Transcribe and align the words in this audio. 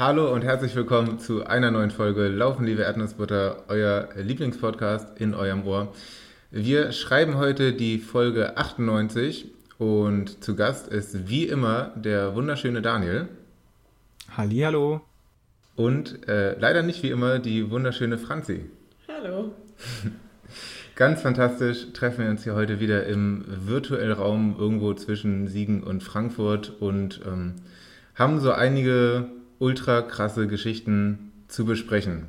Hallo 0.00 0.32
und 0.32 0.44
herzlich 0.44 0.74
willkommen 0.76 1.18
zu 1.18 1.44
einer 1.44 1.70
neuen 1.70 1.90
Folge 1.90 2.28
Laufen, 2.28 2.64
liebe 2.64 2.80
Erdnussbutter, 2.80 3.64
euer 3.68 4.08
Lieblingspodcast 4.16 5.20
in 5.20 5.34
eurem 5.34 5.66
Ohr. 5.66 5.92
Wir 6.50 6.92
schreiben 6.92 7.36
heute 7.36 7.74
die 7.74 7.98
Folge 7.98 8.56
98 8.56 9.48
und 9.76 10.42
zu 10.42 10.56
Gast 10.56 10.88
ist 10.88 11.28
wie 11.28 11.44
immer 11.44 11.92
der 11.96 12.34
wunderschöne 12.34 12.80
Daniel. 12.80 13.28
Hallihallo. 14.34 15.02
Und 15.76 16.26
äh, 16.26 16.58
leider 16.58 16.82
nicht 16.82 17.02
wie 17.02 17.10
immer 17.10 17.38
die 17.38 17.70
wunderschöne 17.70 18.16
Franzi. 18.16 18.70
Hallo. 19.06 19.52
Ganz 20.96 21.20
fantastisch 21.20 21.92
treffen 21.92 22.24
wir 22.24 22.30
uns 22.30 22.44
hier 22.44 22.54
heute 22.54 22.80
wieder 22.80 23.04
im 23.04 23.44
virtuellen 23.46 24.12
Raum 24.12 24.56
irgendwo 24.58 24.94
zwischen 24.94 25.46
Siegen 25.46 25.82
und 25.82 26.02
Frankfurt 26.02 26.72
und 26.80 27.20
ähm, 27.26 27.56
haben 28.14 28.40
so 28.40 28.52
einige 28.52 29.28
ultra 29.60 30.02
krasse 30.02 30.48
Geschichten 30.48 31.30
zu 31.46 31.64
besprechen. 31.64 32.26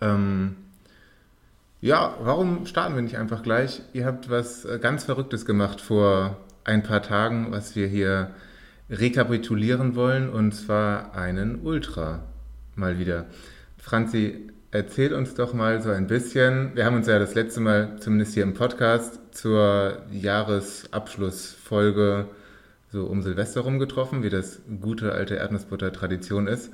Ähm, 0.00 0.56
ja, 1.80 2.16
warum 2.20 2.66
starten 2.66 2.96
wir 2.96 3.02
nicht 3.02 3.18
einfach 3.18 3.44
gleich? 3.44 3.82
Ihr 3.92 4.06
habt 4.06 4.30
was 4.30 4.64
äh, 4.64 4.80
ganz 4.80 5.04
Verrücktes 5.04 5.44
gemacht 5.44 5.80
vor 5.80 6.38
ein 6.64 6.82
paar 6.82 7.02
Tagen, 7.02 7.52
was 7.52 7.76
wir 7.76 7.86
hier 7.86 8.32
rekapitulieren 8.90 9.94
wollen, 9.94 10.28
und 10.28 10.50
zwar 10.52 11.14
einen 11.14 11.60
Ultra 11.62 12.24
mal 12.74 12.98
wieder. 12.98 13.26
Franzi, 13.78 14.48
erzähl 14.70 15.14
uns 15.14 15.34
doch 15.34 15.54
mal 15.54 15.82
so 15.82 15.90
ein 15.90 16.06
bisschen. 16.06 16.70
Wir 16.74 16.86
haben 16.86 16.96
uns 16.96 17.06
ja 17.06 17.18
das 17.18 17.34
letzte 17.34 17.60
Mal, 17.60 17.98
zumindest 18.00 18.32
hier 18.34 18.42
im 18.42 18.54
Podcast, 18.54 19.20
zur 19.32 19.98
Jahresabschlussfolge 20.10 22.26
so 22.92 23.04
um 23.06 23.22
Silvester 23.22 23.62
rum 23.62 23.78
getroffen, 23.78 24.22
wie 24.22 24.30
das 24.30 24.60
gute 24.80 25.12
alte 25.12 25.36
Erdnussbutter-Tradition 25.36 26.46
ist. 26.46 26.70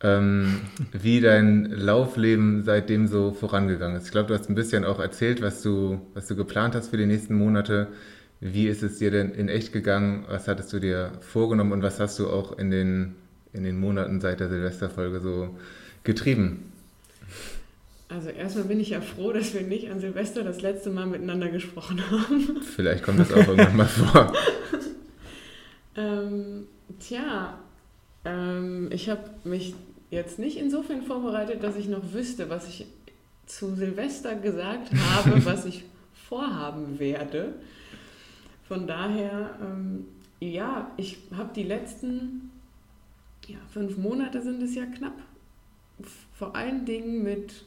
Ähm, 0.00 0.60
wie 0.92 1.20
dein 1.20 1.64
Laufleben 1.70 2.62
seitdem 2.64 3.08
so 3.08 3.32
vorangegangen 3.32 3.96
ist. 3.96 4.06
Ich 4.06 4.12
glaube, 4.12 4.28
du 4.28 4.34
hast 4.34 4.48
ein 4.48 4.54
bisschen 4.54 4.84
auch 4.84 5.00
erzählt, 5.00 5.42
was 5.42 5.62
du, 5.62 6.00
was 6.14 6.26
du 6.28 6.36
geplant 6.36 6.74
hast 6.74 6.88
für 6.88 6.96
die 6.96 7.06
nächsten 7.06 7.34
Monate. 7.34 7.88
Wie 8.40 8.68
ist 8.68 8.82
es 8.84 8.98
dir 8.98 9.10
denn 9.10 9.32
in 9.32 9.48
echt 9.48 9.72
gegangen? 9.72 10.24
Was 10.28 10.46
hattest 10.46 10.72
du 10.72 10.78
dir 10.78 11.12
vorgenommen 11.20 11.72
und 11.72 11.82
was 11.82 11.98
hast 11.98 12.18
du 12.20 12.28
auch 12.28 12.56
in 12.56 12.70
den, 12.70 13.16
in 13.52 13.64
den 13.64 13.80
Monaten 13.80 14.20
seit 14.20 14.38
der 14.38 14.48
Silvesterfolge 14.48 15.20
so 15.20 15.56
getrieben? 16.04 16.72
Also 18.08 18.30
erstmal 18.30 18.64
bin 18.64 18.80
ich 18.80 18.90
ja 18.90 19.00
froh, 19.00 19.32
dass 19.32 19.52
wir 19.52 19.62
nicht 19.62 19.90
an 19.90 20.00
Silvester 20.00 20.42
das 20.42 20.62
letzte 20.62 20.88
Mal 20.88 21.06
miteinander 21.06 21.48
gesprochen 21.50 22.00
haben. 22.10 22.62
Vielleicht 22.62 23.02
kommt 23.02 23.18
das 23.18 23.32
auch 23.32 23.46
irgendwann 23.48 23.76
mal 23.76 23.86
vor. 23.86 24.32
Ähm, 25.98 26.68
tja, 27.00 27.58
ähm, 28.24 28.88
ich 28.92 29.10
habe 29.10 29.30
mich 29.42 29.74
jetzt 30.10 30.38
nicht 30.38 30.56
insofern 30.56 31.02
vorbereitet, 31.02 31.62
dass 31.64 31.76
ich 31.76 31.88
noch 31.88 32.12
wüsste, 32.12 32.48
was 32.48 32.68
ich 32.68 32.86
zu 33.46 33.74
Silvester 33.74 34.36
gesagt 34.36 34.92
habe, 34.94 35.44
was 35.44 35.64
ich 35.64 35.84
vorhaben 36.28 37.00
werde. 37.00 37.54
Von 38.68 38.86
daher, 38.86 39.58
ähm, 39.60 40.06
ja, 40.38 40.92
ich 40.96 41.18
habe 41.36 41.50
die 41.52 41.64
letzten 41.64 42.52
ja, 43.48 43.58
fünf 43.72 43.96
Monate 43.96 44.40
sind 44.40 44.62
es 44.62 44.76
ja 44.76 44.86
knapp, 44.86 45.18
vor 46.34 46.54
allen 46.54 46.84
Dingen 46.84 47.24
mit 47.24 47.64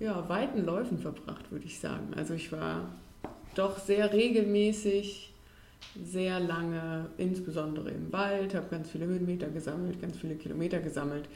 ja, 0.00 0.26
weiten 0.28 0.64
Läufen 0.64 0.98
verbracht, 0.98 1.52
würde 1.52 1.66
ich 1.66 1.78
sagen. 1.78 2.14
Also 2.16 2.32
ich 2.32 2.50
war 2.50 2.94
doch 3.54 3.78
sehr 3.78 4.12
regelmäßig 4.12 5.33
sehr 6.02 6.40
lange, 6.40 7.06
insbesondere 7.18 7.90
im 7.90 8.12
Wald, 8.12 8.54
habe 8.54 8.66
ganz 8.70 8.90
viele 8.90 9.06
Höhenmeter 9.06 9.48
gesammelt, 9.48 10.00
ganz 10.00 10.16
viele 10.18 10.34
Kilometer 10.34 10.80
gesammelt. 10.80 11.28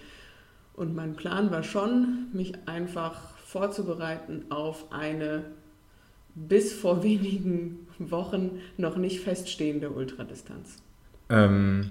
Und 0.74 0.94
mein 0.94 1.14
Plan 1.14 1.50
war 1.50 1.62
schon, 1.62 2.28
mich 2.32 2.54
einfach 2.66 3.36
vorzubereiten 3.38 4.44
auf 4.50 4.92
eine 4.92 5.44
bis 6.34 6.72
vor 6.72 7.02
wenigen 7.02 7.86
Wochen 7.98 8.60
noch 8.76 8.96
nicht 8.96 9.20
feststehende 9.20 9.90
Ultradistanz. 9.90 10.76
Ähm, 11.30 11.90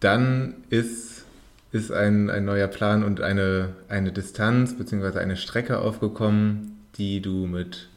dann 0.00 0.54
ist, 0.70 1.24
ist 1.72 1.92
ein, 1.92 2.30
ein 2.30 2.44
neuer 2.44 2.66
Plan 2.66 3.04
und 3.04 3.20
eine, 3.20 3.74
eine 3.88 4.12
Distanz 4.12 4.76
bzw. 4.76 5.18
eine 5.18 5.36
Strecke 5.36 5.78
aufgekommen, 5.78 6.78
die 6.96 7.20
du 7.20 7.46
mit, 7.46 7.88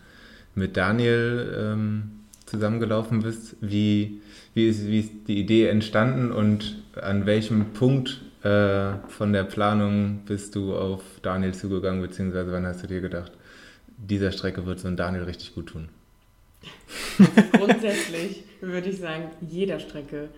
mit 0.55 0.77
Daniel 0.77 1.55
ähm, 1.57 2.22
zusammengelaufen 2.53 3.22
bist. 3.22 3.56
Wie, 3.62 4.22
wie, 4.53 4.68
ist, 4.68 4.88
wie 4.88 5.00
ist 5.00 5.12
die 5.28 5.40
Idee 5.40 5.68
entstanden 5.68 6.31
und 6.31 6.78
an 7.02 7.25
welchem 7.25 7.74
Punkt 7.74 8.22
äh, 8.44 8.94
von 9.08 9.34
der 9.34 9.44
Planung 9.44 10.22
bist 10.25 10.56
du 10.56 10.75
auf 10.75 11.02
Daniel 11.22 11.53
zugegangen, 11.53 12.02
beziehungsweise 12.02 12.52
wann 12.52 12.66
hast 12.66 12.84
du 12.84 12.88
dir 12.88 13.02
gedacht, 13.02 13.31
dieser 13.97 14.31
Strecke 14.31 14.66
wird 14.66 14.80
so 14.80 14.88
ein 14.88 14.97
Daniel 14.97 15.24
richtig 15.24 15.56
gut 15.56 15.68
tun? 15.68 15.90
Grundsätzlich 17.53 18.44
würde 18.62 18.90
ich 18.90 19.00
sagen, 19.00 19.30
jeder 19.50 19.80
Strecke 19.80 20.30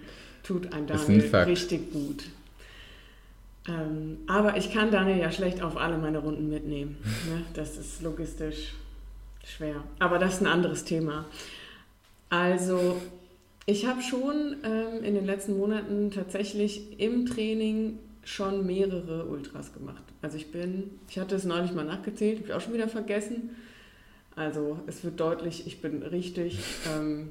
tut 0.43 0.71
ein 0.73 0.87
Daniel 0.87 1.29
ein 1.33 1.43
richtig 1.49 1.91
gut. 1.91 2.23
Ähm, 3.67 4.19
aber 4.27 4.57
ich 4.57 4.71
kann 4.71 4.91
Daniel 4.91 5.17
ja 5.17 5.31
schlecht 5.31 5.61
auf 5.61 5.75
alle 5.75 5.97
meine 5.97 6.19
Runden 6.19 6.49
mitnehmen. 6.49 6.97
Ne? 7.27 7.41
Das 7.53 7.77
ist 7.77 8.01
logistisch 8.03 8.73
schwer. 9.43 9.83
Aber 9.99 10.19
das 10.19 10.35
ist 10.35 10.41
ein 10.41 10.47
anderes 10.47 10.85
Thema. 10.85 11.25
Also 12.35 13.01
ich 13.65 13.85
habe 13.85 14.01
schon 14.01 14.57
ähm, 14.63 15.03
in 15.03 15.15
den 15.15 15.25
letzten 15.25 15.57
Monaten 15.57 16.11
tatsächlich 16.11 16.99
im 16.99 17.25
Training 17.25 17.99
schon 18.25 18.65
mehrere 18.65 19.25
Ultras 19.25 19.73
gemacht. 19.73 20.03
Also 20.21 20.35
ich 20.35 20.51
bin, 20.51 20.91
ich 21.09 21.17
hatte 21.17 21.35
es 21.35 21.45
neulich 21.45 21.71
mal 21.71 21.85
nachgezählt, 21.85 22.39
habe 22.39 22.47
ich 22.47 22.53
auch 22.53 22.61
schon 22.61 22.73
wieder 22.73 22.89
vergessen. 22.89 23.51
Also 24.35 24.79
es 24.85 25.03
wird 25.05 25.17
deutlich, 25.19 25.65
ich 25.65 25.81
bin 25.81 26.03
richtig, 26.03 26.59
ähm, 26.93 27.29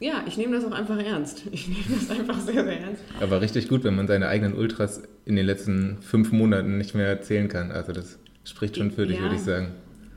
ja, 0.00 0.22
ich 0.26 0.36
nehme 0.36 0.54
das 0.54 0.66
auch 0.66 0.76
einfach 0.76 1.02
ernst. 1.02 1.44
Ich 1.52 1.68
nehme 1.68 1.98
das 1.98 2.10
einfach 2.10 2.38
sehr, 2.40 2.64
sehr 2.64 2.80
ernst. 2.80 3.02
Aber 3.20 3.40
richtig 3.40 3.68
gut, 3.68 3.84
wenn 3.84 3.96
man 3.96 4.06
seine 4.06 4.28
eigenen 4.28 4.54
Ultras 4.54 5.02
in 5.24 5.36
den 5.36 5.46
letzten 5.46 6.02
fünf 6.02 6.30
Monaten 6.30 6.76
nicht 6.76 6.94
mehr 6.94 7.06
erzählen 7.06 7.48
kann. 7.48 7.70
Also 7.70 7.92
das 7.92 8.18
spricht 8.44 8.76
schon 8.76 8.90
für 8.90 9.06
dich, 9.06 9.16
ja. 9.16 9.22
würde 9.22 9.36
ich 9.36 9.42
sagen. 9.42 9.68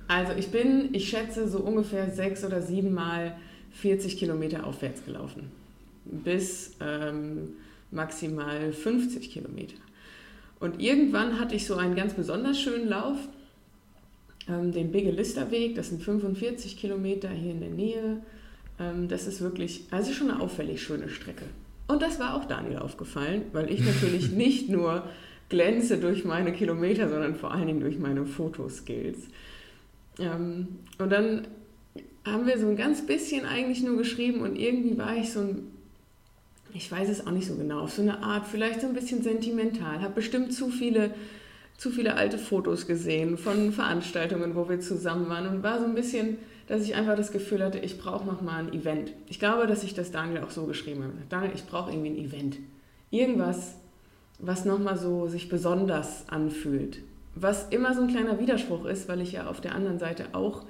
Also 0.10 0.34
ich 0.38 0.50
bin, 0.50 0.94
ich 0.94 1.08
schätze 1.08 1.48
so 1.48 1.60
ungefähr 1.60 2.10
sechs 2.10 2.44
oder 2.44 2.62
sieben 2.62 2.94
Mal 2.94 3.38
40 3.76 4.18
Kilometer 4.18 4.66
aufwärts 4.66 5.04
gelaufen, 5.06 5.52
bis 6.06 6.76
ähm, 6.80 7.50
maximal 7.92 8.72
50 8.72 9.32
Kilometer. 9.32 9.76
Und 10.60 10.82
irgendwann 10.82 11.40
hatte 11.40 11.56
ich 11.56 11.66
so 11.66 11.76
einen 11.76 11.96
ganz 11.96 12.14
besonders 12.14 12.60
schönen 12.60 12.88
Lauf, 12.88 13.18
ähm, 14.48 14.72
den 14.72 14.92
Bigelisterweg, 14.92 15.76
das 15.76 15.90
sind 15.90 16.02
45 16.02 16.78
Kilometer 16.78 17.30
hier 17.30 17.52
in 17.52 17.60
der 17.60 17.70
Nähe. 17.70 18.22
Ähm, 18.80 19.08
das 19.08 19.28
ist 19.28 19.42
wirklich, 19.42 19.86
also 19.92 20.14
schon 20.14 20.30
eine 20.30 20.42
auffällig 20.42 20.82
schöne 20.82 21.10
Strecke. 21.10 21.46
Und 21.88 22.02
das 22.02 22.20
war 22.20 22.36
auch 22.36 22.46
Daniel 22.46 22.78
aufgefallen, 22.78 23.44
weil 23.54 23.72
ich 23.72 23.82
natürlich 23.84 24.32
nicht 24.32 24.70
nur 24.70 25.04
glänze 25.50 25.98
durch 25.98 26.26
meine 26.26 26.54
Kilometer, 26.54 27.10
sondern 27.10 27.36
vor 27.36 27.52
allen 27.52 27.68
Dingen 27.68 27.82
durch 27.82 28.00
meine 28.00 28.26
Fotoskills. 28.26 29.20
Ähm, 30.20 30.80
und 30.98 31.12
dann 31.12 31.48
haben 32.26 32.48
wir 32.48 32.58
so 32.58 32.68
ein 32.68 32.76
ganz 32.76 33.06
bisschen 33.06 33.46
eigentlich 33.46 33.84
nur 33.84 33.98
geschrieben 33.98 34.42
und 34.42 34.56
irgendwie 34.56 34.98
war 34.98 35.16
ich 35.16 35.32
so 35.32 35.42
ein, 35.42 35.72
ich 36.74 36.92
weiß 36.92 37.08
es 37.08 37.26
auch 37.26 37.32
nicht 37.32 37.48
so 37.48 37.56
genau, 37.56 37.82
auf 37.82 37.94
so 37.94 38.02
eine 38.02 38.24
Art, 38.24 38.48
vielleicht 38.48 38.82
so 38.82 38.88
ein 38.88 38.94
bisschen 38.94 39.22
sentimental, 39.22 40.02
habe 40.02 40.16
bestimmt 40.16 40.52
zu 40.52 40.70
viele, 40.70 41.14
zu 41.78 41.92
viele 41.92 42.16
alte 42.16 42.38
Fotos 42.38 42.88
gesehen 42.88 43.38
von 43.38 43.72
Veranstaltungen, 43.72 44.56
wo 44.56 44.68
wir 44.68 44.80
zusammen 44.80 45.30
waren 45.30 45.48
und 45.48 45.64
war 45.64 45.80
so 45.80 45.86
ein 45.86 45.94
bisschen, 45.94 46.38
dass 46.68 46.82
ich 46.82 46.96
einfach 46.96 47.16
das 47.16 47.32
Gefühl 47.32 47.64
hatte, 47.64 47.78
ich 47.78 48.00
brauche 48.00 48.26
nochmal 48.26 48.66
ein 48.66 48.74
Event. 48.74 49.14
Ich 49.30 49.40
glaube, 49.40 49.68
dass 49.68 49.84
ich 49.84 49.94
das 49.94 50.12
Daniel 50.12 50.42
auch 50.44 50.50
so 50.50 50.66
geschrieben 50.66 51.04
habe. 51.04 51.14
Daniel, 51.30 51.52
ich 51.54 51.66
brauche 51.66 51.92
irgendwie 51.92 52.10
ein 52.10 52.18
Event. 52.18 52.58
Irgendwas, 53.12 53.76
was 54.40 54.66
nochmal 54.66 54.98
so 54.98 55.28
sich 55.28 55.48
besonders 55.48 56.28
anfühlt. 56.28 57.02
Was 57.36 57.68
immer 57.70 57.94
so 57.94 58.02
ein 58.02 58.08
kleiner 58.08 58.40
Widerspruch 58.40 58.86
ist, 58.86 59.08
weil 59.08 59.22
ich 59.22 59.34
ja 59.34 59.48
auf 59.48 59.62
der 59.62 59.76
anderen 59.76 60.00
Seite 60.00 60.30
auch 60.34 60.66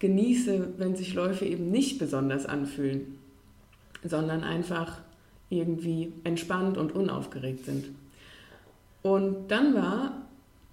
genieße, 0.00 0.74
wenn 0.78 0.96
sich 0.96 1.14
Läufe 1.14 1.44
eben 1.44 1.70
nicht 1.70 1.98
besonders 1.98 2.46
anfühlen, 2.46 3.18
sondern 4.02 4.42
einfach 4.42 4.98
irgendwie 5.50 6.12
entspannt 6.24 6.78
und 6.78 6.94
unaufgeregt 6.94 7.66
sind. 7.66 7.86
Und 9.02 9.48
dann 9.48 9.74
war 9.74 10.26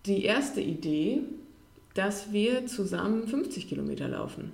die 0.06 0.24
erste 0.24 0.62
Idee, 0.62 1.21
dass 1.94 2.31
wir 2.31 2.65
zusammen 2.68 3.27
50 3.27 3.68
Kilometer 3.68 4.07
laufen. 4.07 4.51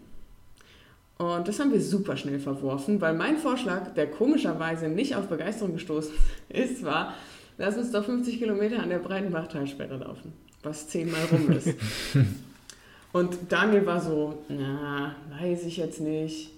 Und 1.18 1.48
das 1.48 1.60
haben 1.60 1.72
wir 1.72 1.81
super 1.81 2.18
schnell 2.18 2.40
verworfen, 2.40 3.00
weil 3.00 3.14
mein 3.14 3.38
Vorschlag, 3.38 3.94
der 3.94 4.10
komischerweise 4.10 4.88
nicht 4.88 5.16
auf 5.16 5.28
Begeisterung 5.28 5.74
gestoßen 5.74 6.14
ist, 6.50 6.84
war, 6.84 7.14
lass 7.58 7.78
uns 7.78 7.92
doch 7.92 8.06
50 8.06 8.40
Kilometer 8.40 8.81
an 8.81 8.90
der 8.90 9.00
Breitenbachtalsperre 9.00 9.98
laufen, 9.98 10.34
was 10.64 10.88
zehnmal 10.88 11.25
rum 11.31 11.52
ist. 11.52 11.75
Und 13.13 13.38
Daniel 13.50 13.86
war 13.86 14.01
so, 14.01 14.39
na, 14.50 15.15
weiß 15.39 15.65
ich 15.65 15.77
jetzt 15.77 16.01
nicht. 16.01 16.50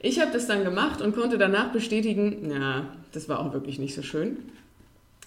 Ich 0.00 0.18
habe 0.18 0.32
das 0.32 0.46
dann 0.46 0.64
gemacht 0.64 1.02
und 1.02 1.14
konnte 1.14 1.36
danach 1.36 1.72
bestätigen, 1.72 2.38
na, 2.48 2.96
das 3.12 3.28
war 3.28 3.38
auch 3.38 3.52
wirklich 3.52 3.78
nicht 3.78 3.94
so 3.94 4.02
schön. 4.02 4.38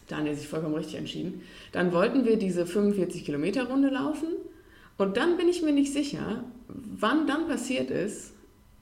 Daniel 0.08 0.36
sich 0.36 0.48
vollkommen 0.48 0.74
richtig 0.74 0.96
entschieden. 0.96 1.42
Dann 1.72 1.94
wollten 1.94 2.26
wir 2.26 2.38
diese 2.38 2.66
45 2.66 3.24
Kilometer 3.24 3.66
Runde 3.66 3.90
laufen 3.90 4.28
und 4.98 5.16
dann 5.16 5.38
bin 5.38 5.48
ich 5.48 5.62
mir 5.62 5.74
nicht 5.74 5.94
sicher, 5.94 6.44
wann 6.68 7.28
dann 7.28 7.48
passiert 7.48 7.92
ist, 7.92 8.32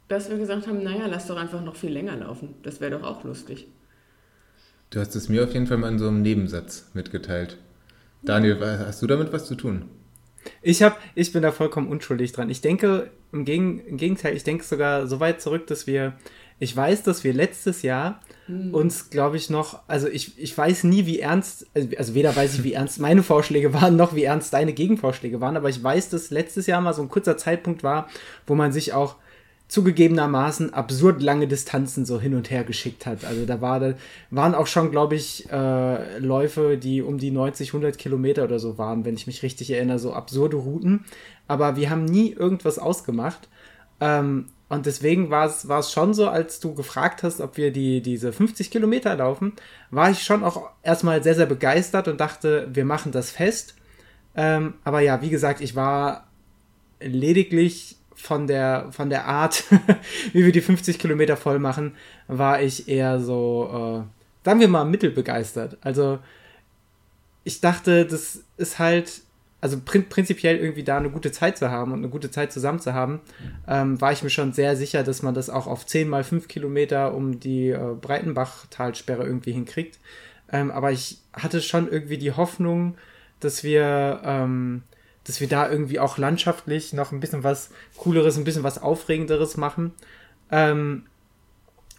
dass 0.07 0.29
wir 0.29 0.38
gesagt 0.38 0.67
haben, 0.67 0.83
naja, 0.83 1.07
lass 1.07 1.27
doch 1.27 1.38
einfach 1.38 1.61
noch 1.61 1.75
viel 1.75 1.91
länger 1.91 2.15
laufen. 2.15 2.55
Das 2.63 2.79
wäre 2.79 2.91
doch 2.97 3.03
auch 3.03 3.23
lustig. 3.25 3.67
Du 4.91 4.99
hast 4.99 5.15
es 5.15 5.29
mir 5.29 5.43
auf 5.43 5.53
jeden 5.53 5.67
Fall 5.67 5.77
mal 5.77 5.89
in 5.89 5.99
so 5.99 6.07
einem 6.07 6.21
Nebensatz 6.21 6.89
mitgeteilt. 6.93 7.57
Daniel, 8.23 8.59
hast 8.61 9.01
du 9.01 9.07
damit 9.07 9.31
was 9.33 9.45
zu 9.45 9.55
tun? 9.55 9.83
Ich, 10.61 10.83
hab, 10.83 10.99
ich 11.15 11.31
bin 11.31 11.41
da 11.41 11.51
vollkommen 11.51 11.88
unschuldig 11.88 12.31
dran. 12.31 12.49
Ich 12.49 12.61
denke, 12.61 13.11
im, 13.31 13.45
Gegen, 13.45 13.79
im 13.79 13.97
Gegenteil, 13.97 14.35
ich 14.35 14.43
denke 14.43 14.63
sogar 14.63 15.07
so 15.07 15.19
weit 15.19 15.41
zurück, 15.41 15.67
dass 15.67 15.88
wir, 15.88 16.13
ich 16.59 16.75
weiß, 16.75 17.03
dass 17.03 17.23
wir 17.23 17.33
letztes 17.33 17.81
Jahr 17.81 18.19
hm. 18.47 18.73
uns, 18.73 19.09
glaube 19.09 19.38
ich, 19.38 19.49
noch, 19.49 19.79
also 19.88 20.07
ich, 20.07 20.38
ich 20.38 20.57
weiß 20.57 20.83
nie, 20.83 21.05
wie 21.05 21.19
ernst, 21.19 21.67
also 21.97 22.13
weder 22.13 22.35
weiß 22.35 22.55
ich, 22.55 22.63
wie 22.63 22.73
ernst 22.73 22.99
meine 22.99 23.23
Vorschläge 23.23 23.73
waren, 23.73 23.95
noch 23.95 24.15
wie 24.15 24.23
ernst 24.23 24.53
deine 24.53 24.73
Gegenvorschläge 24.73 25.41
waren, 25.41 25.57
aber 25.57 25.69
ich 25.69 25.81
weiß, 25.81 26.09
dass 26.09 26.29
letztes 26.29 26.67
Jahr 26.67 26.81
mal 26.81 26.93
so 26.93 27.01
ein 27.01 27.09
kurzer 27.09 27.38
Zeitpunkt 27.38 27.83
war, 27.83 28.09
wo 28.45 28.55
man 28.55 28.71
sich 28.71 28.93
auch 28.93 29.15
zugegebenermaßen 29.71 30.73
absurd 30.73 31.21
lange 31.21 31.47
Distanzen 31.47 32.06
so 32.06 32.19
hin 32.19 32.33
und 32.33 32.51
her 32.51 32.65
geschickt 32.65 33.06
hat. 33.06 33.23
Also 33.23 33.45
da, 33.45 33.62
war, 33.62 33.79
da 33.79 33.94
waren 34.29 34.53
auch 34.53 34.68
schon, 34.68 34.91
glaube 34.91 35.15
ich, 35.15 35.50
äh, 35.50 36.18
Läufe, 36.18 36.77
die 36.77 37.01
um 37.01 37.18
die 37.18 37.31
90, 37.31 37.69
100 37.69 37.97
Kilometer 37.97 38.44
oder 38.44 38.59
so 38.59 38.77
waren, 38.77 39.06
wenn 39.06 39.15
ich 39.15 39.27
mich 39.27 39.44
richtig 39.44 39.71
erinnere, 39.71 39.97
so 39.97 40.12
absurde 40.12 40.57
Routen. 40.57 41.06
Aber 41.47 41.77
wir 41.77 41.89
haben 41.89 42.03
nie 42.03 42.33
irgendwas 42.33 42.79
ausgemacht. 42.79 43.47
Ähm, 44.01 44.47
und 44.68 44.88
deswegen 44.88 45.29
war 45.29 45.45
es, 45.45 45.91
schon 45.94 46.13
so, 46.13 46.27
als 46.27 46.59
du 46.59 46.75
gefragt 46.75 47.24
hast, 47.24 47.39
ob 47.39 47.56
wir 47.56 47.71
die, 47.71 48.01
diese 48.01 48.33
50 48.33 48.71
Kilometer 48.71 49.15
laufen, 49.15 49.53
war 49.89 50.12
ich 50.12 50.21
schon 50.21 50.44
auch 50.44 50.69
erstmal 50.83 51.24
sehr, 51.24 51.35
sehr 51.35 51.45
begeistert 51.45 52.09
und 52.09 52.19
dachte, 52.19 52.67
wir 52.74 52.83
machen 52.83 53.13
das 53.13 53.31
fest. 53.31 53.75
Ähm, 54.35 54.74
aber 54.83 55.00
ja, 55.00 55.21
wie 55.21 55.29
gesagt, 55.29 55.62
ich 55.62 55.77
war 55.77 56.27
lediglich 57.00 57.95
von 58.16 58.48
der, 58.48 58.88
von 58.92 59.10
der 59.10 59.25
Art, 59.25 59.63
wie 60.34 60.46
wir 60.46 60.52
die 60.52 60.62
50 60.62 61.00
Kilometer 61.00 61.38
voll 61.38 61.60
machen, 61.60 61.96
war 62.28 62.62
ich 62.62 62.88
eher 62.88 63.19
so, 63.19 64.06
äh, 64.06 64.46
sagen 64.46 64.60
wir 64.60 64.68
mal, 64.68 64.86
mittelbegeistert. 64.86 65.78
Also 65.81 66.19
ich 67.44 67.62
dachte, 67.62 68.06
das 68.06 68.44
ist 68.58 68.80
halt, 68.80 69.22
also 69.60 69.80
prin 69.84 70.10
prinzipiell 70.10 70.58
irgendwie 70.58 70.84
da 70.84 70.98
eine 70.98 71.10
gute 71.10 71.31
Zeit 71.31 71.58
zu 71.58 71.69
haben 71.69 71.92
und 71.92 72.00
eine 72.00 72.10
gute 72.10 72.31
Zeit 72.31 72.52
zusammen 72.52 72.80
zu 72.80 72.94
haben, 72.94 73.22
ähm, 73.68 74.00
war 74.02 74.12
ich 74.12 74.24
mir 74.24 74.30
schon 74.30 74.54
sehr 74.54 74.75
sicher, 74.75 75.04
dass 75.04 75.22
man 75.22 75.34
das 75.34 75.50
auch 75.50 75.68
auf 75.68 75.86
10 75.86 76.10
mal 76.10 76.24
5 76.24 76.48
Kilometer 76.48 77.13
um 77.13 77.40
die 77.40 77.69
äh, 77.69 77.96
Breitenbach-Talsperre 78.00 79.24
irgendwie 79.24 79.52
hinkriegt. 79.52 80.00
Ähm, 80.52 80.72
aber 80.72 80.92
ich 80.92 81.19
hatte 81.34 81.62
schon 81.62 81.90
irgendwie 81.90 82.18
die 82.18 82.31
Hoffnung, 82.31 82.96
dass 83.40 83.63
wir 83.63 84.22
ähm, 84.24 84.84
dass 85.25 85.39
wir 85.39 85.47
da 85.47 85.69
irgendwie 85.69 86.00
auch 86.00 86.18
landschaftlich 86.18 86.94
noch 86.94 87.12
ein 87.12 87.19
bisschen 87.19 87.44
was 87.44 87.69
Cooleres, 87.97 88.38
ein 88.38 88.44
bisschen 88.44 88.63
was 88.63 88.81
Aufregenderes 88.81 89.57
machen. 89.57 89.94
Ähm, 90.51 91.03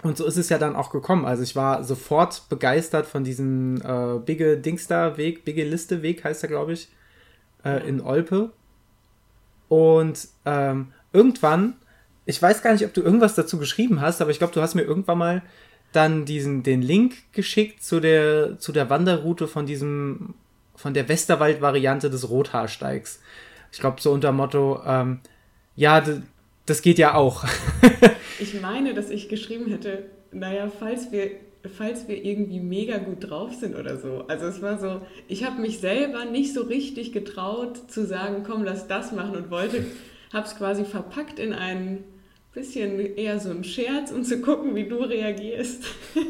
und 0.02 0.16
so 0.16 0.26
ist 0.26 0.36
es 0.36 0.48
ja 0.48 0.58
dann 0.58 0.74
auch 0.74 0.90
gekommen. 0.90 1.24
Also 1.24 1.44
ich 1.44 1.54
war 1.54 1.84
sofort 1.84 2.48
begeistert 2.48 3.06
von 3.06 3.22
diesem 3.22 3.80
äh, 3.82 4.18
Bigge 4.18 4.56
Dingster 4.56 5.16
Weg, 5.16 5.44
Bigge 5.44 5.64
Liste 5.64 6.02
Weg 6.02 6.24
heißt 6.24 6.42
er, 6.42 6.48
glaube 6.48 6.72
ich, 6.72 6.88
äh, 7.64 7.86
in 7.88 8.00
Olpe. 8.00 8.50
Und 9.68 10.28
ähm, 10.44 10.88
irgendwann, 11.12 11.74
ich 12.26 12.42
weiß 12.42 12.62
gar 12.62 12.72
nicht, 12.72 12.84
ob 12.84 12.92
du 12.92 13.02
irgendwas 13.02 13.36
dazu 13.36 13.58
geschrieben 13.58 14.00
hast, 14.00 14.20
aber 14.20 14.32
ich 14.32 14.38
glaube, 14.38 14.52
du 14.52 14.60
hast 14.60 14.74
mir 14.74 14.82
irgendwann 14.82 15.18
mal 15.18 15.42
dann 15.92 16.24
diesen, 16.24 16.62
den 16.62 16.82
Link 16.82 17.14
geschickt 17.32 17.82
zu 17.84 18.00
der, 18.00 18.58
zu 18.58 18.72
der 18.72 18.90
Wanderroute 18.90 19.46
von 19.46 19.66
diesem 19.66 20.34
von 20.82 20.94
der 20.94 21.08
Westerwald-Variante 21.08 22.10
des 22.10 22.28
Rothaarsteigs. 22.28 23.20
Ich 23.70 23.78
glaube, 23.78 24.00
so 24.00 24.10
unter 24.10 24.32
Motto, 24.32 24.82
ähm, 24.84 25.20
ja, 25.76 26.02
das 26.66 26.82
geht 26.82 26.98
ja 26.98 27.14
auch. 27.14 27.44
ich 28.40 28.60
meine, 28.60 28.92
dass 28.92 29.08
ich 29.08 29.28
geschrieben 29.28 29.70
hätte, 29.70 30.06
naja, 30.32 30.68
falls 30.76 31.12
wir, 31.12 31.30
falls 31.78 32.08
wir 32.08 32.24
irgendwie 32.24 32.58
mega 32.58 32.98
gut 32.98 33.30
drauf 33.30 33.54
sind 33.54 33.76
oder 33.76 33.96
so. 33.96 34.24
Also 34.26 34.46
es 34.46 34.60
war 34.60 34.80
so, 34.80 35.02
ich 35.28 35.44
habe 35.44 35.60
mich 35.60 35.78
selber 35.78 36.24
nicht 36.24 36.52
so 36.52 36.62
richtig 36.62 37.12
getraut 37.12 37.88
zu 37.88 38.04
sagen, 38.04 38.42
komm, 38.44 38.64
lass 38.64 38.88
das 38.88 39.12
machen 39.12 39.36
und 39.36 39.50
wollte, 39.52 39.86
habe 40.32 40.48
es 40.48 40.56
quasi 40.56 40.84
verpackt 40.84 41.38
in 41.38 41.52
ein 41.52 42.02
bisschen 42.52 42.98
eher 42.98 43.38
so 43.38 43.50
ein 43.50 43.62
Scherz 43.62 44.10
und 44.10 44.24
zu 44.24 44.40
gucken, 44.40 44.74
wie 44.74 44.88
du 44.88 44.96
reagierst. 44.96 45.84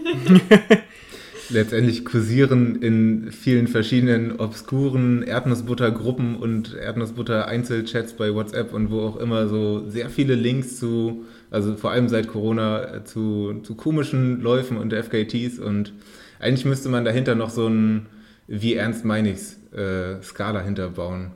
letztendlich 1.50 2.04
kursieren 2.04 2.82
in 2.82 3.32
vielen 3.32 3.68
verschiedenen 3.68 4.38
obskuren 4.38 5.22
Erdnussbutter-Gruppen 5.22 6.36
und 6.36 6.74
Erdnussbutter-Einzelchats 6.74 8.14
bei 8.14 8.34
WhatsApp 8.34 8.72
und 8.72 8.90
wo 8.90 9.00
auch 9.00 9.16
immer 9.16 9.48
so 9.48 9.88
sehr 9.88 10.10
viele 10.10 10.34
Links 10.34 10.78
zu, 10.78 11.24
also 11.50 11.76
vor 11.76 11.90
allem 11.90 12.08
seit 12.08 12.28
Corona, 12.28 13.04
zu, 13.04 13.60
zu 13.62 13.74
komischen 13.74 14.40
Läufen 14.40 14.76
und 14.76 14.92
FKTs 14.92 15.58
und 15.58 15.92
eigentlich 16.40 16.64
müsste 16.64 16.88
man 16.88 17.04
dahinter 17.04 17.34
noch 17.34 17.50
so 17.50 17.68
ein, 17.68 18.06
wie 18.48 18.74
ernst 18.74 19.04
meine 19.04 19.30
ich's, 19.30 19.58
äh, 19.72 20.20
Skala 20.22 20.60
hinterbauen. 20.60 21.32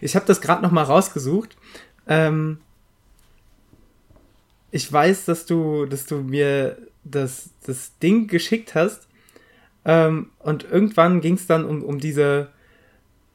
Ich 0.00 0.16
habe 0.16 0.26
das 0.26 0.40
gerade 0.40 0.62
noch 0.62 0.70
mal 0.70 0.84
rausgesucht. 0.84 1.56
Ähm, 2.06 2.58
ich 4.70 4.90
weiß, 4.90 5.26
dass 5.26 5.46
du, 5.46 5.86
dass 5.86 6.06
du 6.06 6.16
mir 6.16 6.76
das, 7.04 7.50
das 7.66 7.98
Ding 7.98 8.26
geschickt 8.26 8.74
hast. 8.74 9.08
Ähm, 9.84 10.30
und 10.38 10.64
irgendwann 10.64 11.20
ging 11.20 11.34
es 11.34 11.46
dann 11.46 11.64
um, 11.64 11.82
um 11.82 11.98
diese, 11.98 12.48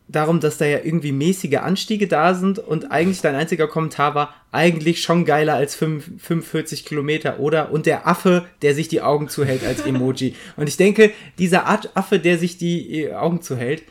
darum, 0.10 0.40
dass 0.40 0.58
da 0.58 0.66
ja 0.66 0.80
irgendwie 0.84 1.12
mäßige 1.12 1.58
Anstiege 1.58 2.08
da 2.08 2.34
sind 2.34 2.60
und 2.60 2.92
eigentlich 2.92 3.22
dein 3.22 3.36
einziger 3.36 3.68
Kommentar 3.68 4.16
war, 4.16 4.34
eigentlich 4.52 5.02
schon 5.02 5.24
geiler 5.24 5.54
als 5.54 5.76
5, 5.76 6.22
45 6.22 6.86
Kilometer, 6.86 7.40
oder? 7.40 7.72
Und 7.72 7.86
der 7.86 8.08
Affe, 8.08 8.46
der 8.64 8.74
sich 8.74 8.88
die 8.88 9.02
Augen 9.02 9.30
zuhält 9.30 9.64
als 9.64 9.82
Emoji. 9.82 10.36
und 10.58 10.68
ich 10.68 10.78
denke, 10.78 11.12
dieser 11.38 11.68
Art 11.68 11.96
Affe, 11.96 12.20
der 12.20 12.40
sich 12.40 12.58
die 12.58 13.12
Augen 13.14 13.42
zuhält, 13.42 13.84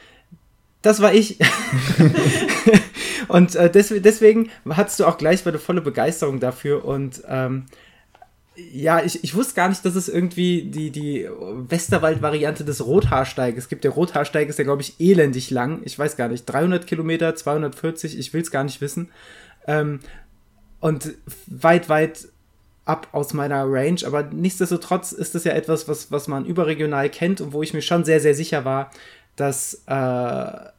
das 0.82 1.00
war 1.00 1.14
ich. 1.14 1.38
und 3.28 3.54
äh, 3.54 3.70
des, 3.70 3.94
deswegen 3.98 4.50
hattest 4.68 5.00
du 5.00 5.04
auch 5.06 5.18
gleich 5.18 5.46
eine 5.46 5.58
volle 5.58 5.80
Begeisterung 5.80 6.40
dafür 6.40 6.84
und 6.84 7.22
ähm, 7.28 7.66
ja, 8.72 9.02
ich, 9.02 9.22
ich 9.22 9.34
wusste 9.34 9.54
gar 9.54 9.68
nicht, 9.68 9.84
dass 9.84 9.94
es 9.94 10.08
irgendwie 10.08 10.62
die, 10.62 10.90
die 10.90 11.28
Westerwald-Variante 11.28 12.64
des 12.64 12.84
Rothaarsteiges 12.84 13.64
Es 13.64 13.68
gibt. 13.68 13.84
Der 13.84 13.92
Rothaarsteig 13.92 14.48
ist 14.48 14.58
ja, 14.58 14.64
glaube 14.64 14.82
ich, 14.82 14.98
elendig 14.98 15.50
lang. 15.50 15.80
Ich 15.84 15.98
weiß 15.98 16.16
gar 16.16 16.28
nicht, 16.28 16.44
300 16.46 16.86
Kilometer, 16.86 17.34
240, 17.34 18.18
ich 18.18 18.32
will 18.32 18.42
es 18.42 18.50
gar 18.50 18.64
nicht 18.64 18.80
wissen. 18.80 19.10
Ähm, 19.66 20.00
und 20.80 21.14
weit, 21.46 21.88
weit 21.88 22.28
ab 22.84 23.08
aus 23.12 23.32
meiner 23.32 23.64
Range. 23.66 24.00
Aber 24.04 24.24
nichtsdestotrotz 24.24 25.12
ist 25.12 25.34
das 25.34 25.44
ja 25.44 25.52
etwas, 25.52 25.88
was, 25.88 26.10
was 26.10 26.26
man 26.26 26.44
überregional 26.44 27.08
kennt 27.10 27.40
und 27.40 27.52
wo 27.52 27.62
ich 27.62 27.74
mir 27.74 27.82
schon 27.82 28.04
sehr, 28.04 28.20
sehr 28.20 28.34
sicher 28.34 28.64
war, 28.64 28.90
dass, 29.36 29.82
äh, 29.86 30.70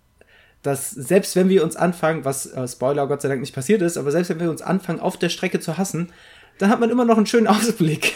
dass 0.64 0.90
selbst 0.92 1.36
wenn 1.36 1.50
wir 1.50 1.64
uns 1.64 1.76
anfangen, 1.76 2.26
was 2.26 2.46
äh, 2.48 2.68
Spoiler 2.68 3.08
Gott 3.08 3.22
sei 3.22 3.30
Dank 3.30 3.40
nicht 3.42 3.56
passiert 3.56 3.82
ist, 3.82 3.98
aber 3.98 4.12
selbst 4.12 4.30
wenn 4.30 4.40
wir 4.40 4.50
uns 4.50 4.62
anfangen, 4.62 5.00
auf 5.00 5.18
der 5.18 5.30
Strecke 5.30 5.60
zu 5.60 5.78
hassen, 5.78 6.12
dann 6.60 6.70
hat 6.70 6.80
man 6.80 6.90
immer 6.90 7.06
noch 7.06 7.18
einen 7.18 7.26
schönen 7.26 7.48
Ausblick. 7.48 8.16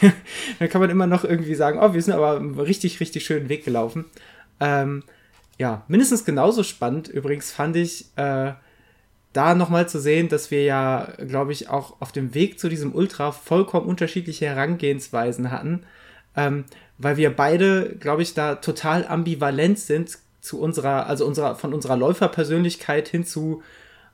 dann 0.60 0.70
kann 0.70 0.82
man 0.82 0.90
immer 0.90 1.08
noch 1.08 1.24
irgendwie 1.24 1.56
sagen, 1.56 1.80
oh, 1.82 1.94
wir 1.94 2.02
sind 2.02 2.14
aber 2.14 2.38
einen 2.38 2.60
richtig, 2.60 3.00
richtig 3.00 3.26
schönen 3.26 3.50
Weg 3.50 3.66
gelaufen. 3.66 4.06
Ähm, 4.60 5.04
ja, 5.58 5.84
mindestens 5.88 6.26
genauso 6.26 6.64
spannend 6.64 7.08
übrigens 7.08 7.52
fand 7.52 7.76
ich, 7.76 8.06
äh, 8.16 8.54
da 9.34 9.56
nochmal 9.56 9.90
zu 9.90 10.00
sehen, 10.00 10.30
dass 10.30 10.52
wir 10.52 10.64
ja, 10.64 11.08
glaube 11.28 11.52
ich, 11.52 11.68
auch 11.68 12.00
auf 12.00 12.12
dem 12.12 12.36
Weg 12.36 12.60
zu 12.60 12.70
diesem 12.70 12.94
Ultra 12.94 13.32
vollkommen 13.32 13.88
unterschiedliche 13.88 14.46
Herangehensweisen 14.46 15.52
hatten, 15.52 15.84
ähm, 16.36 16.66
weil 17.00 17.18
wir 17.18 17.36
beide, 17.36 17.96
glaube 18.00 18.22
ich, 18.22 18.36
da 18.36 18.56
total 18.56 19.08
ambivalent 19.08 19.80
sind 19.80 20.20
zu 20.40 20.60
unserer, 20.60 21.08
also 21.08 21.26
unserer, 21.26 21.56
von 21.56 21.74
unserer 21.74 21.98
Läuferpersönlichkeit 21.98 23.08
hin 23.08 23.26
zu, 23.26 23.64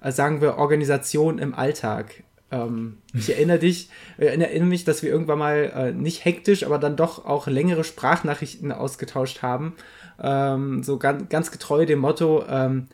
äh, 0.02 0.12
sagen 0.12 0.42
wir, 0.42 0.58
Organisation 0.58 1.38
im 1.38 1.54
Alltag. 1.54 2.24
Ähm, 2.52 2.98
ich 3.14 3.30
erinnere 3.30 3.60
dich, 3.60 3.90
äh, 4.18 4.26
erinnere 4.26 4.70
mich, 4.70 4.84
dass 4.84 5.04
wir 5.04 5.10
irgendwann 5.10 5.40
mal 5.40 5.72
äh, 5.76 5.92
nicht 5.92 6.26
hektisch, 6.26 6.64
aber 6.64 6.78
dann 6.78 6.96
doch 6.96 7.26
auch 7.26 7.48
längere 7.48 7.84
Sprachnachrichten 7.84 8.72
ausgetauscht 8.72 9.42
haben. 9.42 9.76
Ähm, 10.22 10.84
so 10.84 10.98
ganz, 10.98 11.30
ganz 11.30 11.52
getreu 11.52 11.86
dem 11.86 12.00
Motto, 12.00 12.44
ähm, 12.50 12.88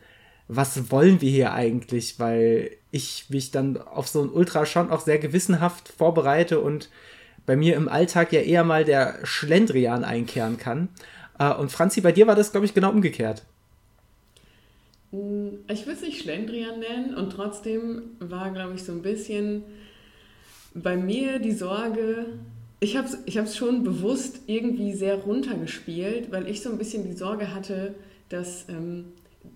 was 0.48 0.90
wollen 0.90 1.20
wir 1.20 1.30
hier 1.30 1.52
eigentlich? 1.52 2.20
Weil 2.20 2.70
ich 2.90 3.26
mich 3.30 3.50
dann 3.50 3.76
auf 3.78 4.08
so 4.08 4.22
ein 4.22 4.30
Ultra 4.30 4.66
schon 4.66 4.90
auch 4.90 5.00
sehr 5.00 5.18
gewissenhaft 5.18 5.92
vorbereite 5.96 6.60
und 6.60 6.90
bei 7.46 7.56
mir 7.56 7.76
im 7.76 7.88
Alltag 7.88 8.32
ja 8.32 8.40
eher 8.40 8.64
mal 8.64 8.84
der 8.84 9.18
Schlendrian 9.24 10.04
einkehren 10.04 10.58
kann. 10.58 10.88
Äh, 11.38 11.52
und 11.52 11.72
Franzi, 11.72 12.00
bei 12.00 12.12
dir 12.12 12.26
war 12.26 12.34
das, 12.34 12.50
glaube 12.52 12.66
ich, 12.66 12.74
genau 12.74 12.90
umgekehrt. 12.90 13.44
Hm, 15.16 15.58
ich 15.68 15.86
würde 15.86 15.98
es 15.98 16.02
nicht 16.02 16.20
Schlendrian 16.20 16.80
nennen 16.80 17.14
und 17.14 17.30
trotzdem 17.30 18.02
war, 18.18 18.50
glaube 18.50 18.74
ich, 18.74 18.84
so 18.84 18.92
ein 18.92 19.02
bisschen 19.02 19.64
bei 20.74 20.96
mir 20.96 21.38
die 21.38 21.52
Sorge, 21.52 22.26
ich 22.80 22.96
habe 22.96 23.08
es 23.08 23.18
ich 23.24 23.56
schon 23.56 23.82
bewusst 23.82 24.40
irgendwie 24.46 24.92
sehr 24.92 25.16
runtergespielt, 25.16 26.30
weil 26.30 26.46
ich 26.48 26.60
so 26.60 26.70
ein 26.70 26.76
bisschen 26.76 27.04
die 27.04 27.16
Sorge 27.16 27.54
hatte, 27.54 27.94
dass 28.28 28.68
ähm, 28.68 29.06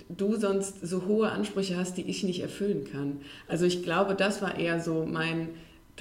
du 0.08 0.36
sonst 0.36 0.86
so 0.86 1.06
hohe 1.06 1.30
Ansprüche 1.30 1.76
hast, 1.76 1.98
die 1.98 2.08
ich 2.08 2.24
nicht 2.24 2.40
erfüllen 2.40 2.84
kann. 2.90 3.20
Also 3.46 3.66
ich 3.66 3.82
glaube, 3.82 4.14
das 4.14 4.40
war 4.40 4.58
eher 4.58 4.80
so 4.80 5.04
mein, 5.04 5.50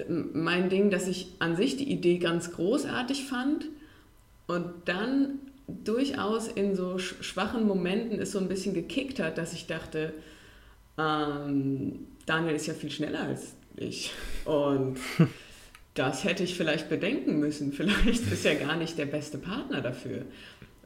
mein 0.07 0.69
Ding, 0.69 0.89
dass 0.89 1.07
ich 1.07 1.33
an 1.39 1.57
sich 1.57 1.75
die 1.75 1.91
Idee 1.91 2.19
ganz 2.19 2.51
großartig 2.51 3.25
fand 3.25 3.65
und 4.47 4.69
dann 4.85 5.39
durchaus 5.83 6.47
in 6.47 6.75
so 6.75 6.97
schwachen 6.97 7.67
Momenten 7.67 8.19
es 8.19 8.31
so 8.31 8.39
ein 8.39 8.47
bisschen 8.47 8.73
gekickt 8.73 9.19
hat, 9.19 9.37
dass 9.37 9.53
ich 9.53 9.67
dachte, 9.67 10.13
ähm, 10.97 12.07
Daniel 12.25 12.55
ist 12.55 12.67
ja 12.67 12.73
viel 12.73 12.91
schneller 12.91 13.21
als 13.21 13.55
ich 13.75 14.11
und 14.45 14.97
das 15.93 16.23
hätte 16.23 16.43
ich 16.43 16.55
vielleicht 16.55 16.89
bedenken 16.89 17.39
müssen. 17.39 17.73
Vielleicht 17.73 18.31
ist 18.31 18.45
er 18.45 18.55
gar 18.55 18.75
nicht 18.75 18.97
der 18.97 19.05
beste 19.05 19.37
Partner 19.37 19.81
dafür 19.81 20.25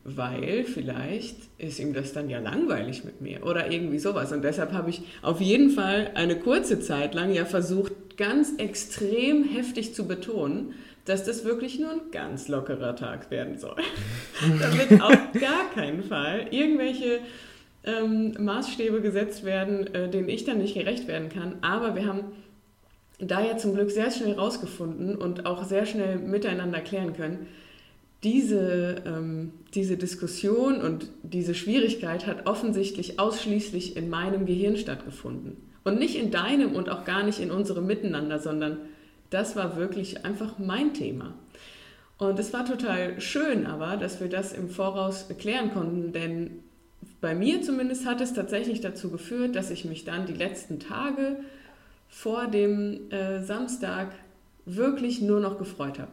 weil 0.04 0.66
vielleicht 0.66 1.38
ist 1.58 1.80
ihm 1.80 1.94
das 1.94 2.14
dann 2.14 2.30
ja 2.30 2.40
langweilig 2.40 3.04
mit 3.06 3.22
mir 3.22 3.46
oder 3.46 3.72
irgendwie 3.72 4.00
sowas. 4.00 4.32
Und 4.32 4.44
deshalb 4.44 4.74
habe 4.74 4.90
ich 4.90 5.02
auf 5.22 5.40
jeden 5.40 5.70
Fall 5.70 6.12
eine 6.16 6.38
kurze 6.38 6.80
Zeit 6.80 7.14
lang 7.14 7.32
ja 7.34 7.46
versucht, 7.46 8.18
ganz 8.18 8.54
extrem 8.58 9.44
heftig 9.44 9.96
zu 9.96 10.08
betonen, 10.08 10.74
dass 11.06 11.26
das 11.26 11.44
wirklich 11.44 11.80
nur 11.80 11.92
ein 11.92 12.12
ganz 12.12 12.48
lockerer 12.48 12.96
Tag 12.96 13.30
werden 13.30 13.58
soll. 13.58 13.76
Damit 14.60 15.02
auf 15.02 15.18
gar 15.40 15.70
keinen 15.74 16.04
Fall 16.04 16.48
irgendwelche 16.52 17.20
ähm, 17.84 18.34
Maßstäbe 18.40 19.02
gesetzt 19.02 19.44
werden, 19.44 19.94
äh, 19.94 20.10
denen 20.10 20.30
ich 20.30 20.46
dann 20.46 20.60
nicht 20.60 20.76
gerecht 20.76 21.08
werden 21.08 21.30
kann. 21.30 21.58
Aber 21.62 21.96
wir 21.96 22.06
haben 22.06 22.32
da 23.20 23.42
ja 23.42 23.58
zum 23.58 23.74
Glück 23.74 23.92
sehr 23.92 24.12
schnell 24.12 24.34
rausgefunden 24.34 25.16
und 25.16 25.46
auch 25.46 25.64
sehr 25.64 25.86
schnell 25.86 26.18
miteinander 26.18 26.80
klären 26.80 27.14
können, 27.14 27.48
diese, 28.24 29.04
ähm, 29.06 29.52
diese 29.74 29.98
Diskussion 29.98 30.82
und 30.82 31.10
diese 31.24 31.54
Schwierigkeit 31.54 32.26
hat 32.26 32.48
offensichtlich 32.48 33.20
ausschließlich 33.20 33.98
in 33.98 34.10
meinem 34.10 34.46
Gehirn 34.46 34.78
stattgefunden. 34.78 35.58
Und 35.84 36.00
nicht 36.00 36.16
in 36.16 36.32
deinem 36.32 36.74
und 36.74 36.90
auch 36.90 37.04
gar 37.04 37.24
nicht 37.24 37.42
in 37.42 37.52
unserem 37.52 37.86
Miteinander, 37.86 38.40
sondern 38.40 38.78
das 39.34 39.56
war 39.56 39.76
wirklich 39.76 40.26
einfach 40.26 40.60
mein 40.60 40.94
Thema. 40.94 41.34
Und 42.18 42.40
es 42.40 42.54
war 42.54 42.66
total 42.66 43.20
schön 43.20 43.66
aber, 43.66 43.98
dass 43.98 44.22
wir 44.22 44.30
das 44.30 44.54
im 44.54 44.70
Voraus 44.70 45.28
klären 45.38 45.74
konnten, 45.74 46.14
denn 46.14 46.64
bei 47.20 47.36
mir 47.36 47.62
zumindest 47.62 48.06
hat 48.06 48.22
es 48.22 48.34
tatsächlich 48.34 48.82
dazu 48.82 49.10
geführt, 49.10 49.56
dass 49.56 49.72
ich 49.72 49.86
mich 49.86 50.06
dann 50.06 50.26
die 50.26 50.34
letzten 50.34 50.80
Tage 50.80 51.38
vor 52.08 52.48
dem 52.48 53.12
äh, 53.12 53.42
Samstag 53.44 54.12
wirklich 54.66 55.22
nur 55.22 55.40
noch 55.40 55.58
gefreut 55.58 56.00
habe. 56.00 56.12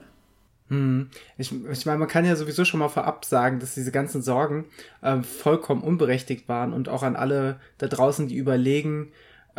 Hm. 0.68 1.10
Ich, 1.36 1.52
ich 1.52 1.86
meine, 1.86 1.98
man 1.98 2.08
kann 2.08 2.24
ja 2.24 2.36
sowieso 2.36 2.64
schon 2.64 2.78
mal 2.80 2.88
vorab 2.88 3.24
sagen, 3.24 3.58
dass 3.60 3.74
diese 3.74 3.92
ganzen 3.92 4.22
Sorgen 4.22 4.66
ähm, 5.02 5.24
vollkommen 5.24 5.82
unberechtigt 5.82 6.48
waren 6.48 6.72
und 6.72 6.88
auch 6.88 7.02
an 7.02 7.16
alle 7.16 7.60
da 7.78 7.88
draußen, 7.88 8.28
die 8.28 8.36
überlegen, 8.36 9.12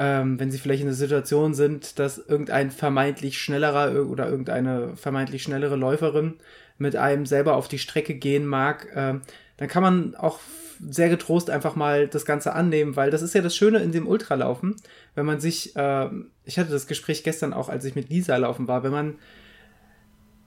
ähm, 0.03 0.39
wenn 0.39 0.50
sie 0.50 0.58
vielleicht 0.58 0.81
in 0.81 0.88
der 0.88 0.96
Situation 0.96 1.53
sind, 1.53 2.00
dass 2.00 2.17
irgendein 2.17 2.72
vermeintlich 2.72 3.38
schnellerer 3.38 4.03
oder 4.10 4.27
irgendeine 4.27 4.96
vermeintlich 4.96 5.43
schnellere 5.43 5.75
Läuferin 5.75 6.39
mit 6.79 6.96
einem 6.96 7.27
selber 7.27 7.55
auf 7.55 7.67
die 7.67 7.77
Strecke 7.77 8.15
gehen 8.15 8.48
mag, 8.48 8.88
ähm, 8.96 9.22
dann 9.58 9.67
kann 9.67 9.84
man 9.84 10.15
auch 10.15 10.39
sehr 10.84 11.10
getrost 11.10 11.51
einfach 11.51 11.75
mal 11.75 12.08
das 12.08 12.25
Ganze 12.25 12.53
annehmen, 12.53 12.96
weil 12.96 13.12
das 13.12 13.22
ist 13.22 13.36
ja 13.36 13.43
das 13.43 13.55
Schöne 13.55 13.77
in 13.77 13.91
dem 13.91 14.08
Ultralaufen, 14.08 14.75
wenn 15.13 15.27
man 15.27 15.39
sich, 15.39 15.75
äh, 15.75 16.10
ich 16.46 16.58
hatte 16.58 16.72
das 16.72 16.88
Gespräch 16.88 17.24
gestern 17.24 17.53
auch, 17.53 17.70
als 17.70 17.86
ich 17.86 17.93
mit 17.93 18.10
Lisa 18.10 18.36
laufen 18.38 18.67
war, 18.67 18.81
wenn 18.81 18.91
man 18.91 19.20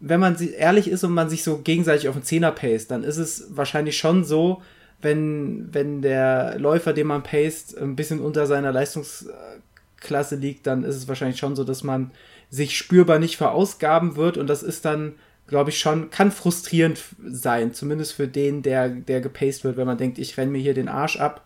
wenn 0.00 0.20
man 0.20 0.36
ehrlich 0.58 0.88
ist 0.88 1.04
und 1.04 1.12
man 1.12 1.30
sich 1.30 1.44
so 1.44 1.58
gegenseitig 1.58 2.08
auf 2.08 2.16
den 2.16 2.24
Zehner 2.24 2.50
paced, 2.50 2.90
dann 2.90 3.04
ist 3.04 3.16
es 3.16 3.56
wahrscheinlich 3.56 3.96
schon 3.96 4.24
so, 4.24 4.60
wenn, 5.04 5.72
wenn 5.72 6.02
der 6.02 6.58
Läufer, 6.58 6.92
den 6.92 7.06
man 7.06 7.22
paced, 7.22 7.76
ein 7.76 7.94
bisschen 7.94 8.20
unter 8.20 8.46
seiner 8.46 8.72
Leistungsklasse 8.72 10.36
liegt, 10.36 10.66
dann 10.66 10.82
ist 10.82 10.96
es 10.96 11.06
wahrscheinlich 11.06 11.38
schon 11.38 11.54
so, 11.54 11.62
dass 11.62 11.84
man 11.84 12.10
sich 12.50 12.76
spürbar 12.76 13.18
nicht 13.18 13.36
verausgaben 13.36 14.16
wird. 14.16 14.36
Und 14.36 14.48
das 14.48 14.62
ist 14.62 14.84
dann, 14.84 15.14
glaube 15.46 15.70
ich, 15.70 15.78
schon, 15.78 16.10
kann 16.10 16.32
frustrierend 16.32 17.00
sein, 17.26 17.74
zumindest 17.74 18.14
für 18.14 18.26
den, 18.26 18.62
der, 18.62 18.88
der 18.88 19.20
gepaced 19.20 19.62
wird, 19.64 19.76
wenn 19.76 19.86
man 19.86 19.98
denkt, 19.98 20.18
ich 20.18 20.36
renne 20.36 20.52
mir 20.52 20.58
hier 20.62 20.74
den 20.74 20.88
Arsch 20.88 21.18
ab. 21.18 21.44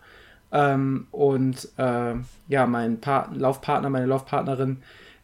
Ähm, 0.51 1.07
und 1.11 1.69
äh, 1.77 2.13
ja, 2.47 2.65
mein 2.65 2.99
pa 3.01 3.29
Laufpartner, 3.33 3.89
meine 3.89 4.07
Laufpartnerin 4.07 4.77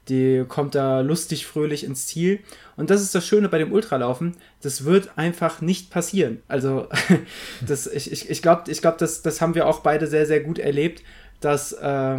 die 0.09 0.45
kommt 0.47 0.75
da 0.75 1.01
lustig, 1.01 1.45
fröhlich 1.45 1.83
ins 1.83 2.07
Ziel. 2.07 2.39
Und 2.77 2.89
das 2.89 3.01
ist 3.01 3.15
das 3.15 3.25
Schöne 3.25 3.49
bei 3.49 3.57
dem 3.57 3.71
Ultralaufen. 3.71 4.35
Das 4.61 4.85
wird 4.85 5.17
einfach 5.17 5.61
nicht 5.61 5.89
passieren. 5.89 6.41
Also, 6.47 6.87
das, 7.67 7.87
ich, 7.87 8.11
ich, 8.11 8.29
ich 8.29 8.41
glaube, 8.41 8.71
ich 8.71 8.81
glaub, 8.81 8.97
das, 8.97 9.21
das 9.21 9.41
haben 9.41 9.55
wir 9.55 9.67
auch 9.67 9.79
beide 9.79 10.07
sehr, 10.07 10.25
sehr 10.25 10.41
gut 10.41 10.59
erlebt, 10.59 11.01
dass 11.39 11.71
äh, 11.73 12.17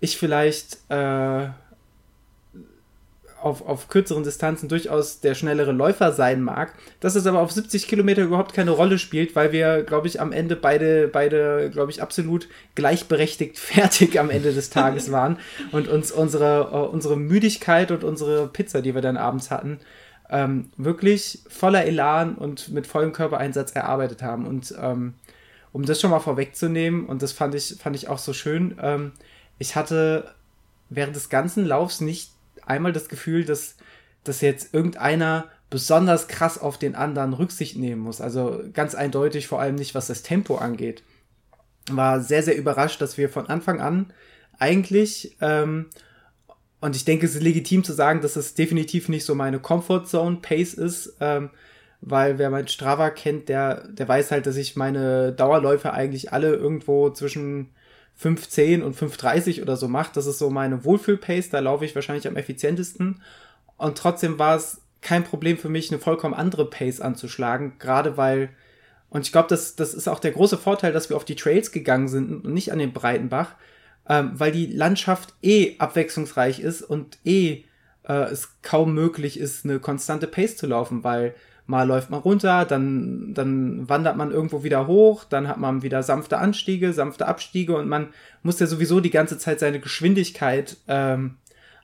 ich 0.00 0.18
vielleicht 0.18 0.78
äh, 0.88 1.48
auf, 3.44 3.66
auf 3.66 3.88
kürzeren 3.88 4.24
Distanzen 4.24 4.68
durchaus 4.68 5.20
der 5.20 5.34
schnellere 5.34 5.72
Läufer 5.72 6.12
sein 6.12 6.42
mag, 6.42 6.74
dass 7.00 7.14
es 7.14 7.26
aber 7.26 7.40
auf 7.40 7.52
70 7.52 7.86
Kilometer 7.86 8.22
überhaupt 8.22 8.54
keine 8.54 8.70
Rolle 8.70 8.98
spielt, 8.98 9.36
weil 9.36 9.52
wir, 9.52 9.82
glaube 9.82 10.08
ich, 10.08 10.20
am 10.20 10.32
Ende 10.32 10.56
beide, 10.56 11.08
beide, 11.08 11.70
glaube 11.70 11.90
ich, 11.90 12.02
absolut 12.02 12.48
gleichberechtigt 12.74 13.58
fertig 13.58 14.18
am 14.18 14.30
Ende 14.30 14.52
des 14.52 14.70
Tages 14.70 15.12
waren 15.12 15.38
und 15.72 15.88
uns 15.88 16.10
unsere, 16.10 16.70
uh, 16.72 16.90
unsere 16.90 17.16
Müdigkeit 17.16 17.90
und 17.90 18.02
unsere 18.02 18.48
Pizza, 18.48 18.80
die 18.80 18.94
wir 18.94 19.02
dann 19.02 19.18
abends 19.18 19.50
hatten, 19.50 19.78
ähm, 20.30 20.70
wirklich 20.78 21.40
voller 21.48 21.84
Elan 21.84 22.36
und 22.36 22.70
mit 22.70 22.86
vollem 22.86 23.12
Körpereinsatz 23.12 23.72
erarbeitet 23.72 24.22
haben. 24.22 24.46
Und 24.46 24.74
ähm, 24.80 25.14
um 25.72 25.84
das 25.84 26.00
schon 26.00 26.10
mal 26.10 26.20
vorwegzunehmen, 26.20 27.04
und 27.04 27.20
das 27.20 27.32
fand 27.32 27.54
ich, 27.54 27.76
fand 27.78 27.94
ich 27.94 28.08
auch 28.08 28.18
so 28.18 28.32
schön, 28.32 28.78
ähm, 28.80 29.12
ich 29.58 29.76
hatte 29.76 30.34
während 30.88 31.14
des 31.14 31.28
ganzen 31.28 31.66
Laufs 31.66 32.00
nicht 32.00 32.33
einmal 32.66 32.92
das 32.92 33.08
Gefühl, 33.08 33.44
dass, 33.44 33.76
dass 34.24 34.40
jetzt 34.40 34.74
irgendeiner 34.74 35.50
besonders 35.70 36.28
krass 36.28 36.58
auf 36.58 36.78
den 36.78 36.94
anderen 36.94 37.32
Rücksicht 37.32 37.76
nehmen 37.76 38.00
muss. 38.00 38.20
Also 38.20 38.62
ganz 38.72 38.94
eindeutig, 38.94 39.48
vor 39.48 39.60
allem 39.60 39.74
nicht, 39.74 39.94
was 39.94 40.06
das 40.06 40.22
Tempo 40.22 40.56
angeht. 40.56 41.02
War 41.90 42.20
sehr, 42.20 42.42
sehr 42.42 42.56
überrascht, 42.56 43.00
dass 43.00 43.18
wir 43.18 43.28
von 43.28 43.48
Anfang 43.48 43.80
an 43.80 44.12
eigentlich, 44.58 45.36
ähm, 45.40 45.86
und 46.80 46.96
ich 46.96 47.04
denke, 47.04 47.26
es 47.26 47.34
ist 47.34 47.42
legitim 47.42 47.82
zu 47.82 47.92
sagen, 47.92 48.20
dass 48.20 48.36
es 48.36 48.54
definitiv 48.54 49.08
nicht 49.08 49.24
so 49.24 49.34
meine 49.34 49.58
Comfort 49.58 50.04
Zone 50.04 50.38
Pace 50.42 50.74
ist, 50.74 51.16
ähm, 51.20 51.50
weil 52.00 52.38
wer 52.38 52.50
mein 52.50 52.68
Strava 52.68 53.10
kennt, 53.10 53.48
der, 53.48 53.88
der 53.88 54.06
weiß 54.06 54.30
halt, 54.30 54.46
dass 54.46 54.56
ich 54.56 54.76
meine 54.76 55.32
Dauerläufe 55.32 55.92
eigentlich 55.92 56.32
alle 56.32 56.54
irgendwo 56.54 57.10
zwischen 57.10 57.70
5,10 58.22 58.82
und 58.82 58.96
5,30 58.96 59.62
oder 59.62 59.76
so 59.76 59.88
macht. 59.88 60.16
Das 60.16 60.26
ist 60.26 60.38
so 60.38 60.50
meine 60.50 60.84
Wohlfühl-Pace, 60.84 61.50
da 61.50 61.58
laufe 61.58 61.84
ich 61.84 61.94
wahrscheinlich 61.94 62.28
am 62.28 62.36
effizientesten. 62.36 63.22
Und 63.76 63.98
trotzdem 63.98 64.38
war 64.38 64.56
es 64.56 64.80
kein 65.02 65.24
Problem 65.24 65.58
für 65.58 65.68
mich, 65.68 65.90
eine 65.90 66.00
vollkommen 66.00 66.34
andere 66.34 66.68
Pace 66.68 67.00
anzuschlagen, 67.00 67.74
gerade 67.78 68.16
weil, 68.16 68.48
und 69.10 69.26
ich 69.26 69.32
glaube, 69.32 69.48
das, 69.48 69.76
das 69.76 69.94
ist 69.94 70.08
auch 70.08 70.18
der 70.18 70.32
große 70.32 70.58
Vorteil, 70.58 70.92
dass 70.92 71.10
wir 71.10 71.16
auf 71.16 71.24
die 71.24 71.36
Trails 71.36 71.72
gegangen 71.72 72.08
sind 72.08 72.44
und 72.44 72.54
nicht 72.54 72.72
an 72.72 72.78
den 72.78 72.92
Breitenbach, 72.92 73.54
ähm, 74.08 74.32
weil 74.34 74.52
die 74.52 74.66
Landschaft 74.66 75.34
eh 75.42 75.76
abwechslungsreich 75.78 76.60
ist 76.60 76.82
und 76.82 77.18
eh 77.24 77.64
äh, 78.08 78.24
es 78.30 78.60
kaum 78.62 78.94
möglich 78.94 79.38
ist, 79.38 79.64
eine 79.64 79.78
konstante 79.78 80.26
Pace 80.26 80.56
zu 80.56 80.66
laufen, 80.66 81.04
weil 81.04 81.34
mal 81.66 81.86
läuft 81.86 82.10
man 82.10 82.20
runter, 82.20 82.64
dann, 82.64 83.32
dann 83.34 83.88
wandert 83.88 84.16
man 84.16 84.30
irgendwo 84.30 84.64
wieder 84.64 84.86
hoch, 84.86 85.24
dann 85.24 85.48
hat 85.48 85.58
man 85.58 85.82
wieder 85.82 86.02
sanfte 86.02 86.38
Anstiege, 86.38 86.92
sanfte 86.92 87.26
Abstiege 87.26 87.76
und 87.76 87.88
man 87.88 88.08
muss 88.42 88.60
ja 88.60 88.66
sowieso 88.66 89.00
die 89.00 89.10
ganze 89.10 89.38
Zeit 89.38 89.60
seine 89.60 89.80
Geschwindigkeit 89.80 90.76
ähm, 90.88 91.36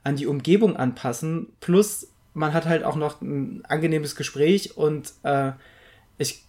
an 0.05 0.17
die 0.17 0.27
Umgebung 0.27 0.77
anpassen. 0.77 1.49
Plus 1.61 2.09
man 2.35 2.53
hat 2.53 2.67
halt 2.67 2.85
auch 2.85 2.97
noch 2.97 3.21
ein 3.23 3.65
angenehmes 3.67 4.17
Gespräch 4.17 4.77
und 4.77 5.13
äh, 5.23 5.53
ich 6.19 6.45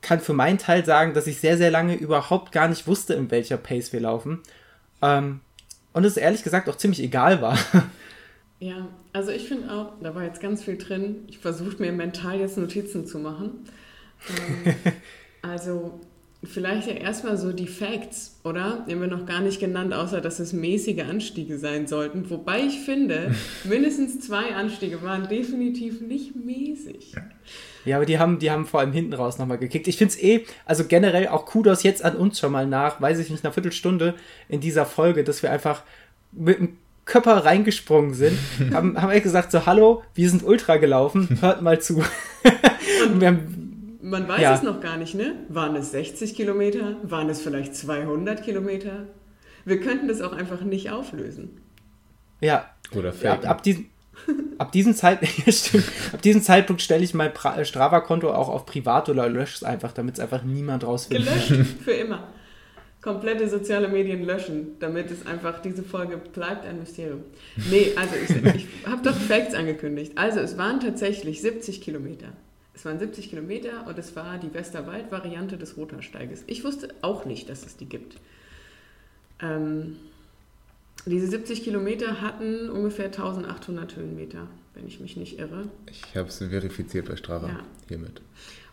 kann 0.00 0.20
für 0.20 0.32
meinen 0.32 0.58
Teil 0.58 0.84
sagen, 0.84 1.14
dass 1.14 1.26
ich 1.26 1.40
sehr, 1.40 1.56
sehr 1.56 1.70
lange 1.70 1.94
überhaupt 1.94 2.52
gar 2.52 2.68
nicht 2.68 2.86
wusste, 2.86 3.14
in 3.14 3.30
welcher 3.30 3.56
Pace 3.56 3.92
wir 3.92 4.00
laufen. 4.00 4.40
Ähm, 5.00 5.40
und 5.92 6.04
es 6.04 6.16
ehrlich 6.16 6.42
gesagt 6.42 6.68
auch 6.68 6.76
ziemlich 6.76 7.02
egal 7.02 7.42
war. 7.42 7.58
Ja, 8.58 8.86
also 9.12 9.30
ich 9.30 9.46
finde 9.46 9.70
auch, 9.72 9.92
da 10.00 10.14
war 10.14 10.24
jetzt 10.24 10.40
ganz 10.40 10.64
viel 10.64 10.78
drin. 10.78 11.24
Ich 11.28 11.38
versuche 11.38 11.76
mir 11.78 11.92
mental 11.92 12.38
jetzt 12.40 12.56
Notizen 12.56 13.06
zu 13.06 13.18
machen. 13.18 13.64
Ähm, 14.28 14.74
also 15.42 16.00
vielleicht 16.44 16.88
ja 16.88 16.94
erstmal 16.94 17.36
so 17.36 17.52
die 17.52 17.68
Facts, 17.68 18.40
oder? 18.42 18.84
Die 18.86 18.92
haben 18.92 19.00
wir 19.00 19.08
noch 19.08 19.26
gar 19.26 19.40
nicht 19.40 19.60
genannt, 19.60 19.94
außer 19.94 20.20
dass 20.20 20.40
es 20.40 20.52
mäßige 20.52 21.02
Anstiege 21.02 21.58
sein 21.58 21.86
sollten. 21.86 22.28
Wobei 22.30 22.60
ich 22.62 22.80
finde, 22.80 23.34
mindestens 23.64 24.20
zwei 24.20 24.54
Anstiege 24.54 25.02
waren 25.02 25.28
definitiv 25.28 26.00
nicht 26.00 26.34
mäßig. 26.34 27.14
Ja, 27.84 27.96
aber 27.96 28.06
die 28.06 28.18
haben, 28.18 28.38
die 28.38 28.50
haben 28.50 28.66
vor 28.66 28.80
allem 28.80 28.92
hinten 28.92 29.12
raus 29.12 29.38
nochmal 29.38 29.58
gekickt. 29.58 29.88
Ich 29.88 29.98
finde 29.98 30.14
es 30.14 30.22
eh, 30.22 30.44
also 30.64 30.84
generell 30.84 31.28
auch 31.28 31.46
Kudos 31.46 31.82
jetzt 31.82 32.04
an 32.04 32.16
uns 32.16 32.38
schon 32.38 32.52
mal 32.52 32.66
nach, 32.66 33.00
weiß 33.00 33.18
ich 33.18 33.30
nicht, 33.30 33.44
einer 33.44 33.52
Viertelstunde 33.52 34.14
in 34.48 34.60
dieser 34.60 34.86
Folge, 34.86 35.24
dass 35.24 35.42
wir 35.42 35.50
einfach 35.52 35.82
mit 36.32 36.58
einem 36.58 36.76
Körper 37.04 37.44
reingesprungen 37.44 38.14
sind, 38.14 38.38
haben, 38.72 39.00
haben 39.00 39.10
echt 39.10 39.24
gesagt 39.24 39.52
so, 39.52 39.66
hallo, 39.66 40.02
wir 40.14 40.28
sind 40.30 40.44
Ultra 40.44 40.76
gelaufen, 40.76 41.38
hört 41.40 41.62
mal 41.62 41.80
zu. 41.80 41.98
Und 41.98 43.20
wir 43.20 43.28
haben, 43.28 43.98
man 44.00 44.28
weiß 44.28 44.40
ja. 44.40 44.54
es 44.54 44.62
noch 44.62 44.80
gar 44.80 44.96
nicht, 44.96 45.14
ne? 45.14 45.34
Waren 45.48 45.76
es 45.76 45.92
60 45.92 46.34
Kilometer? 46.34 46.96
Waren 47.02 47.28
es 47.28 47.40
vielleicht 47.40 47.74
200 47.76 48.42
Kilometer? 48.42 49.06
Wir 49.64 49.80
könnten 49.80 50.08
das 50.08 50.20
auch 50.20 50.32
einfach 50.32 50.62
nicht 50.62 50.90
auflösen. 50.90 51.60
Ja. 52.40 52.66
Oder 52.94 53.14
ja, 53.22 53.34
ab, 53.34 53.48
ab, 53.48 53.62
diesem, 53.62 53.86
ab, 54.58 54.72
diesem 54.72 54.94
Zeit, 54.94 55.20
ab 56.12 56.20
diesem 56.22 56.42
Zeitpunkt 56.42 56.82
stelle 56.82 57.04
ich 57.04 57.14
mein 57.14 57.30
Strava-Konto 57.62 58.32
auch 58.32 58.48
auf 58.48 58.66
privat 58.66 59.08
oder 59.08 59.28
lösche 59.28 59.54
es 59.54 59.62
einfach, 59.62 59.92
damit 59.92 60.16
es 60.16 60.20
einfach 60.20 60.42
niemand 60.42 60.84
rausfindet. 60.84 61.48
Gelöscht, 61.48 61.66
für 61.84 61.92
immer 61.92 62.28
komplette 63.02 63.48
soziale 63.48 63.88
Medien 63.88 64.24
löschen, 64.24 64.78
damit 64.78 65.10
es 65.10 65.26
einfach, 65.26 65.60
diese 65.60 65.82
Folge 65.82 66.16
bleibt 66.16 66.64
ein 66.64 66.78
Mysterium. 66.78 67.24
Nee, 67.68 67.92
also 67.96 68.14
ich, 68.14 68.56
ich 68.56 68.86
habe 68.86 69.02
doch 69.02 69.16
Facts 69.16 69.54
angekündigt. 69.54 70.12
Also 70.14 70.38
es 70.38 70.56
waren 70.56 70.80
tatsächlich 70.80 71.42
70 71.42 71.80
Kilometer. 71.80 72.28
Es 72.74 72.84
waren 72.84 72.98
70 72.98 73.28
Kilometer 73.28 73.86
und 73.86 73.98
es 73.98 74.16
war 74.16 74.38
die 74.38 74.54
Westerwald-Variante 74.54 75.58
des 75.58 75.76
Rotersteiges. 75.76 76.44
Ich 76.46 76.64
wusste 76.64 76.88
auch 77.02 77.24
nicht, 77.24 77.48
dass 77.48 77.66
es 77.66 77.76
die 77.76 77.86
gibt. 77.86 78.16
Ähm, 79.40 79.96
diese 81.04 81.26
70 81.26 81.64
Kilometer 81.64 82.20
hatten 82.20 82.70
ungefähr 82.70 83.06
1800 83.06 83.96
Höhenmeter, 83.96 84.46
wenn 84.74 84.86
ich 84.86 85.00
mich 85.00 85.16
nicht 85.16 85.40
irre. 85.40 85.68
Ich 85.90 86.16
habe 86.16 86.28
es 86.28 86.38
verifiziert 86.38 87.08
bei 87.08 87.16
Strava 87.16 87.48
ja. 87.48 87.60
hiermit. 87.88 88.22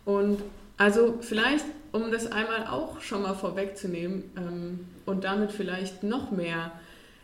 Und 0.06 0.40
also 0.80 1.18
vielleicht, 1.20 1.66
um 1.92 2.10
das 2.10 2.32
einmal 2.32 2.68
auch 2.68 3.02
schon 3.02 3.24
mal 3.24 3.34
vorwegzunehmen 3.34 4.24
ähm, 4.38 4.80
und 5.06 5.26
damit 5.26 5.52
vielleicht 5.52 6.04
noch 6.04 6.32
mehr 6.32 6.72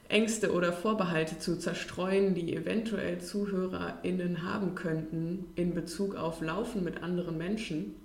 Ängste 0.10 0.52
oder 0.52 0.74
Vorbehalte 0.74 1.40
zu 1.40 1.58
zerstreuen, 1.58 2.36
die 2.36 2.54
eventuell 2.54 3.22
ZuhörerInnen 3.22 4.44
haben 4.44 4.76
könnten 4.76 5.46
in 5.56 5.74
Bezug 5.74 6.16
auf 6.16 6.42
Laufen 6.42 6.84
mit 6.84 7.02
anderen 7.02 7.38
Menschen. 7.38 7.96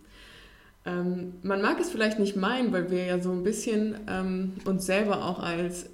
Ähm, 0.87 1.35
man 1.42 1.61
mag 1.61 1.80
es 1.80 1.90
vielleicht 1.90 2.21
nicht 2.21 2.37
meinen, 2.37 2.73
weil 2.73 2.92
wir 2.92 3.04
ja 3.04 3.21
so 3.21 3.33
ein 3.33 3.42
bisschen 3.42 3.97
ähm, 4.09 4.52
uns 4.66 4.87
selber 4.87 5.25
auch 5.25 5.40
als 5.40 5.87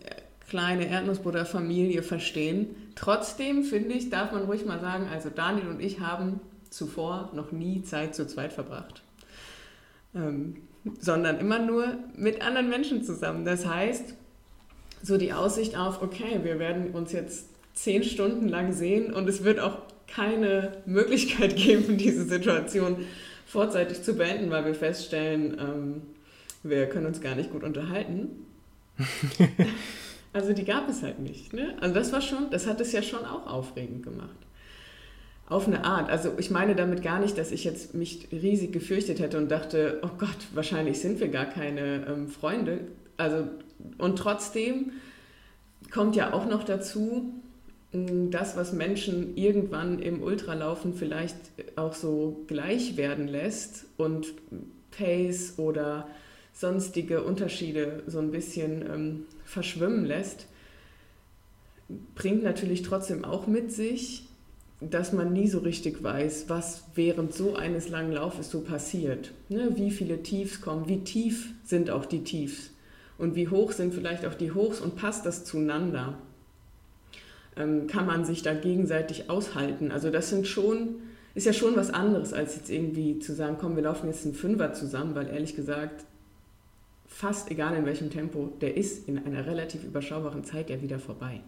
kleine 0.51 0.87
Erdnussbutter-Familie 0.87 2.03
verstehen. 2.03 2.77
Trotzdem, 2.95 3.65
finde 3.65 3.95
ich, 3.95 4.11
darf 4.11 4.33
man 4.33 4.45
ruhig 4.45 4.67
mal 4.67 4.81
sagen, 4.81 5.09
also 5.11 5.31
Daniel 5.31 5.69
und 5.69 5.81
ich 5.81 6.01
haben 6.01 6.41
zuvor 6.69 7.31
noch 7.35 7.53
nie 7.53 7.83
Zeit 7.85 8.15
zu 8.15 8.27
zweit 8.27 8.53
verbracht 8.53 9.03
ähm, 10.17 10.57
sondern 11.01 11.39
immer 11.39 11.59
nur 11.59 11.99
mit 12.17 12.43
anderen 12.43 12.69
Menschen 12.69 13.03
zusammen. 13.05 13.45
Das 13.45 13.67
heißt, 13.67 14.15
so 15.03 15.19
die 15.19 15.33
Aussicht 15.33 15.77
auf, 15.77 16.03
okay, 16.03 16.41
wir 16.43 16.59
werden 16.59 16.93
uns 16.93 17.13
jetzt 17.13 17.49
zehn 17.75 18.03
Stunden 18.03 18.49
lang 18.49 18.73
sehen 18.73 19.13
und 19.13 19.29
es 19.29 19.45
wird 19.45 19.61
auch 19.61 19.79
keine 20.07 20.73
Möglichkeit 20.87 21.57
geben, 21.57 21.99
diese 21.99 22.25
Situation 22.25 23.07
vorzeitig 23.47 24.03
zu 24.03 24.15
beenden, 24.15 24.51
weil 24.51 24.65
wir 24.65 24.75
feststellen, 24.75 25.57
ähm, 25.59 26.03
wir 26.63 26.89
können 26.89 27.07
uns 27.07 27.21
gar 27.21 27.35
nicht 27.35 27.53
gut 27.53 27.63
unterhalten. 27.63 28.47
also 30.33 30.53
die 30.53 30.65
gab 30.65 30.89
es 30.89 31.03
halt 31.03 31.21
nicht. 31.21 31.53
Ne? 31.53 31.77
Also 31.81 31.95
das 31.95 32.13
war 32.13 32.21
schon, 32.21 32.51
das 32.51 32.67
hat 32.67 32.81
es 32.81 32.93
ja 32.93 33.03
schon 33.03 33.25
auch 33.25 33.47
aufregend 33.47 34.03
gemacht. 34.03 34.46
Auf 35.49 35.69
eine 35.69 35.85
Art. 35.85 36.11
Also 36.11 36.33
ich 36.39 36.51
meine 36.51 36.75
damit 36.75 37.03
gar 37.03 37.21
nicht, 37.21 37.39
dass 37.39 37.53
ich 37.53 37.63
jetzt 37.63 37.95
mich 37.95 38.29
riesig 38.33 38.73
gefürchtet 38.73 39.21
hätte 39.21 39.39
und 39.39 39.51
dachte, 39.51 40.01
oh 40.03 40.11
Gott, 40.19 40.37
wahrscheinlich 40.55 41.01
sind 41.01 41.21
wir 41.21 41.29
gar 41.29 41.47
keine 41.47 42.07
ähm, 42.07 42.29
Freunde. 42.29 42.81
Also 43.17 43.47
und 43.99 44.19
trotzdem 44.19 44.93
kommt 45.93 46.17
ja 46.17 46.33
auch 46.33 46.47
noch 46.47 46.65
dazu, 46.65 47.33
das, 47.93 48.57
was 48.57 48.73
Menschen 48.73 49.37
irgendwann 49.37 50.01
im 50.01 50.23
Ultralaufen 50.23 50.95
vielleicht 50.95 51.37
auch 51.77 51.95
so 51.95 52.45
gleich 52.47 52.97
werden 52.97 53.29
lässt 53.29 53.87
und 53.97 54.35
Pace 54.91 55.55
oder 55.59 56.09
sonstige 56.53 57.23
Unterschiede 57.23 58.03
so 58.07 58.19
ein 58.19 58.31
bisschen 58.31 58.83
ähm, 58.83 59.27
verschwimmen 59.45 60.05
lässt, 60.05 60.47
bringt 62.15 62.43
natürlich 62.43 62.83
trotzdem 62.83 63.25
auch 63.25 63.47
mit 63.47 63.73
sich, 63.73 64.27
dass 64.81 65.13
man 65.13 65.33
nie 65.33 65.49
so 65.49 65.61
richtig 65.61 66.03
weiß, 66.03 66.49
was 66.49 66.85
während 66.95 67.33
so 67.33 67.57
eines 67.57 67.89
langen 67.89 68.13
Laufes 68.13 68.51
so 68.51 68.61
passiert. 68.61 69.33
Ne? 69.49 69.71
Wie 69.77 69.91
viele 69.91 70.23
Tiefs 70.23 70.61
kommen, 70.61 70.89
wie 70.89 71.01
tief 71.01 71.55
sind 71.65 71.91
auch 71.91 72.05
die 72.05 72.25
Tiefs 72.25 72.71
und 73.17 73.35
wie 73.35 73.49
hoch 73.49 73.73
sind 73.73 73.95
vielleicht 73.95 74.27
auch 74.27 74.35
die 74.35 74.53
Hochs 74.53 74.81
und 74.81 74.97
passt 74.97 75.25
das 75.25 75.45
zueinander? 75.45 76.19
Ähm, 77.57 77.87
kann 77.87 78.07
man 78.07 78.27
sich 78.27 78.43
da 78.43 78.53
gegenseitig 78.53 79.31
aushalten? 79.31 79.91
Also 79.91 80.11
das 80.11 80.29
sind 80.29 80.47
schon, 80.47 80.97
ist 81.35 81.47
ja 81.47 81.55
schon 81.55 81.75
was 81.75 81.91
anderes, 81.91 82.35
als 82.35 82.57
jetzt 82.57 82.69
irgendwie 82.69 83.19
zu 83.19 83.35
sagen, 83.35 83.57
komm, 83.59 83.77
wir 83.77 83.83
laufen 83.83 84.09
jetzt 84.09 84.27
einen 84.27 84.35
Fünfer 84.35 84.75
zusammen, 84.75 85.15
weil 85.15 85.29
ehrlich 85.29 85.57
gesagt, 85.57 86.05
fast 87.07 87.51
egal 87.51 87.75
in 87.77 87.87
welchem 87.87 88.11
Tempo, 88.11 88.53
der 88.61 88.77
ist 88.77 89.09
in 89.09 89.25
einer 89.25 89.47
relativ 89.47 89.85
überschaubaren 89.85 90.45
Zeit 90.45 90.69
ja 90.69 90.83
wieder 90.83 90.99
vorbei. 90.99 91.41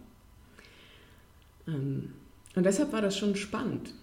Ähm, 1.67 2.13
und 2.55 2.65
deshalb 2.65 2.91
war 2.93 3.01
das 3.01 3.17
schon 3.17 3.35
spannend. 3.35 3.93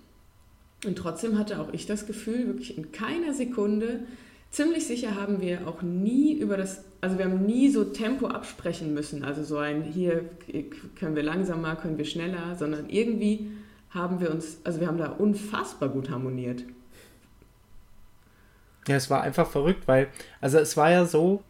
Und 0.84 0.96
trotzdem 0.96 1.38
hatte 1.38 1.60
auch 1.60 1.72
ich 1.72 1.86
das 1.86 2.06
Gefühl, 2.06 2.46
wirklich 2.46 2.76
in 2.76 2.92
keiner 2.92 3.32
Sekunde, 3.32 4.00
ziemlich 4.50 4.86
sicher 4.86 5.14
haben 5.14 5.40
wir 5.40 5.66
auch 5.66 5.82
nie 5.82 6.34
über 6.34 6.56
das, 6.56 6.84
also 7.00 7.18
wir 7.18 7.24
haben 7.24 7.44
nie 7.44 7.70
so 7.70 7.84
Tempo 7.84 8.26
absprechen 8.26 8.94
müssen, 8.94 9.24
also 9.24 9.42
so 9.42 9.58
ein, 9.58 9.82
hier 9.82 10.28
können 10.98 11.16
wir 11.16 11.22
langsamer, 11.22 11.76
können 11.76 11.98
wir 11.98 12.04
schneller, 12.04 12.54
sondern 12.56 12.88
irgendwie 12.88 13.50
haben 13.90 14.20
wir 14.20 14.30
uns, 14.30 14.58
also 14.64 14.80
wir 14.80 14.86
haben 14.86 14.98
da 14.98 15.10
unfassbar 15.10 15.88
gut 15.88 16.10
harmoniert. 16.10 16.62
Ja, 18.86 18.96
es 18.96 19.10
war 19.10 19.22
einfach 19.22 19.48
verrückt, 19.48 19.88
weil, 19.88 20.08
also 20.40 20.58
es 20.58 20.76
war 20.76 20.90
ja 20.90 21.06
so, 21.06 21.42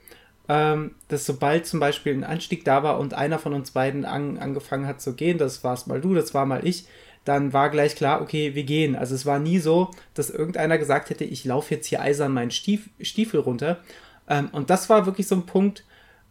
ähm, 0.48 0.94
dass 1.09 1.26
sobald 1.26 1.66
zum 1.66 1.80
Beispiel 1.80 2.14
ein 2.14 2.24
Anstieg 2.24 2.64
da 2.64 2.82
war 2.82 2.98
und 2.98 3.14
einer 3.14 3.38
von 3.38 3.52
uns 3.52 3.72
beiden 3.72 4.04
an, 4.04 4.38
angefangen 4.38 4.87
hat 4.87 5.00
zu 5.00 5.14
gehen, 5.14 5.38
das 5.38 5.64
war 5.64 5.74
es 5.74 5.87
mal 5.87 6.00
du, 6.00 6.14
das 6.14 6.35
war 6.35 6.46
mal 6.46 6.66
ich, 6.66 6.87
dann 7.24 7.52
war 7.52 7.70
gleich 7.70 7.96
klar, 7.96 8.22
okay, 8.22 8.54
wir 8.54 8.62
gehen. 8.62 8.94
Also 8.94 9.14
es 9.14 9.26
war 9.26 9.40
nie 9.40 9.59
so, 9.59 9.90
dass 10.14 10.30
irgendeiner 10.30 10.78
gesagt 10.78 11.11
hätte, 11.11 11.24
ich 11.24 11.44
laufe 11.44 11.74
jetzt 11.74 11.88
hier 11.88 12.00
eisern 12.00 12.32
meinen 12.32 12.52
Stief, 12.52 12.88
Stiefel 13.00 13.40
runter. 13.40 13.80
Ähm, 14.28 14.48
und 14.52 14.70
das 14.70 14.88
war 14.88 15.06
wirklich 15.06 15.26
so 15.26 15.35
ein 15.35 15.46
Punkt, 15.46 15.85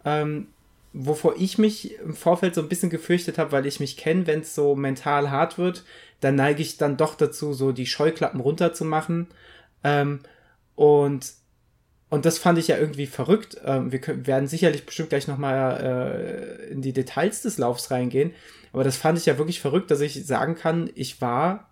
ähm, 0.06 0.48
wovor 0.94 1.36
ich 1.38 1.58
mich 1.58 2.00
im 2.00 2.16
Vorfeld 2.16 2.56
so 2.56 2.62
ein 2.62 2.70
bisschen 2.70 2.90
gefürchtet 2.90 3.38
habe, 3.38 3.52
weil 3.52 3.66
ich 3.66 3.82
mich 3.82 3.98
kenne, 3.98 4.26
wenn 4.28 4.40
es 4.40 4.56
so 4.56 4.76
mental 4.78 5.30
hart 5.30 5.58
wird, 5.58 5.84
dann 6.22 6.36
neige 6.36 6.62
ich 6.62 6.78
dann 6.78 6.96
doch 6.96 7.16
dazu, 7.16 7.52
so 7.52 7.74
die 7.74 7.86
Scheuklappen 7.86 8.40
runterzumachen. 8.40 9.28
Ähm, 9.84 10.22
und 10.76 11.34
und 12.16 12.24
das 12.24 12.38
fand 12.38 12.58
ich 12.58 12.70
ja 12.70 12.78
irgendwie 12.78 13.08
verrückt. 13.08 13.58
Ähm, 13.66 13.92
wir 13.92 14.00
können, 14.00 14.26
werden 14.26 14.48
sicherlich 14.48 14.86
bestimmt 14.86 15.10
gleich 15.10 15.28
nochmal 15.28 16.62
äh, 16.64 16.72
in 16.72 16.82
die 16.82 16.94
Details 16.94 17.42
des 17.42 17.58
Laufs 17.58 17.92
reingehen. 17.92 18.32
Aber 18.72 18.86
das 18.86 18.96
fand 18.96 19.18
ich 19.18 19.26
ja 19.26 19.38
wirklich 19.38 19.60
verrückt, 19.60 19.92
dass 19.92 20.00
ich 20.00 20.26
sagen 20.26 20.56
kann, 20.56 20.90
ich 20.96 21.20
war 21.20 21.70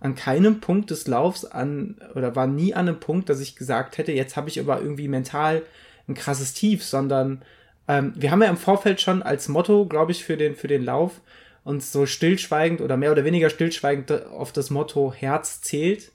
an 0.00 0.16
keinem 0.16 0.58
Punkt 0.58 0.90
des 0.90 1.06
Laufs 1.06 1.44
an 1.44 1.94
oder 2.16 2.34
war 2.34 2.48
nie 2.48 2.74
an 2.74 2.88
einem 2.88 2.98
Punkt, 2.98 3.28
dass 3.28 3.38
ich 3.38 3.54
gesagt 3.54 3.96
hätte, 3.96 4.10
jetzt 4.10 4.36
habe 4.36 4.48
ich 4.48 4.58
aber 4.58 4.80
irgendwie 4.80 5.06
mental 5.06 5.62
ein 6.08 6.14
krasses 6.14 6.54
Tief, 6.54 6.82
sondern 6.82 7.42
ähm, 7.86 8.14
wir 8.16 8.32
haben 8.32 8.42
ja 8.42 8.50
im 8.50 8.56
Vorfeld 8.56 9.00
schon 9.00 9.22
als 9.22 9.46
Motto, 9.46 9.86
glaube 9.86 10.10
ich, 10.10 10.24
für 10.24 10.36
den, 10.36 10.56
für 10.56 10.66
den 10.66 10.84
Lauf 10.84 11.20
uns 11.62 11.92
so 11.92 12.04
stillschweigend 12.04 12.80
oder 12.80 12.96
mehr 12.96 13.12
oder 13.12 13.24
weniger 13.24 13.48
stillschweigend 13.48 14.10
auf 14.10 14.50
das 14.50 14.70
Motto 14.70 15.14
Herz 15.14 15.60
zählt 15.60 16.10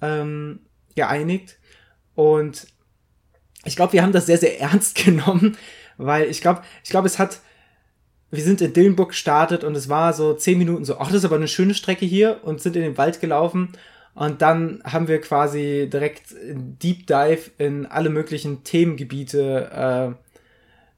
ähm, 0.00 0.60
geeinigt. 0.94 1.58
Und 2.14 2.68
ich 3.66 3.76
glaube, 3.76 3.92
wir 3.92 4.02
haben 4.02 4.12
das 4.12 4.26
sehr, 4.26 4.38
sehr 4.38 4.60
ernst 4.60 4.96
genommen, 4.96 5.56
weil 5.96 6.30
ich 6.30 6.40
glaube, 6.40 6.62
ich 6.84 6.90
glaube, 6.90 7.06
es 7.06 7.18
hat, 7.18 7.40
wir 8.30 8.42
sind 8.42 8.60
in 8.60 8.72
Dillenburg 8.72 9.10
gestartet 9.10 9.64
und 9.64 9.74
es 9.76 9.88
war 9.88 10.12
so 10.12 10.34
zehn 10.34 10.58
Minuten 10.58 10.84
so, 10.84 10.98
ach, 10.98 11.08
das 11.08 11.16
ist 11.18 11.24
aber 11.24 11.36
eine 11.36 11.48
schöne 11.48 11.74
Strecke 11.74 12.06
hier 12.06 12.40
und 12.42 12.60
sind 12.60 12.76
in 12.76 12.82
den 12.82 12.98
Wald 12.98 13.20
gelaufen. 13.20 13.70
Und 14.14 14.40
dann 14.40 14.82
haben 14.84 15.08
wir 15.08 15.20
quasi 15.20 15.88
direkt 15.92 16.34
Deep 16.42 17.06
Dive 17.06 17.50
in 17.58 17.84
alle 17.84 18.08
möglichen 18.08 18.64
Themengebiete 18.64 20.16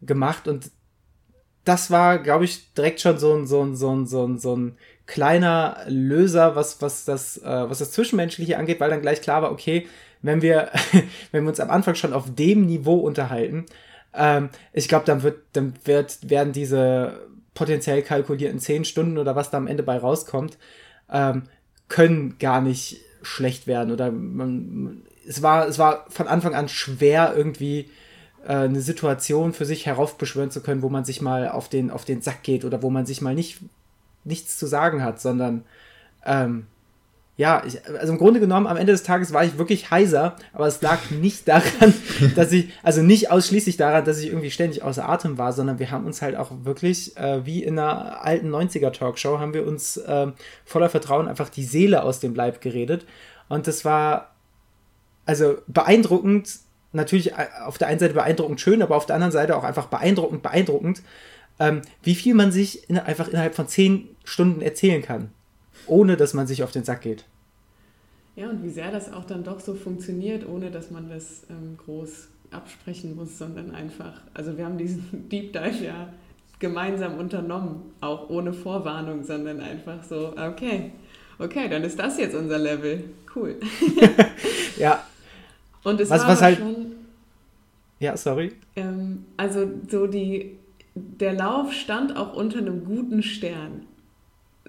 äh, 0.01 0.07
gemacht. 0.07 0.47
Und 0.47 0.71
das 1.65 1.91
war, 1.91 2.21
glaube 2.21 2.45
ich, 2.45 2.73
direkt 2.75 3.01
schon 3.01 3.19
so 3.19 3.35
ein, 3.35 3.47
so 3.47 3.65
ein, 3.65 3.75
so 3.75 3.93
ein, 3.93 4.07
so 4.07 4.25
ein, 4.25 4.39
so 4.39 4.57
ein 4.57 4.79
kleiner 5.07 5.79
Löser, 5.89 6.55
was, 6.55 6.81
was 6.81 7.05
das, 7.05 7.39
äh, 7.39 7.45
was 7.45 7.79
das 7.79 7.91
Zwischenmenschliche 7.91 8.57
angeht, 8.57 8.79
weil 8.79 8.91
dann 8.91 9.03
gleich 9.03 9.21
klar 9.21 9.43
war, 9.43 9.51
okay, 9.51 9.89
wenn 10.23 10.43
wir, 10.43 10.71
wenn 11.33 11.45
wir 11.45 11.51
uns 11.51 11.61
am 11.61 11.71
Anfang 11.71 11.95
schon 11.95 12.13
auf 12.13 12.35
dem 12.35 12.67
Niveau 12.67 12.97
unterhalten, 12.97 13.67
ähm, 14.15 14.51
ich 14.73 14.89
glaube, 14.89 15.05
dann 15.05 15.23
wird, 15.23 15.39
dann 15.53 15.75
wird, 15.85 16.29
werden 16.29 16.53
diese 16.53 17.27
potenziell 17.55 18.03
kalkulierten 18.03 18.61
zehn 18.61 18.85
Stunden 18.85 19.19
oder 19.19 19.37
was 19.37 19.51
da 19.51 19.59
am 19.59 19.67
Ende 19.67 19.83
bei 19.83 19.99
rauskommt, 19.99 20.59
ähm, 21.11 21.45
können 21.89 22.39
gar 22.39 22.61
nicht 22.61 23.01
schlecht 23.23 23.67
werden. 23.67 23.93
Oder 23.93 24.13
man, 24.13 25.03
es 25.27 25.43
war, 25.43 25.67
es 25.67 25.79
war 25.79 26.07
von 26.09 26.29
Anfang 26.29 26.55
an 26.55 26.69
schwer, 26.69 27.35
irgendwie 27.37 27.91
äh, 28.47 28.53
eine 28.53 28.81
Situation 28.81 29.53
für 29.53 29.65
sich 29.65 29.87
heraufbeschwören 29.87 30.51
zu 30.51 30.63
können, 30.63 30.83
wo 30.83 30.89
man 30.89 31.05
sich 31.05 31.21
mal 31.21 31.49
auf 31.49 31.69
den, 31.69 31.91
auf 31.91 32.05
den 32.05 32.23
Sack 32.23 32.43
geht 32.43 32.65
oder 32.65 32.83
wo 32.83 32.91
man 32.91 33.07
sich 33.07 33.21
mal 33.21 33.35
nicht 33.35 33.59
nichts 34.25 34.59
zu 34.59 34.67
sagen 34.67 35.03
hat, 35.03 35.21
sondern 35.21 35.65
ähm, 36.25 36.67
ja, 37.39 37.63
ich, 37.65 37.79
also 37.87 38.13
im 38.13 38.19
Grunde 38.19 38.41
genommen, 38.41 38.67
am 38.67 38.77
Ende 38.77 38.91
des 38.91 39.05
Tages 39.05 39.33
war 39.33 39.45
ich 39.45 39.59
wirklich 39.59 39.93
heiser, 39.93 40.35
aber 40.53 40.67
es 40.67 40.83
lag 40.83 40.99
nicht 41.11 41.47
daran, 41.47 41.95
dass 42.35 42.51
ich, 42.51 42.71
also 42.83 43.01
nicht 43.01 43.31
ausschließlich 43.31 43.77
daran, 43.77 44.05
dass 44.05 44.19
ich 44.19 44.27
irgendwie 44.27 44.51
ständig 44.51 44.83
außer 44.83 45.09
Atem 45.09 45.39
war, 45.39 45.53
sondern 45.53 45.79
wir 45.79 45.93
haben 45.93 46.05
uns 46.05 46.21
halt 46.21 46.35
auch 46.35 46.51
wirklich, 46.65 47.17
äh, 47.17 47.47
wie 47.47 47.63
in 47.63 47.79
einer 47.79 48.25
alten 48.25 48.53
90er-Talkshow, 48.53 49.39
haben 49.39 49.55
wir 49.55 49.65
uns 49.69 49.99
äh, 49.99 50.27
voller 50.65 50.91
Vertrauen 50.91 51.29
einfach 51.29 51.49
die 51.49 51.63
Seele 51.63 52.03
aus 52.03 52.19
dem 52.19 52.35
Leib 52.35 52.61
geredet. 52.61 53.07
Und 53.49 53.69
das 53.69 53.85
war, 53.85 54.35
also 55.25 55.59
beeindruckend, 55.69 56.59
natürlich 56.93 57.35
äh, 57.35 57.47
auf 57.65 57.79
der 57.79 57.87
einen 57.87 58.01
Seite 58.01 58.15
beeindruckend 58.15 58.61
schön, 58.61 58.83
aber 58.83 58.97
auf 58.97 59.07
der 59.07 59.15
anderen 59.15 59.33
Seite 59.33 59.57
auch 59.57 59.65
einfach 59.65 59.87
beeindruckend, 59.87 60.43
beeindruckend, 60.43 61.03
ähm, 61.61 61.83
wie 62.03 62.17
viel 62.17 62.35
man 62.35 62.51
sich 62.51 62.91
in, 62.91 62.99
einfach 62.99 63.29
innerhalb 63.29 63.55
von 63.55 63.69
zehn 63.69 64.09
Stunden 64.25 64.61
erzählen 64.61 65.03
kann 65.03 65.31
ohne 65.89 66.17
dass 66.17 66.35
man 66.35 66.47
sich 66.47 66.63
auf 66.63 66.73
den 66.73 66.85
Sack 66.85 67.03
geht. 67.03 67.25
Ja, 68.37 68.49
und 68.49 68.63
wie 68.63 68.71
sehr 68.71 68.93
das 68.93 69.13
auch 69.13 69.25
dann 69.25 69.43
doch 69.43 69.59
so 69.59 69.75
funktioniert, 69.75 70.49
ohne 70.49 70.71
dass 70.71 70.91
man 70.91 71.09
das 71.09 71.43
ähm, 71.51 71.77
groß 71.85 72.29
absprechen 72.51 73.17
muss, 73.17 73.37
sondern 73.37 73.75
einfach, 73.75 74.21
also 74.33 74.57
wir 74.57 74.65
haben 74.65 74.79
diesen 74.79 75.29
Deep 75.29 75.53
Dive 75.53 75.85
ja 75.85 76.09
gemeinsam 76.59 77.19
unternommen, 77.19 77.83
auch 78.01 78.31
ohne 78.31 78.53
Vorwarnung, 78.53 79.25
sondern 79.25 79.61
einfach 79.61 80.03
so, 80.03 80.35
okay, 80.37 80.93
okay, 81.39 81.69
dann 81.69 81.83
ist 81.83 81.99
das 81.99 82.19
jetzt 82.19 82.35
unser 82.35 82.59
Level. 82.59 83.05
Cool. 83.35 83.57
ja. 84.79 85.05
Und 85.85 86.01
es 86.01 86.11
was, 86.11 86.23
war 86.23 86.29
was 86.29 86.43
halt, 86.43 86.59
schon. 86.59 86.93
Ja, 88.01 88.17
sorry. 88.17 88.53
Ähm, 88.77 89.25
also 89.37 89.69
so 89.89 90.07
die, 90.07 90.59
der 90.95 91.35
Lauf 91.35 91.73
stand 91.73 92.17
auch 92.17 92.35
unter 92.35 92.59
einem 92.59 92.85
guten 92.85 93.23
Stern. 93.23 93.88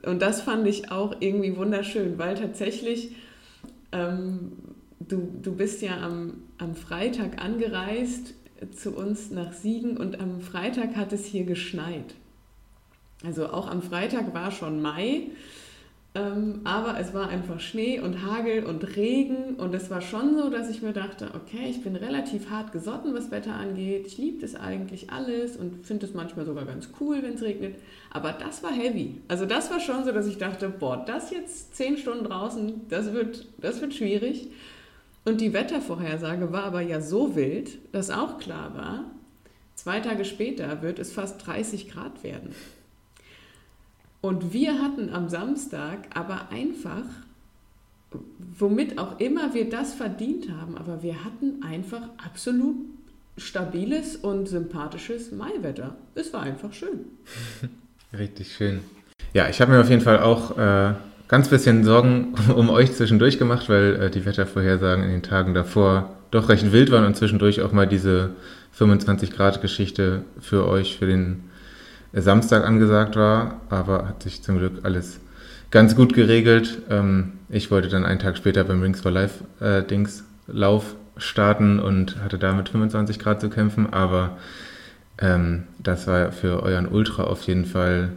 Und 0.06 0.22
das 0.22 0.42
fand 0.42 0.68
ich 0.68 0.92
auch 0.92 1.16
irgendwie 1.20 1.56
wunderschön, 1.56 2.18
weil 2.18 2.36
tatsächlich 2.36 3.16
ähm, 3.92 4.52
du, 5.00 5.30
du 5.42 5.54
bist 5.56 5.82
ja 5.82 6.00
am, 6.02 6.44
am 6.58 6.76
Freitag 6.76 7.44
angereist 7.44 8.34
zu 8.76 8.92
uns 8.92 9.32
nach 9.32 9.54
Siegen 9.54 9.98
und 9.98 10.20
am 10.20 10.42
Freitag 10.42 10.96
hat 10.96 11.14
es 11.14 11.26
hier 11.26 11.46
geschneit. 11.46 12.16
Also 13.24 13.50
auch 13.50 13.70
am 13.70 13.82
Freitag 13.82 14.34
war 14.34 14.52
schon 14.52 14.82
Mai 14.82 15.28
ähm, 16.15 16.62
aber 16.63 17.00
es 17.00 17.13
war 17.13 17.30
einfach 17.30 17.60
Schnee 17.60 18.00
und 18.00 18.26
Hagel 18.26 18.65
und 18.65 18.95
Regen 18.95 19.56
und 19.58 19.76
es 19.76 19.91
war 19.91 20.02
schon 20.02 20.36
so, 20.36 20.50
dass 20.50 20.67
ich 20.67 20.82
mir 20.82 20.91
dachte, 20.91 21.30
okay, 21.36 21.69
ich 21.69 21.84
bin 21.84 21.95
relativ 21.95 22.50
hart 22.50 22.72
gesotten, 22.72 23.13
was 23.13 23.30
Wetter 23.30 23.54
angeht. 23.54 24.08
Ich 24.08 24.17
liebe 24.17 24.41
das 24.41 24.56
eigentlich 24.56 25.12
alles 25.12 25.56
und 25.56 25.86
finde 25.86 26.08
es 26.08 26.15
manchmal 26.15 26.45
sogar 26.45 26.65
ganz 26.65 26.89
cool, 27.00 27.22
wenn 27.22 27.36
es 27.36 27.43
regnet. 27.43 27.76
Aber 28.10 28.32
das 28.32 28.63
war 28.63 28.72
heavy. 28.72 29.22
Also 29.28 29.45
das 29.45 29.69
war 29.69 29.80
schon 29.80 30.04
so, 30.04 30.12
dass 30.12 30.26
ich 30.26 30.39
dachte, 30.39 30.69
boah, 30.69 31.04
das 31.06 31.30
jetzt 31.30 31.76
zehn 31.76 31.95
Stunden 31.95 32.26
draußen, 32.26 32.88
das 32.89 33.13
wird, 33.13 33.45
das 33.60 33.80
wird 33.80 33.93
schwierig. 33.93 34.48
Und 35.26 35.41
die 35.41 35.54
Wettervorhersage 35.54 36.52
war 36.52 36.63
aber 36.63 36.82
ja 36.82 37.02
so 37.02 37.36
wild, 37.36 37.78
dass 37.93 38.10
auch 38.10 38.39
klar 38.39 38.74
war, 38.76 39.04
zwei 39.76 40.00
Tage 40.00 40.26
später 40.26 40.82
wird 40.82 40.98
es 40.98 41.12
fast 41.12 41.45
30 41.45 41.91
Grad 41.91 42.24
werden. 42.24 42.56
Und 44.21 44.53
wir 44.53 44.82
hatten 44.82 45.13
am 45.13 45.29
Samstag 45.29 45.99
aber 46.13 46.49
einfach, 46.51 47.03
womit 48.58 48.97
auch 48.97 49.19
immer 49.19 49.53
wir 49.53 49.69
das 49.69 49.93
verdient 49.93 50.49
haben, 50.51 50.77
aber 50.77 51.03
wir 51.03 51.23
hatten 51.23 51.63
einfach 51.63 52.01
absolut 52.23 52.75
stabiles 53.38 54.17
und 54.17 54.47
sympathisches 54.47 55.32
Maiwetter. 55.32 55.95
Es 56.15 56.34
war 56.34 56.41
einfach 56.41 56.73
schön. 56.73 57.05
Richtig 58.17 58.53
schön. 58.53 58.82
Ja, 59.34 59.47
ich 59.47 59.62
habe 59.62 59.71
mir 59.71 59.79
auf 59.79 59.89
jeden 59.89 60.01
Fall 60.01 60.19
auch 60.19 60.58
äh, 60.58 60.93
ganz 61.27 61.47
bisschen 61.47 61.84
Sorgen 61.84 62.34
um 62.55 62.69
euch 62.69 62.93
zwischendurch 62.93 63.39
gemacht, 63.39 63.69
weil 63.69 63.95
äh, 63.95 64.12
die 64.12 64.25
Wettervorhersagen 64.25 65.03
in 65.03 65.12
den 65.12 65.23
Tagen 65.23 65.53
davor 65.53 66.15
doch 66.32 66.49
recht 66.49 66.71
wild 66.71 66.91
waren 66.91 67.05
und 67.05 67.15
zwischendurch 67.15 67.62
auch 67.62 67.71
mal 67.71 67.88
diese 67.88 68.32
25 68.73 69.32
Grad 69.32 69.62
Geschichte 69.62 70.23
für 70.39 70.67
euch 70.67 70.97
für 70.97 71.08
den 71.08 71.49
Samstag 72.13 72.65
angesagt 72.65 73.15
war, 73.15 73.62
aber 73.69 74.08
hat 74.08 74.24
sich 74.24 74.41
zum 74.41 74.58
Glück 74.58 74.80
alles 74.84 75.19
ganz 75.72 75.95
gut 75.95 76.13
geregelt. 76.13 76.80
Ähm, 76.89 77.34
ich 77.50 77.72
wollte 77.72 77.89
dann 77.89 78.06
einen 78.06 78.19
Tag 78.19 78.38
später 78.38 78.63
beim 78.63 78.82
Rings 78.82 79.02
for 79.02 79.12
Life 79.12 79.43
äh, 79.60 79.84
Dings 79.84 80.24
Lauf 80.48 80.95
starten 81.17 81.80
und 81.80 82.24
hatte 82.24 82.38
da 82.38 82.54
mit 82.54 82.69
25 82.69 83.19
Grad 83.19 83.41
zu 83.41 83.50
kämpfen, 83.50 83.91
aber 83.91 84.38
ähm, 85.19 85.63
das 85.78 86.08
war 86.08 86.32
für 86.32 86.63
euren 86.63 86.88
Ultra 86.88 87.24
auf 87.24 87.43
jeden 87.43 87.65
Fall 87.65 88.10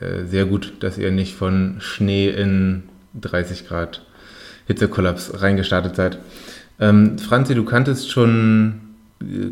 äh, 0.00 0.24
sehr 0.24 0.46
gut, 0.46 0.74
dass 0.80 0.98
ihr 0.98 1.10
nicht 1.10 1.36
von 1.36 1.76
Schnee 1.78 2.30
in 2.30 2.84
30 3.20 3.68
Grad 3.68 4.02
Hitzekollaps 4.66 5.40
reingestartet 5.40 5.96
seid. 5.96 6.18
Ähm, 6.80 7.18
Franzi, 7.18 7.54
du 7.54 7.64
kanntest 7.64 8.10
schon 8.10 8.80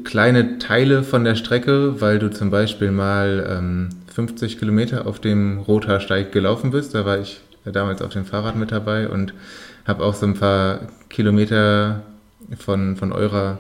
kleine 0.04 0.58
Teile 0.58 1.02
von 1.02 1.24
der 1.24 1.34
Strecke, 1.34 2.00
weil 2.00 2.18
du 2.18 2.30
zum 2.30 2.50
Beispiel 2.50 2.90
mal 2.90 3.46
ähm, 3.58 3.88
50 4.14 4.58
Kilometer 4.58 5.06
auf 5.06 5.20
dem 5.20 5.58
Rothaarsteig 5.58 6.32
gelaufen 6.32 6.70
bist. 6.70 6.94
Da 6.94 7.04
war 7.04 7.18
ich 7.18 7.40
damals 7.64 8.00
auf 8.00 8.12
dem 8.12 8.24
Fahrrad 8.24 8.56
mit 8.56 8.70
dabei 8.70 9.08
und 9.08 9.34
habe 9.86 10.04
auch 10.04 10.14
so 10.14 10.26
ein 10.26 10.34
paar 10.34 10.80
Kilometer 11.08 12.02
von, 12.58 12.96
von 12.96 13.12
eurer 13.12 13.58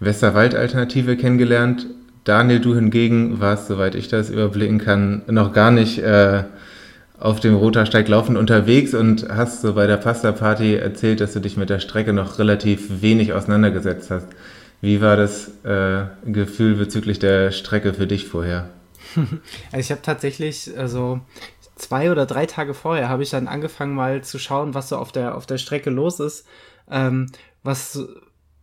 Westerwald-Alternative 0.00 1.16
kennengelernt. 1.16 1.86
Daniel, 2.24 2.60
du 2.60 2.74
hingegen 2.74 3.40
warst, 3.40 3.68
soweit 3.68 3.94
ich 3.94 4.08
das 4.08 4.30
überblicken 4.30 4.78
kann, 4.78 5.22
noch 5.28 5.52
gar 5.52 5.70
nicht 5.70 5.98
äh, 5.98 6.42
auf 7.18 7.40
dem 7.40 7.54
Rotersteig 7.54 8.08
laufend 8.08 8.36
unterwegs 8.36 8.94
und 8.94 9.28
hast 9.28 9.62
so 9.62 9.74
bei 9.74 9.86
der 9.86 9.96
Pasta-Party 9.96 10.74
erzählt, 10.74 11.20
dass 11.20 11.32
du 11.32 11.40
dich 11.40 11.56
mit 11.56 11.70
der 11.70 11.78
Strecke 11.78 12.12
noch 12.12 12.38
relativ 12.38 13.00
wenig 13.00 13.32
auseinandergesetzt 13.32 14.10
hast. 14.10 14.26
Wie 14.86 15.00
war 15.00 15.16
das 15.16 15.48
äh, 15.64 16.04
Gefühl 16.26 16.76
bezüglich 16.76 17.18
der 17.18 17.50
Strecke 17.50 17.92
für 17.92 18.06
dich 18.06 18.28
vorher? 18.28 18.70
Also 19.72 19.80
ich 19.80 19.90
habe 19.90 20.02
tatsächlich, 20.02 20.78
also 20.78 21.18
zwei 21.74 22.12
oder 22.12 22.24
drei 22.24 22.46
Tage 22.46 22.72
vorher 22.72 23.08
habe 23.08 23.24
ich 23.24 23.30
dann 23.30 23.48
angefangen 23.48 23.96
mal 23.96 24.22
zu 24.22 24.38
schauen, 24.38 24.74
was 24.74 24.90
so 24.90 24.98
auf 24.98 25.10
der, 25.10 25.34
auf 25.34 25.44
der 25.44 25.58
Strecke 25.58 25.90
los 25.90 26.20
ist. 26.20 26.46
Ähm, 26.88 27.26
was, 27.64 27.98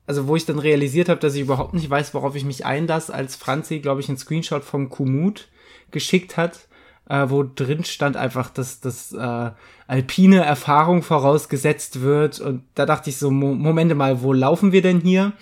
also 0.08 0.28
wo 0.30 0.38
ich 0.38 0.46
dann 0.46 0.60
realisiert 0.60 1.10
habe, 1.10 1.20
dass 1.20 1.36
ich 1.36 1.42
überhaupt 1.42 1.74
nicht 1.74 1.90
weiß, 1.90 2.14
worauf 2.14 2.38
ich 2.38 2.46
mich 2.46 2.66
einlasse, 2.66 3.14
als 3.14 3.36
Franzi, 3.36 3.80
glaube 3.80 4.00
ich, 4.00 4.08
einen 4.08 4.18
Screenshot 4.18 4.64
vom 4.64 4.88
Kumut 4.88 5.50
geschickt 5.92 6.38
hat, 6.38 6.70
äh, 7.10 7.26
wo 7.28 7.44
drin 7.44 7.84
stand 7.84 8.16
einfach, 8.16 8.50
dass 8.50 8.80
das 8.80 9.12
äh, 9.12 9.52
alpine 9.88 10.46
Erfahrung 10.46 11.04
vorausgesetzt 11.04 12.00
wird. 12.00 12.40
Und 12.40 12.64
da 12.76 12.86
dachte 12.86 13.10
ich 13.10 13.18
so, 13.18 13.30
Mo 13.30 13.54
Momente 13.56 13.94
mal, 13.94 14.22
wo 14.22 14.32
laufen 14.32 14.72
wir 14.72 14.82
denn 14.82 15.02
hier? 15.02 15.34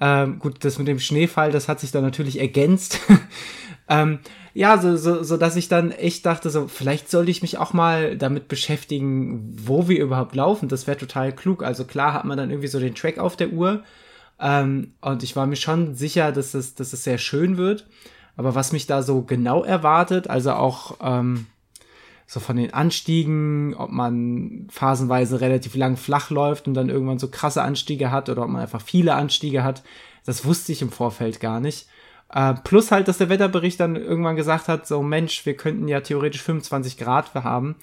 Ähm, 0.00 0.38
gut, 0.38 0.64
das 0.64 0.78
mit 0.78 0.88
dem 0.88 0.98
Schneefall, 0.98 1.52
das 1.52 1.68
hat 1.68 1.80
sich 1.80 1.92
dann 1.92 2.02
natürlich 2.02 2.40
ergänzt. 2.40 3.00
ähm, 3.88 4.18
ja, 4.52 4.78
so, 4.78 4.96
so, 4.96 5.22
so 5.22 5.36
dass 5.36 5.56
ich 5.56 5.68
dann 5.68 5.90
echt 5.90 6.26
dachte, 6.26 6.50
so, 6.50 6.68
vielleicht 6.68 7.10
sollte 7.10 7.30
ich 7.30 7.42
mich 7.42 7.58
auch 7.58 7.72
mal 7.72 8.16
damit 8.16 8.48
beschäftigen, 8.48 9.52
wo 9.56 9.88
wir 9.88 10.00
überhaupt 10.00 10.34
laufen. 10.34 10.68
Das 10.68 10.86
wäre 10.86 10.96
total 10.96 11.32
klug. 11.32 11.62
Also 11.62 11.84
klar 11.84 12.12
hat 12.12 12.24
man 12.24 12.38
dann 12.38 12.50
irgendwie 12.50 12.68
so 12.68 12.78
den 12.78 12.94
Track 12.94 13.18
auf 13.18 13.36
der 13.36 13.50
Uhr. 13.50 13.82
Ähm, 14.40 14.92
und 15.00 15.22
ich 15.22 15.36
war 15.36 15.46
mir 15.46 15.56
schon 15.56 15.94
sicher, 15.94 16.32
dass 16.32 16.54
es, 16.54 16.74
dass 16.74 16.92
es 16.92 17.04
sehr 17.04 17.18
schön 17.18 17.56
wird. 17.56 17.86
Aber 18.36 18.54
was 18.54 18.72
mich 18.72 18.86
da 18.86 19.02
so 19.02 19.22
genau 19.22 19.62
erwartet, 19.62 20.28
also 20.28 20.52
auch 20.52 20.96
ähm, 21.00 21.46
so 22.34 22.40
von 22.40 22.56
den 22.56 22.74
Anstiegen, 22.74 23.74
ob 23.74 23.90
man 23.90 24.66
phasenweise 24.68 25.40
relativ 25.40 25.74
lang 25.76 25.96
flach 25.96 26.30
läuft 26.30 26.68
und 26.68 26.74
dann 26.74 26.90
irgendwann 26.90 27.18
so 27.18 27.28
krasse 27.28 27.62
Anstiege 27.62 28.10
hat 28.10 28.28
oder 28.28 28.42
ob 28.42 28.48
man 28.48 28.62
einfach 28.62 28.82
viele 28.82 29.14
Anstiege 29.14 29.64
hat. 29.64 29.82
Das 30.26 30.44
wusste 30.44 30.72
ich 30.72 30.82
im 30.82 30.90
Vorfeld 30.90 31.40
gar 31.40 31.60
nicht. 31.60 31.86
Äh, 32.30 32.54
plus 32.64 32.90
halt, 32.90 33.08
dass 33.08 33.18
der 33.18 33.28
Wetterbericht 33.28 33.78
dann 33.78 33.96
irgendwann 33.96 34.36
gesagt 34.36 34.68
hat, 34.68 34.86
so 34.86 35.02
Mensch, 35.02 35.46
wir 35.46 35.56
könnten 35.56 35.86
ja 35.86 36.00
theoretisch 36.00 36.42
25 36.42 36.98
Grad 36.98 37.32
haben, 37.34 37.76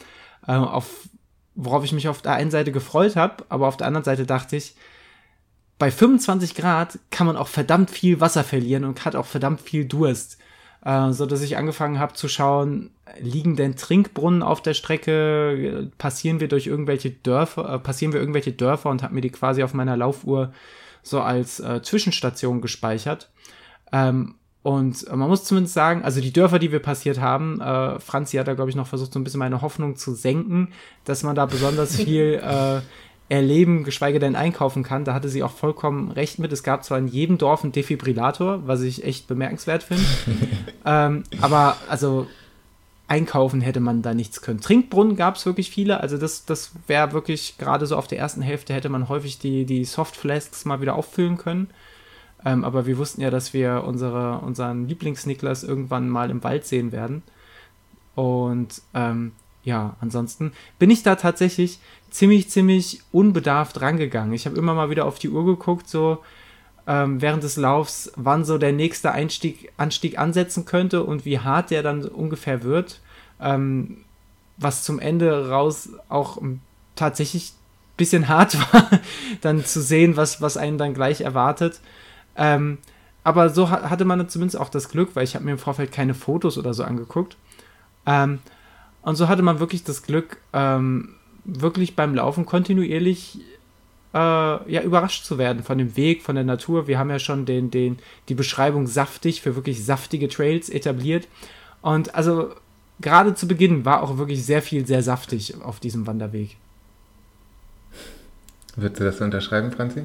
äh, 0.48 0.52
auf, 0.52 1.08
worauf 1.56 1.84
ich 1.84 1.94
mich 1.94 2.10
auf 2.10 2.22
der 2.22 2.34
einen 2.34 2.52
Seite 2.52 2.72
gefreut 2.72 3.16
habe, 3.16 3.46
aber 3.50 3.68
auf 3.68 3.78
der 3.78 3.88
anderen 3.88 4.04
Seite 4.04 4.26
dachte 4.26 4.58
ich, 4.58 4.76
bei 5.80 5.90
25 5.90 6.56
Grad 6.56 7.00
kann 7.10 7.26
man 7.26 7.38
auch 7.38 7.48
verdammt 7.48 7.90
viel 7.90 8.20
Wasser 8.20 8.44
verlieren 8.44 8.84
und 8.84 9.06
hat 9.06 9.16
auch 9.16 9.26
verdammt 9.26 9.62
viel 9.62 9.86
Durst. 9.86 10.38
Äh, 10.84 11.12
so 11.12 11.26
dass 11.26 11.42
ich 11.42 11.58
angefangen 11.58 12.00
habe 12.00 12.14
zu 12.14 12.28
schauen, 12.28 12.92
liegen 13.20 13.56
denn 13.56 13.76
Trinkbrunnen 13.76 14.44
auf 14.44 14.62
der 14.62 14.74
Strecke? 14.74 15.92
Passieren 15.98 16.40
wir 16.40 16.48
durch 16.48 16.68
irgendwelche 16.68 17.12
Dörfer, 17.12 17.76
äh, 17.76 17.80
passieren 17.80 18.14
wir 18.14 18.20
irgendwelche 18.20 18.52
Dörfer 18.52 18.90
und 18.90 19.04
habe 19.04 19.14
mir 19.14 19.22
die 19.22 19.30
quasi 19.30 19.64
auf 19.64 19.74
meiner 19.74 19.98
Laufuhr 19.98 20.54
so 21.04 21.22
als 21.22 21.60
äh, 21.60 21.82
Zwischenstation 21.82 22.62
gespeichert. 22.62 23.30
Ähm, 23.92 24.36
und 24.64 25.10
man 25.10 25.28
muss 25.28 25.44
zumindest 25.44 25.74
sagen, 25.74 26.04
also 26.04 26.22
die 26.22 26.34
Dörfer, 26.34 26.60
die 26.60 26.72
wir 26.72 26.80
passiert 26.80 27.20
haben, 27.20 27.60
äh, 27.62 28.00
Franzi 28.00 28.38
hat 28.38 28.48
da, 28.48 28.54
glaube 28.54 28.70
ich, 28.70 28.76
noch 28.76 28.86
versucht, 28.86 29.12
so 29.12 29.20
ein 29.20 29.24
bisschen 29.24 29.40
meine 29.40 29.62
Hoffnung 29.62 29.96
zu 29.96 30.14
senken, 30.14 30.70
dass 31.04 31.24
man 31.24 31.36
da 31.36 31.48
besonders 31.48 31.96
viel 32.04 32.40
äh, 32.44 32.82
erleben, 33.32 33.86
geschweige 33.86 34.20
denn 34.20 34.36
einkaufen 34.36 34.84
kann. 34.84 35.06
Da 35.06 35.14
hatte 35.14 35.30
sie 35.30 35.42
auch 35.42 35.52
vollkommen 35.52 36.12
recht 36.12 36.38
mit. 36.38 36.52
Es 36.52 36.64
gab 36.64 36.84
zwar 36.84 36.98
in 36.98 37.08
jedem 37.08 37.38
Dorf 37.38 37.64
einen 37.64 37.72
Defibrillator, 37.72 38.68
was 38.68 38.82
ich 38.82 39.06
echt 39.06 39.28
bemerkenswert 39.28 39.84
finde. 39.84 40.04
ähm, 40.86 41.24
aber 41.40 41.78
also 41.88 42.28
einkaufen 43.08 43.62
hätte 43.62 43.80
man 43.80 44.02
da 44.02 44.14
nichts 44.14 44.42
können. 44.42 44.60
Trinkbrunnen 44.60 45.16
gab 45.16 45.38
es 45.38 45.46
wirklich 45.46 45.72
viele, 45.72 46.02
also 46.02 46.18
das, 46.18 46.44
das 46.44 46.74
wäre 46.88 47.14
wirklich, 47.14 47.58
gerade 47.58 47.86
so 47.86 47.96
auf 47.96 48.08
der 48.08 48.20
ersten 48.20 48.42
Hälfte 48.42 48.74
hätte 48.74 48.90
man 48.90 49.08
häufig 49.08 49.40
die, 49.40 49.66
die 49.66 49.86
Softflasks 49.86 50.66
mal 50.66 50.82
wieder 50.82 50.96
auffüllen 50.96 51.38
können. 51.38 51.70
Ähm, 52.44 52.66
aber 52.66 52.86
wir 52.86 52.98
wussten 52.98 53.22
ja, 53.22 53.30
dass 53.30 53.54
wir 53.54 53.86
unsere, 53.86 54.40
unseren 54.40 54.90
Lieblings-Niklas 54.90 55.64
irgendwann 55.64 56.10
mal 56.10 56.30
im 56.30 56.44
Wald 56.44 56.66
sehen 56.66 56.92
werden. 56.92 57.24
Und 58.14 58.82
ähm, 58.94 59.32
ja, 59.64 59.96
ansonsten 60.02 60.54
bin 60.80 60.90
ich 60.90 61.04
da 61.04 61.16
tatsächlich 61.16 61.80
ziemlich, 62.10 62.50
ziemlich 62.50 63.02
unbedarft 63.12 63.82
rangegangen. 63.82 64.34
Ich 64.34 64.46
habe 64.46 64.58
immer 64.58 64.74
mal 64.74 64.90
wieder 64.90 65.06
auf 65.06 65.20
die 65.20 65.30
Uhr 65.30 65.46
geguckt, 65.46 65.88
so 65.88 66.20
ähm, 66.88 67.22
während 67.22 67.44
des 67.44 67.58
Laufs, 67.58 68.12
wann 68.16 68.44
so 68.44 68.58
der 68.58 68.74
nächste 68.74 69.12
Einstieg, 69.12 69.72
Anstieg 69.78 70.18
ansetzen 70.18 70.66
könnte 70.66 71.04
und 71.04 71.26
wie 71.26 71.40
hart 71.40 71.70
der 71.72 71.84
dann 71.84 72.04
ungefähr 72.06 72.64
wird. 72.64 73.02
Ähm, 73.40 74.04
was 74.58 74.84
zum 74.84 75.00
Ende 75.00 75.50
raus 75.50 75.90
auch 76.10 76.42
tatsächlich 76.96 77.52
ein 77.52 77.98
bisschen 77.98 78.28
hart 78.28 78.58
war, 78.74 78.90
dann 79.42 79.64
zu 79.64 79.82
sehen, 79.82 80.18
was, 80.18 80.42
was 80.42 80.58
einen 80.58 80.78
dann 80.78 80.94
gleich 80.94 81.22
erwartet. 81.22 81.80
Ähm, 82.36 82.80
aber 83.24 83.50
so 83.50 83.70
hatte 83.70 84.06
man 84.06 84.28
zumindest 84.30 84.60
auch 84.60 84.70
das 84.70 84.90
Glück, 84.90 85.16
weil 85.16 85.24
ich 85.24 85.36
habe 85.36 85.46
mir 85.46 85.52
im 85.52 85.60
Vorfeld 85.60 85.92
keine 85.92 86.16
Fotos 86.16 86.58
oder 86.58 86.74
so 86.74 86.84
angeguckt. 86.84 87.38
Ähm, 88.08 88.40
und 89.02 89.16
so 89.16 89.28
hatte 89.28 89.42
man 89.42 89.60
wirklich 89.60 89.84
das 89.84 90.04
Glück, 90.04 90.38
ähm, 90.54 91.16
wirklich 91.44 91.96
beim 91.96 92.16
Laufen 92.16 92.46
kontinuierlich 92.46 93.40
äh, 94.14 94.18
ja, 94.18 94.82
überrascht 94.82 95.26
zu 95.26 95.38
werden 95.38 95.64
von 95.64 95.78
dem 95.78 95.96
Weg, 95.96 96.22
von 96.22 96.36
der 96.36 96.44
Natur. 96.44 96.88
Wir 96.88 97.00
haben 97.00 97.10
ja 97.10 97.20
schon 97.20 97.46
den, 97.46 97.72
den, 97.72 98.00
die 98.30 98.36
Beschreibung 98.36 98.88
saftig 98.88 99.42
für 99.42 99.56
wirklich 99.56 99.84
saftige 99.84 100.28
Trails 100.28 100.70
etabliert. 100.70 101.28
Und 101.82 102.14
also 102.14 102.54
gerade 103.00 103.34
zu 103.36 103.48
Beginn 103.48 103.86
war 103.86 104.04
auch 104.04 104.18
wirklich 104.18 104.46
sehr 104.46 104.62
viel 104.62 104.86
sehr 104.86 105.02
saftig 105.02 105.56
auf 105.62 105.80
diesem 105.80 106.06
Wanderweg. 106.08 106.58
Würdest 108.76 109.00
du 109.00 109.04
das 109.04 109.18
so 109.18 109.24
unterschreiben, 109.26 109.72
Franzi? 109.72 110.04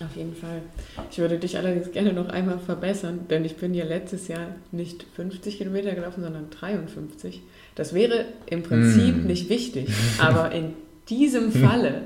Auf 0.00 0.16
jeden 0.16 0.34
Fall. 0.34 0.62
Ich 1.10 1.18
würde 1.18 1.38
dich 1.38 1.56
allerdings 1.56 1.92
gerne 1.92 2.12
noch 2.12 2.28
einmal 2.28 2.58
verbessern, 2.58 3.26
denn 3.30 3.44
ich 3.44 3.56
bin 3.56 3.72
ja 3.72 3.84
letztes 3.84 4.26
Jahr 4.26 4.56
nicht 4.72 5.06
50 5.14 5.58
Kilometer 5.58 5.94
gelaufen, 5.94 6.22
sondern 6.22 6.50
53. 6.50 7.42
Das 7.74 7.94
wäre 7.94 8.26
im 8.46 8.62
Prinzip 8.62 9.24
mm. 9.24 9.26
nicht 9.26 9.48
wichtig, 9.48 9.88
aber 10.18 10.52
in 10.52 10.74
diesem 11.08 11.52
Falle 11.52 12.02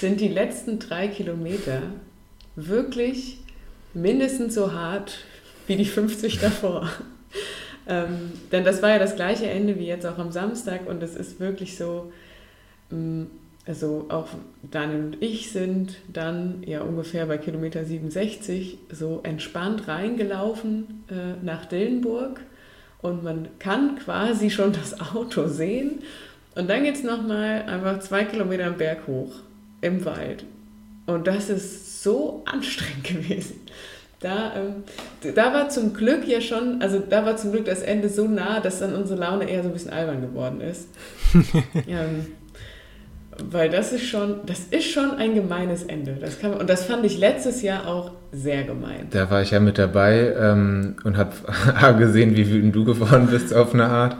sind 0.00 0.20
die 0.20 0.28
letzten 0.28 0.78
drei 0.78 1.08
Kilometer 1.08 1.82
wirklich 2.56 3.38
mindestens 3.94 4.54
so 4.54 4.72
hart 4.72 5.18
wie 5.66 5.76
die 5.76 5.84
50 5.84 6.38
davor. 6.38 6.90
ähm, 7.88 8.32
denn 8.50 8.64
das 8.64 8.82
war 8.82 8.90
ja 8.90 8.98
das 8.98 9.16
gleiche 9.16 9.46
Ende 9.46 9.78
wie 9.78 9.86
jetzt 9.86 10.06
auch 10.06 10.18
am 10.18 10.32
Samstag 10.32 10.88
und 10.88 11.02
es 11.02 11.14
ist 11.14 11.40
wirklich 11.40 11.76
so, 11.76 12.12
mm, 12.90 13.24
also 13.66 14.06
auch 14.08 14.28
Daniel 14.70 15.04
und 15.04 15.22
ich 15.22 15.52
sind 15.52 15.96
dann 16.12 16.62
ja 16.66 16.82
ungefähr 16.82 17.26
bei 17.26 17.38
Kilometer 17.38 17.84
67 17.84 18.78
so 18.90 19.20
entspannt 19.22 19.86
reingelaufen 19.88 21.04
äh, 21.08 21.44
nach 21.44 21.66
Dillenburg 21.66 22.40
und 23.02 23.22
man 23.22 23.48
kann 23.58 23.98
quasi 23.98 24.50
schon 24.50 24.72
das 24.72 24.98
Auto 25.00 25.48
sehen 25.48 26.00
und 26.54 26.70
dann 26.70 26.84
geht 26.84 26.96
es 26.96 27.02
nochmal 27.02 27.62
einfach 27.62 28.00
zwei 28.00 28.24
Kilometer 28.24 28.66
am 28.66 28.78
Berg 28.78 29.06
hoch 29.06 29.34
im 29.80 30.04
Wald 30.04 30.44
und 31.06 31.26
das 31.26 31.50
ist 31.50 32.02
so 32.02 32.42
anstrengend 32.46 33.04
gewesen. 33.04 33.60
Da, 34.20 34.52
ähm, 34.54 34.84
da 35.34 35.52
war 35.52 35.68
zum 35.68 35.94
Glück 35.94 36.28
ja 36.28 36.40
schon, 36.40 36.80
also 36.80 37.00
da 37.00 37.26
war 37.26 37.36
zum 37.36 37.50
Glück 37.50 37.64
das 37.64 37.82
Ende 37.82 38.08
so 38.08 38.28
nah, 38.28 38.60
dass 38.60 38.78
dann 38.78 38.94
unsere 38.94 39.18
Laune 39.18 39.50
eher 39.50 39.64
so 39.64 39.68
ein 39.68 39.72
bisschen 39.72 39.92
albern 39.92 40.20
geworden 40.20 40.60
ist. 40.60 40.86
ähm, 41.88 42.26
weil 43.50 43.70
das 43.70 43.92
ist 43.92 44.06
schon, 44.06 44.36
das 44.46 44.60
ist 44.70 44.90
schon 44.90 45.12
ein 45.12 45.34
gemeines 45.34 45.84
Ende. 45.84 46.16
Das 46.20 46.38
kann, 46.38 46.54
und 46.54 46.68
das 46.68 46.84
fand 46.84 47.04
ich 47.04 47.18
letztes 47.18 47.62
Jahr 47.62 47.86
auch 47.86 48.12
sehr 48.30 48.64
gemein. 48.64 49.08
Da 49.10 49.30
war 49.30 49.42
ich 49.42 49.52
ja 49.52 49.60
mit 49.60 49.78
dabei 49.78 50.34
ähm, 50.38 50.96
und 51.04 51.16
habe 51.16 51.32
gesehen, 51.98 52.36
wie 52.36 52.50
wütend 52.50 52.74
du 52.74 52.84
geworden 52.84 53.28
bist 53.30 53.54
auf 53.54 53.72
eine 53.74 53.86
Art. 53.86 54.16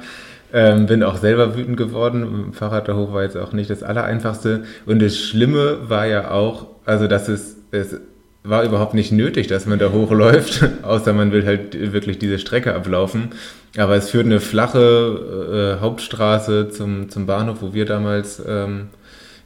Ähm, 0.55 0.87
bin 0.87 1.03
auch 1.03 1.17
selber 1.17 1.57
wütend 1.57 1.77
geworden. 1.77 2.53
Fahrrad 2.53 2.89
da 2.89 2.95
hoch 2.95 3.13
war 3.13 3.23
jetzt 3.23 3.37
auch 3.37 3.53
nicht 3.53 3.71
das 3.71 3.83
Allereinfachste. 3.83 4.65
Und 4.87 5.01
das 5.01 5.17
Schlimme 5.17 5.89
war 5.89 6.07
ja 6.07 6.31
auch, 6.31 6.67
also 6.85 7.07
dass 7.07 7.29
es, 7.29 7.57
es 7.71 8.01
war 8.45 8.65
überhaupt 8.65 8.95
nicht 8.95 9.13
nötig, 9.13 9.47
dass 9.47 9.67
man 9.67 9.79
da 9.79 9.93
hochläuft, 9.93 10.65
außer 10.83 11.13
man 11.13 11.33
will 11.33 11.47
halt 11.47 11.93
wirklich 11.93 12.19
diese 12.19 12.39
Strecke 12.39 12.75
ablaufen. 12.75 13.31
Aber 13.79 13.95
es 13.97 14.11
führt 14.11 14.27
eine 14.27 14.41
flache 14.41 15.79
äh, 15.79 15.81
Hauptstraße 15.81 16.69
zum, 16.71 17.09
zum 17.09 17.27
Bahnhof, 17.27 17.59
wo 17.61 17.73
wir 17.73 17.87
damals 17.87 18.43
ähm, 18.47 18.89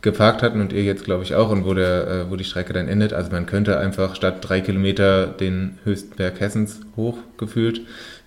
geparkt 0.06 0.42
hatten 0.42 0.60
und 0.60 0.72
ihr 0.72 0.84
jetzt, 0.84 1.04
glaube 1.04 1.24
ich, 1.24 1.34
auch 1.34 1.50
und 1.50 1.66
wo, 1.66 1.74
der, 1.74 2.06
äh, 2.06 2.30
wo 2.30 2.36
die 2.36 2.44
Strecke 2.44 2.72
dann 2.72 2.86
endet. 2.86 3.12
Also 3.12 3.32
man 3.32 3.44
könnte 3.44 3.78
einfach 3.78 4.14
statt 4.14 4.36
drei 4.40 4.60
Kilometer 4.60 5.26
den 5.26 5.78
höchsten 5.82 6.14
Berg 6.14 6.38
Hessens 6.38 6.80
hochgefühlt, 6.96 7.80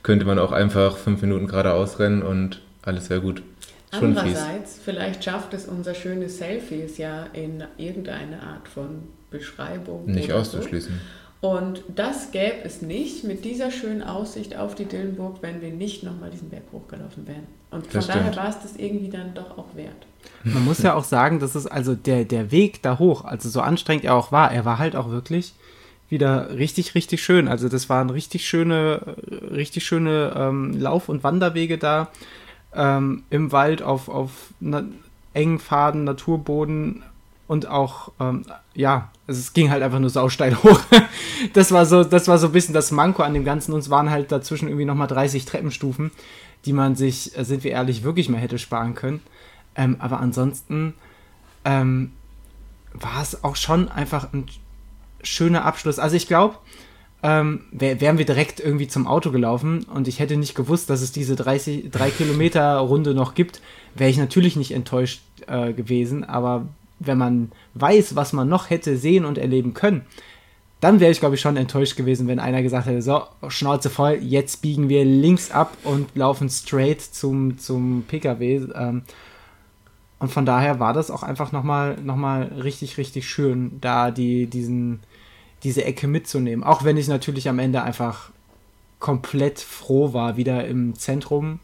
könnte 0.03 0.25
man 0.25 0.39
auch 0.39 0.51
einfach 0.51 0.97
fünf 0.97 1.21
Minuten 1.21 1.47
geradeaus 1.47 1.97
rennen 1.97 2.21
und 2.21 2.61
alles 2.81 3.09
wäre 3.09 3.21
gut. 3.21 3.41
Schon 3.97 4.17
Andererseits, 4.17 4.73
fies. 4.73 4.81
vielleicht 4.83 5.23
schafft 5.23 5.53
es 5.53 5.65
unser 5.67 5.95
schönes 5.95 6.37
Selfies 6.37 6.97
ja 6.97 7.27
in 7.31 7.63
irgendeine 7.77 8.43
Art 8.43 8.67
von 8.67 9.03
Beschreibung. 9.31 10.05
Nicht 10.05 10.33
auszuschließen. 10.33 10.91
So. 11.41 11.47
Und 11.47 11.83
das 11.95 12.31
gäbe 12.31 12.65
es 12.65 12.81
nicht 12.81 13.23
mit 13.23 13.45
dieser 13.45 13.71
schönen 13.71 14.03
Aussicht 14.03 14.57
auf 14.57 14.75
die 14.75 14.83
Dillenburg, 14.83 15.37
wenn 15.41 15.61
wir 15.61 15.71
nicht 15.71 16.03
nochmal 16.03 16.29
diesen 16.29 16.49
Berg 16.49 16.63
hochgelaufen 16.73 17.25
wären. 17.25 17.47
Und 17.71 17.87
von 17.87 18.05
daher 18.05 18.35
war 18.35 18.49
es 18.49 18.61
das 18.61 18.75
irgendwie 18.75 19.09
dann 19.09 19.33
doch 19.33 19.57
auch 19.57 19.73
wert. 19.75 20.08
Man 20.43 20.63
muss 20.65 20.81
ja 20.81 20.93
auch 20.93 21.03
sagen, 21.03 21.39
dass 21.39 21.55
es 21.55 21.67
also 21.67 21.95
der, 21.95 22.25
der 22.25 22.51
Weg 22.51 22.81
da 22.81 22.97
hoch, 22.97 23.25
also 23.25 23.49
so 23.49 23.61
anstrengend 23.61 24.05
er 24.05 24.15
auch 24.15 24.31
war, 24.31 24.51
er 24.51 24.65
war 24.65 24.79
halt 24.79 24.95
auch 24.95 25.09
wirklich 25.09 25.53
wieder 26.09 26.57
richtig, 26.57 26.95
richtig 26.95 27.23
schön. 27.23 27.47
Also 27.47 27.69
das 27.69 27.89
waren 27.89 28.09
richtig 28.09 28.47
schöne, 28.47 29.15
richtig 29.51 29.85
schöne 29.85 30.33
ähm, 30.35 30.73
Lauf- 30.79 31.09
und 31.09 31.23
Wanderwege 31.23 31.77
da 31.77 32.09
ähm, 32.73 33.23
im 33.29 33.51
Wald 33.51 33.81
auf, 33.81 34.09
auf 34.09 34.53
engen 35.33 35.59
Pfaden, 35.59 36.03
Naturboden 36.03 37.03
und 37.47 37.67
auch, 37.67 38.11
ähm, 38.19 38.45
ja, 38.75 39.09
es 39.27 39.53
ging 39.53 39.69
halt 39.69 39.83
einfach 39.83 39.99
nur 39.99 40.09
sausteil 40.09 40.55
hoch. 40.63 40.79
das 41.53 41.71
war 41.71 41.85
so, 41.85 42.03
das 42.03 42.27
war 42.27 42.37
so 42.37 42.47
ein 42.47 42.53
bisschen 42.53 42.73
das 42.73 42.91
Manko 42.91 43.23
an 43.23 43.33
dem 43.33 43.45
Ganzen. 43.45 43.73
Uns 43.73 43.89
waren 43.89 44.09
halt 44.09 44.31
dazwischen 44.31 44.67
irgendwie 44.67 44.85
nochmal 44.85 45.07
30 45.07 45.45
Treppenstufen, 45.45 46.11
die 46.65 46.73
man 46.73 46.95
sich, 46.95 47.37
äh, 47.37 47.43
sind 47.43 47.63
wir 47.63 47.71
ehrlich, 47.71 48.03
wirklich 48.03 48.29
mehr 48.29 48.39
hätte 48.39 48.59
sparen 48.59 48.95
können. 48.95 49.21
Ähm, 49.79 49.95
aber 49.99 50.19
ansonsten 50.19 50.93
ähm, 51.63 52.11
war 52.93 53.21
es 53.21 53.45
auch 53.45 53.55
schon 53.55 53.87
einfach 53.87 54.33
ein 54.33 54.45
schöner 55.23 55.63
Abschluss. 55.63 55.99
Also 55.99 56.17
ich 56.17 56.27
glaube, 56.27 56.57
ähm, 57.23 57.61
wär, 57.71 58.01
wären 58.01 58.17
wir 58.17 58.25
direkt 58.25 58.59
irgendwie 58.59 58.89
zum 58.89 59.07
Auto 59.07 59.31
gelaufen 59.31 59.83
und 59.83 60.09
ich 60.09 60.19
hätte 60.19 60.35
nicht 60.35 60.53
gewusst, 60.53 60.89
dass 60.89 61.01
es 61.01 61.13
diese 61.13 61.37
30, 61.37 61.91
3 61.91 62.11
Kilometer 62.11 62.77
Runde 62.77 63.13
noch 63.13 63.35
gibt, 63.35 63.61
wäre 63.95 64.09
ich 64.09 64.17
natürlich 64.17 64.57
nicht 64.57 64.71
enttäuscht 64.71 65.21
äh, 65.47 65.71
gewesen. 65.71 66.25
Aber 66.25 66.67
wenn 66.99 67.17
man 67.17 67.51
weiß, 67.73 68.17
was 68.17 68.33
man 68.33 68.49
noch 68.49 68.69
hätte 68.69 68.97
sehen 68.97 69.23
und 69.23 69.37
erleben 69.37 69.73
können, 69.73 70.05
dann 70.81 70.99
wäre 70.99 71.11
ich, 71.11 71.21
glaube 71.21 71.35
ich, 71.35 71.41
schon 71.41 71.55
enttäuscht 71.55 71.95
gewesen, 71.95 72.27
wenn 72.27 72.39
einer 72.39 72.63
gesagt 72.63 72.87
hätte, 72.87 73.01
so, 73.01 73.23
Schnauze 73.47 73.89
voll, 73.89 74.17
jetzt 74.21 74.61
biegen 74.61 74.89
wir 74.89 75.05
links 75.05 75.51
ab 75.51 75.77
und 75.83 76.13
laufen 76.15 76.49
straight 76.49 77.01
zum, 77.01 77.59
zum 77.59 78.03
PKW. 78.07 78.61
Ähm, 78.75 79.03
und 80.19 80.29
von 80.29 80.45
daher 80.45 80.79
war 80.79 80.93
das 80.93 81.11
auch 81.11 81.23
einfach 81.23 81.51
nochmal 81.51 81.97
noch 82.01 82.17
mal 82.17 82.43
richtig, 82.43 82.97
richtig 82.97 83.29
schön, 83.29 83.79
da 83.79 84.11
die, 84.11 84.47
diesen, 84.47 84.99
diese 85.63 85.85
Ecke 85.85 86.07
mitzunehmen. 86.07 86.63
Auch 86.63 86.83
wenn 86.83 86.97
ich 86.97 87.07
natürlich 87.07 87.47
am 87.47 87.57
Ende 87.57 87.81
einfach 87.81 88.31
komplett 88.99 89.59
froh 89.59 90.13
war, 90.13 90.35
wieder 90.35 90.67
im 90.67 90.93
Zentrum, 90.95 91.59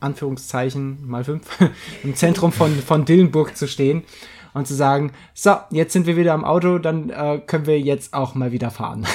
Anführungszeichen 0.00 1.08
mal 1.08 1.24
fünf, 1.24 1.48
im 2.04 2.14
Zentrum 2.14 2.52
von, 2.52 2.70
von 2.76 3.06
Dillenburg 3.06 3.56
zu 3.56 3.66
stehen 3.66 4.04
und 4.52 4.66
zu 4.66 4.74
sagen, 4.74 5.12
so, 5.32 5.56
jetzt 5.70 5.94
sind 5.94 6.06
wir 6.06 6.18
wieder 6.18 6.34
am 6.34 6.44
Auto, 6.44 6.78
dann 6.78 7.08
äh, 7.08 7.40
können 7.46 7.66
wir 7.66 7.80
jetzt 7.80 8.12
auch 8.12 8.34
mal 8.34 8.52
wieder 8.52 8.70
fahren. 8.70 9.06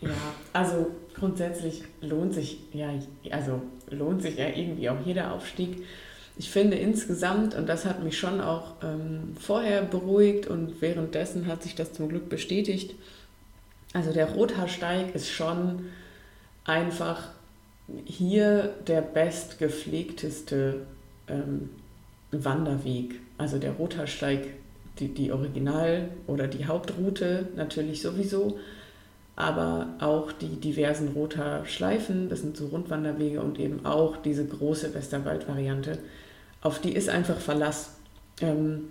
ja, 0.00 0.10
also 0.54 0.90
grundsätzlich 1.14 1.84
lohnt 2.00 2.32
sich 2.32 2.60
ja, 2.72 2.88
also 3.30 3.60
lohnt 3.90 4.22
sich 4.22 4.38
ja 4.38 4.48
irgendwie 4.48 4.88
auch 4.88 5.04
jeder 5.04 5.34
Aufstieg. 5.34 5.84
Ich 6.38 6.50
finde 6.50 6.76
insgesamt, 6.76 7.54
und 7.54 7.68
das 7.68 7.84
hat 7.84 8.02
mich 8.02 8.16
schon 8.16 8.40
auch 8.40 8.74
ähm, 8.82 9.36
vorher 9.38 9.82
beruhigt 9.82 10.46
und 10.46 10.80
währenddessen 10.80 11.46
hat 11.46 11.62
sich 11.62 11.74
das 11.74 11.92
zum 11.92 12.08
Glück 12.08 12.28
bestätigt, 12.28 12.94
also 13.92 14.12
der 14.12 14.30
Rothaarsteig 14.30 15.14
ist 15.14 15.30
schon 15.30 15.86
einfach 16.64 17.28
hier 18.04 18.74
der 18.86 19.00
bestgepflegteste 19.00 20.86
ähm, 21.26 21.70
Wanderweg 22.30 23.20
also 23.38 23.58
der 23.58 23.72
Rothaarsteig, 23.72 24.48
die, 24.98 25.08
die 25.08 25.32
Original- 25.32 26.08
oder 26.26 26.48
die 26.48 26.66
Hauptroute 26.66 27.48
natürlich 27.56 28.02
sowieso. 28.02 28.58
aber 29.36 29.94
auch 30.00 30.32
die 30.32 30.56
diversen 30.56 31.10
roter 31.10 31.64
Schleifen, 31.64 32.28
das 32.28 32.40
sind 32.40 32.56
so 32.56 32.66
Rundwanderwege 32.66 33.40
und 33.40 33.60
eben 33.60 33.86
auch 33.86 34.16
diese 34.16 34.44
große 34.44 34.92
Westerwald-Variante, 34.94 35.98
auf 36.60 36.80
die 36.80 36.92
ist 36.92 37.08
einfach 37.08 37.38
Verlass. 37.38 37.96
Ähm, 38.40 38.88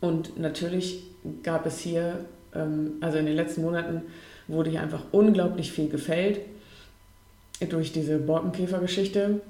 und 0.00 0.38
natürlich 0.38 1.04
gab 1.42 1.66
es 1.66 1.78
hier, 1.78 2.24
ähm, 2.54 2.94
also 3.00 3.18
in 3.18 3.26
den 3.26 3.36
letzten 3.36 3.62
Monaten 3.62 4.02
wurde 4.48 4.70
hier 4.70 4.82
einfach 4.82 5.02
unglaublich 5.12 5.72
viel 5.72 5.88
gefällt 5.88 6.40
durch 7.70 7.92
diese 7.92 8.18
Borkenkäfer-Geschichte, 8.18 9.40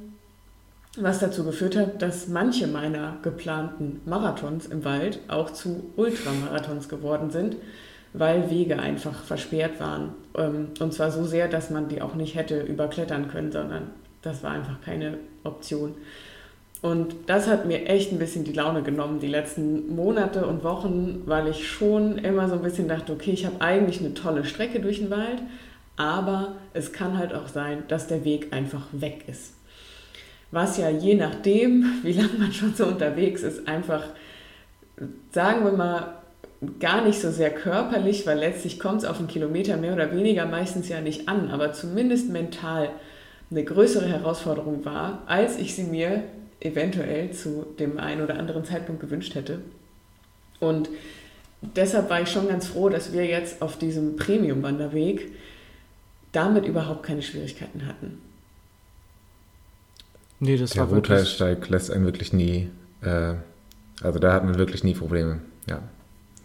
was 0.96 1.18
dazu 1.18 1.44
geführt 1.44 1.76
hat, 1.76 2.02
dass 2.02 2.28
manche 2.28 2.68
meiner 2.68 3.16
geplanten 3.22 4.00
Marathons 4.04 4.66
im 4.66 4.84
Wald 4.84 5.18
auch 5.26 5.50
zu 5.50 5.90
Ultramarathons 5.96 6.88
geworden 6.88 7.30
sind 7.30 7.56
weil 8.14 8.48
Wege 8.48 8.78
einfach 8.78 9.24
versperrt 9.24 9.80
waren. 9.80 10.14
Ähm, 10.38 10.68
und 10.80 10.94
zwar 10.94 11.10
so 11.10 11.24
sehr, 11.24 11.48
dass 11.48 11.68
man 11.68 11.88
die 11.88 12.00
auch 12.00 12.14
nicht 12.14 12.36
hätte 12.36 12.60
überklettern 12.60 13.28
können, 13.28 13.52
sondern 13.52 13.90
das 14.22 14.42
war 14.42 14.52
einfach 14.52 14.80
keine 14.80 15.18
Option. 15.42 15.96
Und 16.84 17.14
das 17.28 17.46
hat 17.46 17.64
mir 17.64 17.86
echt 17.86 18.12
ein 18.12 18.18
bisschen 18.18 18.44
die 18.44 18.52
Laune 18.52 18.82
genommen, 18.82 19.18
die 19.18 19.26
letzten 19.26 19.96
Monate 19.96 20.46
und 20.46 20.62
Wochen, 20.64 21.22
weil 21.24 21.48
ich 21.48 21.66
schon 21.66 22.18
immer 22.18 22.46
so 22.46 22.56
ein 22.56 22.62
bisschen 22.62 22.88
dachte, 22.88 23.14
okay, 23.14 23.30
ich 23.30 23.46
habe 23.46 23.58
eigentlich 23.62 24.00
eine 24.00 24.12
tolle 24.12 24.44
Strecke 24.44 24.80
durch 24.80 24.98
den 24.98 25.08
Wald, 25.08 25.40
aber 25.96 26.56
es 26.74 26.92
kann 26.92 27.16
halt 27.16 27.32
auch 27.32 27.48
sein, 27.48 27.84
dass 27.88 28.06
der 28.06 28.26
Weg 28.26 28.52
einfach 28.52 28.82
weg 28.92 29.24
ist. 29.28 29.54
Was 30.50 30.76
ja 30.76 30.90
je 30.90 31.14
nachdem, 31.14 31.86
wie 32.02 32.12
lange 32.12 32.36
man 32.38 32.52
schon 32.52 32.74
so 32.74 32.84
unterwegs 32.84 33.42
ist, 33.42 33.66
einfach, 33.66 34.02
sagen 35.32 35.64
wir 35.64 35.72
mal, 35.72 36.18
gar 36.80 37.02
nicht 37.02 37.18
so 37.18 37.30
sehr 37.30 37.50
körperlich, 37.50 38.26
weil 38.26 38.38
letztlich 38.38 38.78
kommt 38.78 38.98
es 38.98 39.08
auf 39.08 39.20
einen 39.20 39.28
Kilometer 39.28 39.78
mehr 39.78 39.94
oder 39.94 40.14
weniger 40.14 40.44
meistens 40.44 40.90
ja 40.90 41.00
nicht 41.00 41.30
an, 41.30 41.50
aber 41.50 41.72
zumindest 41.72 42.28
mental 42.28 42.90
eine 43.50 43.64
größere 43.64 44.06
Herausforderung 44.06 44.84
war, 44.84 45.22
als 45.24 45.58
ich 45.58 45.74
sie 45.74 45.84
mir 45.84 46.24
eventuell 46.60 47.32
zu 47.32 47.66
dem 47.78 47.98
einen 47.98 48.22
oder 48.22 48.38
anderen 48.38 48.64
Zeitpunkt 48.64 49.00
gewünscht 49.00 49.34
hätte. 49.34 49.60
Und 50.60 50.88
deshalb 51.60 52.10
war 52.10 52.22
ich 52.22 52.30
schon 52.30 52.48
ganz 52.48 52.66
froh, 52.66 52.88
dass 52.88 53.12
wir 53.12 53.26
jetzt 53.26 53.62
auf 53.62 53.78
diesem 53.78 54.16
Premium-Wanderweg 54.16 55.32
damit 56.32 56.66
überhaupt 56.66 57.04
keine 57.04 57.22
Schwierigkeiten 57.22 57.86
hatten. 57.86 58.20
Nee, 60.40 60.56
das 60.56 60.70
Der 60.70 60.82
war 60.82 60.90
lässt 61.68 61.90
einen 61.90 62.04
wirklich 62.04 62.32
nie, 62.32 62.70
äh, 63.02 63.34
also 64.02 64.18
da 64.18 64.32
hat 64.32 64.44
man 64.44 64.58
wirklich 64.58 64.84
nie 64.84 64.94
Probleme, 64.94 65.40
ja. 65.68 65.80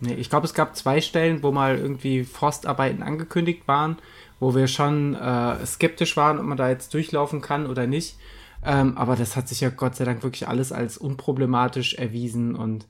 Nee, 0.01 0.13
ich 0.13 0.29
glaube, 0.29 0.45
es 0.45 0.53
gab 0.53 0.77
zwei 0.77 1.01
Stellen, 1.01 1.43
wo 1.43 1.51
mal 1.51 1.77
irgendwie 1.77 2.23
Forstarbeiten 2.23 3.03
angekündigt 3.03 3.67
waren, 3.67 3.97
wo 4.39 4.55
wir 4.55 4.67
schon 4.67 5.15
äh, 5.15 5.65
skeptisch 5.65 6.15
waren, 6.15 6.39
ob 6.39 6.45
man 6.45 6.57
da 6.57 6.69
jetzt 6.69 6.93
durchlaufen 6.93 7.41
kann 7.41 7.67
oder 7.67 7.85
nicht. 7.85 8.15
Ähm, 8.63 8.97
aber 8.97 9.15
das 9.15 9.35
hat 9.35 9.47
sich 9.47 9.61
ja 9.61 9.69
Gott 9.69 9.95
sei 9.95 10.05
Dank 10.05 10.23
wirklich 10.23 10.47
alles 10.47 10.71
als 10.71 10.97
unproblematisch 10.97 11.93
erwiesen 11.95 12.55
und 12.55 12.87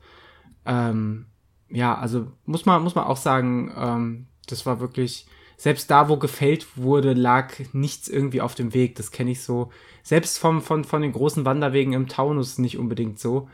ähm, 0.66 1.28
ja, 1.70 1.96
also 1.96 2.28
muss 2.46 2.66
man, 2.66 2.82
muss 2.84 2.96
man 2.96 3.06
auch 3.06 3.18
sagen, 3.18 3.72
ähm, 3.78 4.28
das 4.48 4.66
war 4.66 4.80
wirklich, 4.80 5.28
selbst 5.58 5.92
da, 5.92 6.10
wo 6.10 6.18
gefällt 6.18 6.78
wurde, 6.78 7.14
lag 7.14 7.54
nichts 7.74 8.08
irgendwie 8.08 8.42
auf 8.42 8.56
dem 8.56 8.74
Weg. 8.74 8.96
Das 8.96 9.12
kenne 9.12 9.32
ich 9.32 9.44
so. 9.44 9.72
Selbst 10.04 10.40
vom, 10.40 10.62
von, 10.62 10.84
von 10.84 11.02
den 11.02 11.12
großen 11.12 11.46
Wanderwegen 11.46 11.94
im 11.94 12.08
Taunus 12.08 12.58
nicht 12.58 12.78
unbedingt 12.78 13.20
so. 13.20 13.50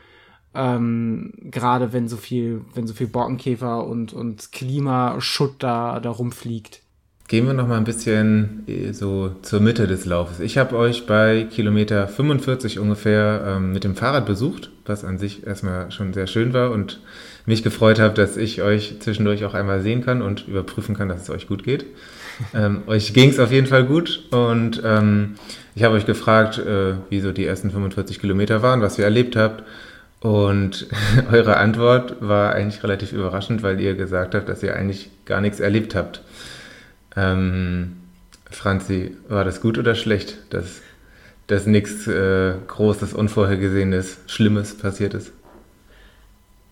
Ähm, 0.54 1.32
Gerade 1.36 1.92
wenn 1.92 2.08
so 2.08 2.16
viel, 2.16 2.64
wenn 2.74 2.86
so 2.86 2.94
viel 2.94 3.08
Borkenkäfer 3.08 3.84
und, 3.86 4.12
und 4.12 4.52
Klimaschutt 4.52 5.56
da, 5.58 5.98
da 6.00 6.10
rumfliegt. 6.10 6.82
Gehen 7.28 7.44
wir 7.46 7.54
noch 7.54 7.66
mal 7.66 7.76
ein 7.76 7.84
bisschen 7.84 8.62
äh, 8.68 8.92
so 8.92 9.32
zur 9.42 9.58
Mitte 9.60 9.88
des 9.88 10.04
Laufes. 10.04 10.38
Ich 10.38 10.58
habe 10.58 10.76
euch 10.76 11.06
bei 11.06 11.48
Kilometer 11.50 12.06
45 12.06 12.78
ungefähr 12.78 13.56
ähm, 13.56 13.72
mit 13.72 13.82
dem 13.82 13.96
Fahrrad 13.96 14.26
besucht, 14.26 14.70
was 14.84 15.04
an 15.04 15.18
sich 15.18 15.44
erstmal 15.44 15.90
schon 15.90 16.12
sehr 16.12 16.28
schön 16.28 16.52
war 16.52 16.70
und 16.70 17.00
mich 17.44 17.64
gefreut 17.64 17.98
habe, 17.98 18.14
dass 18.14 18.36
ich 18.36 18.62
euch 18.62 19.00
zwischendurch 19.00 19.44
auch 19.44 19.54
einmal 19.54 19.80
sehen 19.80 20.04
kann 20.04 20.22
und 20.22 20.46
überprüfen 20.46 20.96
kann, 20.96 21.08
dass 21.08 21.22
es 21.22 21.30
euch 21.30 21.48
gut 21.48 21.64
geht. 21.64 21.86
ähm, 22.54 22.82
euch 22.86 23.12
ging 23.12 23.30
es 23.30 23.40
auf 23.40 23.50
jeden 23.50 23.66
Fall 23.66 23.84
gut 23.84 24.28
und 24.30 24.80
ähm, 24.84 25.34
ich 25.74 25.82
habe 25.82 25.96
euch 25.96 26.06
gefragt, 26.06 26.58
äh, 26.58 26.94
wie 27.10 27.18
so 27.18 27.32
die 27.32 27.44
ersten 27.44 27.72
45 27.72 28.20
Kilometer 28.20 28.62
waren, 28.62 28.82
was 28.82 29.00
ihr 29.00 29.04
erlebt 29.04 29.34
habt 29.34 29.64
und 30.20 30.86
eure 31.32 31.56
Antwort 31.56 32.16
war 32.20 32.52
eigentlich 32.52 32.84
relativ 32.84 33.12
überraschend, 33.12 33.64
weil 33.64 33.80
ihr 33.80 33.94
gesagt 33.94 34.36
habt, 34.36 34.48
dass 34.48 34.62
ihr 34.62 34.76
eigentlich 34.76 35.10
gar 35.24 35.40
nichts 35.40 35.58
erlebt 35.58 35.96
habt. 35.96 36.20
Ähm, 37.16 37.96
Franzi, 38.50 39.16
war 39.28 39.44
das 39.44 39.60
gut 39.60 39.78
oder 39.78 39.94
schlecht, 39.94 40.38
dass, 40.50 40.82
dass 41.46 41.66
nichts 41.66 42.06
äh, 42.06 42.54
Großes, 42.66 43.14
Unvorhergesehenes, 43.14 44.18
Schlimmes 44.26 44.76
passiert 44.76 45.14
ist? 45.14 45.32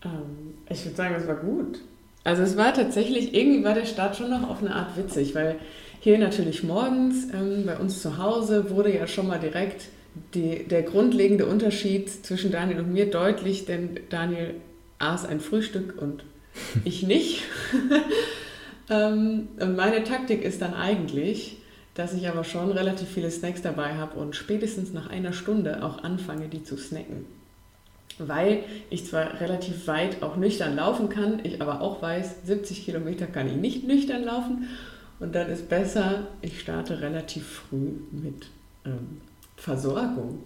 Ähm, 0.04 0.54
ich 0.68 0.84
würde 0.84 0.96
sagen, 0.96 1.14
es 1.18 1.26
war 1.26 1.36
gut. 1.36 1.80
Also 2.24 2.42
es 2.42 2.56
war 2.56 2.72
tatsächlich, 2.72 3.34
irgendwie 3.34 3.64
war 3.64 3.74
der 3.74 3.86
Start 3.86 4.16
schon 4.16 4.30
noch 4.30 4.48
auf 4.48 4.60
eine 4.60 4.74
Art 4.74 4.96
witzig, 4.96 5.34
weil 5.34 5.56
hier 6.00 6.18
natürlich 6.18 6.62
morgens 6.62 7.26
ähm, 7.32 7.64
bei 7.66 7.76
uns 7.76 8.00
zu 8.00 8.18
Hause 8.18 8.70
wurde 8.70 8.94
ja 8.94 9.06
schon 9.06 9.26
mal 9.26 9.40
direkt 9.40 9.88
die, 10.34 10.64
der 10.64 10.82
grundlegende 10.82 11.46
Unterschied 11.46 12.08
zwischen 12.08 12.52
Daniel 12.52 12.80
und 12.80 12.92
mir 12.92 13.10
deutlich, 13.10 13.66
denn 13.66 14.00
Daniel 14.10 14.54
aß 14.98 15.26
ein 15.26 15.40
Frühstück 15.40 16.00
und 16.00 16.24
ich 16.84 17.02
nicht. 17.02 17.42
ähm, 18.90 19.48
meine 19.58 20.04
Taktik 20.04 20.42
ist 20.42 20.62
dann 20.62 20.74
eigentlich, 20.74 21.58
dass 21.94 22.12
ich 22.12 22.28
aber 22.28 22.44
schon 22.44 22.72
relativ 22.72 23.08
viele 23.08 23.30
Snacks 23.30 23.62
dabei 23.62 23.94
habe 23.94 24.18
und 24.18 24.34
spätestens 24.34 24.92
nach 24.92 25.08
einer 25.08 25.32
Stunde 25.32 25.84
auch 25.84 26.02
anfange, 26.02 26.48
die 26.48 26.64
zu 26.64 26.76
snacken. 26.76 27.24
Weil 28.18 28.64
ich 28.90 29.06
zwar 29.06 29.40
relativ 29.40 29.86
weit 29.86 30.22
auch 30.22 30.36
nüchtern 30.36 30.76
laufen 30.76 31.08
kann, 31.08 31.40
ich 31.44 31.60
aber 31.60 31.80
auch 31.80 32.02
weiß, 32.02 32.44
70 32.44 32.84
Kilometer 32.84 33.26
kann 33.26 33.48
ich 33.48 33.56
nicht 33.56 33.86
nüchtern 33.86 34.24
laufen. 34.24 34.68
Und 35.20 35.34
dann 35.34 35.48
ist 35.48 35.68
besser, 35.68 36.26
ich 36.42 36.60
starte 36.60 37.00
relativ 37.00 37.46
früh 37.46 37.92
mit 38.10 38.46
ähm, 38.84 39.20
Versorgung. 39.56 40.44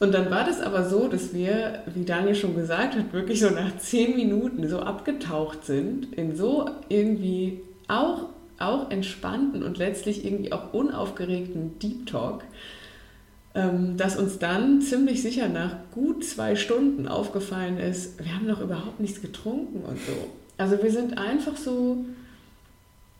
Und 0.00 0.14
dann 0.14 0.30
war 0.30 0.44
das 0.44 0.60
aber 0.60 0.88
so, 0.88 1.08
dass 1.08 1.34
wir, 1.34 1.82
wie 1.92 2.04
Daniel 2.04 2.34
schon 2.34 2.54
gesagt 2.54 2.94
hat, 2.94 3.12
wirklich 3.12 3.40
so 3.40 3.50
nach 3.50 3.76
zehn 3.78 4.14
Minuten 4.14 4.68
so 4.68 4.78
abgetaucht 4.78 5.64
sind 5.64 6.14
in 6.14 6.36
so 6.36 6.70
irgendwie 6.88 7.60
auch, 7.88 8.26
auch 8.58 8.90
entspannten 8.90 9.62
und 9.62 9.76
letztlich 9.76 10.24
irgendwie 10.24 10.52
auch 10.52 10.72
unaufgeregten 10.72 11.78
Deep 11.80 12.06
Talk, 12.06 12.44
ähm, 13.56 13.96
dass 13.96 14.16
uns 14.16 14.38
dann 14.38 14.80
ziemlich 14.82 15.20
sicher 15.20 15.48
nach 15.48 15.74
gut 15.92 16.24
zwei 16.24 16.54
Stunden 16.54 17.08
aufgefallen 17.08 17.78
ist, 17.78 18.24
wir 18.24 18.34
haben 18.34 18.46
noch 18.46 18.60
überhaupt 18.60 19.00
nichts 19.00 19.20
getrunken 19.20 19.82
und 19.84 19.98
so. 19.98 20.12
Also 20.58 20.80
wir 20.80 20.92
sind 20.92 21.18
einfach 21.18 21.56
so 21.56 22.04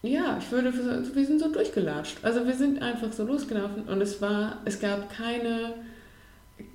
ja, 0.02 0.38
ich 0.38 0.50
würde, 0.52 0.72
wir 0.72 1.26
sind 1.26 1.40
so 1.40 1.52
durchgelatscht. 1.52 2.18
Also 2.22 2.46
wir 2.46 2.54
sind 2.54 2.80
einfach 2.82 3.12
so 3.12 3.24
losgelaufen 3.24 3.82
und 3.88 4.00
es 4.00 4.22
war, 4.22 4.58
es 4.64 4.78
gab 4.78 5.10
keine, 5.10 5.74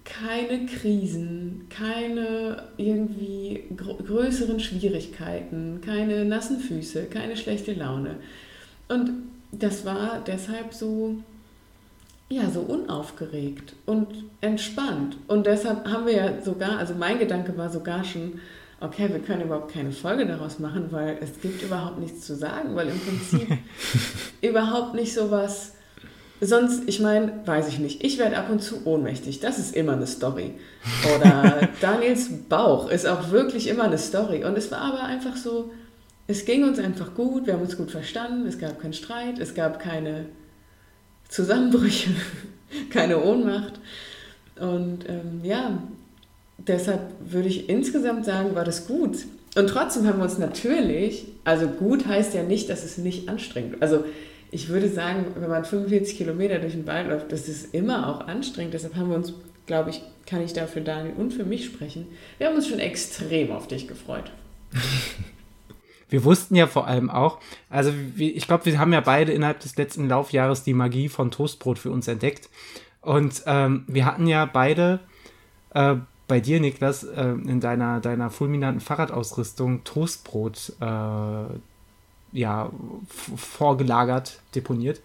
keine 0.06 0.66
Krisen, 0.66 1.68
keine 1.70 2.64
irgendwie 2.78 3.64
größeren 3.76 4.60
Schwierigkeiten, 4.60 5.82
keine 5.84 6.26
nassen 6.26 6.60
Füße, 6.60 7.06
keine 7.06 7.38
schlechte 7.38 7.74
Laune. 7.74 8.16
Und 8.90 9.12
das 9.52 9.86
war 9.86 10.22
deshalb 10.26 10.74
so, 10.74 11.16
ja, 12.30 12.50
so 12.50 12.62
unaufgeregt 12.62 13.76
und 13.86 14.08
entspannt. 14.42 15.18
Und 15.28 15.46
deshalb 15.46 15.88
haben 15.88 16.06
wir 16.06 16.14
ja 16.14 16.42
sogar, 16.42 16.78
also 16.78 16.94
mein 16.96 17.20
Gedanke 17.20 17.58
war 17.58 17.70
sogar 17.70 18.04
schon, 18.04 18.40
okay, 18.82 19.10
wir 19.10 19.20
können 19.20 19.44
überhaupt 19.44 19.72
keine 19.72 19.92
Folge 19.92 20.26
daraus 20.26 20.60
machen, 20.60 20.88
weil 20.92 21.18
es 21.22 21.40
gibt 21.42 21.62
überhaupt 21.64 22.00
nichts 22.00 22.26
zu 22.26 22.36
sagen, 22.36 22.76
weil 22.76 22.90
im 22.90 23.00
Prinzip 23.00 23.48
überhaupt 24.42 24.94
nicht 24.96 25.14
so 25.14 25.32
was. 25.32 25.74
Sonst, 26.46 26.84
ich 26.88 27.00
meine, 27.00 27.32
weiß 27.46 27.70
ich 27.70 27.80
nicht, 27.80 28.04
ich 28.04 28.18
werde 28.18 28.38
ab 28.38 28.50
und 28.50 28.62
zu 28.62 28.86
ohnmächtig, 28.86 29.40
das 29.40 29.60
ist 29.60 29.74
immer 29.74 29.94
eine 29.94 30.08
Story. 30.08 30.52
Oder 31.16 31.70
Daniels 31.82 32.28
Bauch 32.50 32.90
ist 32.90 33.08
auch 33.08 33.32
wirklich 33.32 33.68
immer 33.68 33.84
eine 33.84 33.98
Story. 33.98 34.44
Und 34.44 34.58
es 34.58 34.70
war 34.70 34.82
aber 34.82 35.04
einfach 35.04 35.38
so, 35.38 35.72
es 36.28 36.44
ging 36.44 36.66
uns 36.66 36.80
einfach 36.80 37.16
gut, 37.16 37.48
wir 37.48 37.54
haben 37.54 37.62
uns 37.62 37.78
gut 37.78 37.92
verstanden, 37.92 38.46
es 38.46 38.60
gab 38.60 38.82
keinen 38.82 38.94
Streit, 38.94 39.40
es 39.40 39.54
gab 39.54 39.80
keine 39.80 40.26
Zusammenbrüche, 41.30 42.12
keine 42.90 43.24
Ohnmacht. 43.24 43.80
Und 44.60 45.08
ähm, 45.08 45.42
ja, 45.44 45.82
deshalb 46.58 47.02
würde 47.24 47.48
ich 47.48 47.70
insgesamt 47.70 48.26
sagen, 48.26 48.54
war 48.54 48.66
das 48.66 48.86
gut. 48.86 49.18
Und 49.56 49.68
trotzdem 49.68 50.08
haben 50.08 50.18
wir 50.18 50.26
uns 50.26 50.40
natürlich, 50.40 51.26
also 51.46 51.68
gut 51.68 52.06
heißt 52.06 52.34
ja 52.34 52.44
nicht, 52.44 52.70
dass 52.70 52.84
es 52.84 52.98
nicht 52.98 53.30
anstrengend. 53.30 53.82
Also 53.82 54.04
ich 54.54 54.70
würde 54.70 54.88
sagen, 54.90 55.26
wenn 55.36 55.50
man 55.50 55.66
45 55.66 56.16
Kilometer 56.16 56.60
durch 56.60 56.74
den 56.74 56.86
Wald 56.86 57.10
läuft, 57.10 57.32
das 57.32 57.50
ist 57.50 57.74
immer 57.74 58.08
auch 58.08 58.28
anstrengend. 58.28 58.74
Deshalb 58.74 58.96
haben 58.96 59.10
wir 59.10 59.16
uns, 59.16 59.34
glaube 59.66 59.90
ich, 59.90 60.02
kann 60.28 60.44
ich 60.44 60.54
da 60.54 60.68
für 60.68 60.82
Daniel 60.82 61.16
und 61.18 61.32
für 61.34 61.44
mich 61.44 61.66
sprechen. 61.66 62.08
Wir 62.38 62.48
haben 62.48 62.56
uns 62.56 62.68
schon 62.68 62.80
extrem 62.80 63.52
auf 63.52 63.68
dich 63.68 63.88
gefreut. 63.88 64.32
wir 66.10 66.24
wussten 66.24 66.56
ja 66.56 66.68
vor 66.68 66.88
allem 66.88 67.10
auch, 67.10 67.40
also 67.70 67.92
ich 68.18 68.46
glaube, 68.48 68.66
wir 68.66 68.78
haben 68.78 68.94
ja 68.94 69.02
beide 69.02 69.32
innerhalb 69.32 69.60
des 69.60 69.76
letzten 69.76 70.08
Laufjahres 70.08 70.64
die 70.64 70.74
Magie 70.74 71.10
von 71.10 71.32
Toastbrot 71.32 71.80
für 71.80 71.92
uns 71.92 72.08
entdeckt. 72.08 72.50
Und 73.02 73.44
ähm, 73.48 73.86
wir 73.88 74.06
hatten 74.06 74.28
ja 74.28 74.46
beide 74.46 75.00
äh, 75.74 75.96
bei 76.28 76.40
dir, 76.40 76.60
Niklas, 76.60 77.04
äh, 77.04 77.24
in 77.24 77.60
deiner, 77.60 78.00
deiner 78.00 78.30
fulminanten 78.30 78.82
Fahrradausrüstung 78.82 79.84
Toastbrot 79.84 80.74
äh, 80.80 81.46
ja, 82.34 82.72
vorgelagert, 83.36 84.40
deponiert. 84.56 85.02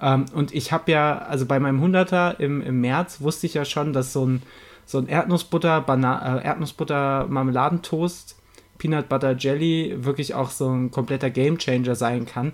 Ähm, 0.00 0.26
und 0.34 0.54
ich 0.54 0.72
habe 0.72 0.92
ja, 0.92 1.18
also 1.18 1.46
bei 1.46 1.58
meinem 1.58 1.82
100er 1.82 2.38
im, 2.38 2.60
im 2.62 2.80
März 2.80 3.20
wusste 3.20 3.46
ich 3.46 3.54
ja 3.54 3.64
schon, 3.64 3.92
dass 3.92 4.12
so 4.12 4.26
ein, 4.26 4.42
so 4.84 4.98
ein 4.98 5.08
Erdnussbutter, 5.08 5.80
Bana 5.80 6.38
äh, 6.38 6.44
Erdnussbutter 6.44 7.26
Marmeladentoast, 7.28 8.36
Peanut 8.78 9.08
Butter 9.08 9.36
Jelly 9.36 10.04
wirklich 10.04 10.34
auch 10.34 10.50
so 10.50 10.68
ein 10.70 10.90
kompletter 10.90 11.30
Gamechanger 11.30 11.96
sein 11.96 12.26
kann. 12.26 12.52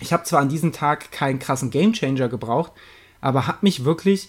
Ich 0.00 0.12
habe 0.12 0.24
zwar 0.24 0.40
an 0.40 0.48
diesem 0.48 0.72
Tag 0.72 1.10
keinen 1.10 1.38
krassen 1.38 1.70
Gamechanger 1.70 2.28
gebraucht, 2.28 2.72
aber 3.20 3.46
habe 3.46 3.58
mich 3.62 3.84
wirklich 3.84 4.28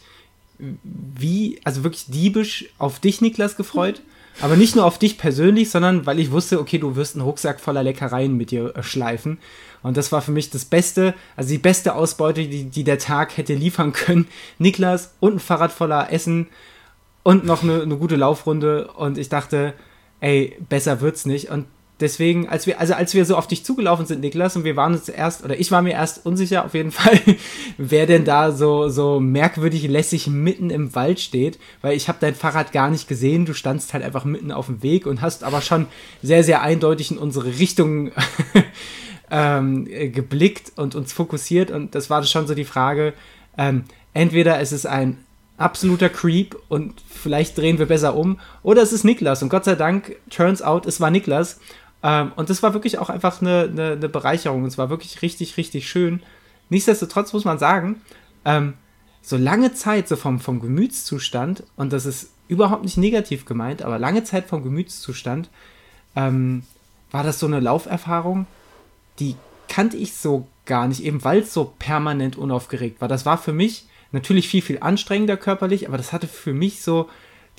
wie, 0.60 1.60
also 1.64 1.84
wirklich 1.84 2.06
diebisch 2.08 2.70
auf 2.78 2.99
dich, 2.99 3.22
Niklas, 3.22 3.58
gefreut. 3.58 4.01
Aber 4.41 4.55
nicht 4.55 4.75
nur 4.75 4.86
auf 4.86 4.97
dich 4.97 5.17
persönlich, 5.17 5.69
sondern 5.69 6.05
weil 6.05 6.19
ich 6.19 6.31
wusste, 6.31 6.59
okay, 6.59 6.77
du 6.77 6.95
wirst 6.95 7.15
einen 7.15 7.23
Rucksack 7.23 7.59
voller 7.59 7.84
Leckereien 7.84 8.36
mit 8.36 8.51
dir 8.51 8.75
äh, 8.75 8.84
schleifen. 8.84 9.38
Und 9.84 9.97
das 9.97 10.11
war 10.11 10.21
für 10.21 10.31
mich 10.31 10.49
das 10.49 10.65
Beste, 10.65 11.13
also 11.36 11.49
die 11.49 11.57
beste 11.57 11.95
Ausbeute, 11.95 12.47
die, 12.47 12.65
die 12.65 12.84
der 12.84 12.99
Tag 12.99 13.38
hätte 13.38 13.53
liefern 13.53 13.93
können. 13.93 14.27
Niklas 14.57 15.13
und 15.19 15.36
ein 15.36 15.39
Fahrrad 15.39 15.71
voller 15.71 16.11
Essen 16.11 16.47
und 17.23 17.45
noch 17.45 17.63
eine, 17.63 17.81
eine 17.81 17.97
gute 17.97 18.15
Laufrunde. 18.15 18.91
Und 18.91 19.17
ich 19.17 19.29
dachte, 19.29 19.73
ey, 20.19 20.57
besser 20.69 21.01
wird's 21.01 21.25
nicht. 21.25 21.49
Und 21.49 21.67
deswegen, 21.99 22.49
als 22.49 22.67
wir, 22.67 22.79
also 22.79 22.93
als 22.93 23.13
wir 23.13 23.25
so 23.25 23.35
auf 23.35 23.47
dich 23.47 23.63
zugelaufen 23.63 24.05
sind, 24.05 24.21
Niklas, 24.21 24.55
und 24.55 24.63
wir 24.63 24.75
waren 24.75 24.93
uns 24.93 25.09
erst, 25.09 25.43
oder 25.43 25.59
ich 25.59 25.71
war 25.71 25.81
mir 25.81 25.93
erst 25.93 26.25
unsicher 26.25 26.65
auf 26.65 26.73
jeden 26.73 26.91
Fall, 26.91 27.19
wer 27.77 28.05
denn 28.05 28.25
da 28.25 28.51
so, 28.51 28.89
so 28.89 29.19
merkwürdig 29.19 29.87
lässig 29.87 30.27
mitten 30.27 30.69
im 30.69 30.95
Wald 30.95 31.19
steht, 31.19 31.59
weil 31.81 31.95
ich 31.95 32.07
habe 32.07 32.17
dein 32.21 32.35
Fahrrad 32.35 32.71
gar 32.71 32.89
nicht 32.89 33.07
gesehen, 33.07 33.45
du 33.45 33.53
standst 33.53 33.93
halt 33.93 34.03
einfach 34.03 34.25
mitten 34.25 34.51
auf 34.51 34.67
dem 34.67 34.83
Weg 34.83 35.05
und 35.05 35.21
hast 35.21 35.43
aber 35.43 35.61
schon 35.61 35.87
sehr, 36.21 36.43
sehr 36.43 36.61
eindeutig 36.61 37.11
in 37.11 37.17
unsere 37.17 37.57
Richtung 37.59 38.11
ähm, 39.31 39.85
geblickt 39.85 40.73
und 40.75 40.95
uns 40.95 41.13
fokussiert. 41.13 41.71
Und 41.71 41.95
das 41.95 42.09
war 42.09 42.23
schon 42.23 42.47
so 42.47 42.55
die 42.55 42.65
Frage, 42.65 43.13
ähm, 43.57 43.83
entweder 44.13 44.59
es 44.59 44.71
ist 44.71 44.85
ein 44.85 45.17
absoluter 45.57 46.09
Creep 46.09 46.55
und 46.67 47.01
vielleicht 47.07 47.57
drehen 47.57 47.77
wir 47.77 47.85
besser 47.85 48.15
um 48.15 48.39
oder 48.63 48.81
es 48.81 48.93
ist 48.93 49.03
Niklas. 49.03 49.43
Und 49.43 49.49
Gott 49.49 49.65
sei 49.65 49.75
Dank, 49.75 50.15
turns 50.29 50.61
out, 50.61 50.85
es 50.85 50.99
war 50.99 51.11
Niklas 51.11 51.59
ähm, 52.04 52.34
und 52.36 52.49
das 52.49 52.62
war 52.62 52.74
wirklich 52.74 52.99
auch 52.99 53.10
einfach 53.10 53.41
eine, 53.41 53.70
eine, 53.72 53.91
eine 53.93 54.10
Bereicherung 54.10 54.66
es 54.66 54.78
war 54.78 54.89
wirklich 54.89 55.22
richtig, 55.22 55.58
richtig 55.58 55.88
schön. 55.88 56.22
Nichtsdestotrotz 56.70 57.34
muss 57.34 57.45
man 57.45 57.60
sagen, 57.60 58.01
ähm, 58.45 58.74
so 59.22 59.38
lange 59.38 59.74
Zeit 59.74 60.08
so 60.08 60.18
vom, 60.18 60.39
vom 60.39 60.60
Gemütszustand, 60.60 61.64
und 61.78 61.93
das 61.93 62.06
ist 62.06 62.32
überhaupt 62.49 62.84
nicht 62.84 62.97
negativ 62.97 63.45
gemeint, 63.45 63.82
aber 63.82 63.97
lange 63.97 64.24
Zeit 64.26 64.47
vom 64.47 64.64
Gemütszustand, 64.64 65.49
ähm, 66.16 66.64
war 67.12 67.24
das 67.24 67.39
so 67.39 67.45
eine 67.45 67.62
Lauferfahrung, 67.62 68.47
die 69.20 69.36
kannte 69.70 69.95
ich 69.97 70.14
so 70.14 70.47
gar 70.66 70.88
nicht, 70.88 71.04
eben 71.04 71.24
weil 71.24 71.39
es 71.39 71.54
so 71.54 71.74
permanent 71.80 72.38
unaufgeregt 72.38 72.99
war. 73.01 73.08
Das 73.08 73.26
war 73.26 73.38
für 73.38 73.54
mich 73.54 73.88
natürlich 74.12 74.47
viel, 74.47 74.62
viel 74.62 74.80
anstrengender 74.80 75.38
körperlich, 75.38 75.88
aber 75.88 75.97
das 75.97 76.12
hatte 76.12 76.28
für 76.28 76.54
mich 76.54 76.82
so 76.82 77.10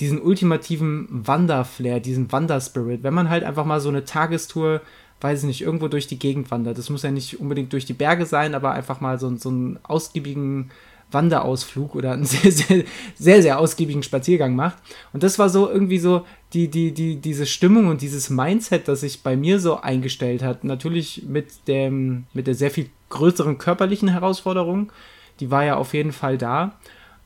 diesen 0.00 0.20
ultimativen 0.20 1.08
Wanderflair, 1.10 2.00
diesen 2.00 2.32
Wanderspirit. 2.32 3.02
Wenn 3.02 3.14
man 3.14 3.30
halt 3.30 3.44
einfach 3.44 3.64
mal 3.64 3.80
so 3.80 3.88
eine 3.88 4.04
Tagestour, 4.04 4.80
weiß 5.20 5.40
ich 5.40 5.46
nicht, 5.46 5.62
irgendwo 5.62 5.88
durch 5.88 6.06
die 6.06 6.18
Gegend 6.18 6.50
wandert. 6.50 6.78
Das 6.78 6.90
muss 6.90 7.02
ja 7.02 7.10
nicht 7.10 7.40
unbedingt 7.40 7.72
durch 7.72 7.86
die 7.86 7.92
Berge 7.92 8.26
sein, 8.26 8.54
aber 8.54 8.72
einfach 8.72 9.00
mal 9.00 9.18
so, 9.18 9.34
so 9.36 9.48
einen 9.48 9.78
ausgiebigen 9.84 10.70
Wanderausflug 11.10 11.94
oder 11.94 12.12
einen 12.12 12.24
sehr, 12.26 12.50
sehr, 12.50 12.84
sehr, 13.14 13.42
sehr 13.42 13.58
ausgiebigen 13.58 14.02
Spaziergang 14.02 14.56
macht. 14.56 14.76
Und 15.12 15.22
das 15.22 15.38
war 15.38 15.48
so 15.48 15.70
irgendwie 15.70 15.98
so 15.98 16.26
die, 16.52 16.68
die, 16.68 16.92
die, 16.92 17.16
diese 17.16 17.46
Stimmung 17.46 17.86
und 17.86 18.02
dieses 18.02 18.30
Mindset, 18.30 18.88
das 18.88 19.00
sich 19.00 19.22
bei 19.22 19.36
mir 19.36 19.60
so 19.60 19.80
eingestellt 19.80 20.42
hat. 20.42 20.64
Natürlich 20.64 21.22
mit, 21.26 21.68
dem, 21.68 22.24
mit 22.34 22.46
der 22.46 22.54
sehr 22.54 22.70
viel 22.70 22.90
größeren 23.10 23.58
körperlichen 23.58 24.08
Herausforderung. 24.08 24.92
Die 25.40 25.50
war 25.50 25.64
ja 25.64 25.76
auf 25.76 25.94
jeden 25.94 26.12
Fall 26.12 26.36
da. 26.36 26.78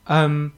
Ähm, 0.07 0.51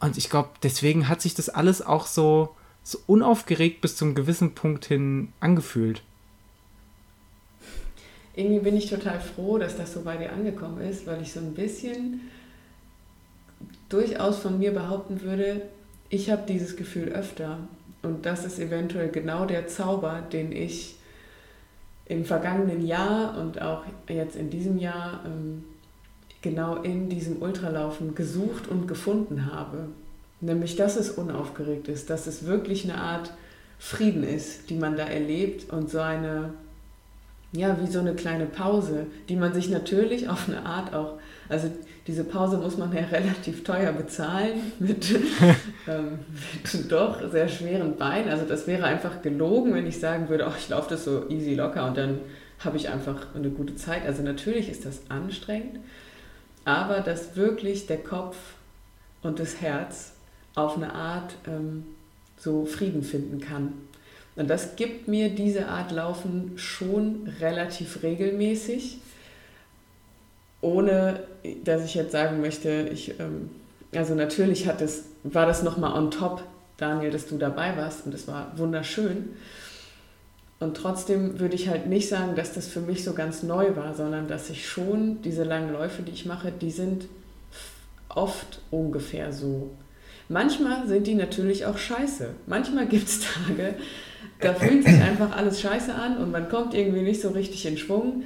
und 0.00 0.16
ich 0.16 0.30
glaube, 0.30 0.50
deswegen 0.62 1.08
hat 1.08 1.20
sich 1.20 1.34
das 1.34 1.48
alles 1.48 1.82
auch 1.82 2.06
so, 2.06 2.54
so 2.82 2.98
unaufgeregt 3.06 3.80
bis 3.80 3.96
zum 3.96 4.14
gewissen 4.14 4.54
Punkt 4.54 4.84
hin 4.84 5.32
angefühlt 5.40 6.02
irgendwie 8.38 8.60
bin 8.60 8.76
ich 8.76 8.88
total 8.88 9.18
froh, 9.18 9.58
dass 9.58 9.76
das 9.76 9.92
so 9.92 10.02
bei 10.02 10.16
dir 10.16 10.32
angekommen 10.32 10.80
ist, 10.80 11.08
weil 11.08 11.20
ich 11.20 11.32
so 11.32 11.40
ein 11.40 11.54
bisschen 11.54 12.20
durchaus 13.88 14.38
von 14.38 14.60
mir 14.60 14.72
behaupten 14.72 15.22
würde, 15.22 15.62
ich 16.08 16.30
habe 16.30 16.42
dieses 16.46 16.76
Gefühl 16.76 17.08
öfter. 17.08 17.58
Und 18.02 18.26
das 18.26 18.44
ist 18.44 18.60
eventuell 18.60 19.08
genau 19.08 19.44
der 19.44 19.66
Zauber, 19.66 20.22
den 20.32 20.52
ich 20.52 20.94
im 22.06 22.24
vergangenen 22.24 22.86
Jahr 22.86 23.36
und 23.38 23.60
auch 23.60 23.82
jetzt 24.08 24.36
in 24.36 24.50
diesem 24.50 24.78
Jahr 24.78 25.24
ähm, 25.26 25.64
genau 26.42 26.76
in 26.82 27.08
diesem 27.08 27.42
Ultralaufen 27.42 28.14
gesucht 28.14 28.68
und 28.68 28.86
gefunden 28.86 29.52
habe. 29.52 29.88
Nämlich, 30.40 30.76
dass 30.76 30.96
es 30.96 31.10
unaufgeregt 31.10 31.88
ist, 31.88 32.10
dass 32.10 32.26
es 32.26 32.46
wirklich 32.46 32.84
eine 32.84 33.00
Art 33.00 33.32
Frieden 33.78 34.24
ist, 34.24 34.70
die 34.70 34.76
man 34.76 34.96
da 34.96 35.04
erlebt 35.04 35.72
und 35.72 35.90
so 35.90 36.00
eine 36.00 36.52
ja, 37.52 37.78
wie 37.80 37.90
so 37.90 38.00
eine 38.00 38.14
kleine 38.14 38.46
Pause, 38.46 39.06
die 39.28 39.36
man 39.36 39.54
sich 39.54 39.70
natürlich 39.70 40.28
auf 40.28 40.48
eine 40.48 40.66
Art 40.66 40.94
auch, 40.94 41.14
also 41.48 41.70
diese 42.06 42.24
Pause 42.24 42.58
muss 42.58 42.76
man 42.76 42.92
ja 42.94 43.04
relativ 43.10 43.64
teuer 43.64 43.92
bezahlen 43.92 44.72
mit, 44.78 45.10
ähm, 45.88 46.18
mit 46.74 46.92
doch 46.92 47.30
sehr 47.30 47.48
schweren 47.48 47.96
Beinen. 47.96 48.28
Also 48.28 48.44
das 48.44 48.66
wäre 48.66 48.84
einfach 48.84 49.22
gelogen, 49.22 49.72
wenn 49.72 49.86
ich 49.86 49.98
sagen 49.98 50.28
würde, 50.28 50.46
ach, 50.46 50.58
ich 50.58 50.68
laufe 50.68 50.90
das 50.90 51.04
so 51.04 51.28
easy 51.30 51.54
locker 51.54 51.86
und 51.86 51.96
dann 51.96 52.18
habe 52.58 52.76
ich 52.76 52.88
einfach 52.90 53.34
eine 53.34 53.50
gute 53.50 53.76
Zeit. 53.76 54.04
Also 54.04 54.22
natürlich 54.22 54.68
ist 54.68 54.84
das 54.84 55.02
anstrengend, 55.08 55.78
aber 56.68 57.00
dass 57.00 57.34
wirklich 57.34 57.86
der 57.86 57.96
Kopf 57.96 58.36
und 59.22 59.38
das 59.38 59.62
Herz 59.62 60.12
auf 60.54 60.76
eine 60.76 60.92
Art 60.92 61.34
ähm, 61.46 61.86
so 62.36 62.66
Frieden 62.66 63.02
finden 63.02 63.40
kann. 63.40 63.72
Und 64.36 64.50
das 64.50 64.76
gibt 64.76 65.08
mir 65.08 65.30
diese 65.30 65.68
Art 65.68 65.90
Laufen 65.90 66.52
schon 66.56 67.32
relativ 67.40 68.02
regelmäßig, 68.02 68.98
ohne 70.60 71.20
dass 71.64 71.86
ich 71.86 71.94
jetzt 71.94 72.12
sagen 72.12 72.42
möchte, 72.42 72.90
ich, 72.92 73.18
ähm, 73.18 73.48
also 73.94 74.14
natürlich 74.14 74.68
hat 74.68 74.82
es, 74.82 75.04
war 75.24 75.46
das 75.46 75.62
nochmal 75.62 75.94
on 75.94 76.10
top, 76.10 76.42
Daniel, 76.76 77.10
dass 77.10 77.26
du 77.26 77.38
dabei 77.38 77.78
warst 77.78 78.04
und 78.04 78.14
es 78.14 78.28
war 78.28 78.52
wunderschön. 78.58 79.30
Und 80.60 80.76
trotzdem 80.76 81.38
würde 81.38 81.54
ich 81.54 81.68
halt 81.68 81.86
nicht 81.86 82.08
sagen, 82.08 82.34
dass 82.34 82.52
das 82.52 82.66
für 82.66 82.80
mich 82.80 83.04
so 83.04 83.12
ganz 83.12 83.42
neu 83.42 83.76
war, 83.76 83.94
sondern 83.94 84.26
dass 84.26 84.50
ich 84.50 84.68
schon 84.68 85.22
diese 85.22 85.44
langen 85.44 85.72
Läufe, 85.72 86.02
die 86.02 86.12
ich 86.12 86.26
mache, 86.26 86.50
die 86.50 86.72
sind 86.72 87.06
oft 88.08 88.60
ungefähr 88.70 89.32
so. 89.32 89.70
Manchmal 90.28 90.86
sind 90.88 91.06
die 91.06 91.14
natürlich 91.14 91.64
auch 91.64 91.78
scheiße. 91.78 92.30
Manchmal 92.46 92.86
gibt 92.86 93.08
es 93.08 93.20
Tage, 93.20 93.76
da 94.40 94.52
fühlt 94.52 94.84
sich 94.84 95.00
einfach 95.00 95.36
alles 95.36 95.60
scheiße 95.60 95.94
an 95.94 96.18
und 96.18 96.32
man 96.32 96.48
kommt 96.48 96.74
irgendwie 96.74 97.02
nicht 97.02 97.20
so 97.20 97.30
richtig 97.30 97.64
in 97.64 97.78
Schwung. 97.78 98.24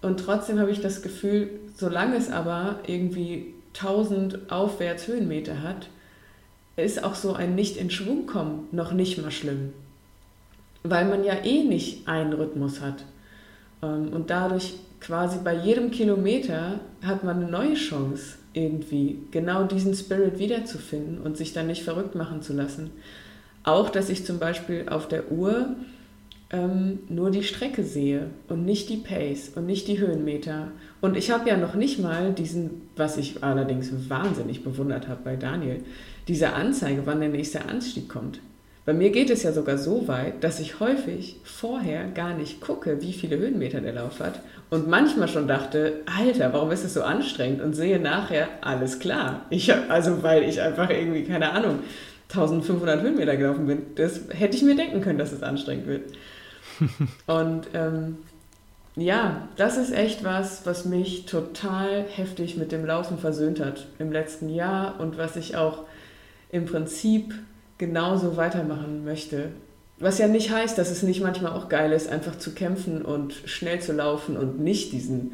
Und 0.00 0.20
trotzdem 0.20 0.60
habe 0.60 0.70
ich 0.70 0.80
das 0.80 1.02
Gefühl, 1.02 1.50
solange 1.76 2.16
es 2.16 2.30
aber 2.30 2.80
irgendwie 2.86 3.54
1000 3.74 4.50
aufwärts 4.50 5.08
Höhenmeter 5.08 5.62
hat, 5.62 5.88
ist 6.76 7.02
auch 7.02 7.16
so 7.16 7.34
ein 7.34 7.56
nicht 7.56 7.76
in 7.76 7.90
Schwung 7.90 8.26
kommen 8.26 8.68
noch 8.70 8.92
nicht 8.92 9.18
mal 9.18 9.32
schlimm. 9.32 9.72
Weil 10.88 11.06
man 11.06 11.24
ja 11.24 11.34
eh 11.44 11.64
nicht 11.64 12.08
einen 12.08 12.32
Rhythmus 12.32 12.80
hat. 12.80 13.04
Ähm, 13.82 14.12
und 14.12 14.30
dadurch 14.30 14.74
quasi 15.00 15.38
bei 15.42 15.54
jedem 15.54 15.90
Kilometer 15.90 16.80
hat 17.04 17.24
man 17.24 17.38
eine 17.38 17.50
neue 17.50 17.74
Chance, 17.74 18.36
irgendwie 18.52 19.18
genau 19.30 19.64
diesen 19.64 19.94
Spirit 19.94 20.38
wiederzufinden 20.38 21.18
und 21.20 21.36
sich 21.36 21.52
dann 21.52 21.68
nicht 21.68 21.84
verrückt 21.84 22.14
machen 22.14 22.42
zu 22.42 22.52
lassen. 22.52 22.90
Auch, 23.62 23.90
dass 23.90 24.08
ich 24.08 24.24
zum 24.24 24.38
Beispiel 24.38 24.88
auf 24.88 25.06
der 25.06 25.30
Uhr 25.30 25.76
ähm, 26.50 27.00
nur 27.08 27.30
die 27.30 27.42
Strecke 27.42 27.84
sehe 27.84 28.30
und 28.48 28.64
nicht 28.64 28.88
die 28.88 28.96
Pace 28.96 29.52
und 29.54 29.66
nicht 29.66 29.86
die 29.86 29.98
Höhenmeter. 29.98 30.68
Und 31.00 31.16
ich 31.16 31.30
habe 31.30 31.48
ja 31.48 31.56
noch 31.56 31.74
nicht 31.74 31.98
mal 31.98 32.32
diesen, 32.32 32.82
was 32.96 33.18
ich 33.18 33.44
allerdings 33.44 33.90
wahnsinnig 34.08 34.64
bewundert 34.64 35.08
habe 35.08 35.20
bei 35.24 35.36
Daniel, 35.36 35.82
diese 36.26 36.54
Anzeige, 36.54 37.02
wann 37.04 37.20
der 37.20 37.28
nächste 37.28 37.66
Anstieg 37.66 38.08
kommt. 38.08 38.40
Bei 38.88 38.94
mir 38.94 39.10
geht 39.10 39.28
es 39.28 39.42
ja 39.42 39.52
sogar 39.52 39.76
so 39.76 40.08
weit, 40.08 40.42
dass 40.42 40.60
ich 40.60 40.80
häufig 40.80 41.36
vorher 41.44 42.06
gar 42.06 42.32
nicht 42.32 42.62
gucke, 42.62 43.02
wie 43.02 43.12
viele 43.12 43.36
Höhenmeter 43.36 43.82
der 43.82 43.92
Lauf 43.92 44.18
hat 44.18 44.40
und 44.70 44.88
manchmal 44.88 45.28
schon 45.28 45.46
dachte, 45.46 46.00
Alter, 46.06 46.54
warum 46.54 46.70
ist 46.70 46.84
es 46.84 46.94
so 46.94 47.02
anstrengend 47.02 47.60
und 47.60 47.74
sehe 47.74 48.00
nachher, 48.00 48.48
alles 48.62 48.98
klar. 48.98 49.44
Ich 49.50 49.68
hab, 49.68 49.90
also 49.90 50.22
weil 50.22 50.42
ich 50.44 50.62
einfach 50.62 50.88
irgendwie, 50.88 51.24
keine 51.24 51.52
Ahnung, 51.52 51.80
1500 52.30 53.02
Höhenmeter 53.02 53.36
gelaufen 53.36 53.66
bin. 53.66 53.82
Das 53.96 54.22
hätte 54.30 54.56
ich 54.56 54.62
mir 54.62 54.74
denken 54.74 55.02
können, 55.02 55.18
dass 55.18 55.32
es 55.32 55.42
anstrengend 55.42 55.86
wird. 55.86 56.10
Und 57.26 57.66
ähm, 57.74 58.16
ja, 58.96 59.48
das 59.56 59.76
ist 59.76 59.92
echt 59.92 60.24
was, 60.24 60.64
was 60.64 60.86
mich 60.86 61.26
total 61.26 62.06
heftig 62.08 62.56
mit 62.56 62.72
dem 62.72 62.86
Laufen 62.86 63.18
versöhnt 63.18 63.60
hat 63.60 63.86
im 63.98 64.12
letzten 64.12 64.48
Jahr 64.48 64.98
und 64.98 65.18
was 65.18 65.36
ich 65.36 65.56
auch 65.56 65.84
im 66.50 66.64
Prinzip 66.64 67.34
genauso 67.78 68.36
weitermachen 68.36 69.04
möchte. 69.04 69.50
Was 70.00 70.18
ja 70.18 70.28
nicht 70.28 70.50
heißt, 70.50 70.78
dass 70.78 70.90
es 70.90 71.02
nicht 71.02 71.22
manchmal 71.22 71.52
auch 71.52 71.68
geil 71.68 71.92
ist, 71.92 72.08
einfach 72.08 72.38
zu 72.38 72.52
kämpfen 72.52 73.02
und 73.02 73.32
schnell 73.46 73.80
zu 73.80 73.92
laufen 73.92 74.36
und 74.36 74.60
nicht 74.60 74.92
diesen 74.92 75.32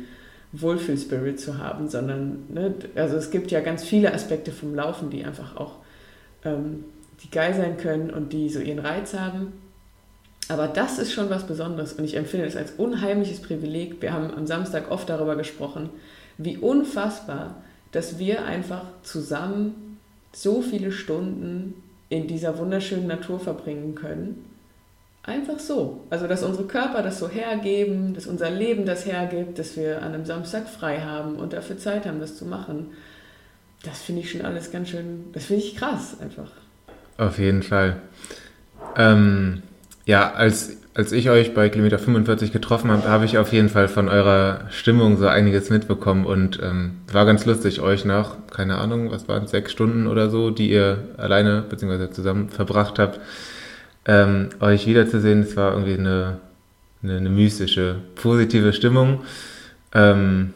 Wohlfühlspirit 0.53 1.40
zu 1.40 1.59
haben, 1.59 1.88
sondern 1.88 2.45
ne, 2.49 2.74
also 2.95 3.16
es 3.16 3.30
gibt 3.30 3.51
ja 3.51 3.61
ganz 3.61 3.84
viele 3.84 4.14
Aspekte 4.14 4.53
vom 4.53 4.74
Laufen, 4.74 5.11
die 5.11 5.24
einfach 5.24 5.57
auch 5.57 5.76
ähm, 6.45 6.84
die 7.22 7.30
geil 7.30 7.55
sein 7.55 7.76
können 7.76 8.11
und 8.11 8.32
die 8.32 8.49
so 8.49 8.61
ihren 8.61 8.78
Reiz 8.78 9.14
haben. 9.14 9.53
Aber 10.49 10.68
das 10.68 10.99
ist 10.99 11.12
schon 11.12 11.30
was 11.30 11.47
Besonderes 11.47 11.95
und 11.95 12.05
ich 12.05 12.16
empfinde 12.16 12.47
das 12.47 12.57
als 12.57 12.72
unheimliches 12.72 13.40
Privileg. 13.40 14.01
Wir 14.01 14.12
haben 14.12 14.32
am 14.32 14.47
Samstag 14.47 14.90
oft 14.90 15.09
darüber 15.09 15.36
gesprochen, 15.36 15.90
wie 16.38 16.59
unfassbar, 16.59 17.62
dass 17.92 18.18
wir 18.18 18.45
einfach 18.45 18.84
zusammen 19.03 19.99
so 20.32 20.62
viele 20.62 20.92
Stunden 20.92 21.74
in 22.09 22.26
dieser 22.26 22.59
wunderschönen 22.59 23.07
Natur 23.07 23.40
verbringen 23.40 23.94
können. 23.94 24.44
Einfach 25.22 25.59
so. 25.59 26.05
Also, 26.11 26.26
dass 26.26 26.42
unsere 26.42 26.66
Körper 26.66 27.02
das 27.02 27.18
so 27.18 27.28
hergeben, 27.28 28.12
dass 28.12 28.26
unser 28.26 28.50
Leben 28.50 28.84
das 28.84 29.07
hergibt, 29.07 29.59
dass 29.59 29.76
wir 29.76 30.02
an 30.02 30.12
einem 30.12 30.26
Samstag 30.26 30.68
frei 30.68 31.00
haben 31.00 31.36
und 31.36 31.55
dafür 31.55 31.78
Zeit 31.78 32.05
haben, 32.05 32.20
das 32.20 32.36
zu 32.36 32.44
machen. 32.44 32.88
Das 33.82 34.02
finde 34.02 34.20
ich 34.20 34.30
schon 34.30 34.42
alles 34.42 34.70
ganz 34.70 34.90
schön, 34.90 35.24
das 35.32 35.46
finde 35.46 35.62
ich 35.62 35.76
krass 35.76 36.16
einfach. 36.20 36.50
Auf 37.16 37.38
jeden 37.38 37.62
Fall. 37.62 38.00
Ähm, 38.96 39.62
ja, 40.05 40.32
als, 40.32 40.76
als 40.95 41.11
ich 41.11 41.28
euch 41.28 41.55
bei 41.55 41.68
Kilometer 41.68 41.99
45 41.99 42.53
getroffen 42.53 42.90
habe, 42.90 43.09
habe 43.09 43.24
ich 43.24 43.36
auf 43.36 43.53
jeden 43.53 43.68
Fall 43.68 43.88
von 43.88 44.09
eurer 44.09 44.61
Stimmung 44.70 45.16
so 45.16 45.26
einiges 45.26 45.68
mitbekommen 45.68 46.24
und 46.24 46.61
ähm, 46.62 46.99
war 47.11 47.26
ganz 47.26 47.45
lustig, 47.47 47.80
euch 47.80 48.05
nach, 48.05 48.36
keine 48.53 48.78
Ahnung, 48.78 49.11
was 49.11 49.26
waren 49.26 49.45
es, 49.45 49.51
sechs 49.51 49.72
Stunden 49.72 50.07
oder 50.07 50.30
so, 50.30 50.51
die 50.51 50.70
ihr 50.70 50.99
alleine 51.16 51.64
bzw. 51.68 52.11
zusammen 52.11 52.49
verbracht 52.49 53.01
habt, 53.01 53.18
ähm, 54.07 54.51
euch 54.61 54.86
wiederzusehen. 54.86 55.42
Es 55.42 55.57
war 55.57 55.72
irgendwie 55.72 55.95
eine, 55.95 56.38
eine, 57.03 57.16
eine 57.16 57.30
mystische, 57.30 57.97
positive 58.14 58.72
Stimmung. 58.72 59.22
Ähm, 59.92 60.53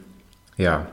ja. 0.56 0.86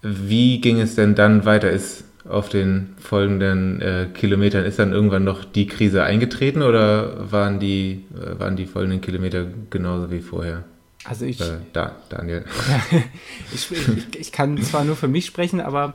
Wie 0.00 0.62
ging 0.62 0.80
es 0.80 0.94
denn 0.94 1.14
dann 1.14 1.44
weiter? 1.44 1.70
Ist 1.70 2.03
auf 2.28 2.48
den 2.48 2.94
folgenden 2.98 3.80
äh, 3.80 4.06
Kilometern, 4.12 4.64
ist 4.64 4.78
dann 4.78 4.92
irgendwann 4.92 5.24
noch 5.24 5.44
die 5.44 5.66
Krise 5.66 6.04
eingetreten 6.04 6.62
oder 6.62 7.30
waren 7.30 7.60
die, 7.60 8.04
äh, 8.14 8.38
waren 8.38 8.56
die 8.56 8.66
folgenden 8.66 9.00
Kilometer 9.00 9.46
genauso 9.70 10.10
wie 10.10 10.20
vorher? 10.20 10.64
Also 11.04 11.26
ich. 11.26 11.40
Äh, 11.40 11.58
da, 11.72 11.96
Daniel. 12.08 12.44
ich, 13.54 13.70
ich, 13.70 14.18
ich, 14.18 14.32
kann 14.32 14.60
zwar 14.62 14.84
nur 14.84 14.96
für 14.96 15.08
mich 15.08 15.26
sprechen, 15.26 15.60
aber 15.60 15.94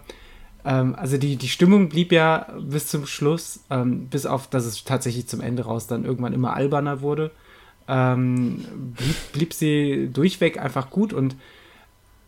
ähm, 0.64 0.96
also 0.96 1.18
die, 1.18 1.36
die 1.36 1.48
Stimmung 1.48 1.90
blieb 1.90 2.12
ja 2.12 2.48
bis 2.62 2.88
zum 2.88 3.08
Schluss, 3.08 3.62
ähm, 3.72 4.08
bis 4.08 4.26
auf, 4.28 4.48
dass 4.48 4.66
es 4.66 4.84
tatsächlich 4.84 5.28
zum 5.28 5.42
Ende 5.42 5.64
raus 5.64 5.88
dann 5.88 6.06
irgendwann 6.06 6.34
immer 6.34 6.54
alberner 6.54 7.02
wurde, 7.02 7.32
ähm, 7.88 8.66
blieb, 8.96 9.16
blieb 9.34 9.54
sie 9.54 10.10
durchweg 10.14 10.60
einfach 10.60 10.92
gut 10.92 11.12
und 11.12 11.36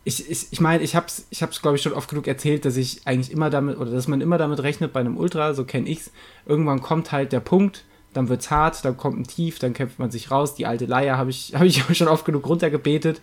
ich, 0.04 0.28
ich, 0.30 0.52
ich 0.52 0.60
meine, 0.60 0.82
ich 0.82 0.96
habe 0.96 1.06
es, 1.06 1.26
ich 1.30 1.42
hab's, 1.42 1.62
glaube 1.62 1.76
ich, 1.76 1.82
schon 1.82 1.92
oft 1.92 2.10
genug 2.10 2.26
erzählt, 2.26 2.64
dass 2.64 2.76
ich 2.76 3.06
eigentlich 3.06 3.30
immer 3.30 3.50
damit, 3.50 3.78
oder 3.78 3.90
dass 3.90 4.08
man 4.08 4.20
immer 4.20 4.38
damit 4.38 4.62
rechnet 4.62 4.92
bei 4.92 5.00
einem 5.00 5.16
Ultra, 5.16 5.54
so 5.54 5.64
kenne 5.64 5.88
ich's. 5.88 6.10
Irgendwann 6.46 6.82
kommt 6.82 7.12
halt 7.12 7.32
der 7.32 7.40
Punkt, 7.40 7.84
dann 8.12 8.28
wird's 8.28 8.50
hart, 8.50 8.84
dann 8.84 8.96
kommt 8.96 9.18
ein 9.18 9.26
Tief, 9.26 9.58
dann 9.58 9.74
kämpft 9.74 9.98
man 9.98 10.10
sich 10.10 10.30
raus. 10.30 10.54
Die 10.54 10.66
alte 10.66 10.86
Leier 10.86 11.16
habe 11.18 11.30
ich, 11.30 11.54
hab 11.54 11.62
ich 11.62 11.82
schon 11.96 12.08
oft 12.08 12.24
genug 12.24 12.48
runtergebetet. 12.48 13.20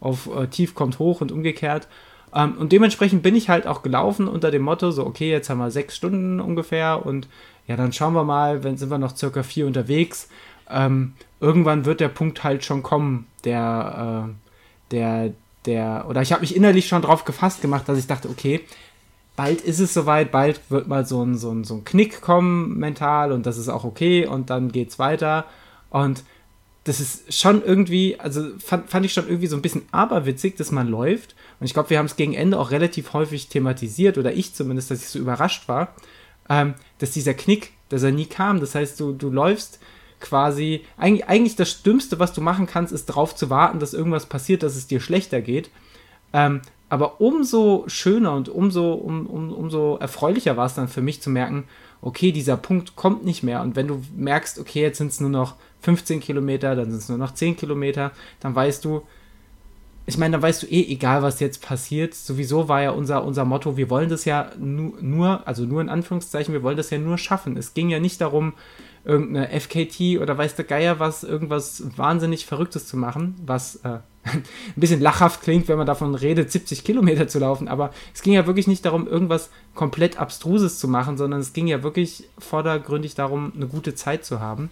Auf 0.00 0.28
äh, 0.34 0.46
Tief 0.46 0.74
kommt 0.74 0.98
hoch 0.98 1.20
und 1.20 1.32
umgekehrt. 1.32 1.86
Ähm, 2.34 2.56
und 2.58 2.72
dementsprechend 2.72 3.22
bin 3.22 3.36
ich 3.36 3.48
halt 3.48 3.66
auch 3.66 3.82
gelaufen 3.82 4.26
unter 4.26 4.50
dem 4.50 4.62
Motto, 4.62 4.90
so, 4.90 5.06
okay, 5.06 5.30
jetzt 5.30 5.50
haben 5.50 5.58
wir 5.58 5.70
sechs 5.70 5.96
Stunden 5.96 6.40
ungefähr 6.40 7.04
und 7.04 7.28
ja, 7.66 7.76
dann 7.76 7.92
schauen 7.92 8.14
wir 8.14 8.24
mal, 8.24 8.64
wenn 8.64 8.76
sind 8.76 8.90
wir 8.90 8.98
noch 8.98 9.16
circa 9.16 9.42
vier 9.42 9.66
unterwegs. 9.66 10.28
Ähm, 10.68 11.12
irgendwann 11.40 11.84
wird 11.84 12.00
der 12.00 12.08
Punkt 12.08 12.42
halt 12.42 12.64
schon 12.64 12.82
kommen, 12.82 13.26
der, 13.44 14.26
äh, 14.28 14.90
der, 14.90 15.34
der, 15.66 16.06
oder 16.08 16.22
ich 16.22 16.32
habe 16.32 16.40
mich 16.40 16.56
innerlich 16.56 16.88
schon 16.88 17.02
drauf 17.02 17.24
gefasst 17.24 17.62
gemacht, 17.62 17.88
dass 17.88 17.98
ich 17.98 18.06
dachte, 18.06 18.28
okay, 18.28 18.60
bald 19.36 19.60
ist 19.60 19.78
es 19.78 19.94
soweit, 19.94 20.30
bald 20.30 20.60
wird 20.68 20.88
mal 20.88 21.06
so 21.06 21.24
ein, 21.24 21.36
so 21.36 21.50
ein, 21.50 21.64
so 21.64 21.74
ein 21.74 21.84
Knick 21.84 22.20
kommen 22.20 22.78
mental 22.78 23.32
und 23.32 23.46
das 23.46 23.58
ist 23.58 23.68
auch 23.68 23.84
okay 23.84 24.26
und 24.26 24.50
dann 24.50 24.72
geht's 24.72 24.98
weiter. 24.98 25.46
Und 25.90 26.24
das 26.84 27.00
ist 27.00 27.32
schon 27.32 27.64
irgendwie, 27.64 28.18
also 28.18 28.44
fand, 28.58 28.90
fand 28.90 29.06
ich 29.06 29.12
schon 29.12 29.28
irgendwie 29.28 29.46
so 29.46 29.56
ein 29.56 29.62
bisschen 29.62 29.82
aberwitzig, 29.92 30.56
dass 30.56 30.72
man 30.72 30.88
läuft. 30.88 31.36
Und 31.60 31.66
ich 31.66 31.74
glaube, 31.74 31.90
wir 31.90 31.98
haben 31.98 32.06
es 32.06 32.16
gegen 32.16 32.34
Ende 32.34 32.58
auch 32.58 32.70
relativ 32.70 33.12
häufig 33.12 33.48
thematisiert, 33.48 34.18
oder 34.18 34.32
ich 34.32 34.54
zumindest, 34.54 34.90
dass 34.90 35.00
ich 35.00 35.08
so 35.08 35.18
überrascht 35.18 35.68
war, 35.68 35.94
ähm, 36.48 36.74
dass 36.98 37.12
dieser 37.12 37.34
Knick, 37.34 37.72
dass 37.88 38.02
er 38.02 38.10
nie 38.10 38.26
kam. 38.26 38.58
Das 38.58 38.74
heißt, 38.74 38.98
du, 38.98 39.12
du 39.12 39.30
läufst 39.30 39.78
quasi, 40.22 40.84
eigentlich, 40.96 41.28
eigentlich 41.28 41.56
das 41.56 41.82
Dümmste, 41.82 42.18
was 42.18 42.32
du 42.32 42.40
machen 42.40 42.66
kannst, 42.66 42.92
ist 42.92 43.10
darauf 43.10 43.34
zu 43.34 43.50
warten, 43.50 43.78
dass 43.78 43.92
irgendwas 43.92 44.26
passiert, 44.26 44.62
dass 44.62 44.76
es 44.76 44.86
dir 44.86 45.00
schlechter 45.00 45.42
geht. 45.42 45.70
Ähm, 46.32 46.62
aber 46.88 47.20
umso 47.20 47.84
schöner 47.86 48.34
und 48.34 48.48
umso, 48.48 48.92
um, 48.92 49.26
um, 49.26 49.52
umso 49.52 49.96
erfreulicher 49.96 50.56
war 50.56 50.66
es 50.66 50.74
dann 50.74 50.88
für 50.88 51.02
mich 51.02 51.22
zu 51.22 51.30
merken, 51.30 51.64
okay, 52.02 52.32
dieser 52.32 52.56
Punkt 52.56 52.96
kommt 52.96 53.24
nicht 53.24 53.42
mehr. 53.42 53.62
Und 53.62 53.76
wenn 53.76 53.88
du 53.88 54.02
merkst, 54.16 54.58
okay, 54.58 54.82
jetzt 54.82 54.98
sind 54.98 55.10
es 55.10 55.20
nur 55.20 55.30
noch 55.30 55.56
15 55.80 56.20
Kilometer, 56.20 56.74
dann 56.74 56.90
sind 56.90 56.98
es 56.98 57.08
nur 57.08 57.18
noch 57.18 57.32
10 57.32 57.56
Kilometer, 57.56 58.12
dann 58.40 58.54
weißt 58.54 58.84
du, 58.84 59.02
ich 60.04 60.18
meine, 60.18 60.32
dann 60.32 60.42
weißt 60.42 60.64
du 60.64 60.66
eh, 60.66 60.92
egal 60.92 61.22
was 61.22 61.40
jetzt 61.40 61.62
passiert, 61.62 62.14
sowieso 62.14 62.68
war 62.68 62.82
ja 62.82 62.90
unser, 62.90 63.24
unser 63.24 63.44
Motto, 63.44 63.76
wir 63.76 63.88
wollen 63.88 64.08
das 64.08 64.24
ja 64.24 64.50
nu, 64.58 64.94
nur, 65.00 65.46
also 65.46 65.64
nur 65.64 65.80
in 65.80 65.88
Anführungszeichen, 65.88 66.52
wir 66.52 66.62
wollen 66.62 66.76
das 66.76 66.90
ja 66.90 66.98
nur 66.98 67.18
schaffen. 67.18 67.56
Es 67.56 67.72
ging 67.72 67.88
ja 67.88 68.00
nicht 68.00 68.20
darum, 68.20 68.54
irgendeine 69.04 69.48
FKT 69.60 70.20
oder 70.20 70.38
weiß 70.38 70.54
der 70.54 70.64
Geier 70.64 71.00
was, 71.00 71.24
irgendwas 71.24 71.82
wahnsinnig 71.96 72.46
Verrücktes 72.46 72.86
zu 72.86 72.96
machen, 72.96 73.34
was 73.44 73.76
äh, 73.76 73.98
ein 74.24 74.44
bisschen 74.76 75.00
lachhaft 75.00 75.42
klingt, 75.42 75.68
wenn 75.68 75.78
man 75.78 75.86
davon 75.86 76.14
redet, 76.14 76.52
70 76.52 76.84
Kilometer 76.84 77.26
zu 77.26 77.40
laufen, 77.40 77.66
aber 77.68 77.92
es 78.14 78.22
ging 78.22 78.32
ja 78.34 78.46
wirklich 78.46 78.68
nicht 78.68 78.84
darum, 78.84 79.08
irgendwas 79.08 79.50
komplett 79.74 80.18
Abstruses 80.18 80.78
zu 80.78 80.86
machen, 80.86 81.16
sondern 81.16 81.40
es 81.40 81.52
ging 81.52 81.66
ja 81.66 81.82
wirklich 81.82 82.28
vordergründig 82.38 83.14
darum, 83.14 83.52
eine 83.56 83.66
gute 83.66 83.94
Zeit 83.94 84.24
zu 84.24 84.40
haben. 84.40 84.70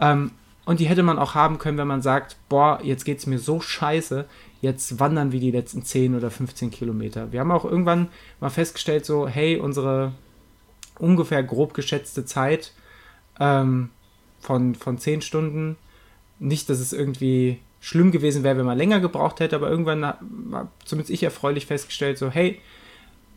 Ähm, 0.00 0.30
und 0.64 0.80
die 0.80 0.86
hätte 0.86 1.02
man 1.02 1.18
auch 1.18 1.34
haben 1.34 1.58
können, 1.58 1.78
wenn 1.78 1.88
man 1.88 2.02
sagt, 2.02 2.36
boah, 2.48 2.78
jetzt 2.82 3.04
geht 3.04 3.18
es 3.18 3.26
mir 3.26 3.38
so 3.38 3.58
scheiße, 3.58 4.26
jetzt 4.60 5.00
wandern 5.00 5.32
wir 5.32 5.40
die 5.40 5.50
letzten 5.50 5.82
10 5.82 6.14
oder 6.14 6.30
15 6.30 6.70
Kilometer. 6.70 7.32
Wir 7.32 7.40
haben 7.40 7.50
auch 7.50 7.64
irgendwann 7.64 8.08
mal 8.38 8.50
festgestellt, 8.50 9.06
so, 9.06 9.26
hey, 9.26 9.58
unsere 9.58 10.12
ungefähr 10.98 11.42
grob 11.42 11.74
geschätzte 11.74 12.24
Zeit 12.24 12.72
ähm, 13.40 13.90
von, 14.40 14.74
von 14.74 14.98
10 14.98 15.22
Stunden. 15.22 15.76
Nicht, 16.38 16.68
dass 16.70 16.78
es 16.78 16.92
irgendwie 16.92 17.60
schlimm 17.80 18.10
gewesen 18.10 18.42
wäre, 18.42 18.58
wenn 18.58 18.66
man 18.66 18.78
länger 18.78 19.00
gebraucht 19.00 19.40
hätte, 19.40 19.56
aber 19.56 19.70
irgendwann 19.70 20.02
war 20.02 20.70
zumindest 20.84 21.10
ich 21.10 21.22
erfreulich 21.22 21.66
festgestellt, 21.66 22.18
so, 22.18 22.30
hey, 22.30 22.60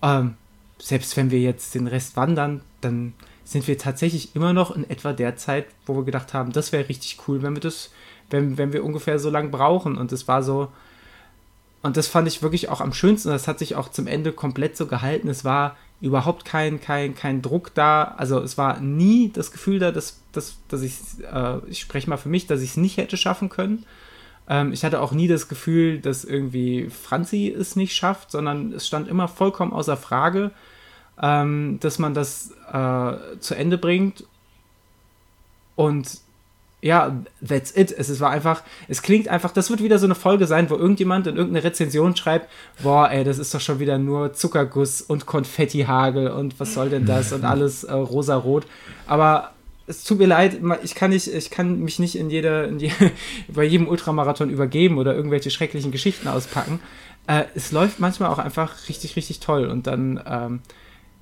ähm, 0.01 0.35
selbst 0.79 1.15
wenn 1.15 1.29
wir 1.29 1.39
jetzt 1.39 1.75
den 1.75 1.87
Rest 1.87 2.15
wandern, 2.15 2.61
dann 2.81 3.13
sind 3.43 3.67
wir 3.67 3.77
tatsächlich 3.77 4.35
immer 4.35 4.53
noch 4.53 4.75
in 4.75 4.89
etwa 4.89 5.13
der 5.13 5.35
Zeit, 5.35 5.67
wo 5.85 5.95
wir 5.95 6.03
gedacht 6.03 6.33
haben, 6.33 6.51
das 6.51 6.71
wäre 6.71 6.89
richtig 6.89 7.19
cool, 7.27 7.43
wenn 7.43 7.53
wir 7.53 7.61
das, 7.61 7.91
wenn, 8.29 8.57
wenn 8.57 8.73
wir 8.73 8.83
ungefähr 8.83 9.19
so 9.19 9.29
lang 9.29 9.51
brauchen. 9.51 9.97
Und 9.97 10.11
es 10.11 10.27
war 10.27 10.41
so, 10.41 10.69
und 11.83 11.97
das 11.97 12.07
fand 12.07 12.27
ich 12.27 12.41
wirklich 12.41 12.69
auch 12.69 12.81
am 12.81 12.93
schönsten. 12.93 13.29
Das 13.29 13.47
hat 13.47 13.59
sich 13.59 13.75
auch 13.75 13.89
zum 13.89 14.07
Ende 14.07 14.31
komplett 14.31 14.77
so 14.77 14.87
gehalten. 14.87 15.27
Es 15.27 15.43
war 15.43 15.75
überhaupt 16.01 16.45
kein, 16.45 16.81
kein, 16.81 17.15
kein 17.15 17.41
Druck 17.41 17.73
da. 17.75 18.15
Also 18.17 18.39
es 18.39 18.57
war 18.57 18.79
nie 18.79 19.31
das 19.31 19.51
Gefühl 19.51 19.79
da, 19.79 19.91
dass, 19.91 20.19
dass, 20.31 20.57
dass 20.67 20.81
ich, 20.81 20.95
äh, 21.31 21.59
ich 21.67 21.79
spreche 21.79 22.09
mal 22.09 22.17
für 22.17 22.29
mich, 22.29 22.47
dass 22.47 22.61
ich 22.61 22.71
es 22.71 22.77
nicht 22.77 22.97
hätte 22.97 23.17
schaffen 23.17 23.49
können. 23.49 23.85
Ähm, 24.49 24.73
ich 24.73 24.83
hatte 24.83 24.99
auch 24.99 25.11
nie 25.11 25.27
das 25.27 25.47
Gefühl, 25.47 25.99
dass 25.99 26.25
irgendwie 26.25 26.89
Franzi 26.89 27.55
es 27.55 27.75
nicht 27.75 27.95
schafft, 27.95 28.31
sondern 28.31 28.73
es 28.73 28.87
stand 28.87 29.07
immer 29.07 29.27
vollkommen 29.27 29.73
außer 29.73 29.95
Frage, 29.95 30.51
ähm, 31.21 31.77
dass 31.79 31.99
man 31.99 32.15
das 32.15 32.51
äh, 32.71 33.39
zu 33.39 33.55
Ende 33.55 33.77
bringt. 33.77 34.25
Und 35.75 36.19
ja, 36.81 37.15
that's 37.47 37.75
it. 37.75 37.93
Es, 37.95 38.09
es 38.09 38.19
war 38.19 38.31
einfach, 38.31 38.63
es 38.87 39.01
klingt 39.01 39.27
einfach, 39.27 39.51
das 39.51 39.69
wird 39.69 39.83
wieder 39.83 39.99
so 39.99 40.05
eine 40.07 40.15
Folge 40.15 40.47
sein, 40.47 40.69
wo 40.69 40.75
irgendjemand 40.75 41.27
in 41.27 41.37
irgendeine 41.37 41.63
Rezension 41.63 42.15
schreibt, 42.15 42.49
boah, 42.81 43.09
ey, 43.11 43.23
das 43.23 43.37
ist 43.37 43.53
doch 43.53 43.61
schon 43.61 43.79
wieder 43.79 43.97
nur 43.97 44.33
Zuckerguss 44.33 45.01
und 45.01 45.25
Konfettihagel 45.25 46.29
und 46.29 46.59
was 46.59 46.73
soll 46.73 46.89
denn 46.89 47.05
das 47.05 47.33
und 47.33 47.45
alles 47.45 47.83
äh, 47.83 47.93
rosarot. 47.93 48.65
Aber 49.05 49.51
es 49.85 50.03
tut 50.03 50.19
mir 50.19 50.27
leid, 50.27 50.59
ich 50.83 50.95
kann 50.95 51.11
nicht, 51.11 51.27
ich 51.27 51.51
kann 51.51 51.79
mich 51.81 51.99
nicht 51.99 52.15
in 52.15 52.29
jeder, 52.29 52.67
in 52.67 52.79
je, 52.79 52.91
bei 53.47 53.63
jedem 53.63 53.87
Ultramarathon 53.87 54.49
übergeben 54.49 54.97
oder 54.97 55.15
irgendwelche 55.15 55.51
schrecklichen 55.51 55.91
Geschichten 55.91 56.27
auspacken. 56.27 56.79
Äh, 57.27 57.43
es 57.53 57.71
läuft 57.71 57.99
manchmal 57.99 58.29
auch 58.29 58.39
einfach 58.39 58.89
richtig, 58.89 59.15
richtig 59.15 59.39
toll 59.39 59.65
und 59.65 59.85
dann, 59.85 60.21
ähm, 60.25 60.59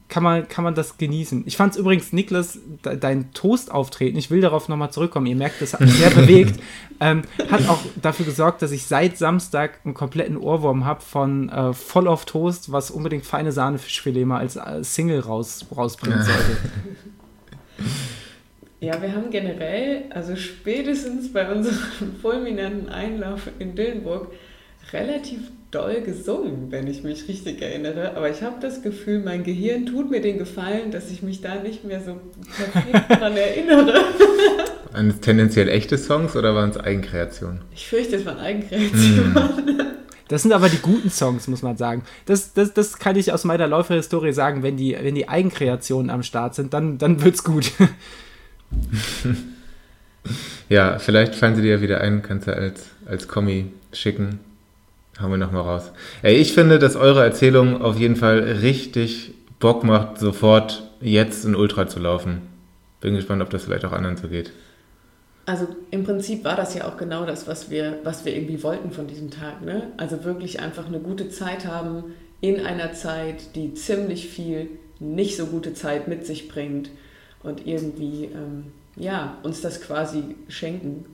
kann 0.10 0.24
man, 0.24 0.48
kann 0.48 0.64
man 0.64 0.74
das 0.76 0.98
genießen. 0.98 1.44
Ich 1.46 1.56
fand 1.56 1.74
es 1.74 1.80
übrigens, 1.80 2.12
Niklas, 2.12 2.60
de, 2.84 2.98
dein 2.98 3.32
Toast-Auftreten, 3.32 4.18
ich 4.18 4.32
will 4.32 4.42
darauf 4.42 4.68
nochmal 4.68 4.92
zurückkommen, 4.92 5.28
ihr 5.28 5.36
merkt, 5.36 5.62
das 5.62 5.74
hat 5.74 5.82
mich 5.82 5.94
sehr 5.94 6.10
bewegt, 6.16 6.60
ähm, 7.00 7.22
hat 7.50 7.70
auch 7.70 7.80
dafür 8.02 8.26
gesorgt, 8.26 8.62
dass 8.64 8.72
ich 8.72 8.86
seit 8.86 9.18
Samstag 9.18 9.80
einen 9.86 9.94
kompletten 9.94 10.36
Ohrwurm 10.36 10.86
habe 10.86 11.02
von 11.02 11.50
äh, 11.50 11.74
Voll 11.74 12.08
auf 12.08 12.26
Toast, 12.26 12.72
was 12.72 12.92
unbedingt 12.92 13.26
feine 13.26 13.52
Sahne-Fischfilet 13.52 14.26
mal 14.26 14.40
als 14.40 14.56
äh, 14.56 14.84
Single 14.84 15.20
raus, 15.20 15.66
rausbringen 15.76 16.24
sollte. 16.24 16.58
Ja, 18.82 19.02
wir 19.02 19.14
haben 19.14 19.30
generell, 19.30 20.06
also 20.10 20.38
spätestens 20.38 21.34
bei 21.34 21.52
unserem 21.52 22.16
fulminanten 22.22 22.88
Einlauf 22.88 23.50
in 23.60 23.76
Dillenburg, 23.76 24.32
relativ 24.94 25.52
doll 25.72 26.02
gesungen, 26.02 26.72
wenn 26.72 26.88
ich 26.88 27.04
mich 27.04 27.28
richtig 27.28 27.62
erinnere. 27.62 28.16
Aber 28.16 28.30
ich 28.30 28.42
habe 28.42 28.56
das 28.60 28.82
Gefühl, 28.82 29.20
mein 29.20 29.44
Gehirn 29.44 29.86
tut 29.86 30.10
mir 30.10 30.22
den 30.22 30.38
Gefallen, 30.38 30.92
dass 30.92 31.12
ich 31.12 31.22
mich 31.22 31.42
da 31.42 31.56
nicht 31.56 31.84
mehr 31.84 32.02
so 32.02 32.20
perfekt 32.56 33.10
dran 33.22 33.38
erinnere. 33.38 33.94
Waren 34.92 35.10
es 35.10 35.20
tendenziell 35.20 35.70
echte 35.70 35.98
Songs 35.98 36.36
oder 36.36 36.56
waren 36.56 36.72
es 36.72 36.78
Eigenkreationen? 36.78 37.62
Ich 37.74 37.88
fürchte, 37.88 38.16
es 38.16 38.26
waren 38.26 38.40
Eigenkreationen. 38.40 39.36
Hm. 39.36 39.82
Das 40.28 40.44
sind 40.44 40.54
aber 40.54 40.70
die 40.70 40.78
guten 40.78 41.10
Songs, 41.10 41.48
muss 41.48 41.64
man 41.64 41.76
sagen. 41.76 42.04
Das, 42.26 42.54
das, 42.54 42.74
das 42.74 43.00
kann 43.00 43.16
ich 43.16 43.34
aus 43.34 43.46
meiner 43.46 43.68
Läuferhistorie 43.68 44.32
sagen. 44.32 44.62
Wenn 44.62 44.78
die, 44.78 44.96
wenn 45.00 45.16
die 45.16 45.28
Eigenkreationen 45.28 46.12
am 46.12 46.24
Start 46.24 46.54
sind, 46.54 46.74
dann, 46.74 47.00
dann 47.00 47.24
wird's 47.24 47.44
gut. 47.44 47.72
ja, 50.70 51.00
vielleicht 51.00 51.36
fallen 51.36 51.56
sie 51.56 51.64
dir 51.64 51.76
ja 51.76 51.82
wieder 51.82 52.02
ein, 52.02 52.22
kannst 52.22 52.48
du 52.48 52.56
als, 52.56 52.86
als 53.08 53.28
Kommi 53.28 53.72
schicken. 53.92 54.40
Haben 55.20 55.32
wir 55.32 55.38
nochmal 55.38 55.64
raus. 55.64 55.92
Ey, 56.22 56.36
ich 56.36 56.54
finde, 56.54 56.80
dass 56.80 56.96
eure 56.96 57.24
Erzählung 57.24 57.82
auf 57.82 57.98
jeden 57.98 58.16
Fall 58.16 58.40
richtig 58.40 59.34
Bock 59.60 59.84
macht, 59.84 60.18
sofort 60.18 60.90
jetzt 61.02 61.44
in 61.44 61.56
Ultra 61.56 61.88
zu 61.88 62.00
laufen. 62.00 62.42
Bin 63.02 63.16
gespannt, 63.16 63.42
ob 63.42 63.50
das 63.50 63.66
vielleicht 63.66 63.86
auch 63.86 63.92
anderen 63.92 64.18
so 64.18 64.30
geht. 64.30 64.52
Also 65.46 65.68
im 65.92 66.04
Prinzip 66.04 66.44
war 66.46 66.56
das 66.56 66.76
ja 66.76 66.88
auch 66.88 66.96
genau 66.96 67.26
das, 67.26 67.48
was 67.48 67.70
wir, 67.70 68.00
was 68.04 68.24
wir 68.24 68.36
irgendwie 68.36 68.62
wollten 68.64 68.92
von 68.92 69.08
diesem 69.08 69.32
Tag. 69.32 69.62
Ne? 69.64 69.88
Also 69.98 70.24
wirklich 70.24 70.60
einfach 70.60 70.86
eine 70.86 71.00
gute 71.00 71.30
Zeit 71.30 71.66
haben 71.66 72.04
in 72.40 72.66
einer 72.66 72.94
Zeit, 72.94 73.56
die 73.56 73.74
ziemlich 73.74 74.30
viel 74.30 74.70
nicht 75.00 75.36
so 75.36 75.48
gute 75.48 75.74
Zeit 75.74 76.08
mit 76.08 76.26
sich 76.26 76.50
bringt 76.50 76.92
und 77.42 77.66
irgendwie 77.66 78.26
ähm, 78.26 78.66
ja, 78.96 79.38
uns 79.44 79.62
das 79.62 79.82
quasi 79.82 80.36
schenken. 80.50 81.06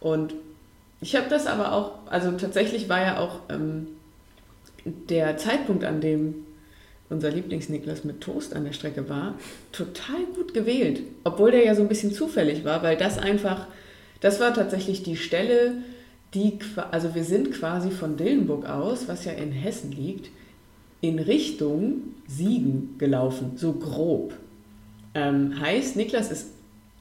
Und 0.00 0.34
ich 1.00 1.16
habe 1.16 1.28
das 1.28 1.46
aber 1.46 1.72
auch, 1.72 2.06
also 2.06 2.32
tatsächlich 2.32 2.88
war 2.88 3.00
ja 3.00 3.18
auch 3.18 3.40
ähm, 3.48 3.88
der 4.84 5.36
Zeitpunkt, 5.36 5.84
an 5.84 6.00
dem 6.00 6.46
unser 7.08 7.30
Lieblings-Niklas 7.30 8.04
mit 8.04 8.20
Toast 8.20 8.54
an 8.54 8.64
der 8.64 8.72
Strecke 8.72 9.08
war, 9.08 9.34
total 9.72 10.24
gut 10.34 10.54
gewählt. 10.54 11.02
Obwohl 11.24 11.50
der 11.50 11.64
ja 11.64 11.74
so 11.74 11.82
ein 11.82 11.88
bisschen 11.88 12.12
zufällig 12.12 12.64
war, 12.64 12.82
weil 12.82 12.96
das 12.96 13.18
einfach, 13.18 13.66
das 14.20 14.38
war 14.38 14.54
tatsächlich 14.54 15.02
die 15.02 15.16
Stelle, 15.16 15.74
die, 16.34 16.58
also 16.92 17.14
wir 17.14 17.24
sind 17.24 17.50
quasi 17.52 17.90
von 17.90 18.16
Dillenburg 18.16 18.68
aus, 18.68 19.08
was 19.08 19.24
ja 19.24 19.32
in 19.32 19.50
Hessen 19.50 19.90
liegt, 19.90 20.30
in 21.00 21.18
Richtung 21.18 22.14
Siegen 22.28 22.94
gelaufen, 22.98 23.52
so 23.56 23.72
grob. 23.72 24.34
Ähm, 25.14 25.58
heißt, 25.60 25.96
Niklas 25.96 26.30
ist 26.30 26.50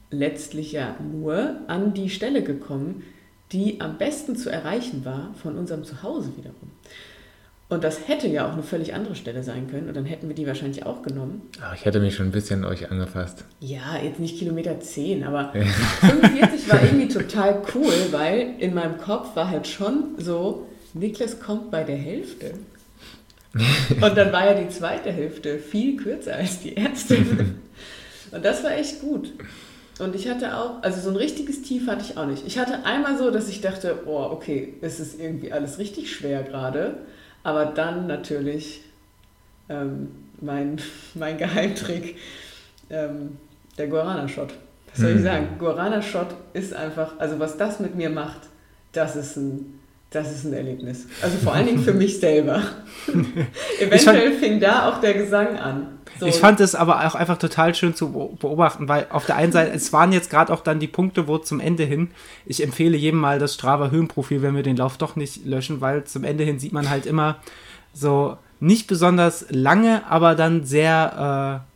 letztlich 0.10 0.72
ja 0.72 0.96
nur 1.12 1.58
an 1.68 1.94
die 1.94 2.10
Stelle 2.10 2.42
gekommen, 2.42 3.04
die 3.52 3.82
am 3.82 3.98
besten 3.98 4.36
zu 4.36 4.50
erreichen 4.50 5.06
war 5.06 5.34
von 5.42 5.58
unserem 5.58 5.84
Zuhause 5.84 6.32
wiederum. 6.38 6.72
Und 7.70 7.84
das 7.84 8.08
hätte 8.08 8.28
ja 8.28 8.48
auch 8.48 8.54
eine 8.54 8.64
völlig 8.64 8.96
andere 8.96 9.16
Stelle 9.16 9.44
sein 9.44 9.70
können 9.70 9.88
und 9.88 9.96
dann 9.96 10.06
hätten 10.06 10.28
wir 10.28 10.36
die 10.36 10.48
wahrscheinlich 10.48 10.88
auch 10.88 11.04
genommen. 11.04 11.44
Ach, 11.62 11.76
ich 11.76 11.86
hätte 11.86 12.00
mich 12.00 12.16
schon 12.16 12.28
ein 12.28 12.32
bisschen 12.32 12.66
euch 12.66 12.90
angefasst. 12.90 13.46
Ja, 13.60 13.98
jetzt 14.04 14.20
nicht 14.20 14.40
Kilometer 14.40 14.80
10, 14.80 15.24
aber 15.24 15.52
45 15.52 16.68
war 16.68 16.84
irgendwie 16.84 17.08
total 17.08 17.62
cool, 17.76 17.94
weil 18.10 18.56
in 18.58 18.74
meinem 18.74 18.98
Kopf 18.98 19.36
war 19.36 19.50
halt 19.50 19.68
schon 19.68 20.16
so, 20.18 20.68
Niklas 20.96 21.40
kommt 21.40 21.70
bei 21.70 21.84
der 21.84 21.98
Hälfte. 21.98 22.56
Und 24.02 24.18
dann 24.18 24.32
war 24.32 24.46
ja 24.46 24.60
die 24.60 24.70
zweite 24.70 25.12
Hälfte 25.12 25.60
viel 25.60 25.98
kürzer 25.98 26.36
als 26.36 26.62
die 26.62 26.74
erste. 26.74 27.18
Und 28.32 28.46
das 28.46 28.64
war 28.64 28.72
echt 28.72 29.02
gut. 29.02 29.32
Und 30.00 30.16
ich 30.16 30.30
hatte 30.30 30.56
auch, 30.58 30.82
also 30.82 31.02
so 31.02 31.10
ein 31.10 31.16
richtiges 31.16 31.62
Tief 31.62 31.88
hatte 31.88 32.04
ich 32.04 32.18
auch 32.18 32.26
nicht. 32.26 32.48
Ich 32.48 32.58
hatte 32.58 32.86
einmal 32.86 33.18
so, 33.18 33.32
dass 33.32 33.50
ich 33.50 33.62
dachte, 33.62 34.04
oh, 34.06 34.30
okay, 34.32 34.76
es 34.82 35.00
ist 35.00 35.20
irgendwie 35.20 35.52
alles 35.52 35.78
richtig 35.78 36.12
schwer 36.12 36.44
gerade. 36.44 36.98
Aber 37.44 37.66
dann 37.66 38.08
natürlich 38.08 38.82
ähm, 39.68 40.12
mein, 40.40 40.78
mein 41.16 41.38
Geheimtrick, 41.38 42.18
ähm, 42.90 43.38
der 43.78 43.88
Guarana-Shot. 43.88 44.54
Was 44.92 45.02
soll 45.02 45.12
ich 45.12 45.18
mhm. 45.18 45.24
sagen? 45.24 45.48
Guarana-Shot 45.60 46.28
ist 46.54 46.74
einfach, 46.74 47.20
also 47.20 47.40
was 47.40 47.58
das 47.58 47.80
mit 47.80 47.96
mir 47.96 48.10
macht, 48.10 48.42
das 48.92 49.16
ist 49.16 49.38
ein, 49.38 49.79
das 50.12 50.32
ist 50.32 50.46
ein 50.46 50.54
Erlebnis. 50.54 51.06
Also 51.22 51.38
vor 51.38 51.54
allen 51.54 51.68
Dingen 51.68 51.84
für 51.84 51.94
mich 51.94 52.20
selber. 52.20 52.64
Eventuell 53.80 54.34
fing 54.34 54.60
da 54.60 54.90
auch 54.90 55.00
der 55.02 55.14
Gesang 55.14 55.58
an. 55.58 56.00
So. 56.20 56.26
Ich 56.26 56.36
fand 56.36 56.60
es 56.60 56.74
aber 56.74 57.06
auch 57.06 57.14
einfach 57.14 57.38
total 57.38 57.76
schön 57.76 57.94
zu 57.94 58.12
beobachten, 58.40 58.88
weil 58.88 59.06
auf 59.12 59.28
der 59.28 59.36
einen 59.36 59.52
Seite, 59.52 59.72
es 59.72 59.94
waren 59.94 60.12
jetzt 60.12 60.32
gerade 60.32 60.52
auch 60.52 60.62
dann 60.62 60.80
die 60.80 60.88
Punkte, 60.88 61.28
wo 61.28 61.38
zum 61.38 61.60
Ende 61.60 61.84
hin, 61.84 62.10
ich 62.46 62.64
empfehle 62.64 62.98
jedem 62.98 63.20
mal 63.20 63.38
das 63.38 63.54
Strava 63.54 63.92
Höhenprofil, 63.92 64.42
wenn 64.42 64.56
wir 64.56 64.64
den 64.64 64.78
Lauf 64.78 64.98
doch 64.98 65.16
nicht 65.16 65.46
löschen, 65.46 65.80
weil 65.80 66.04
zum 66.06 66.24
Ende 66.24 66.44
hin 66.44 66.60
sieht 66.60 66.74
man 66.74 66.90
halt 66.90 67.06
immer 67.06 67.38
so 67.94 68.38
nicht 68.60 68.88
besonders 68.88 69.46
lange, 69.50 70.04
aber 70.10 70.36
dann 70.36 70.66
sehr 70.66 71.64
äh, 71.64 71.70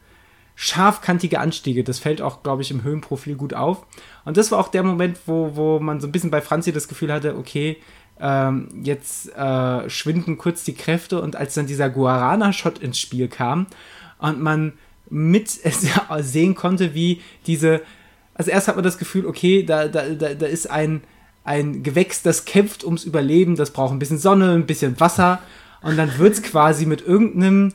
scharfkantige 0.55 1.39
Anstiege. 1.39 1.83
Das 1.83 1.99
fällt 1.99 2.21
auch, 2.21 2.43
glaube 2.43 2.61
ich, 2.61 2.71
im 2.71 2.83
Höhenprofil 2.83 3.35
gut 3.35 3.53
auf. 3.53 3.85
Und 4.25 4.37
das 4.37 4.51
war 4.51 4.59
auch 4.59 4.67
der 4.67 4.83
Moment, 4.83 5.19
wo, 5.25 5.51
wo 5.55 5.79
man 5.79 6.01
so 6.01 6.07
ein 6.07 6.11
bisschen 6.11 6.31
bei 6.31 6.41
Franzi 6.41 6.71
das 6.71 6.87
Gefühl 6.87 7.11
hatte, 7.13 7.37
okay, 7.37 7.77
ähm, 8.19 8.69
jetzt 8.83 9.35
äh, 9.35 9.89
schwinden 9.89 10.37
kurz 10.37 10.63
die 10.63 10.73
Kräfte 10.73 11.21
und 11.21 11.35
als 11.35 11.53
dann 11.53 11.67
dieser 11.67 11.89
Guarana-Shot 11.89 12.79
ins 12.79 12.99
Spiel 12.99 13.27
kam 13.27 13.67
und 14.19 14.41
man 14.41 14.73
mit 15.09 15.59
sehen 16.19 16.55
konnte, 16.55 16.93
wie 16.93 17.21
diese, 17.47 17.81
also 18.33 18.51
erst 18.51 18.67
hat 18.67 18.75
man 18.75 18.83
das 18.83 18.97
Gefühl, 18.97 19.25
okay, 19.25 19.63
da, 19.63 19.87
da, 19.87 20.09
da, 20.09 20.33
da 20.33 20.45
ist 20.45 20.69
ein, 20.69 21.01
ein 21.43 21.83
Gewächs, 21.83 22.21
das 22.21 22.45
kämpft 22.45 22.83
ums 22.83 23.03
Überleben, 23.03 23.55
das 23.55 23.71
braucht 23.71 23.91
ein 23.91 23.99
bisschen 23.99 24.17
Sonne, 24.19 24.53
ein 24.53 24.65
bisschen 24.65 24.99
Wasser 24.99 25.39
und 25.81 25.97
dann 25.97 26.17
wird 26.17 26.33
es 26.33 26.43
quasi 26.43 26.85
mit 26.85 27.05
irgendeinem, 27.05 27.73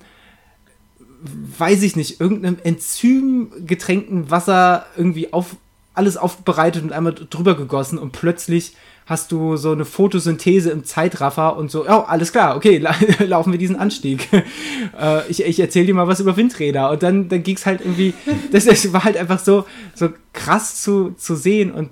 weiß 1.59 1.83
ich 1.83 1.97
nicht, 1.97 2.21
irgendeinem 2.21 2.59
enzymgetränkten 2.63 4.31
Wasser 4.31 4.87
irgendwie 4.97 5.33
auf 5.33 5.57
alles 5.95 6.17
aufbereitet 6.17 6.85
und 6.85 6.93
einmal 6.93 7.15
drüber 7.15 7.57
gegossen 7.57 7.99
und 7.99 8.13
plötzlich 8.13 8.77
hast 9.09 9.33
du 9.33 9.57
so 9.57 9.73
eine 9.73 9.87
Photosynthese 9.87 10.71
im 10.71 10.85
Zeitraffer 10.85 11.57
und 11.57 11.71
so, 11.71 11.87
oh, 11.89 12.05
alles 12.07 12.31
klar, 12.31 12.57
okay, 12.57 12.77
la 12.77 12.95
laufen 13.21 13.53
wir 13.53 13.59
diesen 13.59 13.77
Anstieg. 13.77 14.29
äh, 15.01 15.27
ich 15.29 15.43
ich 15.43 15.59
erzähle 15.59 15.87
dir 15.87 15.95
mal 15.95 16.07
was 16.07 16.21
über 16.21 16.37
Windräder. 16.37 16.91
Und 16.91 17.03
dann, 17.03 17.29
dann 17.31 17.43
ging 17.43 17.57
es 17.57 17.65
halt 17.65 17.81
irgendwie, 17.81 18.13
das, 18.53 18.67
das, 18.67 18.93
war 18.93 19.05
halt 19.05 19.17
einfach 19.17 19.39
so, 19.39 19.65
so 19.95 20.11
krass 20.35 20.83
zu, 20.83 21.13
zu 21.17 21.37
sehen. 21.37 21.73
Und 21.73 21.89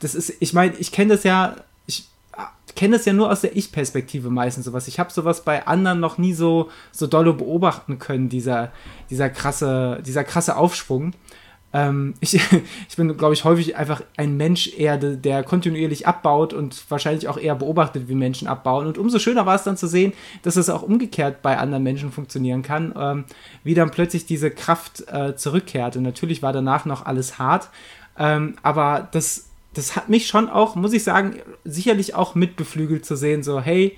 das 0.00 0.16
ist, 0.16 0.34
ich 0.40 0.52
meine, 0.52 0.74
ich 0.78 0.90
kenne 0.90 1.14
das 1.14 1.22
ja, 1.22 1.54
ich 1.86 2.08
kenne 2.74 2.96
das 2.96 3.06
ja 3.06 3.12
nur 3.12 3.30
aus 3.30 3.40
der 3.42 3.56
Ich-Perspektive 3.56 4.28
meistens 4.28 4.64
sowas. 4.64 4.88
Ich 4.88 4.98
habe 4.98 5.12
sowas 5.12 5.44
bei 5.44 5.64
anderen 5.66 6.00
noch 6.00 6.18
nie 6.18 6.32
so, 6.32 6.70
so 6.90 7.06
dolle 7.06 7.34
beobachten 7.34 8.00
können, 8.00 8.28
dieser, 8.28 8.72
dieser 9.10 9.30
krasse, 9.30 10.02
dieser 10.04 10.24
krasse 10.24 10.56
Aufschwung. 10.56 11.12
Ähm, 11.72 12.14
ich, 12.20 12.34
ich 12.34 12.96
bin, 12.96 13.16
glaube 13.16 13.34
ich, 13.34 13.44
häufig 13.44 13.76
einfach 13.76 14.02
ein 14.16 14.36
Mensch 14.36 14.68
eher, 14.76 14.96
der 14.96 15.42
kontinuierlich 15.42 16.06
abbaut 16.06 16.52
und 16.52 16.84
wahrscheinlich 16.90 17.28
auch 17.28 17.38
eher 17.38 17.54
beobachtet, 17.54 18.08
wie 18.08 18.14
Menschen 18.14 18.48
abbauen. 18.48 18.86
Und 18.86 18.98
umso 18.98 19.18
schöner 19.18 19.46
war 19.46 19.54
es 19.54 19.64
dann 19.64 19.76
zu 19.76 19.86
sehen, 19.86 20.12
dass 20.42 20.56
es 20.56 20.70
auch 20.70 20.82
umgekehrt 20.82 21.42
bei 21.42 21.58
anderen 21.58 21.82
Menschen 21.82 22.12
funktionieren 22.12 22.62
kann, 22.62 22.94
ähm, 22.98 23.24
wie 23.64 23.74
dann 23.74 23.90
plötzlich 23.90 24.26
diese 24.26 24.50
Kraft 24.50 25.04
äh, 25.08 25.36
zurückkehrt. 25.36 25.96
Und 25.96 26.02
natürlich 26.02 26.42
war 26.42 26.52
danach 26.52 26.84
noch 26.84 27.06
alles 27.06 27.38
hart, 27.38 27.68
ähm, 28.18 28.56
aber 28.62 29.08
das, 29.12 29.48
das 29.74 29.94
hat 29.94 30.08
mich 30.08 30.26
schon 30.26 30.48
auch, 30.48 30.74
muss 30.74 30.92
ich 30.92 31.04
sagen, 31.04 31.36
sicherlich 31.64 32.14
auch 32.14 32.34
mitbeflügelt 32.34 33.04
zu 33.04 33.16
sehen, 33.16 33.42
so, 33.42 33.60
hey, 33.60 33.96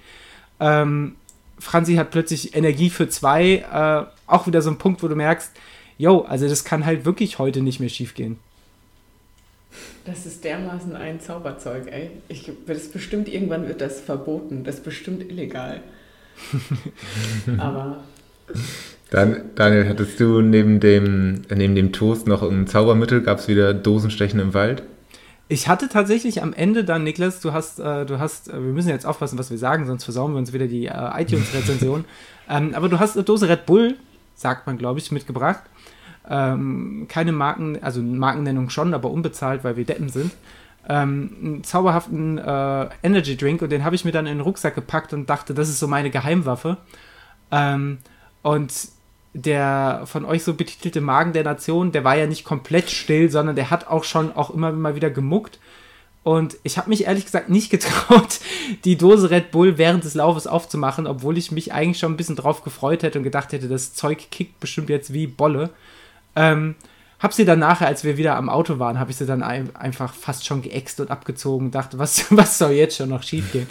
ähm, 0.58 1.16
Franzi 1.58 1.94
hat 1.96 2.10
plötzlich 2.10 2.54
Energie 2.54 2.90
für 2.90 3.08
zwei, 3.08 3.64
äh, 3.72 4.04
auch 4.26 4.46
wieder 4.46 4.62
so 4.62 4.70
ein 4.70 4.78
Punkt, 4.78 5.02
wo 5.02 5.08
du 5.08 5.14
merkst, 5.14 5.52
yo, 6.00 6.22
also 6.22 6.48
das 6.48 6.64
kann 6.64 6.86
halt 6.86 7.04
wirklich 7.04 7.38
heute 7.38 7.60
nicht 7.60 7.78
mehr 7.78 7.90
schief 7.90 8.14
gehen. 8.14 8.38
Das 10.06 10.24
ist 10.24 10.42
dermaßen 10.44 10.96
ein 10.96 11.20
Zauberzeug, 11.20 11.92
ey. 11.92 12.10
Ich, 12.28 12.50
das 12.66 12.88
bestimmt, 12.88 13.28
irgendwann 13.28 13.68
wird 13.68 13.82
das 13.82 14.00
verboten. 14.00 14.64
Das 14.64 14.76
ist 14.76 14.84
bestimmt 14.84 15.22
illegal. 15.30 15.82
Aber. 17.58 18.02
Dann, 19.10 19.50
Daniel, 19.54 19.88
hattest 19.88 20.18
du 20.18 20.40
neben 20.40 20.80
dem, 20.80 21.42
neben 21.54 21.74
dem 21.74 21.92
Toast 21.92 22.26
noch 22.26 22.42
ein 22.42 22.66
Zaubermittel? 22.66 23.20
Gab 23.20 23.38
es 23.38 23.48
wieder 23.48 23.74
Dosenstechen 23.74 24.40
im 24.40 24.54
Wald? 24.54 24.82
Ich 25.48 25.68
hatte 25.68 25.88
tatsächlich 25.88 26.42
am 26.42 26.54
Ende 26.54 26.84
dann, 26.84 27.04
Niklas, 27.04 27.40
du 27.40 27.52
hast, 27.52 27.78
äh, 27.78 28.06
du 28.06 28.18
hast, 28.18 28.48
äh, 28.48 28.52
wir 28.54 28.72
müssen 28.72 28.88
jetzt 28.88 29.04
aufpassen, 29.04 29.38
was 29.38 29.50
wir 29.50 29.58
sagen, 29.58 29.86
sonst 29.86 30.04
versauen 30.04 30.32
wir 30.32 30.38
uns 30.38 30.52
wieder 30.52 30.66
die 30.66 30.86
äh, 30.86 31.22
iTunes-Rezension. 31.22 32.04
ähm, 32.48 32.74
aber 32.74 32.88
du 32.88 32.98
hast 32.98 33.16
eine 33.16 33.24
Dose 33.24 33.48
Red 33.48 33.66
Bull 33.66 33.96
sagt 34.40 34.66
man, 34.66 34.78
glaube 34.78 34.98
ich, 34.98 35.12
mitgebracht. 35.12 35.62
Ähm, 36.30 37.06
keine 37.08 37.32
Marken, 37.32 37.82
also 37.82 38.00
Markennennung 38.00 38.70
schon, 38.70 38.94
aber 38.94 39.10
unbezahlt, 39.10 39.64
weil 39.64 39.76
wir 39.76 39.84
Deppen 39.84 40.08
sind. 40.08 40.32
Ähm, 40.88 41.36
einen 41.42 41.64
zauberhaften 41.64 42.38
äh, 42.38 42.88
Energy 43.02 43.36
Drink 43.36 43.60
und 43.62 43.70
den 43.70 43.84
habe 43.84 43.96
ich 43.96 44.04
mir 44.04 44.12
dann 44.12 44.26
in 44.26 44.38
den 44.38 44.40
Rucksack 44.40 44.76
gepackt 44.76 45.12
und 45.12 45.28
dachte, 45.28 45.54
das 45.54 45.68
ist 45.68 45.80
so 45.80 45.88
meine 45.88 46.10
Geheimwaffe. 46.10 46.76
Ähm, 47.50 47.98
und 48.42 48.72
der 49.32 50.02
von 50.06 50.24
euch 50.24 50.42
so 50.42 50.54
betitelte 50.54 51.00
Magen 51.00 51.32
der 51.32 51.44
Nation, 51.44 51.92
der 51.92 52.04
war 52.04 52.16
ja 52.16 52.26
nicht 52.26 52.44
komplett 52.44 52.90
still, 52.90 53.30
sondern 53.30 53.56
der 53.56 53.70
hat 53.70 53.88
auch 53.88 54.04
schon 54.04 54.34
auch 54.34 54.50
immer 54.50 54.72
mal 54.72 54.94
wieder 54.94 55.10
gemuckt. 55.10 55.58
Und 56.22 56.58
ich 56.64 56.76
habe 56.76 56.90
mich 56.90 57.04
ehrlich 57.04 57.24
gesagt 57.24 57.48
nicht 57.48 57.70
getraut, 57.70 58.40
die 58.84 58.96
Dose 58.96 59.30
Red 59.30 59.50
Bull 59.50 59.78
während 59.78 60.04
des 60.04 60.14
Laufes 60.14 60.46
aufzumachen, 60.46 61.06
obwohl 61.06 61.38
ich 61.38 61.50
mich 61.50 61.72
eigentlich 61.72 61.98
schon 61.98 62.12
ein 62.12 62.16
bisschen 62.16 62.36
drauf 62.36 62.62
gefreut 62.62 63.02
hätte 63.02 63.18
und 63.18 63.24
gedacht 63.24 63.52
hätte, 63.52 63.68
das 63.68 63.94
Zeug 63.94 64.30
kickt 64.30 64.60
bestimmt 64.60 64.90
jetzt 64.90 65.12
wie 65.12 65.26
Bolle. 65.26 65.70
Ähm, 66.36 66.74
hab 67.18 67.34
sie 67.34 67.44
dann 67.44 67.58
nachher, 67.58 67.86
als 67.86 68.02
wir 68.02 68.16
wieder 68.16 68.36
am 68.36 68.48
Auto 68.48 68.78
waren, 68.78 68.98
habe 68.98 69.10
ich 69.10 69.18
sie 69.18 69.26
dann 69.26 69.42
ein, 69.42 69.74
einfach 69.76 70.14
fast 70.14 70.46
schon 70.46 70.62
geäxt 70.62 71.00
und 71.00 71.10
abgezogen, 71.10 71.70
dachte, 71.70 71.98
was, 71.98 72.26
was 72.30 72.58
soll 72.58 72.72
jetzt 72.72 72.96
schon 72.96 73.10
noch 73.10 73.22
schief 73.22 73.52
gehen? 73.52 73.68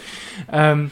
ähm, 0.52 0.90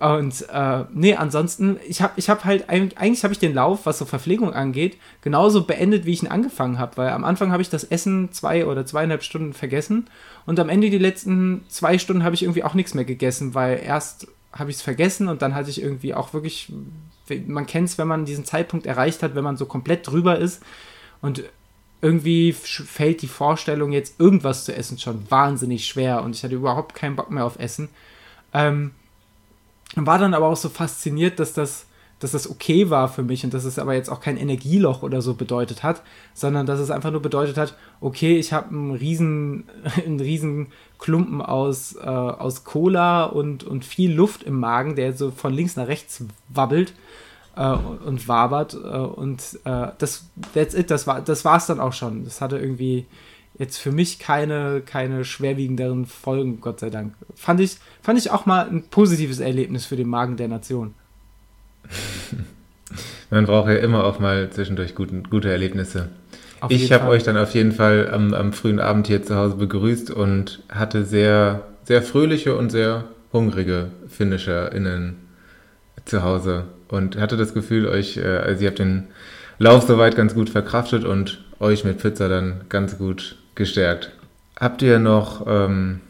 und 0.00 0.48
äh, 0.48 0.84
nee, 0.92 1.14
ansonsten, 1.14 1.78
ich 1.86 2.02
habe 2.02 2.12
ich 2.16 2.30
hab 2.30 2.44
halt, 2.44 2.68
eigentlich 2.68 3.24
habe 3.24 3.32
ich 3.32 3.40
den 3.40 3.54
Lauf, 3.54 3.84
was 3.84 3.98
so 3.98 4.04
Verpflegung 4.04 4.52
angeht, 4.52 4.96
genauso 5.22 5.64
beendet, 5.64 6.04
wie 6.04 6.12
ich 6.12 6.22
ihn 6.22 6.28
angefangen 6.28 6.78
habe. 6.78 6.96
Weil 6.96 7.08
am 7.08 7.24
Anfang 7.24 7.50
habe 7.50 7.62
ich 7.62 7.70
das 7.70 7.82
Essen 7.82 8.30
zwei 8.30 8.64
oder 8.64 8.86
zweieinhalb 8.86 9.24
Stunden 9.24 9.54
vergessen 9.54 10.08
und 10.46 10.60
am 10.60 10.68
Ende 10.68 10.90
die 10.90 10.98
letzten 10.98 11.64
zwei 11.68 11.98
Stunden 11.98 12.22
habe 12.22 12.36
ich 12.36 12.42
irgendwie 12.42 12.62
auch 12.62 12.74
nichts 12.74 12.94
mehr 12.94 13.04
gegessen, 13.04 13.54
weil 13.54 13.80
erst 13.84 14.28
habe 14.52 14.70
ich 14.70 14.76
es 14.76 14.82
vergessen 14.82 15.28
und 15.28 15.42
dann 15.42 15.54
hatte 15.54 15.70
ich 15.70 15.82
irgendwie 15.82 16.14
auch 16.14 16.32
wirklich, 16.32 16.72
man 17.46 17.66
kennt 17.66 17.88
es, 17.88 17.98
wenn 17.98 18.08
man 18.08 18.24
diesen 18.24 18.44
Zeitpunkt 18.44 18.86
erreicht 18.86 19.22
hat, 19.22 19.34
wenn 19.34 19.44
man 19.44 19.56
so 19.56 19.66
komplett 19.66 20.06
drüber 20.06 20.38
ist 20.38 20.62
und 21.20 21.44
irgendwie 22.00 22.52
fällt 22.52 23.22
die 23.22 23.28
Vorstellung, 23.28 23.92
jetzt 23.92 24.20
irgendwas 24.20 24.64
zu 24.64 24.74
essen, 24.74 24.98
schon 24.98 25.28
wahnsinnig 25.30 25.86
schwer 25.86 26.22
und 26.22 26.36
ich 26.36 26.44
hatte 26.44 26.54
überhaupt 26.54 26.94
keinen 26.94 27.16
Bock 27.16 27.30
mehr 27.30 27.44
auf 27.44 27.58
Essen. 27.58 27.88
Ähm, 28.54 28.92
war 29.96 30.18
dann 30.18 30.34
aber 30.34 30.46
auch 30.46 30.56
so 30.56 30.68
fasziniert, 30.68 31.40
dass 31.40 31.54
das, 31.54 31.86
dass 32.18 32.32
das 32.32 32.50
okay 32.50 32.90
war 32.90 33.08
für 33.08 33.22
mich 33.22 33.44
und 33.44 33.54
dass 33.54 33.64
es 33.64 33.78
aber 33.78 33.94
jetzt 33.94 34.10
auch 34.10 34.20
kein 34.20 34.36
Energieloch 34.36 35.02
oder 35.02 35.22
so 35.22 35.34
bedeutet 35.34 35.82
hat, 35.82 36.02
sondern 36.34 36.66
dass 36.66 36.80
es 36.80 36.90
einfach 36.90 37.10
nur 37.10 37.22
bedeutet 37.22 37.56
hat, 37.56 37.74
okay, 38.00 38.38
ich 38.38 38.52
habe 38.52 38.70
einen 38.70 38.92
riesen, 38.92 39.64
einen 40.04 40.20
riesen 40.20 40.68
Klumpen 40.98 41.40
aus, 41.42 41.94
äh, 41.96 42.00
aus 42.00 42.64
Cola 42.64 43.24
und, 43.24 43.64
und 43.64 43.84
viel 43.84 44.12
Luft 44.12 44.42
im 44.42 44.58
Magen, 44.58 44.96
der 44.96 45.12
so 45.12 45.30
von 45.30 45.52
links 45.52 45.76
nach 45.76 45.86
rechts 45.86 46.24
wabbelt 46.48 46.92
äh, 47.56 47.70
und 47.70 48.26
wabert 48.26 48.74
äh, 48.74 48.76
und 48.76 49.60
äh, 49.64 49.88
das, 49.98 50.26
that's 50.54 50.74
it, 50.74 50.90
das 50.90 51.06
war 51.06 51.20
das 51.20 51.44
war's 51.44 51.66
dann 51.66 51.80
auch 51.80 51.92
schon. 51.92 52.24
Das 52.24 52.40
hatte 52.40 52.58
irgendwie 52.58 53.06
jetzt 53.58 53.78
für 53.78 53.92
mich 53.92 54.18
keine, 54.18 54.82
keine 54.84 55.24
schwerwiegenderen 55.24 56.06
Folgen, 56.06 56.60
Gott 56.60 56.80
sei 56.80 56.90
Dank. 56.90 57.14
Fand 57.34 57.60
ich, 57.60 57.78
fand 58.02 58.18
ich 58.18 58.30
auch 58.30 58.46
mal 58.46 58.68
ein 58.68 58.84
positives 58.84 59.40
Erlebnis 59.40 59.84
für 59.84 59.96
den 59.96 60.08
Magen 60.08 60.36
der 60.36 60.48
Nation. 60.48 60.94
Man 63.30 63.44
braucht 63.44 63.68
ja 63.68 63.76
immer 63.76 64.04
auch 64.04 64.18
mal 64.18 64.48
zwischendurch 64.50 64.94
guten, 64.94 65.24
gute 65.24 65.50
Erlebnisse. 65.50 66.08
Auf 66.60 66.70
ich 66.70 66.90
habe 66.92 67.08
euch 67.08 67.22
dann 67.22 67.36
auf 67.36 67.54
jeden 67.54 67.72
Fall 67.72 68.10
am, 68.10 68.34
am, 68.34 68.52
frühen 68.52 68.80
Abend 68.80 69.06
hier 69.06 69.22
zu 69.22 69.36
Hause 69.36 69.56
begrüßt 69.56 70.10
und 70.10 70.60
hatte 70.68 71.04
sehr, 71.04 71.66
sehr 71.84 72.02
fröhliche 72.02 72.56
und 72.56 72.70
sehr 72.70 73.04
hungrige 73.32 73.88
FinisherInnen 74.08 75.16
zu 76.04 76.22
Hause 76.22 76.64
und 76.88 77.18
hatte 77.18 77.36
das 77.36 77.54
Gefühl, 77.54 77.86
euch, 77.86 78.16
äh, 78.16 78.24
also 78.24 78.62
ihr 78.62 78.68
habt 78.68 78.78
den 78.78 79.08
Lauf 79.58 79.84
soweit 79.86 80.16
ganz 80.16 80.34
gut 80.34 80.50
verkraftet 80.50 81.04
und 81.04 81.44
euch 81.60 81.84
mit 81.84 81.98
Pizza 81.98 82.28
dann 82.28 82.62
ganz 82.68 82.98
gut 82.98 83.36
gestärkt. 83.54 84.12
Habt 84.58 84.82
ihr 84.82 84.98
noch, 84.98 85.46
ähm, 85.46 86.00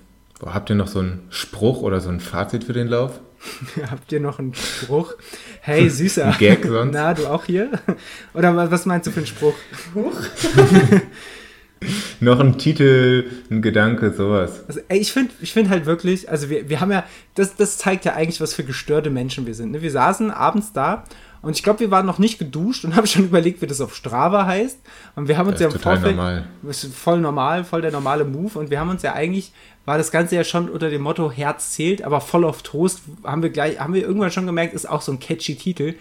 habt 0.45 0.71
ihr 0.71 0.77
noch 0.77 0.89
so 0.89 1.01
einen 1.01 1.27
Spruch 1.31 1.83
oder 1.83 2.01
so 2.01 2.09
ein 2.09 2.21
Fazit 2.21 2.65
für 2.65 2.73
den 2.73 2.89
Lauf? 2.89 3.21
habt 3.91 4.11
ihr 4.13 4.21
noch 4.21 4.39
einen 4.39 4.55
Spruch? 4.55 5.15
Hey, 5.61 5.89
süßer. 5.89 6.27
Ein 6.27 6.39
Gag 6.39 6.65
sonst? 6.65 6.93
Na, 6.93 7.15
du 7.15 7.27
auch 7.27 7.45
hier? 7.45 7.71
Oder 8.35 8.71
was 8.71 8.87
meinst 8.87 9.07
du 9.07 9.11
für 9.11 9.19
einen 9.19 9.27
Spruch? 9.27 9.55
noch 12.21 12.41
ein 12.41 12.59
Titel, 12.59 13.31
ein 13.51 13.63
Gedanke, 13.63 14.13
sowas. 14.13 14.65
Also, 14.67 14.81
ey, 14.89 14.99
ich 14.99 15.13
finde 15.13 15.33
ich 15.41 15.53
find 15.53 15.69
halt 15.69 15.87
wirklich, 15.87 16.29
also 16.29 16.51
wir, 16.51 16.69
wir 16.69 16.81
haben 16.81 16.91
ja, 16.91 17.05
das, 17.35 17.57
das 17.57 17.79
zeigt 17.79 18.05
ja 18.05 18.15
eigentlich, 18.15 18.41
was 18.41 18.55
für 18.55 18.65
gestörte 18.65 19.11
Menschen 19.11 19.47
wir 19.47 19.55
sind. 19.55 19.73
Ne? 19.73 19.83
Wir 19.83 19.91
saßen 19.91 20.31
abends 20.31 20.73
da 20.73 21.05
und 21.41 21.57
ich 21.57 21.63
glaube, 21.63 21.81
wir 21.81 21.91
waren 21.91 22.07
noch 22.07 22.19
nicht 22.19 22.39
geduscht 22.39 22.85
und 22.85 22.97
haben 22.97 23.07
schon 23.07 23.25
überlegt, 23.25 23.63
wie 23.63 23.67
das 23.67 23.81
auf 23.81 23.95
Strava 23.95 24.47
heißt. 24.47 24.81
Und 25.15 25.29
wir 25.29 25.39
haben 25.39 25.47
uns 25.47 25.59
das 25.59 25.73
ja 25.73 25.79
im 25.79 25.81
Vorfeld. 25.81 26.17
Normal. 26.17 26.47
Das 26.63 26.85
ist 26.85 26.95
voll 26.95 27.21
normal, 27.21 27.65
voll 27.65 27.81
der 27.81 27.93
normale 27.93 28.25
Move. 28.25 28.59
Und 28.59 28.71
wir 28.71 28.81
haben 28.81 28.91
uns 28.91 29.03
ja 29.03 29.15
eigentlich, 29.15 29.53
war 29.89 29.97
das 29.97 30.11
Ganze 30.11 30.37
ja 30.37 30.45
schon 30.45 30.69
unter 30.69 30.91
dem 30.91 31.01
Motto 31.01 31.33
Herz 31.33 31.73
zählt, 31.73 32.03
aber 32.03 32.21
voll 32.21 32.45
auf 32.45 32.63
Trost, 32.63 33.01
haben 33.25 33.43
wir 33.43 33.49
gleich, 33.49 33.81
haben 33.81 33.95
wir 33.95 34.03
irgendwann 34.03 34.31
schon 34.31 34.45
gemerkt, 34.45 34.75
ist 34.75 34.87
auch 34.87 35.01
so 35.01 35.13
ein 35.13 35.19
catchy 35.19 35.57
Titel. 35.57 35.95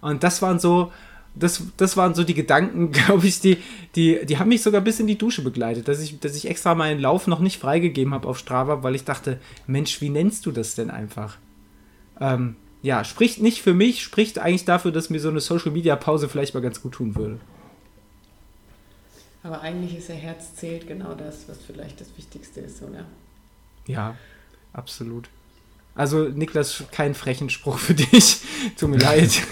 Und 0.00 0.24
das 0.24 0.40
waren 0.40 0.58
so, 0.58 0.90
das, 1.34 1.62
das 1.76 1.98
waren 1.98 2.14
so 2.14 2.24
die 2.24 2.32
Gedanken, 2.32 2.90
glaube 2.92 3.26
ich, 3.26 3.40
die, 3.40 3.58
die, 3.96 4.24
die 4.24 4.38
haben 4.38 4.48
mich 4.48 4.62
sogar 4.62 4.80
bis 4.80 4.98
in 4.98 5.06
die 5.06 5.18
Dusche 5.18 5.42
begleitet, 5.42 5.88
dass 5.88 6.00
ich, 6.00 6.18
dass 6.20 6.34
ich 6.34 6.48
extra 6.48 6.74
meinen 6.74 6.98
Lauf 6.98 7.26
noch 7.26 7.40
nicht 7.40 7.60
freigegeben 7.60 8.14
habe 8.14 8.26
auf 8.28 8.38
Strava, 8.38 8.82
weil 8.82 8.94
ich 8.94 9.04
dachte, 9.04 9.38
Mensch, 9.66 10.00
wie 10.00 10.08
nennst 10.08 10.46
du 10.46 10.50
das 10.50 10.74
denn 10.74 10.88
einfach? 10.88 11.36
Ähm, 12.18 12.56
ja, 12.80 13.04
spricht 13.04 13.42
nicht 13.42 13.60
für 13.60 13.74
mich, 13.74 14.02
spricht 14.02 14.38
eigentlich 14.38 14.64
dafür, 14.64 14.90
dass 14.90 15.10
mir 15.10 15.20
so 15.20 15.28
eine 15.28 15.40
Social 15.40 15.72
Media 15.72 15.96
Pause 15.96 16.30
vielleicht 16.30 16.54
mal 16.54 16.60
ganz 16.60 16.80
gut 16.80 16.92
tun 16.92 17.14
würde. 17.14 17.38
Aber 19.42 19.60
eigentlich 19.60 19.98
ist 19.98 20.08
ja 20.08 20.14
Herz 20.14 20.54
zählt 20.54 20.88
genau 20.88 21.14
das, 21.14 21.46
was 21.46 21.58
vielleicht 21.58 22.00
das 22.00 22.08
Wichtigste 22.16 22.60
ist, 22.60 22.82
oder? 22.82 23.04
Ja, 23.86 24.16
absolut. 24.72 25.28
Also, 25.94 26.24
Niklas, 26.24 26.84
kein 26.90 27.14
frechen 27.14 27.50
Spruch 27.50 27.78
für 27.78 27.94
dich. 27.94 28.38
Tut 28.78 28.90
mir 28.90 28.98
leid. 28.98 29.42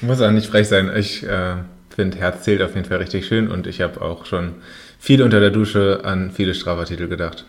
Muss 0.00 0.20
auch 0.20 0.30
nicht 0.30 0.46
frech 0.46 0.68
sein. 0.68 0.90
Ich 0.96 1.22
äh, 1.22 1.56
finde 1.94 2.18
Herz 2.18 2.44
zählt 2.44 2.62
auf 2.62 2.74
jeden 2.74 2.88
Fall 2.88 2.98
richtig 2.98 3.26
schön 3.26 3.50
und 3.50 3.66
ich 3.66 3.80
habe 3.80 4.00
auch 4.00 4.24
schon 4.24 4.54
viel 4.98 5.22
unter 5.22 5.40
der 5.40 5.50
Dusche 5.50 6.00
an 6.04 6.30
viele 6.30 6.54
Strava-Titel 6.54 7.08
gedacht. 7.08 7.44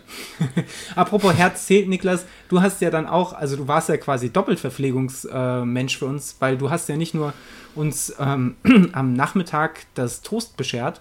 Apropos 0.95 1.33
Herz 1.33 1.65
zählt, 1.65 1.87
Niklas, 1.87 2.25
du 2.49 2.61
hast 2.61 2.81
ja 2.81 2.89
dann 2.89 3.07
auch, 3.07 3.31
also 3.31 3.55
du 3.55 3.69
warst 3.69 3.87
ja 3.87 3.95
quasi 3.95 4.29
Doppelverpflegungsmensch 4.29 5.95
äh, 5.95 5.97
für 5.97 6.05
uns, 6.05 6.35
weil 6.39 6.57
du 6.57 6.69
hast 6.69 6.89
ja 6.89 6.97
nicht 6.97 7.13
nur 7.13 7.33
uns 7.73 8.13
ähm, 8.19 8.57
am 8.91 9.13
Nachmittag 9.13 9.85
das 9.95 10.21
Toast 10.21 10.57
beschert, 10.57 10.99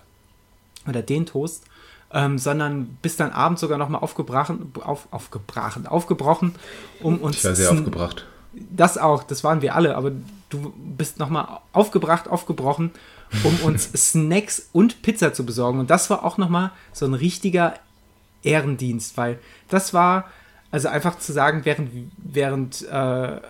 oder 0.88 1.02
den 1.02 1.26
Toast, 1.26 1.64
ähm, 2.14 2.38
sondern 2.38 2.96
bist 3.02 3.18
dann 3.18 3.32
abends 3.32 3.60
sogar 3.60 3.76
nochmal 3.76 4.00
aufgebrochen, 4.00 4.72
auf, 4.80 5.08
aufgebrochen, 5.10 5.86
aufgebrochen, 5.86 6.54
um 7.00 7.18
uns... 7.18 7.38
Ich 7.38 7.44
war 7.44 7.54
sehr 7.56 7.72
aufgebracht. 7.72 8.24
Das 8.70 8.96
auch, 8.96 9.24
das 9.24 9.42
waren 9.42 9.62
wir 9.62 9.74
alle, 9.74 9.96
aber 9.96 10.12
du 10.48 10.72
bist 10.76 11.18
nochmal 11.18 11.58
aufgebracht, 11.72 12.28
aufgebrochen, 12.28 12.92
um 13.42 13.56
uns 13.66 13.90
Snacks 13.96 14.68
und 14.72 15.02
Pizza 15.02 15.34
zu 15.34 15.44
besorgen. 15.44 15.80
Und 15.80 15.90
das 15.90 16.08
war 16.08 16.24
auch 16.24 16.38
nochmal 16.38 16.70
so 16.92 17.04
ein 17.04 17.14
richtiger 17.14 17.74
Ehrendienst, 18.44 19.16
weil 19.16 19.40
das 19.68 19.92
war, 19.92 20.30
also 20.70 20.86
einfach 20.86 21.18
zu 21.18 21.32
sagen, 21.32 21.62
während, 21.64 21.90
während 22.16 22.82
äh, 22.82 23.40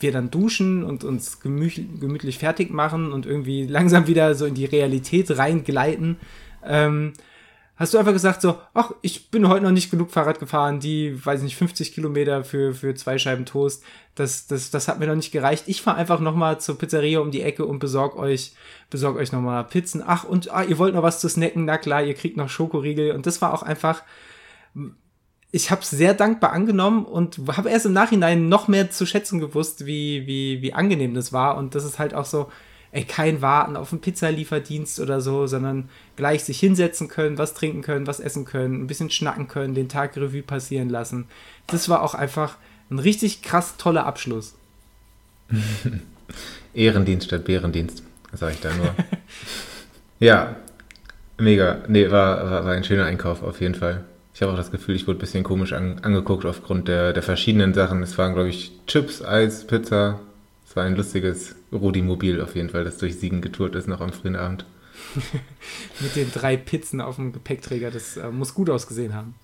wir 0.00 0.12
dann 0.12 0.30
duschen 0.30 0.84
und 0.84 1.02
uns 1.02 1.40
gemütlich, 1.40 1.88
gemütlich 1.98 2.38
fertig 2.38 2.70
machen 2.70 3.10
und 3.10 3.26
irgendwie 3.26 3.66
langsam 3.66 4.06
wieder 4.06 4.36
so 4.36 4.46
in 4.46 4.54
die 4.54 4.66
Realität 4.66 5.36
reingleiten, 5.36 6.18
ähm, 6.64 7.14
hast 7.78 7.94
du 7.94 7.98
einfach 7.98 8.12
gesagt 8.12 8.42
so, 8.42 8.58
ach, 8.74 8.90
ich 9.02 9.30
bin 9.30 9.48
heute 9.48 9.64
noch 9.64 9.70
nicht 9.70 9.90
genug 9.90 10.10
Fahrrad 10.10 10.40
gefahren, 10.40 10.80
die, 10.80 11.24
weiß 11.24 11.42
nicht, 11.42 11.56
50 11.56 11.94
Kilometer 11.94 12.42
für, 12.42 12.74
für 12.74 12.94
zwei 12.94 13.18
Scheiben 13.18 13.46
Toast, 13.46 13.84
das, 14.16 14.48
das, 14.48 14.70
das 14.70 14.88
hat 14.88 14.98
mir 14.98 15.06
noch 15.06 15.14
nicht 15.14 15.30
gereicht. 15.30 15.64
Ich 15.66 15.80
fahre 15.80 15.96
einfach 15.96 16.18
nochmal 16.18 16.60
zur 16.60 16.76
Pizzeria 16.76 17.20
um 17.20 17.30
die 17.30 17.42
Ecke 17.42 17.64
und 17.64 17.78
besorg 17.78 18.16
euch, 18.16 18.52
besorg 18.90 19.16
euch 19.16 19.30
nochmal 19.30 19.62
Pizzen. 19.64 20.02
Ach, 20.04 20.24
und 20.24 20.52
ah, 20.52 20.64
ihr 20.64 20.78
wollt 20.78 20.94
noch 20.94 21.04
was 21.04 21.20
zu 21.20 21.28
snacken? 21.28 21.64
Na 21.64 21.78
klar, 21.78 22.02
ihr 22.02 22.14
kriegt 22.14 22.36
noch 22.36 22.48
Schokoriegel. 22.48 23.12
Und 23.12 23.26
das 23.26 23.40
war 23.40 23.54
auch 23.54 23.62
einfach, 23.62 24.02
ich 25.52 25.70
habe 25.70 25.82
es 25.82 25.90
sehr 25.90 26.14
dankbar 26.14 26.52
angenommen 26.52 27.04
und 27.04 27.40
habe 27.56 27.70
erst 27.70 27.86
im 27.86 27.92
Nachhinein 27.92 28.48
noch 28.48 28.66
mehr 28.66 28.90
zu 28.90 29.06
schätzen 29.06 29.38
gewusst, 29.38 29.86
wie, 29.86 30.26
wie, 30.26 30.62
wie 30.62 30.74
angenehm 30.74 31.14
das 31.14 31.32
war. 31.32 31.56
Und 31.56 31.76
das 31.76 31.84
ist 31.84 32.00
halt 32.00 32.12
auch 32.12 32.24
so, 32.24 32.50
ey, 32.92 33.04
kein 33.04 33.42
Warten 33.42 33.76
auf 33.76 33.92
einen 33.92 34.00
Pizzalieferdienst 34.00 35.00
oder 35.00 35.20
so, 35.20 35.46
sondern 35.46 35.88
gleich 36.16 36.44
sich 36.44 36.58
hinsetzen 36.58 37.08
können, 37.08 37.38
was 37.38 37.54
trinken 37.54 37.82
können, 37.82 38.06
was 38.06 38.20
essen 38.20 38.44
können, 38.44 38.82
ein 38.82 38.86
bisschen 38.86 39.10
schnacken 39.10 39.48
können, 39.48 39.74
den 39.74 39.88
Tag 39.88 40.16
Revue 40.16 40.42
passieren 40.42 40.88
lassen. 40.88 41.26
Das 41.66 41.88
war 41.88 42.02
auch 42.02 42.14
einfach 42.14 42.56
ein 42.90 42.98
richtig 42.98 43.42
krass 43.42 43.76
toller 43.76 44.06
Abschluss. 44.06 44.54
Ehrendienst 46.74 47.26
statt 47.26 47.44
Bärendienst, 47.44 48.02
sage 48.32 48.52
ich 48.54 48.60
da 48.60 48.72
nur. 48.74 48.94
ja, 50.20 50.56
mega. 51.38 51.82
Nee, 51.88 52.10
war, 52.10 52.50
war, 52.50 52.64
war, 52.64 52.72
ein 52.72 52.84
schöner 52.84 53.04
Einkauf 53.04 53.42
auf 53.42 53.60
jeden 53.60 53.74
Fall. 53.74 54.04
Ich 54.34 54.42
habe 54.42 54.52
auch 54.52 54.56
das 54.56 54.70
Gefühl, 54.70 54.94
ich 54.94 55.06
wurde 55.06 55.18
ein 55.18 55.20
bisschen 55.20 55.42
komisch 55.42 55.72
an, 55.72 55.98
angeguckt 56.02 56.44
aufgrund 56.44 56.88
der, 56.88 57.12
der 57.12 57.22
verschiedenen 57.22 57.74
Sachen. 57.74 58.02
Es 58.02 58.16
waren, 58.18 58.34
glaube 58.34 58.50
ich, 58.50 58.72
Chips, 58.86 59.22
Eis, 59.22 59.66
Pizza. 59.66 60.20
Es 60.68 60.76
war 60.76 60.84
ein 60.84 60.96
lustiges, 60.96 61.56
Rudi-Mobil 61.72 62.40
auf 62.40 62.54
jeden 62.56 62.70
Fall, 62.70 62.84
das 62.84 62.98
durch 62.98 63.18
Siegen 63.18 63.40
getourt 63.40 63.74
ist 63.74 63.88
noch 63.88 64.00
am 64.00 64.12
frühen 64.12 64.36
Abend. 64.36 64.64
Mit 66.00 66.16
den 66.16 66.32
drei 66.32 66.56
Pizzen 66.56 67.00
auf 67.00 67.16
dem 67.16 67.32
Gepäckträger, 67.32 67.90
das 67.90 68.16
äh, 68.16 68.30
muss 68.30 68.54
gut 68.54 68.70
ausgesehen 68.70 69.14
haben. 69.14 69.34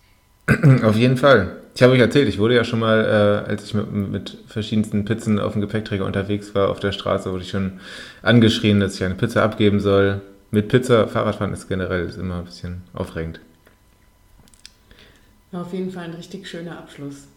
Auf 0.83 0.97
jeden 0.97 1.16
Fall. 1.16 1.57
Ich 1.75 1.83
habe 1.83 1.95
euch 1.95 2.01
erzählt, 2.01 2.29
ich 2.29 2.39
wurde 2.39 2.55
ja 2.55 2.64
schon 2.64 2.81
mal, 2.81 3.45
äh, 3.47 3.51
als 3.51 3.64
ich 3.64 3.75
mit, 3.75 3.91
mit, 3.93 4.39
verschiedensten 4.47 5.05
Pizzen 5.07 5.39
auf 5.41 5.53
dem 5.53 5.62
Gepäckträger 5.62 6.05
unterwegs 6.05 6.55
war, 6.55 6.68
auf 6.68 6.81
der 6.81 6.93
Straße, 6.93 7.33
wurde 7.33 7.45
ich 7.45 7.51
schon 7.51 7.81
angeschrien, 8.22 8.79
dass 8.79 8.97
ich 8.97 9.05
eine 9.05 9.14
Pizza 9.14 9.43
abgeben 9.43 9.81
soll. 9.81 10.20
Mit 10.51 10.68
Pizza 10.68 11.09
Fahrradfahren 11.09 11.53
ist 11.55 11.68
generell 11.68 12.07
ist 12.07 12.18
immer 12.18 12.39
ein 12.39 12.45
bisschen 12.45 12.83
aufregend. 12.93 13.41
Auf 15.53 15.72
jeden 15.72 15.91
Fall 15.91 16.05
ein 16.05 16.14
richtig 16.14 16.47
schöner 16.49 16.79
Abschluss. 16.79 17.29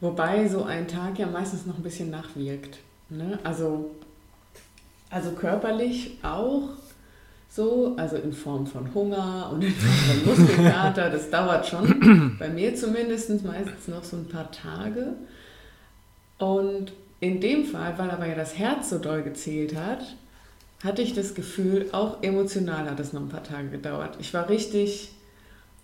Wobei 0.00 0.48
so 0.48 0.64
ein 0.64 0.88
Tag 0.88 1.18
ja 1.18 1.26
meistens 1.26 1.66
noch 1.66 1.76
ein 1.76 1.82
bisschen 1.82 2.10
nachwirkt. 2.10 2.78
Ne? 3.10 3.38
Also, 3.44 3.90
also 5.10 5.32
körperlich 5.32 6.18
auch 6.22 6.70
so, 7.50 7.94
also 7.96 8.16
in 8.16 8.32
Form 8.32 8.66
von 8.66 8.92
Hunger 8.94 9.50
und 9.52 9.62
in 9.62 9.72
Form 9.72 10.34
von 10.34 10.46
Muskelkater. 10.46 11.10
Das 11.10 11.30
dauert 11.30 11.66
schon, 11.66 12.36
bei 12.38 12.48
mir 12.48 12.74
zumindest 12.76 13.44
meistens 13.44 13.88
noch 13.88 14.04
so 14.04 14.16
ein 14.16 14.28
paar 14.28 14.50
Tage. 14.50 15.14
Und 16.38 16.92
in 17.20 17.40
dem 17.40 17.64
Fall, 17.64 17.98
weil 17.98 18.10
aber 18.10 18.26
ja 18.26 18.34
das 18.34 18.56
Herz 18.56 18.90
so 18.90 18.98
doll 18.98 19.22
gezählt 19.22 19.74
hat, 19.74 20.16
hatte 20.84 21.02
ich 21.02 21.14
das 21.14 21.34
Gefühl, 21.34 21.88
auch 21.92 22.22
emotional 22.22 22.88
hat 22.88 23.00
es 23.00 23.12
noch 23.12 23.22
ein 23.22 23.28
paar 23.28 23.42
Tage 23.42 23.68
gedauert. 23.68 24.16
Ich 24.20 24.32
war 24.32 24.48
richtig, 24.48 25.10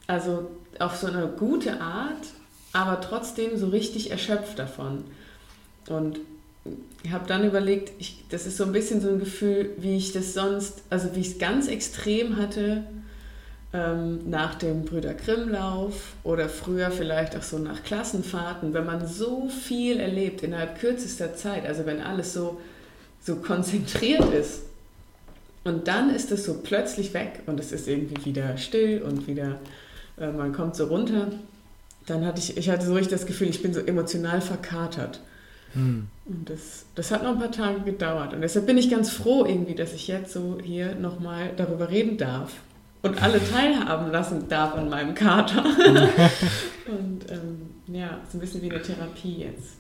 also 0.07 0.51
auf 0.79 0.95
so 0.97 1.09
eine 1.09 1.27
gute 1.27 1.81
Art, 1.81 2.29
aber 2.73 3.01
trotzdem 3.01 3.57
so 3.57 3.69
richtig 3.69 4.13
erschöpft 4.13 4.59
davon. 4.59 5.05
Und 5.89 6.21
habe 7.11 7.27
dann 7.27 7.45
überlegt, 7.45 7.93
ich, 7.99 8.25
das 8.31 8.47
ist 8.47 8.57
so 8.57 8.65
ein 8.65 8.73
bisschen 8.73 9.01
so 9.01 9.09
ein 9.09 9.19
Gefühl, 9.19 9.71
wie 9.77 9.97
ich 9.97 10.13
das 10.13 10.35
sonst, 10.35 10.83
also 10.91 11.15
wie 11.15 11.21
ich 11.21 11.33
es 11.33 11.39
ganz 11.39 11.69
extrem 11.69 12.37
hatte 12.37 12.85
ähm, 13.75 14.31
nach 14.31 14.55
dem 14.55 14.85
Brüder 14.85 15.15
Grimm-Lauf 15.15 16.15
oder 16.23 16.49
früher 16.49 16.91
vielleicht 16.91 17.37
auch 17.37 17.43
so 17.43 17.59
nach 17.59 17.83
Klassenfahrten, 17.83 18.73
wenn 18.73 18.87
man 18.87 19.07
so 19.07 19.49
viel 19.49 20.01
erlebt 20.01 20.43
innerhalb 20.43 20.79
kürzester 20.79 21.35
Zeit, 21.35 21.67
also 21.67 21.85
wenn 21.85 22.01
alles 22.01 22.33
so, 22.33 22.61
so 23.23 23.37
konzentriert 23.37 24.33
ist. 24.33 24.63
Und 25.65 25.89
dann 25.89 26.15
ist 26.15 26.31
es 26.31 26.45
so 26.45 26.61
plötzlich 26.63 27.15
weg 27.15 27.41
und 27.47 27.59
es 27.59 27.73
ist 27.73 27.89
irgendwie 27.89 28.25
wieder 28.25 28.57
still 28.59 29.03
und 29.03 29.27
wieder, 29.27 29.59
äh, 30.19 30.31
man 30.31 30.53
kommt 30.53 30.77
so 30.77 30.87
runter. 30.87 31.29
Dann 32.07 32.25
hatte 32.25 32.39
ich, 32.39 32.57
ich 32.57 32.71
hatte 32.71 32.87
so 32.87 32.95
richtig 32.95 33.13
das 33.13 33.27
Gefühl, 33.27 33.49
ich 33.49 33.63
bin 33.63 33.73
so 33.75 33.81
emotional 33.81 34.41
verkatert. 34.41 35.21
Hm. 35.75 36.09
Und 36.27 36.51
das, 36.51 36.87
das 36.95 37.11
hat 37.11 37.23
noch 37.23 37.33
ein 37.33 37.39
paar 37.39 37.53
Tage 37.53 37.81
gedauert. 37.81 38.33
Und 38.33 38.41
deshalb 38.41 38.67
bin 38.67 38.79
ich 38.79 38.91
ganz 38.91 39.11
froh 39.11 39.45
irgendwie, 39.45 39.75
dass 39.75 39.93
ich 39.93 40.09
jetzt 40.09 40.33
so 40.33 40.59
hier 40.63 40.95
nochmal 40.95 41.53
darüber 41.57 41.91
reden 41.91 42.17
darf 42.17 42.53
und 43.03 43.23
alle 43.23 43.41
teilhaben 43.53 44.11
lassen 44.11 44.49
darf 44.49 44.75
an 44.75 44.89
meinem 44.89 45.15
Kater. 45.15 45.65
und 46.87 47.31
ähm, 47.31 47.71
ja, 47.89 48.21
so 48.31 48.39
ein 48.39 48.41
bisschen 48.41 48.63
wie 48.63 48.71
eine 48.71 48.83
Therapie 48.83 49.39
jetzt. 49.41 49.77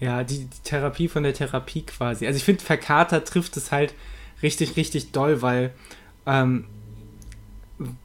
Ja, 0.00 0.24
die, 0.24 0.44
die 0.44 0.62
Therapie 0.64 1.08
von 1.08 1.22
der 1.22 1.32
Therapie 1.32 1.82
quasi. 1.82 2.26
Also 2.26 2.36
ich 2.36 2.44
finde, 2.44 2.62
Verkater 2.62 3.24
trifft 3.24 3.56
es 3.56 3.72
halt 3.72 3.94
richtig, 4.42 4.76
richtig 4.76 5.12
doll, 5.12 5.40
weil 5.40 5.72
ähm, 6.26 6.66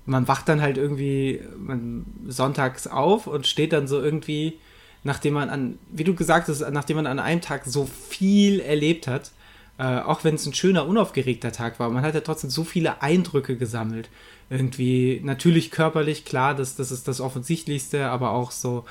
man 0.06 0.28
wacht 0.28 0.48
dann 0.48 0.62
halt 0.62 0.78
irgendwie 0.78 1.42
man, 1.58 2.06
sonntags 2.28 2.88
auf 2.88 3.28
und 3.28 3.48
steht 3.48 3.74
dann 3.74 3.88
so 3.88 4.02
irgendwie 4.02 4.60
nachdem 5.04 5.34
man 5.34 5.50
an, 5.50 5.80
wie 5.92 6.04
du 6.04 6.14
gesagt 6.14 6.48
hast, 6.48 6.62
nachdem 6.72 6.98
man 6.98 7.08
an 7.08 7.20
einem 7.20 7.42
Tag 7.42 7.66
so 7.66 7.86
viel 7.86 8.60
erlebt 8.60 9.08
hat, 9.08 9.32
äh, 9.78 10.00
auch 10.00 10.24
wenn 10.24 10.36
es 10.36 10.46
ein 10.46 10.54
schöner, 10.54 10.88
unaufgeregter 10.88 11.52
Tag 11.52 11.80
war, 11.80 11.90
man 11.90 12.04
hat 12.04 12.14
ja 12.14 12.22
trotzdem 12.22 12.50
so 12.50 12.64
viele 12.64 13.02
Eindrücke 13.02 13.58
gesammelt. 13.58 14.10
Irgendwie 14.50 15.22
natürlich 15.24 15.72
körperlich, 15.72 16.26
klar, 16.26 16.54
das, 16.54 16.76
das 16.76 16.92
ist 16.92 17.08
das 17.08 17.22
Offensichtlichste, 17.22 18.08
aber 18.08 18.32
auch 18.32 18.52
so, 18.52 18.86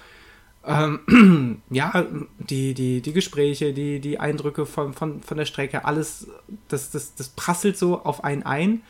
ähm, 0.64 1.62
ja, 1.70 2.06
die, 2.38 2.74
die, 2.74 3.02
die 3.02 3.12
Gespräche, 3.12 3.72
die, 3.72 4.00
die 4.00 4.18
Eindrücke 4.18 4.66
von, 4.66 4.92
von, 4.92 5.22
von 5.22 5.36
der 5.36 5.44
Strecke, 5.44 5.84
alles, 5.84 6.26
das, 6.68 6.90
das, 6.90 7.14
das 7.14 7.28
prasselt 7.28 7.78
so 7.78 8.02
auf 8.02 8.24
einen 8.24 8.42
ein 8.42 8.82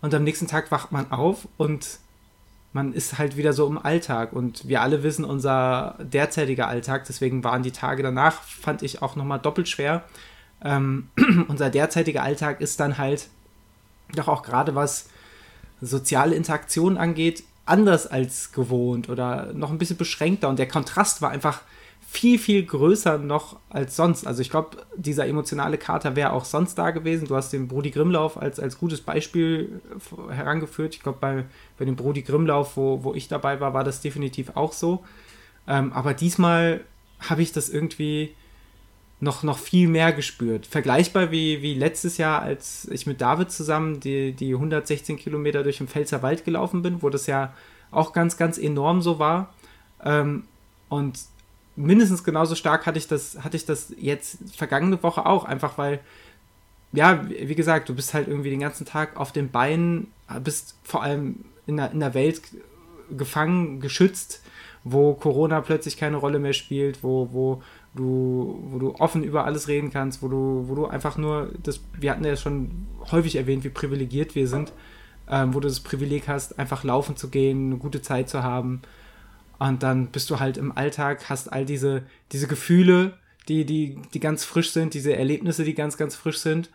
und 0.00 0.14
am 0.14 0.24
nächsten 0.24 0.46
Tag 0.46 0.70
wacht 0.70 0.92
man 0.92 1.10
auf 1.10 1.48
und 1.56 1.98
man 2.76 2.92
ist 2.92 3.16
halt 3.16 3.38
wieder 3.38 3.54
so 3.54 3.66
im 3.66 3.78
Alltag 3.78 4.34
und 4.34 4.68
wir 4.68 4.82
alle 4.82 5.02
wissen 5.02 5.24
unser 5.24 5.96
derzeitiger 5.98 6.68
Alltag, 6.68 7.06
deswegen 7.06 7.42
waren 7.42 7.62
die 7.62 7.72
Tage 7.72 8.02
danach, 8.02 8.42
fand 8.42 8.82
ich 8.82 9.00
auch 9.00 9.16
nochmal 9.16 9.40
doppelt 9.40 9.66
schwer. 9.66 10.04
Ähm, 10.62 11.08
unser 11.48 11.70
derzeitiger 11.70 12.22
Alltag 12.22 12.60
ist 12.60 12.78
dann 12.78 12.98
halt 12.98 13.28
doch 14.14 14.28
auch 14.28 14.42
gerade 14.42 14.74
was 14.74 15.08
soziale 15.80 16.36
Interaktion 16.36 16.98
angeht, 16.98 17.44
anders 17.64 18.06
als 18.06 18.52
gewohnt 18.52 19.08
oder 19.08 19.52
noch 19.54 19.70
ein 19.70 19.78
bisschen 19.78 19.96
beschränkter 19.96 20.48
und 20.50 20.58
der 20.58 20.68
Kontrast 20.68 21.22
war 21.22 21.30
einfach 21.30 21.62
viel, 22.16 22.38
viel 22.38 22.64
größer 22.64 23.18
noch 23.18 23.58
als 23.68 23.94
sonst. 23.94 24.26
Also 24.26 24.40
ich 24.40 24.48
glaube, 24.48 24.78
dieser 24.96 25.26
emotionale 25.26 25.76
Kater 25.76 26.16
wäre 26.16 26.32
auch 26.32 26.46
sonst 26.46 26.76
da 26.76 26.90
gewesen. 26.90 27.28
Du 27.28 27.36
hast 27.36 27.52
den 27.52 27.68
Brody 27.68 27.90
Grimmlauf 27.90 28.40
als, 28.40 28.58
als 28.58 28.78
gutes 28.78 29.02
Beispiel 29.02 29.82
herangeführt. 30.30 30.94
Ich 30.94 31.02
glaube, 31.02 31.18
bei, 31.20 31.44
bei 31.78 31.84
dem 31.84 31.94
Brody 31.94 32.22
Grimmlauf, 32.22 32.78
wo, 32.78 33.04
wo 33.04 33.12
ich 33.12 33.28
dabei 33.28 33.60
war, 33.60 33.74
war 33.74 33.84
das 33.84 34.00
definitiv 34.00 34.52
auch 34.54 34.72
so. 34.72 35.04
Ähm, 35.68 35.92
aber 35.92 36.14
diesmal 36.14 36.80
habe 37.20 37.42
ich 37.42 37.52
das 37.52 37.68
irgendwie 37.68 38.32
noch, 39.20 39.42
noch 39.42 39.58
viel 39.58 39.86
mehr 39.86 40.14
gespürt. 40.14 40.64
Vergleichbar 40.64 41.30
wie, 41.30 41.60
wie 41.60 41.74
letztes 41.74 42.16
Jahr, 42.16 42.40
als 42.40 42.88
ich 42.90 43.06
mit 43.06 43.20
David 43.20 43.50
zusammen 43.50 44.00
die, 44.00 44.32
die 44.32 44.54
116 44.54 45.18
Kilometer 45.18 45.62
durch 45.62 45.78
den 45.78 45.88
Pfälzer 45.88 46.22
Wald 46.22 46.46
gelaufen 46.46 46.80
bin, 46.80 47.02
wo 47.02 47.10
das 47.10 47.26
ja 47.26 47.52
auch 47.90 48.14
ganz, 48.14 48.38
ganz 48.38 48.56
enorm 48.56 49.02
so 49.02 49.18
war. 49.18 49.52
Ähm, 50.02 50.44
und 50.88 51.18
mindestens 51.76 52.24
genauso 52.24 52.54
stark 52.54 52.86
hatte 52.86 52.98
ich 52.98 53.06
das, 53.06 53.38
hatte 53.44 53.56
ich 53.56 53.66
das 53.66 53.92
jetzt 53.98 54.38
vergangene 54.56 55.02
Woche 55.02 55.26
auch, 55.26 55.44
einfach 55.44 55.78
weil, 55.78 56.00
ja, 56.92 57.28
wie 57.28 57.54
gesagt, 57.54 57.88
du 57.88 57.94
bist 57.94 58.14
halt 58.14 58.28
irgendwie 58.28 58.50
den 58.50 58.60
ganzen 58.60 58.86
Tag 58.86 59.16
auf 59.16 59.32
den 59.32 59.50
Beinen, 59.50 60.08
bist 60.42 60.76
vor 60.82 61.02
allem 61.02 61.44
in 61.66 61.76
der, 61.76 61.92
in 61.92 62.00
der 62.00 62.14
Welt 62.14 62.42
gefangen, 63.16 63.80
geschützt, 63.80 64.42
wo 64.84 65.14
Corona 65.14 65.60
plötzlich 65.60 65.96
keine 65.96 66.16
Rolle 66.16 66.38
mehr 66.38 66.54
spielt, 66.54 67.02
wo, 67.02 67.28
wo 67.32 67.62
du, 67.94 68.58
wo 68.70 68.78
du 68.78 68.94
offen 68.96 69.22
über 69.22 69.44
alles 69.44 69.68
reden 69.68 69.90
kannst, 69.90 70.22
wo 70.22 70.28
du, 70.28 70.64
wo 70.68 70.74
du 70.74 70.86
einfach 70.86 71.18
nur, 71.18 71.50
das, 71.62 71.80
wir 71.98 72.10
hatten 72.10 72.24
ja 72.24 72.36
schon 72.36 72.86
häufig 73.10 73.36
erwähnt, 73.36 73.64
wie 73.64 73.68
privilegiert 73.68 74.34
wir 74.34 74.48
sind, 74.48 74.72
ähm, 75.28 75.54
wo 75.54 75.60
du 75.60 75.68
das 75.68 75.80
Privileg 75.80 76.28
hast, 76.28 76.58
einfach 76.58 76.84
laufen 76.84 77.16
zu 77.16 77.28
gehen, 77.28 77.66
eine 77.66 77.78
gute 77.78 78.00
Zeit 78.00 78.28
zu 78.28 78.42
haben 78.42 78.82
und 79.58 79.82
dann 79.82 80.08
bist 80.08 80.30
du 80.30 80.40
halt 80.40 80.56
im 80.56 80.76
Alltag, 80.76 81.28
hast 81.28 81.52
all 81.52 81.64
diese, 81.64 82.02
diese 82.32 82.46
Gefühle, 82.46 83.14
die, 83.48 83.64
die, 83.64 83.98
die 84.12 84.20
ganz 84.20 84.44
frisch 84.44 84.72
sind, 84.72 84.94
diese 84.94 85.16
Erlebnisse, 85.16 85.64
die 85.64 85.74
ganz, 85.74 85.96
ganz 85.96 86.16
frisch 86.16 86.38
sind. 86.38 86.70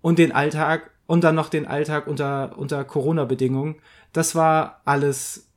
Und 0.00 0.18
den 0.18 0.32
Alltag 0.32 0.90
und 1.06 1.24
dann 1.24 1.34
noch 1.34 1.48
den 1.48 1.66
Alltag 1.66 2.06
unter, 2.06 2.56
unter 2.56 2.84
Corona-Bedingungen. 2.84 3.76
Das 4.12 4.34
war 4.34 4.80
alles 4.84 5.48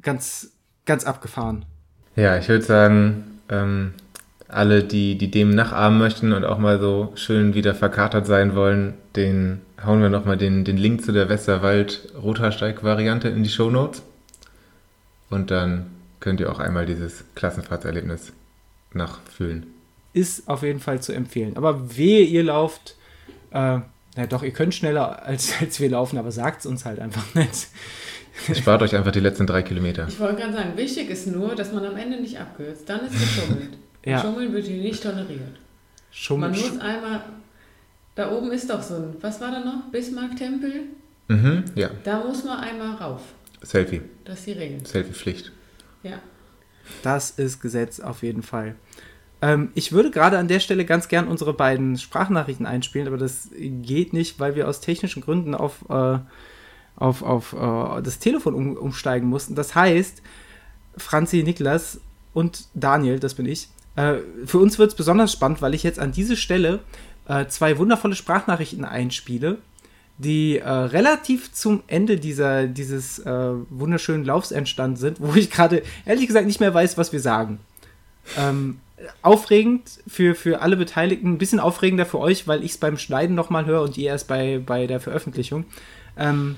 ganz, 0.00 0.52
ganz 0.86 1.04
abgefahren. 1.04 1.64
Ja, 2.16 2.38
ich 2.38 2.48
würde 2.48 2.64
sagen, 2.64 3.40
ähm, 3.48 3.92
alle, 4.48 4.84
die, 4.84 5.16
die 5.16 5.30
dem 5.30 5.50
nachahmen 5.50 5.98
möchten 5.98 6.32
und 6.32 6.44
auch 6.44 6.58
mal 6.58 6.80
so 6.80 7.12
schön 7.14 7.54
wieder 7.54 7.74
verkatert 7.74 8.26
sein 8.26 8.54
wollen, 8.54 8.94
den 9.14 9.60
hauen 9.84 10.00
wir 10.00 10.08
nochmal 10.08 10.36
den, 10.36 10.64
den 10.64 10.76
Link 10.76 11.04
zu 11.04 11.12
der 11.12 11.28
Westerwald-Rotersteig-Variante 11.28 13.28
in 13.28 13.42
die 13.42 13.50
Show 13.50 13.70
Notes. 13.70 14.02
Und 15.32 15.50
dann 15.50 15.86
könnt 16.20 16.40
ihr 16.40 16.52
auch 16.52 16.58
einmal 16.58 16.84
dieses 16.84 17.24
Klassenfahrtserlebnis 17.34 18.32
nachfühlen. 18.92 19.66
Ist 20.12 20.46
auf 20.46 20.62
jeden 20.62 20.78
Fall 20.78 21.00
zu 21.00 21.12
empfehlen. 21.12 21.56
Aber 21.56 21.96
wehe, 21.96 22.22
ihr 22.22 22.44
lauft, 22.44 22.96
äh, 23.50 23.78
na 24.14 24.26
doch, 24.28 24.42
ihr 24.42 24.50
könnt 24.50 24.74
schneller 24.74 25.22
als, 25.26 25.54
als 25.58 25.80
wir 25.80 25.88
laufen, 25.88 26.18
aber 26.18 26.30
sagt 26.30 26.60
es 26.60 26.66
uns 26.66 26.84
halt 26.84 27.00
einfach 27.00 27.34
nicht. 27.34 27.68
Spart 28.54 28.82
euch 28.82 28.94
einfach 28.94 29.12
die 29.12 29.20
letzten 29.20 29.46
drei 29.46 29.62
Kilometer. 29.62 30.06
Ich 30.06 30.20
wollte 30.20 30.42
gerade 30.42 30.52
sagen, 30.52 30.76
wichtig 30.76 31.08
ist 31.08 31.26
nur, 31.26 31.54
dass 31.54 31.72
man 31.72 31.84
am 31.86 31.96
Ende 31.96 32.20
nicht 32.20 32.38
abkürzt. 32.38 32.86
Dann 32.88 33.06
ist 33.06 33.12
geschummelt. 33.12 33.70
ja. 34.04 34.20
Schummeln 34.20 34.52
wird 34.52 34.66
hier 34.66 34.82
nicht 34.82 35.02
toleriert. 35.02 35.56
Schummel, 36.10 36.50
man 36.50 36.60
muss 36.60 36.78
einmal, 36.78 37.24
da 38.16 38.30
oben 38.30 38.52
ist 38.52 38.68
doch 38.68 38.82
so 38.82 38.96
ein, 38.96 39.16
was 39.22 39.40
war 39.40 39.50
da 39.50 39.60
noch? 39.60 39.90
Bismarck-Tempel? 39.90 40.72
Mhm, 41.28 41.64
ja. 41.74 41.88
Da 42.04 42.22
muss 42.22 42.44
man 42.44 42.60
einmal 42.60 42.96
rauf. 42.96 43.22
Selfie. 43.62 44.02
Das 44.24 44.40
ist 44.40 44.46
die 44.46 44.52
Regel. 44.52 44.84
Selfie-Pflicht. 44.84 45.52
Ja. 46.02 46.18
Das 47.02 47.30
ist 47.30 47.60
Gesetz 47.60 48.00
auf 48.00 48.22
jeden 48.22 48.42
Fall. 48.42 48.74
Ähm, 49.40 49.70
ich 49.74 49.92
würde 49.92 50.10
gerade 50.10 50.38
an 50.38 50.48
der 50.48 50.60
Stelle 50.60 50.84
ganz 50.84 51.08
gern 51.08 51.28
unsere 51.28 51.52
beiden 51.52 51.98
Sprachnachrichten 51.98 52.66
einspielen, 52.66 53.08
aber 53.08 53.18
das 53.18 53.48
geht 53.56 54.12
nicht, 54.12 54.40
weil 54.40 54.54
wir 54.54 54.68
aus 54.68 54.80
technischen 54.80 55.22
Gründen 55.22 55.54
auf, 55.54 55.84
äh, 55.88 56.18
auf, 56.96 57.22
auf 57.22 57.52
äh, 57.52 58.02
das 58.02 58.18
Telefon 58.18 58.54
um, 58.54 58.76
umsteigen 58.76 59.28
mussten. 59.28 59.54
Das 59.54 59.74
heißt, 59.74 60.22
Franzi, 60.96 61.42
Niklas 61.42 62.00
und 62.34 62.68
Daniel, 62.74 63.18
das 63.18 63.34
bin 63.34 63.46
ich, 63.46 63.68
äh, 63.96 64.18
für 64.46 64.58
uns 64.58 64.78
wird 64.78 64.90
es 64.90 64.96
besonders 64.96 65.32
spannend, 65.32 65.60
weil 65.60 65.74
ich 65.74 65.82
jetzt 65.82 65.98
an 65.98 66.12
diese 66.12 66.36
Stelle 66.36 66.80
äh, 67.26 67.46
zwei 67.46 67.78
wundervolle 67.78 68.14
Sprachnachrichten 68.14 68.84
einspiele, 68.84 69.58
die 70.18 70.58
äh, 70.58 70.68
relativ 70.68 71.52
zum 71.52 71.82
Ende 71.86 72.16
dieser, 72.16 72.66
dieses 72.66 73.18
äh, 73.20 73.52
wunderschönen 73.70 74.24
Laufs 74.24 74.52
entstanden 74.52 74.96
sind, 74.96 75.20
wo 75.20 75.34
ich 75.34 75.50
gerade 75.50 75.82
ehrlich 76.04 76.26
gesagt 76.26 76.46
nicht 76.46 76.60
mehr 76.60 76.72
weiß, 76.72 76.98
was 76.98 77.12
wir 77.12 77.20
sagen. 77.20 77.58
Ähm, 78.38 78.78
aufregend 79.22 80.00
für, 80.06 80.34
für 80.34 80.60
alle 80.60 80.76
Beteiligten, 80.76 81.32
ein 81.32 81.38
bisschen 81.38 81.60
aufregender 81.60 82.06
für 82.06 82.18
euch, 82.18 82.46
weil 82.46 82.62
ich 82.64 82.72
es 82.72 82.78
beim 82.78 82.98
Schneiden 82.98 83.34
nochmal 83.34 83.66
höre 83.66 83.82
und 83.82 83.98
ihr 83.98 84.10
erst 84.10 84.28
bei, 84.28 84.60
bei 84.64 84.86
der 84.86 85.00
Veröffentlichung. 85.00 85.64
Ähm, 86.16 86.56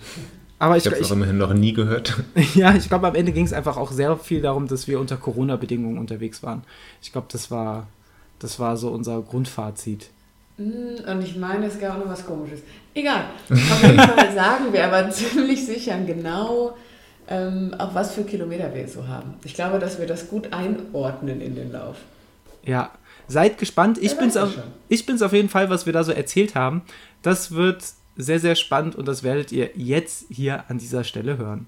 aber 0.58 0.76
ich, 0.76 0.84
Ich 0.84 0.92
habe 0.92 1.00
es 1.00 1.10
auch 1.10 1.16
immerhin 1.16 1.38
noch 1.38 1.52
nie 1.52 1.72
gehört. 1.72 2.22
ja, 2.54 2.74
ich 2.74 2.88
glaube, 2.88 3.08
am 3.08 3.14
Ende 3.14 3.32
ging 3.32 3.44
es 3.44 3.52
einfach 3.52 3.76
auch 3.76 3.92
sehr 3.92 4.16
viel 4.16 4.40
darum, 4.40 4.68
dass 4.68 4.88
wir 4.88 5.00
unter 5.00 5.16
Corona-Bedingungen 5.16 5.98
unterwegs 5.98 6.42
waren. 6.42 6.62
Ich 7.02 7.12
glaube, 7.12 7.28
das 7.30 7.50
war, 7.50 7.88
das 8.38 8.58
war 8.58 8.76
so 8.76 8.88
unser 8.88 9.20
Grundfazit. 9.22 10.10
Mm, 10.56 11.08
Und 11.10 11.22
ich 11.22 11.36
meine, 11.36 11.66
es 11.66 11.78
gab 11.80 11.94
auch 11.96 11.98
noch 12.04 12.10
was 12.10 12.24
Komisches. 12.26 12.60
Egal. 12.94 13.24
Auf 13.50 13.82
jeden 13.82 13.98
Fall 14.00 14.32
sagen 14.32 14.72
wir 14.72 14.84
aber 14.86 15.10
ziemlich 15.10 15.64
sicher 15.66 15.98
genau, 16.06 16.76
ähm, 17.28 17.74
auf 17.78 17.94
was 17.94 18.12
für 18.14 18.24
Kilometer 18.24 18.72
wir 18.74 18.86
so 18.86 19.06
haben. 19.08 19.34
Ich 19.44 19.54
glaube, 19.54 19.78
dass 19.78 19.98
wir 19.98 20.06
das 20.06 20.28
gut 20.28 20.52
einordnen 20.52 21.40
in 21.40 21.54
den 21.56 21.72
Lauf. 21.72 21.96
Ja, 22.64 22.90
seid 23.28 23.58
gespannt. 23.58 23.98
Ich 23.98 24.12
Ja, 24.12 24.18
bin's, 24.20 24.34
weiß 24.36 24.42
auf, 24.42 24.48
ich 24.50 24.54
schon. 24.56 24.64
ich 24.88 25.06
bin's 25.06 25.22
auf 25.22 25.32
jeden 25.32 25.48
Fall, 25.48 25.70
was 25.70 25.86
wir 25.86 25.92
da 25.92 26.04
so 26.04 26.12
erzählt 26.12 26.54
haben. 26.54 26.82
Das 27.22 27.52
wird 27.52 27.82
sehr, 28.16 28.38
sehr 28.38 28.54
spannend 28.54 28.94
und 28.94 29.08
das 29.08 29.22
werdet 29.24 29.50
ihr 29.50 29.70
jetzt 29.74 30.26
hier 30.30 30.64
an 30.68 30.78
dieser 30.78 31.02
Stelle 31.02 31.36
hören. 31.36 31.66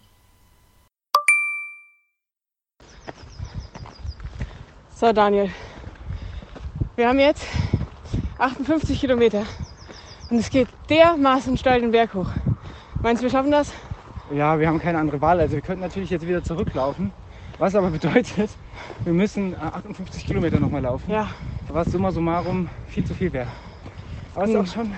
So, 4.94 5.12
Daniel. 5.12 5.50
Wir 6.94 7.08
haben 7.08 7.18
jetzt 7.18 7.44
58 8.38 9.00
Kilometer 9.00 9.42
und 10.30 10.38
es 10.38 10.50
geht 10.50 10.68
dermaßen 10.90 11.56
steil 11.56 11.80
den 11.80 11.90
Berg 11.90 12.14
hoch. 12.14 12.28
Meinst 13.02 13.22
du, 13.22 13.24
wir 13.26 13.30
schaffen 13.30 13.50
das? 13.50 13.72
Ja, 14.34 14.58
wir 14.58 14.68
haben 14.68 14.78
keine 14.80 14.98
andere 14.98 15.20
Wahl. 15.20 15.40
Also 15.40 15.54
wir 15.54 15.60
könnten 15.62 15.82
natürlich 15.82 16.10
jetzt 16.10 16.26
wieder 16.26 16.42
zurücklaufen. 16.42 17.12
Was 17.58 17.74
aber 17.74 17.90
bedeutet, 17.90 18.50
wir 19.04 19.12
müssen 19.12 19.54
äh, 19.54 19.56
58 19.56 20.26
Kilometer 20.26 20.58
nochmal 20.60 20.82
laufen. 20.82 21.10
Ja. 21.10 21.28
Was 21.68 21.88
summa 21.90 22.10
summarum 22.10 22.68
viel 22.88 23.04
zu 23.04 23.14
viel 23.14 23.32
wäre. 23.32 23.48
Aber 24.34 24.44
es 24.44 24.50
ist 24.50 24.56
Hm. 24.56 24.62
auch 24.62 24.66
schon. 24.74 24.92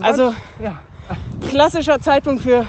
Also, 0.00 0.34
Ja. 0.62 0.80
klassischer 1.48 2.00
Zeitpunkt 2.00 2.42
für 2.42 2.66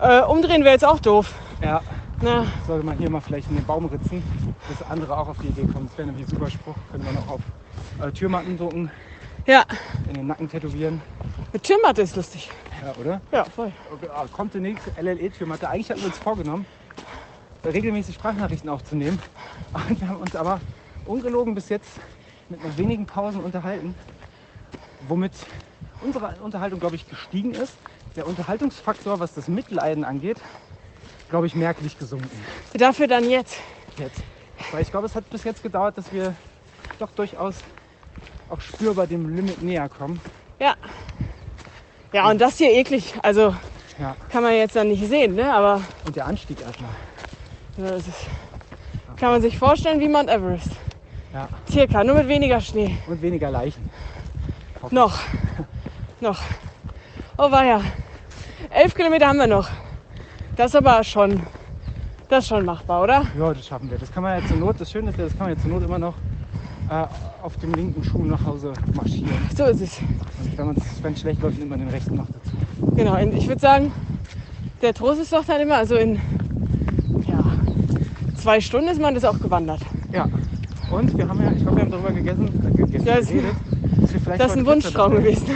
äh, 0.00 0.22
Umdrehen 0.22 0.62
wäre 0.64 0.72
jetzt 0.72 0.84
auch 0.86 0.98
doof. 0.98 1.32
Ja. 1.62 1.80
Na, 2.22 2.46
Sollte 2.66 2.86
man 2.86 2.96
hier 2.98 3.10
mal 3.10 3.20
vielleicht 3.20 3.50
in 3.50 3.56
den 3.56 3.64
Baum 3.66 3.86
ritzen, 3.86 4.22
dass 4.68 4.88
andere 4.90 5.16
auch 5.16 5.28
auf 5.28 5.36
die 5.42 5.48
Idee 5.48 5.66
kommen. 5.72 5.86
Das 5.88 5.98
wäre 5.98 6.06
nämlich 6.06 6.26
ein 6.26 6.30
super 6.30 6.48
Spruch. 6.50 6.74
Können 6.90 7.04
wir 7.04 7.12
noch 7.12 7.28
auf 7.28 7.40
äh, 8.00 8.10
Türmatten 8.12 8.56
drucken, 8.56 8.90
ja, 9.46 9.64
in 10.08 10.14
den 10.14 10.26
Nacken 10.26 10.48
tätowieren. 10.48 11.00
mit 11.52 11.62
Türmatte 11.62 12.02
ist 12.02 12.16
lustig. 12.16 12.50
Ja, 12.82 12.94
oder? 13.00 13.20
Ja, 13.30 13.44
voll. 13.44 13.72
Ah, 14.14 14.26
kommt 14.32 14.54
demnächst 14.54 14.86
LLE-Türmatte. 15.00 15.68
Eigentlich 15.68 15.90
hatten 15.90 16.00
wir 16.00 16.08
uns 16.08 16.18
vorgenommen, 16.18 16.66
regelmäßig 17.64 18.14
Sprachnachrichten 18.14 18.68
aufzunehmen. 18.68 19.20
Und 19.72 20.00
wir 20.00 20.08
haben 20.08 20.20
uns 20.20 20.36
aber 20.36 20.60
ungelogen 21.06 21.54
bis 21.54 21.68
jetzt 21.68 21.90
mit 22.48 22.62
nur 22.62 22.76
wenigen 22.76 23.06
Pausen 23.06 23.40
unterhalten, 23.40 23.94
womit 25.08 25.32
unsere 26.02 26.34
Unterhaltung, 26.42 26.80
glaube 26.80 26.96
ich, 26.96 27.08
gestiegen 27.08 27.52
ist. 27.52 27.74
Der 28.16 28.26
Unterhaltungsfaktor, 28.26 29.20
was 29.20 29.32
das 29.34 29.48
Mitleiden 29.48 30.04
angeht, 30.04 30.38
glaube 31.30 31.46
ich, 31.46 31.54
merklich 31.54 31.98
gesunken. 31.98 32.30
Dafür 32.74 33.06
dann 33.06 33.28
jetzt. 33.28 33.58
Jetzt. 33.96 34.22
Weil 34.70 34.82
ich 34.82 34.90
glaube, 34.90 35.06
es 35.06 35.14
hat 35.14 35.28
bis 35.30 35.44
jetzt 35.44 35.62
gedauert, 35.62 35.96
dass 35.96 36.12
wir 36.12 36.34
doch 36.98 37.10
durchaus 37.12 37.56
auch 38.52 38.60
spürbar 38.60 39.06
dem 39.06 39.34
Limit 39.34 39.62
näher 39.62 39.88
kommen. 39.88 40.20
Ja. 40.60 40.74
Ja, 42.12 42.28
und 42.30 42.40
das 42.40 42.58
hier 42.58 42.70
eklig. 42.70 43.14
Also 43.22 43.54
Ja. 43.98 44.14
kann 44.30 44.42
man 44.42 44.52
jetzt 44.52 44.76
dann 44.76 44.88
nicht 44.88 45.06
sehen, 45.08 45.34
ne? 45.34 45.52
Aber 45.52 45.80
Und 46.04 46.14
der 46.14 46.26
Anstieg 46.26 46.60
erstmal. 46.60 46.90
ja, 47.78 47.90
das 47.90 48.06
ist, 48.06 48.26
kann 49.16 49.30
man 49.30 49.40
sich 49.40 49.58
vorstellen 49.58 50.00
wie 50.00 50.08
Mount 50.08 50.28
Everest. 50.28 50.68
Ja. 51.32 51.48
Circa, 51.70 52.04
nur 52.04 52.16
mit 52.16 52.28
weniger 52.28 52.60
Schnee. 52.60 52.98
Und 53.06 53.22
weniger 53.22 53.50
Leichen. 53.50 53.88
Noch. 54.90 55.18
noch. 56.20 56.38
Oh 57.38 57.50
weia. 57.50 57.80
Elf 58.68 58.94
Kilometer 58.94 59.28
haben 59.28 59.38
wir 59.38 59.46
noch. 59.46 59.68
Das 60.56 60.66
ist 60.66 60.76
aber 60.76 61.02
schon, 61.02 61.42
das 62.28 62.44
ist 62.44 62.48
schon 62.48 62.66
machbar, 62.66 63.02
oder? 63.02 63.24
Ja, 63.38 63.54
das 63.54 63.66
schaffen 63.66 63.90
wir. 63.90 63.96
Das 63.96 64.12
kann 64.12 64.22
man 64.22 64.38
ja 64.42 64.46
zur 64.46 64.58
Not, 64.58 64.78
das 64.78 64.90
Schöne 64.90 65.10
ist 65.10 65.18
ja, 65.18 65.24
das 65.24 65.32
kann 65.38 65.46
man 65.48 65.56
ja 65.56 65.62
zur 65.62 65.70
Not 65.70 65.82
immer 65.84 65.98
noch 65.98 66.14
äh, 66.92 67.06
auf 67.42 67.56
dem 67.56 67.72
linken 67.72 68.04
Schuh 68.04 68.22
nach 68.24 68.44
Hause 68.44 68.72
marschieren. 68.94 69.30
So 69.56 69.64
ist 69.64 69.80
es. 69.80 69.98
Und 70.58 70.76
wenn 71.02 71.12
es 71.14 71.20
schlecht 71.20 71.40
läuft, 71.42 71.58
nimmt 71.58 71.70
man 71.70 71.78
den 71.80 71.88
rechten 71.88 72.16
noch 72.16 72.26
dazu. 72.26 72.94
Genau. 72.96 73.16
Und 73.20 73.34
ich 73.34 73.48
würde 73.48 73.60
sagen, 73.60 73.92
der 74.82 74.92
Trost 74.92 75.20
ist 75.22 75.32
doch 75.32 75.44
dann 75.44 75.60
immer, 75.62 75.76
also 75.76 75.96
in 75.96 76.16
ja, 77.26 77.42
zwei 78.36 78.60
Stunden 78.60 78.88
ist 78.88 79.00
man 79.00 79.14
das 79.14 79.24
auch 79.24 79.38
gewandert. 79.40 79.80
Ja. 80.12 80.28
Und 80.90 81.16
wir 81.16 81.26
haben 81.26 81.40
ja, 81.42 81.50
ich 81.52 81.62
glaube, 81.62 81.76
wir 81.76 81.82
haben 81.84 81.90
darüber 81.90 82.10
gegessen, 82.12 82.48
äh, 82.74 82.76
gegessen 82.76 83.06
Ja, 83.06 83.16
das- 83.16 83.28
geredet, 83.28 83.54
dass 84.02 84.12
wir 84.12 84.20
vielleicht 84.20 84.40
Das 84.40 84.50
ist 84.52 84.58
ein 84.58 84.66
Wunschtraum 84.66 85.12
gewesen. 85.14 85.46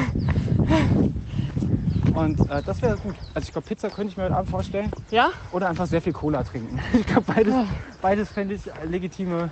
Und 2.15 2.41
äh, 2.51 2.63
das 2.65 2.81
wäre 2.81 2.97
gut. 2.97 3.15
Also 3.35 3.47
ich 3.47 3.53
glaube, 3.53 3.67
Pizza 3.69 3.91
könnte 3.91 4.13
ich 4.13 4.17
mir 4.17 4.25
heute 4.25 4.37
Abend 4.37 4.51
vorstellen. 4.51 4.91
Ja? 5.11 5.29
Oder 5.53 5.69
einfach 5.69 5.87
sehr 5.87 6.01
viel 6.01 6.15
Cola 6.15 6.43
trinken. 6.43 6.79
Ich 6.99 7.05
glaube, 7.07 7.25
beides, 7.27 7.53
Ja. 7.53 7.67
beides 8.01 8.31
fände 8.31 8.55
ich 8.55 8.67
äh, 8.69 8.87
legitime, 8.87 9.51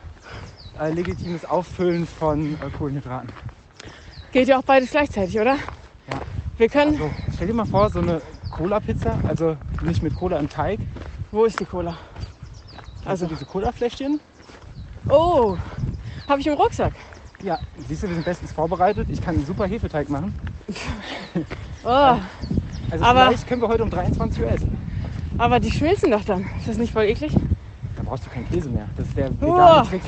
äh, 0.80 0.90
legitimes 0.90 1.44
Auffüllen 1.44 2.06
von 2.06 2.54
äh, 2.54 2.70
Kohlenhydraten. 2.76 3.28
Geht 4.32 4.48
ja 4.48 4.58
auch 4.58 4.64
beides 4.64 4.90
gleichzeitig, 4.90 5.38
oder? 5.38 5.54
Ja. 6.08 6.20
Wir 6.56 6.68
können. 6.68 6.96
So, 6.98 7.10
stell 7.34 7.46
dir 7.48 7.54
mal 7.54 7.66
vor, 7.66 7.90
so 7.90 8.00
eine 8.00 8.20
Cola-Pizza, 8.50 9.18
also 9.28 9.56
nicht 9.82 10.02
mit 10.02 10.14
Cola 10.16 10.38
im 10.38 10.48
Teig, 10.48 10.78
Wo 11.30 11.44
ist 11.44 11.58
die 11.58 11.64
Cola? 11.64 11.96
also 13.04 13.24
Also. 13.24 13.26
diese 13.26 13.44
Cola-Fläschchen. 13.44 14.20
Oh, 15.08 15.56
habe 16.28 16.40
ich 16.40 16.46
im 16.46 16.54
Rucksack. 16.54 16.92
Ja, 17.42 17.58
siehst 17.88 18.02
du, 18.02 18.08
wir 18.08 18.14
sind 18.14 18.24
bestens 18.24 18.52
vorbereitet. 18.52 19.08
Ich 19.10 19.20
kann 19.20 19.34
einen 19.34 19.44
super 19.46 19.66
Hefeteig 19.66 20.08
machen. 20.08 20.34
Oh, 21.86 22.16
Also 22.90 23.04
Aber- 23.04 23.26
vielleicht 23.26 23.46
können 23.46 23.60
wir 23.60 23.68
heute 23.68 23.82
um 23.82 23.90
23 23.90 24.42
Uhr 24.42 24.50
essen. 24.50 24.78
aber 25.36 25.60
die 25.60 25.70
schmilzen 25.70 26.10
doch 26.10 26.24
dann. 26.24 26.46
Ist 26.58 26.66
das 26.68 26.78
nicht 26.78 26.94
voll 26.94 27.04
eklig? 27.04 27.34
Da 27.96 28.02
brauchst 28.02 28.24
du 28.24 28.30
keinen 28.30 28.48
Käse 28.48 28.70
mehr. 28.70 28.88
Das 28.96 29.06
ist 29.08 29.16
der 29.18 29.30
Oh. 29.42 29.52
vegane 29.52 29.88
Trick. 29.88 30.02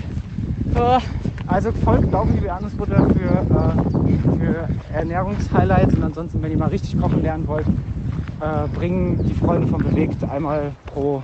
Also 1.47 1.73
folgt 1.73 2.13
Laufen 2.13 2.49
Anusbutter 2.51 3.09
für, 3.11 3.31
äh, 3.31 4.39
für 4.39 4.69
Ernährungshighlights 4.95 5.95
und 5.95 6.03
ansonsten, 6.03 6.43
wenn 6.43 6.51
ihr 6.51 6.59
mal 6.59 6.69
richtig 6.69 7.01
kochen 7.01 7.23
lernen 7.23 7.47
wollt, 7.49 7.67
äh, 8.41 8.69
bringen 8.75 9.25
die 9.27 9.33
Freunde 9.33 9.67
von 9.69 9.79
Bewegt 9.79 10.23
einmal 10.25 10.73
pro 10.93 11.23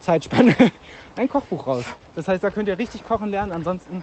Zeitspanne 0.00 0.54
ein 1.16 1.28
Kochbuch 1.28 1.66
raus. 1.66 1.84
Das 2.14 2.26
heißt, 2.26 2.42
da 2.42 2.50
könnt 2.50 2.68
ihr 2.68 2.78
richtig 2.78 3.04
kochen 3.04 3.28
lernen. 3.28 3.52
Ansonsten, 3.52 4.02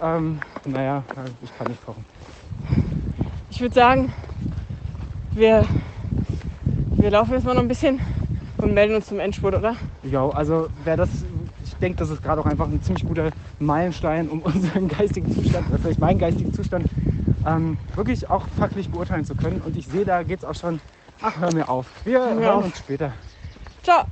ähm, 0.00 0.38
naja, 0.66 1.02
ich 1.42 1.58
kann 1.58 1.66
nicht 1.66 1.84
kochen. 1.84 2.04
ich 3.50 3.60
würde 3.60 3.74
sagen, 3.74 4.12
wir, 5.32 5.64
wir 6.96 7.10
laufen 7.10 7.32
jetzt 7.32 7.44
mal 7.44 7.54
noch 7.54 7.62
ein 7.62 7.68
bisschen 7.68 8.00
und 8.58 8.72
melden 8.72 8.94
uns 8.94 9.06
zum 9.06 9.18
Endspurt, 9.18 9.56
oder? 9.56 9.74
Ja, 10.04 10.28
also 10.28 10.68
wer 10.84 10.96
das, 10.96 11.08
denke, 11.82 11.98
das 11.98 12.10
ist 12.10 12.22
gerade 12.22 12.40
auch 12.40 12.46
einfach 12.46 12.68
ein 12.68 12.80
ziemlich 12.82 13.04
guter 13.04 13.30
Meilenstein, 13.58 14.28
um 14.28 14.40
unseren 14.42 14.88
geistigen 14.88 15.30
Zustand, 15.34 15.68
oder 15.68 15.78
vielleicht 15.78 16.00
meinen 16.00 16.18
geistigen 16.18 16.54
Zustand, 16.54 16.88
ähm, 17.44 17.76
wirklich 17.94 18.30
auch 18.30 18.46
fachlich 18.58 18.88
beurteilen 18.88 19.24
zu 19.24 19.34
können. 19.34 19.60
Und 19.60 19.76
ich 19.76 19.86
sehe, 19.86 20.04
da 20.04 20.22
geht 20.22 20.38
es 20.38 20.44
auch 20.44 20.54
schon, 20.54 20.80
ach, 21.20 21.38
hör 21.38 21.52
mir 21.52 21.68
auf. 21.68 21.86
Wir 22.04 22.20
hören 22.20 22.44
auf. 22.44 22.64
uns 22.64 22.78
später. 22.78 23.12
Ciao. 23.82 24.04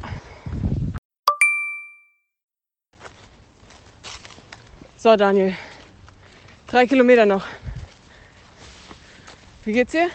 So, 4.97 5.17
Daniel. 5.17 5.55
Drei 6.67 6.87
Kilometer 6.87 7.25
noch. 7.25 7.47
Wie 9.65 9.73
geht's 9.73 9.93
dir? 9.93 10.09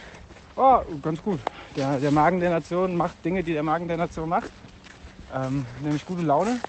Oh, 0.55 0.81
ganz 1.01 1.21
gut. 1.21 1.39
Der, 1.75 1.99
der 1.99 2.11
Magen 2.11 2.39
der 2.39 2.49
Nation 2.49 2.95
macht 2.95 3.23
Dinge, 3.25 3.43
die 3.43 3.53
der 3.53 3.63
Magen 3.63 3.87
der 3.87 3.97
Nation 3.97 4.29
macht. 4.29 4.51
Ähm, 5.33 5.65
nämlich 5.81 6.05
gute 6.05 6.21
Laune. 6.21 6.59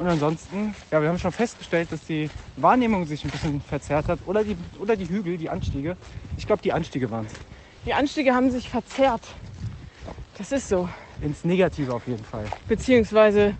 Und 0.00 0.08
ansonsten, 0.08 0.74
ja, 0.90 1.02
wir 1.02 1.10
haben 1.10 1.18
schon 1.18 1.30
festgestellt, 1.30 1.92
dass 1.92 2.06
die 2.06 2.30
Wahrnehmung 2.56 3.04
sich 3.04 3.22
ein 3.22 3.30
bisschen 3.30 3.60
verzerrt 3.60 4.08
hat. 4.08 4.18
Oder 4.26 4.42
die, 4.42 4.56
oder 4.80 4.96
die 4.96 5.06
Hügel, 5.06 5.36
die 5.36 5.50
Anstiege. 5.50 5.94
Ich 6.38 6.46
glaube, 6.46 6.62
die 6.62 6.72
Anstiege 6.72 7.10
waren 7.10 7.26
es. 7.26 7.34
Die 7.84 7.92
Anstiege 7.92 8.34
haben 8.34 8.50
sich 8.50 8.66
verzerrt. 8.66 9.20
Das 10.38 10.52
ist 10.52 10.70
so. 10.70 10.88
Ins 11.20 11.44
Negative 11.44 11.92
auf 11.92 12.06
jeden 12.06 12.24
Fall. 12.24 12.46
Beziehungsweise 12.66 13.54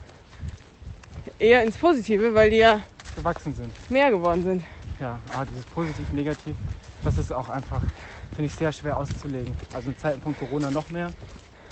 eher 1.38 1.62
ins 1.62 1.76
Positive, 1.76 2.34
weil 2.34 2.48
die 2.48 2.56
ja 2.56 2.80
Gewachsen 3.16 3.54
sind. 3.54 3.70
mehr 3.90 4.10
geworden 4.10 4.42
sind. 4.42 4.64
Ja, 4.98 5.18
aber 5.34 5.44
dieses 5.44 5.66
Positiv, 5.66 6.10
Negativ, 6.12 6.56
das 7.04 7.18
ist 7.18 7.32
auch 7.32 7.50
einfach, 7.50 7.82
finde 8.30 8.46
ich, 8.46 8.52
sehr 8.54 8.72
schwer 8.72 8.96
auszulegen. 8.96 9.54
Also 9.74 9.90
in 9.90 9.98
Zeiten 9.98 10.22
von 10.22 10.34
Corona 10.34 10.70
noch 10.70 10.88
mehr. 10.88 11.12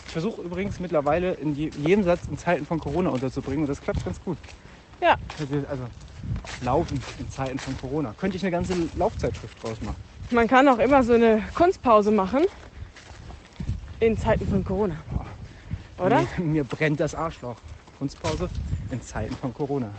Ich 0.09 0.13
versuche 0.13 0.41
übrigens 0.41 0.81
mittlerweile 0.81 1.35
in 1.35 1.55
je- 1.55 1.71
jedem 1.77 2.03
Satz 2.03 2.27
in 2.31 2.39
Zeiten 2.39 2.65
von 2.65 2.81
Corona 2.81 3.11
unterzubringen 3.11 3.65
und 3.65 3.69
das 3.69 3.79
klappt 3.83 4.03
ganz 4.07 4.19
gut. 4.25 4.39
Ja. 5.03 5.17
Also 5.39 5.85
Laufen 6.65 7.03
in 7.19 7.31
Zeiten 7.31 7.59
von 7.59 7.77
Corona. 7.79 8.15
Könnte 8.19 8.39
ich 8.39 8.43
eine 8.43 8.51
ganze 8.51 8.75
Laufzeitschrift 8.97 9.63
draus 9.63 9.77
machen. 9.83 9.99
man 10.31 10.49
kann 10.49 10.67
auch 10.67 10.79
immer 10.79 11.03
so 11.05 11.13
eine 11.13 11.43
Kunstpause 11.55 12.11
machen 12.11 12.47
in 14.01 14.17
Zeiten 14.17 14.47
von 14.49 14.65
Corona. 14.65 14.97
Oder? 15.99 16.23
Mir, 16.39 16.45
mir 16.45 16.65
brennt 16.65 17.01
das 17.01 17.15
Arschloch. 17.15 17.57
Kunstpause 17.99 18.49
in 18.91 19.03
Zeiten 19.03 19.37
von 19.37 19.53
Corona. 19.53 19.91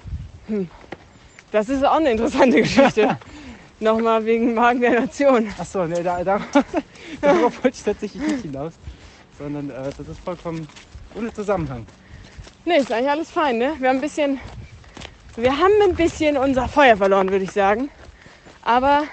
Das 1.51 1.70
ist 1.70 1.86
auch 1.86 1.97
eine 1.97 2.12
interessante 2.12 2.62
Geschichte. 2.64 3.16
Nochmal 3.80 4.26
wegen 4.26 4.55
Magen 4.55 4.82
der 4.82 5.01
Nation. 5.01 5.47
Achso, 5.57 5.86
ne, 5.86 6.01
da, 6.03 6.24
da, 6.24 6.41
darauf 7.22 7.64
wollte 7.64 7.78
ich 7.78 7.84
tatsächlich 7.84 8.22
nicht 8.24 8.41
hinaus. 8.41 8.74
Sondern 9.39 9.69
äh, 9.69 9.91
das 9.97 10.07
ist 10.07 10.19
vollkommen 10.19 10.67
ohne 11.15 11.33
Zusammenhang. 11.33 11.85
Nee, 12.65 12.77
ist 12.77 12.91
eigentlich 12.91 13.09
alles 13.09 13.31
fein, 13.31 13.57
ne? 13.57 13.73
Wir 13.79 13.89
haben 13.89 13.97
ein 13.97 14.01
bisschen, 14.01 14.39
wir 15.35 15.57
haben 15.57 15.73
ein 15.83 15.95
bisschen 15.95 16.37
unser 16.37 16.67
Feuer 16.67 16.97
verloren, 16.97 17.29
würde 17.31 17.45
ich 17.45 17.51
sagen. 17.51 17.89
Aber 18.61 19.03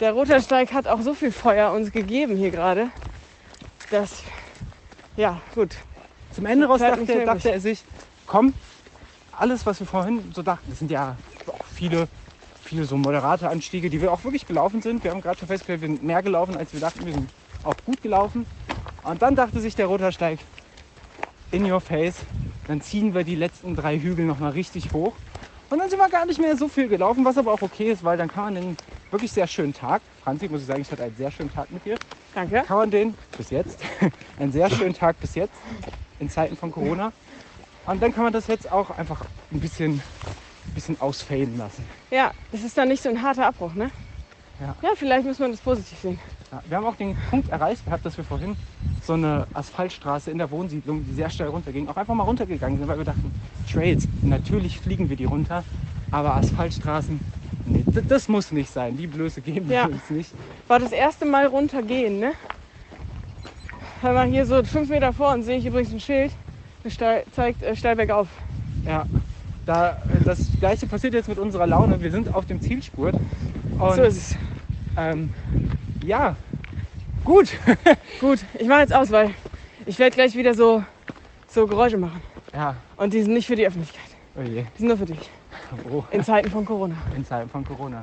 der 0.00 0.12
Rotersteig 0.12 0.72
hat 0.72 0.86
auch 0.86 1.00
so 1.00 1.14
viel 1.14 1.32
Feuer 1.32 1.72
uns 1.72 1.92
gegeben 1.92 2.36
hier 2.36 2.50
gerade, 2.50 2.90
dass, 3.90 4.22
ja, 5.16 5.40
gut. 5.54 5.76
Zum 6.32 6.46
Ende 6.46 6.66
raus 6.66 6.80
dachte, 6.80 7.04
mehr 7.04 7.24
dachte 7.24 7.50
er 7.50 7.60
sich, 7.60 7.82
komm, 8.26 8.52
alles, 9.32 9.64
was 9.64 9.80
wir 9.80 9.86
vorhin 9.86 10.32
so 10.34 10.42
dachten, 10.42 10.66
das 10.68 10.78
sind 10.80 10.90
ja 10.90 11.16
auch 11.46 11.64
viele, 11.72 12.08
viele 12.62 12.84
so 12.84 12.96
moderate 12.96 13.48
Anstiege, 13.48 13.88
die 13.88 14.00
wir 14.02 14.12
auch 14.12 14.22
wirklich 14.24 14.46
gelaufen 14.46 14.82
sind. 14.82 15.02
Wir 15.04 15.12
haben 15.12 15.20
gerade 15.20 15.38
schon 15.38 15.48
festgestellt, 15.48 15.80
wir 15.80 15.88
sind 15.88 16.02
mehr 16.02 16.22
gelaufen, 16.22 16.56
als 16.56 16.72
wir 16.72 16.80
dachten. 16.80 17.06
Wir 17.06 17.14
sind 17.14 17.28
auch 17.64 17.74
gut 17.84 18.02
gelaufen. 18.02 18.46
Und 19.08 19.22
dann 19.22 19.34
dachte 19.34 19.58
sich 19.60 19.74
der 19.74 19.86
Rotersteig, 19.86 20.38
in 21.50 21.70
your 21.70 21.80
face, 21.80 22.16
dann 22.66 22.82
ziehen 22.82 23.14
wir 23.14 23.24
die 23.24 23.36
letzten 23.36 23.74
drei 23.74 23.98
Hügel 23.98 24.26
nochmal 24.26 24.50
richtig 24.50 24.92
hoch. 24.92 25.14
Und 25.70 25.78
dann 25.78 25.88
sind 25.88 25.98
wir 25.98 26.10
gar 26.10 26.26
nicht 26.26 26.38
mehr 26.38 26.54
so 26.58 26.68
viel 26.68 26.88
gelaufen, 26.88 27.24
was 27.24 27.38
aber 27.38 27.54
auch 27.54 27.62
okay 27.62 27.90
ist, 27.90 28.04
weil 28.04 28.18
dann 28.18 28.28
kann 28.28 28.44
man 28.44 28.54
den 28.56 28.76
wirklich 29.10 29.32
sehr 29.32 29.46
schönen 29.46 29.72
Tag, 29.72 30.02
Franzi, 30.22 30.46
muss 30.48 30.60
ich 30.60 30.66
sagen, 30.66 30.82
ich 30.82 30.92
hatte 30.92 31.04
einen 31.04 31.16
sehr 31.16 31.30
schönen 31.30 31.50
Tag 31.50 31.70
mit 31.70 31.86
dir, 31.86 31.96
Danke. 32.34 32.62
kann 32.66 32.76
man 32.76 32.90
den 32.90 33.14
bis 33.38 33.48
jetzt, 33.48 33.78
einen 34.38 34.52
sehr 34.52 34.68
schönen 34.68 34.92
Tag 34.92 35.18
bis 35.20 35.34
jetzt, 35.34 35.54
in 36.18 36.28
Zeiten 36.28 36.58
von 36.58 36.70
Corona. 36.70 37.10
Und 37.86 38.02
dann 38.02 38.12
kann 38.12 38.24
man 38.24 38.34
das 38.34 38.46
jetzt 38.46 38.70
auch 38.70 38.90
einfach 38.90 39.24
ein 39.50 39.60
bisschen, 39.60 40.02
ein 40.66 40.74
bisschen 40.74 41.00
ausfaden 41.00 41.56
lassen. 41.56 41.82
Ja, 42.10 42.32
das 42.52 42.62
ist 42.62 42.76
dann 42.76 42.88
nicht 42.88 43.02
so 43.02 43.08
ein 43.08 43.22
harter 43.22 43.46
Abbruch, 43.46 43.72
ne? 43.72 43.90
Ja. 44.60 44.76
Ja, 44.82 44.90
vielleicht 44.94 45.26
muss 45.26 45.38
man 45.38 45.50
das 45.50 45.60
positiv 45.60 45.98
sehen. 45.98 46.20
Ja, 46.50 46.62
wir 46.66 46.76
haben 46.78 46.86
auch 46.86 46.96
den 46.96 47.14
Punkt 47.28 47.50
erreicht 47.50 47.84
gehabt, 47.84 48.06
dass 48.06 48.16
wir 48.16 48.24
vorhin 48.24 48.56
so 49.04 49.12
eine 49.12 49.46
Asphaltstraße 49.52 50.30
in 50.30 50.38
der 50.38 50.50
Wohnsiedlung, 50.50 51.04
die 51.04 51.12
sehr 51.12 51.28
steil 51.28 51.48
runterging, 51.48 51.88
auch 51.88 51.96
einfach 51.96 52.14
mal 52.14 52.24
runtergegangen 52.24 52.78
sind, 52.78 52.88
weil 52.88 52.96
wir 52.96 53.04
dachten, 53.04 53.30
Trails, 53.70 54.08
natürlich 54.22 54.78
fliegen 54.78 55.10
wir 55.10 55.16
die 55.16 55.26
runter, 55.26 55.62
aber 56.10 56.36
Asphaltstraßen, 56.36 57.20
nee, 57.66 57.84
das 58.08 58.28
muss 58.28 58.50
nicht 58.50 58.70
sein. 58.72 58.96
Die 58.96 59.06
Blöße 59.06 59.42
geben 59.42 59.70
Ja. 59.70 59.86
wir 59.88 59.94
uns 59.94 60.08
nicht. 60.10 60.32
War 60.68 60.78
das 60.78 60.92
erste 60.92 61.26
Mal 61.26 61.46
runtergehen, 61.46 62.18
ne? 62.18 62.32
Wenn 64.00 64.14
man 64.14 64.30
hier 64.30 64.46
so 64.46 64.62
fünf 64.64 64.88
Meter 64.88 65.12
vor 65.12 65.34
uns 65.34 65.44
sehe 65.44 65.58
ich 65.58 65.66
übrigens 65.66 65.92
ein 65.92 66.00
Schild, 66.00 66.32
das 66.82 66.96
zeigt 66.96 67.62
äh, 67.62 67.76
steil 67.76 67.96
bergauf. 67.96 68.28
Ja, 68.86 69.04
da, 69.66 69.90
äh, 69.90 69.94
das 70.24 70.48
gleiche 70.58 70.86
passiert 70.86 71.12
jetzt 71.12 71.28
mit 71.28 71.38
unserer 71.38 71.66
Laune. 71.66 72.00
Wir 72.00 72.10
sind 72.10 72.32
auf 72.34 72.46
dem 72.46 72.62
Zielspurt. 72.62 73.14
Und, 73.78 73.94
So 73.96 74.02
ist 74.02 74.16
es. 74.16 74.36
Ähm, 74.96 75.30
ja, 76.04 76.36
gut. 77.24 77.48
Gut, 78.20 78.40
ich 78.58 78.66
mache 78.66 78.80
jetzt 78.80 78.92
aus, 78.94 79.10
weil 79.10 79.30
ich 79.86 79.98
werde 79.98 80.14
gleich 80.14 80.34
wieder 80.34 80.54
so, 80.54 80.82
so 81.48 81.66
Geräusche 81.66 81.98
machen. 81.98 82.20
ja, 82.52 82.76
Und 82.96 83.12
die 83.12 83.22
sind 83.22 83.32
nicht 83.34 83.46
für 83.46 83.56
die 83.56 83.66
Öffentlichkeit. 83.66 84.10
oh 84.36 84.42
je. 84.42 84.64
Die 84.74 84.78
sind 84.78 84.88
nur 84.88 84.96
für 84.98 85.06
dich. 85.06 85.18
Oh, 85.90 86.02
In 86.10 86.24
Zeiten 86.24 86.50
von 86.50 86.64
Corona. 86.64 86.94
in 87.14 87.24
Zeiten 87.26 87.50
von 87.50 87.62
Corona. 87.64 88.02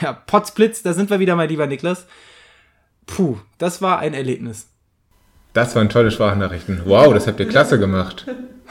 Ja, 0.00 0.12
Potzblitz, 0.14 0.82
da 0.82 0.92
sind 0.94 1.10
wir 1.10 1.18
wieder, 1.20 1.36
mein 1.36 1.48
lieber 1.48 1.66
Niklas. 1.66 2.06
Puh, 3.06 3.38
das 3.58 3.82
war 3.82 3.98
ein 3.98 4.14
Erlebnis. 4.14 4.68
Das 5.52 5.74
waren 5.74 5.88
tolle 5.88 6.10
Sprachnachrichten. 6.10 6.82
Wow, 6.86 7.12
das 7.12 7.26
habt 7.26 7.40
ihr 7.40 7.48
klasse 7.48 7.78
gemacht. 7.78 8.24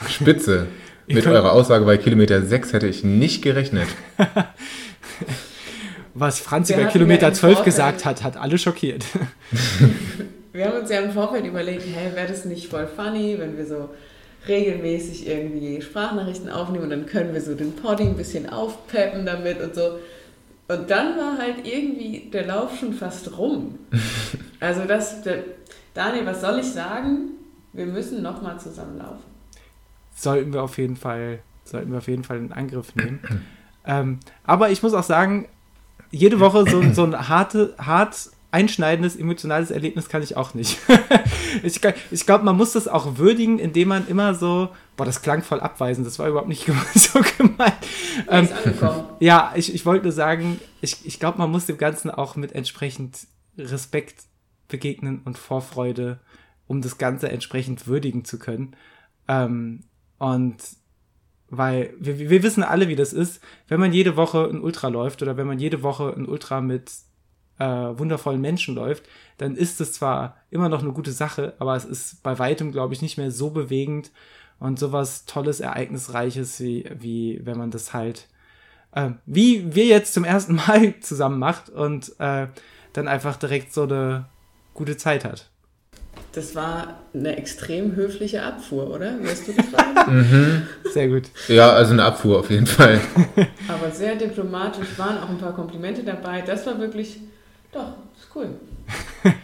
Spitze. 0.08 0.66
Mit 1.14 1.24
könnt- 1.24 1.36
eurer 1.36 1.52
Aussage 1.52 1.84
bei 1.84 1.96
Kilometer 1.98 2.42
6 2.42 2.72
hätte 2.72 2.86
ich 2.86 3.04
nicht 3.04 3.42
gerechnet. 3.42 3.88
Was 6.14 6.40
Franzi 6.40 6.74
bei 6.74 6.84
Kilometer 6.86 7.22
ja 7.22 7.28
im 7.28 7.34
12 7.34 7.52
Vorfeld- 7.54 7.64
gesagt 7.64 8.04
hat, 8.04 8.22
hat 8.24 8.36
alle 8.36 8.58
schockiert. 8.58 9.04
Wir 10.52 10.66
haben 10.66 10.78
uns 10.80 10.90
ja 10.90 11.00
im 11.00 11.12
Vorfeld 11.12 11.46
überlegt, 11.46 11.84
hey, 11.94 12.14
wäre 12.14 12.26
das 12.26 12.44
nicht 12.44 12.68
voll 12.68 12.88
funny, 12.88 13.36
wenn 13.38 13.56
wir 13.56 13.64
so 13.66 13.88
regelmäßig 14.48 15.28
irgendwie 15.28 15.80
Sprachnachrichten 15.80 16.50
aufnehmen 16.50 16.84
und 16.84 16.90
dann 16.90 17.06
können 17.06 17.32
wir 17.32 17.40
so 17.40 17.54
den 17.54 17.76
Poddy 17.76 18.02
ein 18.02 18.16
bisschen 18.16 18.48
aufpeppen 18.50 19.24
damit 19.24 19.60
und 19.62 19.76
so. 19.76 20.00
Und 20.66 20.90
dann 20.90 21.16
war 21.16 21.38
halt 21.38 21.64
irgendwie 21.64 22.30
der 22.32 22.46
Lauf 22.46 22.76
schon 22.78 22.92
fast 22.92 23.36
rum. 23.38 23.78
Also 24.62 24.84
das, 24.84 25.22
der, 25.22 25.38
Daniel, 25.94 26.26
was 26.26 26.42
soll 26.42 26.58
ich 26.58 26.66
sagen? 26.66 27.30
Wir 27.72 27.86
müssen 27.86 28.20
nochmal 28.22 28.60
zusammen 28.60 28.98
laufen. 28.98 29.22
Sollten 30.22 30.52
wir 30.52 30.62
auf 30.62 30.78
jeden 30.78 30.96
Fall, 30.96 31.40
sollten 31.64 31.90
wir 31.90 31.98
auf 31.98 32.08
jeden 32.08 32.24
Fall 32.24 32.38
in 32.38 32.52
Angriff 32.52 32.94
nehmen. 32.94 33.20
ähm, 33.86 34.20
aber 34.44 34.70
ich 34.70 34.82
muss 34.82 34.94
auch 34.94 35.02
sagen, 35.04 35.48
jede 36.10 36.40
Woche 36.40 36.68
so, 36.68 36.82
so 36.92 37.04
ein 37.04 37.28
harte, 37.28 37.74
hart 37.78 38.30
einschneidendes 38.52 39.14
emotionales 39.16 39.70
Erlebnis 39.70 40.08
kann 40.08 40.22
ich 40.22 40.36
auch 40.36 40.54
nicht. 40.54 40.78
ich 41.62 41.80
ich 42.10 42.26
glaube, 42.26 42.44
man 42.44 42.56
muss 42.56 42.72
das 42.72 42.88
auch 42.88 43.16
würdigen, 43.16 43.58
indem 43.58 43.88
man 43.88 44.08
immer 44.08 44.34
so, 44.34 44.70
boah, 44.96 45.04
das 45.04 45.22
klang 45.22 45.42
voll 45.42 45.60
abweisend, 45.60 46.06
das 46.06 46.18
war 46.18 46.28
überhaupt 46.28 46.48
nicht 46.48 46.66
so 46.94 47.20
gemeint. 47.38 47.74
Ähm, 48.28 48.48
ja, 49.20 49.52
ich, 49.54 49.72
ich 49.72 49.86
wollte 49.86 50.04
nur 50.04 50.12
sagen, 50.12 50.60
ich, 50.80 51.06
ich 51.06 51.20
glaube, 51.20 51.38
man 51.38 51.50
muss 51.50 51.66
dem 51.66 51.78
Ganzen 51.78 52.10
auch 52.10 52.34
mit 52.34 52.52
entsprechend 52.52 53.26
Respekt 53.56 54.24
begegnen 54.68 55.22
und 55.24 55.38
Vorfreude, 55.38 56.18
um 56.66 56.82
das 56.82 56.98
Ganze 56.98 57.30
entsprechend 57.30 57.86
würdigen 57.86 58.24
zu 58.24 58.38
können. 58.38 58.74
Ähm, 59.28 59.84
und 60.20 60.58
weil 61.48 61.94
wir, 61.98 62.18
wir 62.18 62.42
wissen 62.42 62.62
alle, 62.62 62.88
wie 62.88 62.94
das 62.94 63.14
ist, 63.14 63.42
wenn 63.68 63.80
man 63.80 63.92
jede 63.92 64.16
Woche 64.16 64.44
ein 64.44 64.60
Ultra 64.60 64.88
läuft 64.88 65.22
oder 65.22 65.38
wenn 65.38 65.46
man 65.46 65.58
jede 65.58 65.82
Woche 65.82 66.14
ein 66.14 66.28
Ultra 66.28 66.60
mit 66.60 66.92
äh, 67.58 67.64
wundervollen 67.64 68.40
Menschen 68.40 68.74
läuft, 68.74 69.08
dann 69.38 69.56
ist 69.56 69.80
es 69.80 69.94
zwar 69.94 70.36
immer 70.50 70.68
noch 70.68 70.82
eine 70.82 70.92
gute 70.92 71.10
Sache, 71.10 71.54
aber 71.58 71.74
es 71.74 71.86
ist 71.86 72.22
bei 72.22 72.38
weitem, 72.38 72.70
glaube 72.70 72.92
ich, 72.92 73.00
nicht 73.00 73.16
mehr 73.16 73.30
so 73.30 73.48
bewegend 73.48 74.12
und 74.58 74.78
sowas 74.78 75.24
Tolles, 75.24 75.60
Ereignisreiches, 75.60 76.60
wie, 76.60 76.84
wie 76.98 77.40
wenn 77.44 77.56
man 77.56 77.70
das 77.70 77.94
halt, 77.94 78.28
äh, 78.92 79.12
wie 79.24 79.74
wir 79.74 79.86
jetzt 79.86 80.12
zum 80.12 80.24
ersten 80.24 80.54
Mal 80.66 81.00
zusammen 81.00 81.38
macht 81.38 81.70
und 81.70 82.12
äh, 82.20 82.48
dann 82.92 83.08
einfach 83.08 83.36
direkt 83.36 83.72
so 83.72 83.84
eine 83.84 84.26
gute 84.74 84.98
Zeit 84.98 85.24
hat. 85.24 85.49
Das 86.32 86.54
war 86.54 87.00
eine 87.12 87.36
extrem 87.36 87.96
höfliche 87.96 88.42
Abfuhr, 88.42 88.88
oder? 88.94 89.20
Wirst 89.22 89.48
du 89.48 89.52
das 89.52 89.70
sagen? 89.72 90.66
Sehr 90.92 91.08
gut. 91.08 91.24
Ja, 91.48 91.72
also 91.72 91.92
eine 91.92 92.04
Abfuhr 92.04 92.38
auf 92.38 92.50
jeden 92.50 92.66
Fall. 92.66 93.00
Aber 93.68 93.90
sehr 93.90 94.14
diplomatisch 94.14 94.96
waren 94.96 95.18
auch 95.18 95.28
ein 95.28 95.38
paar 95.38 95.54
Komplimente 95.54 96.04
dabei. 96.04 96.42
Das 96.42 96.66
war 96.66 96.78
wirklich, 96.78 97.18
doch, 97.72 97.94
ist 98.18 98.28
cool. 98.34 98.48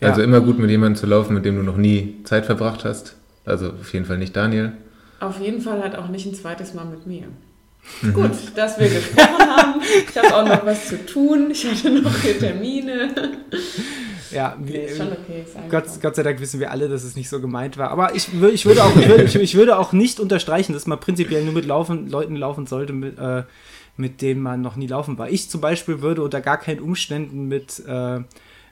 Ja. 0.00 0.10
Also 0.10 0.22
immer 0.22 0.40
gut 0.40 0.60
mit 0.60 0.70
jemandem 0.70 0.94
zu 0.94 1.06
laufen, 1.06 1.34
mit 1.34 1.44
dem 1.44 1.56
du 1.56 1.64
noch 1.64 1.76
nie 1.76 2.20
Zeit 2.22 2.46
verbracht 2.46 2.84
hast. 2.84 3.16
Also 3.44 3.70
auf 3.70 3.92
jeden 3.92 4.04
Fall 4.04 4.16
nicht 4.16 4.36
Daniel. 4.36 4.74
Auf 5.18 5.40
jeden 5.40 5.60
Fall 5.60 5.82
hat 5.82 5.96
auch 5.96 6.06
nicht 6.06 6.24
ein 6.24 6.34
zweites 6.36 6.72
Mal 6.72 6.84
mit 6.84 7.04
mir. 7.04 7.24
Gut, 8.14 8.30
dass 8.54 8.78
wir 8.78 8.88
gesprochen 8.88 9.40
haben. 9.40 9.80
Ich 10.08 10.16
habe 10.16 10.36
auch 10.36 10.46
noch 10.46 10.64
was 10.64 10.88
zu 10.88 11.04
tun. 11.04 11.50
Ich 11.50 11.66
hatte 11.66 11.90
noch 11.90 12.16
hier 12.18 12.38
Termine. 12.38 13.10
Ja, 14.30 14.56
Nee, 14.60 14.86
ist 14.86 14.96
schon 14.96 15.08
okay. 15.12 15.42
Ist 15.44 15.56
Gott. 15.70 15.84
Gott 16.00 16.16
sei 16.16 16.22
Dank 16.22 16.40
wissen 16.40 16.60
wir 16.60 16.70
alle, 16.70 16.88
dass 16.88 17.04
es 17.04 17.16
nicht 17.16 17.28
so 17.28 17.40
gemeint 17.40 17.76
war. 17.76 17.90
Aber 17.90 18.14
ich, 18.14 18.28
ich, 18.32 18.66
würde, 18.66 18.84
auch, 18.84 18.94
ich, 18.96 19.08
würde, 19.08 19.24
ich, 19.24 19.54
würde 19.54 19.78
auch 19.78 19.92
nicht 19.92 20.20
unterstreichen, 20.20 20.72
dass 20.72 20.86
man 20.86 21.00
prinzipiell 21.00 21.44
nur 21.44 21.54
mit 21.54 21.66
laufen, 21.66 22.08
Leuten 22.08 22.36
laufen 22.36 22.66
sollte, 22.66 22.92
mit, 22.92 23.18
äh, 23.18 23.44
mit 23.96 24.22
denen 24.22 24.40
man 24.40 24.60
noch 24.60 24.76
nie 24.76 24.86
laufen 24.86 25.18
war. 25.18 25.28
Ich 25.28 25.50
zum 25.50 25.60
Beispiel 25.60 26.02
würde 26.02 26.22
unter 26.22 26.40
gar 26.40 26.58
keinen 26.58 26.80
Umständen 26.80 27.48
mit, 27.48 27.82
äh, 27.86 28.20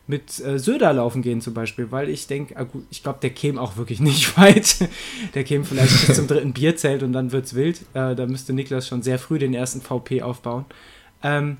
mit 0.06 0.38
äh, 0.44 0.58
Söder 0.58 0.92
laufen 0.92 1.22
gehen, 1.22 1.40
zum 1.40 1.54
Beispiel, 1.54 1.90
weil 1.90 2.08
ich 2.08 2.26
denke, 2.26 2.56
ah, 2.56 2.66
ich 2.90 3.02
glaube, 3.02 3.18
der 3.22 3.30
käme 3.30 3.60
auch 3.60 3.76
wirklich 3.76 4.00
nicht 4.12 4.38
weit. 4.38 4.88
Der 5.34 5.44
käme 5.44 5.64
vielleicht 5.64 6.06
bis 6.06 6.16
zum 6.16 6.26
dritten 6.26 6.52
Bierzelt 6.52 7.02
und 7.02 7.12
dann 7.12 7.32
wird's 7.32 7.54
wild. 7.54 7.80
Äh, 7.94 8.14
da 8.14 8.26
müsste 8.26 8.52
Niklas 8.52 8.86
schon 8.88 9.02
sehr 9.02 9.18
früh 9.18 9.38
den 9.38 9.54
ersten 9.54 9.80
VP 9.80 10.22
aufbauen. 10.22 10.64
Ähm, 11.22 11.56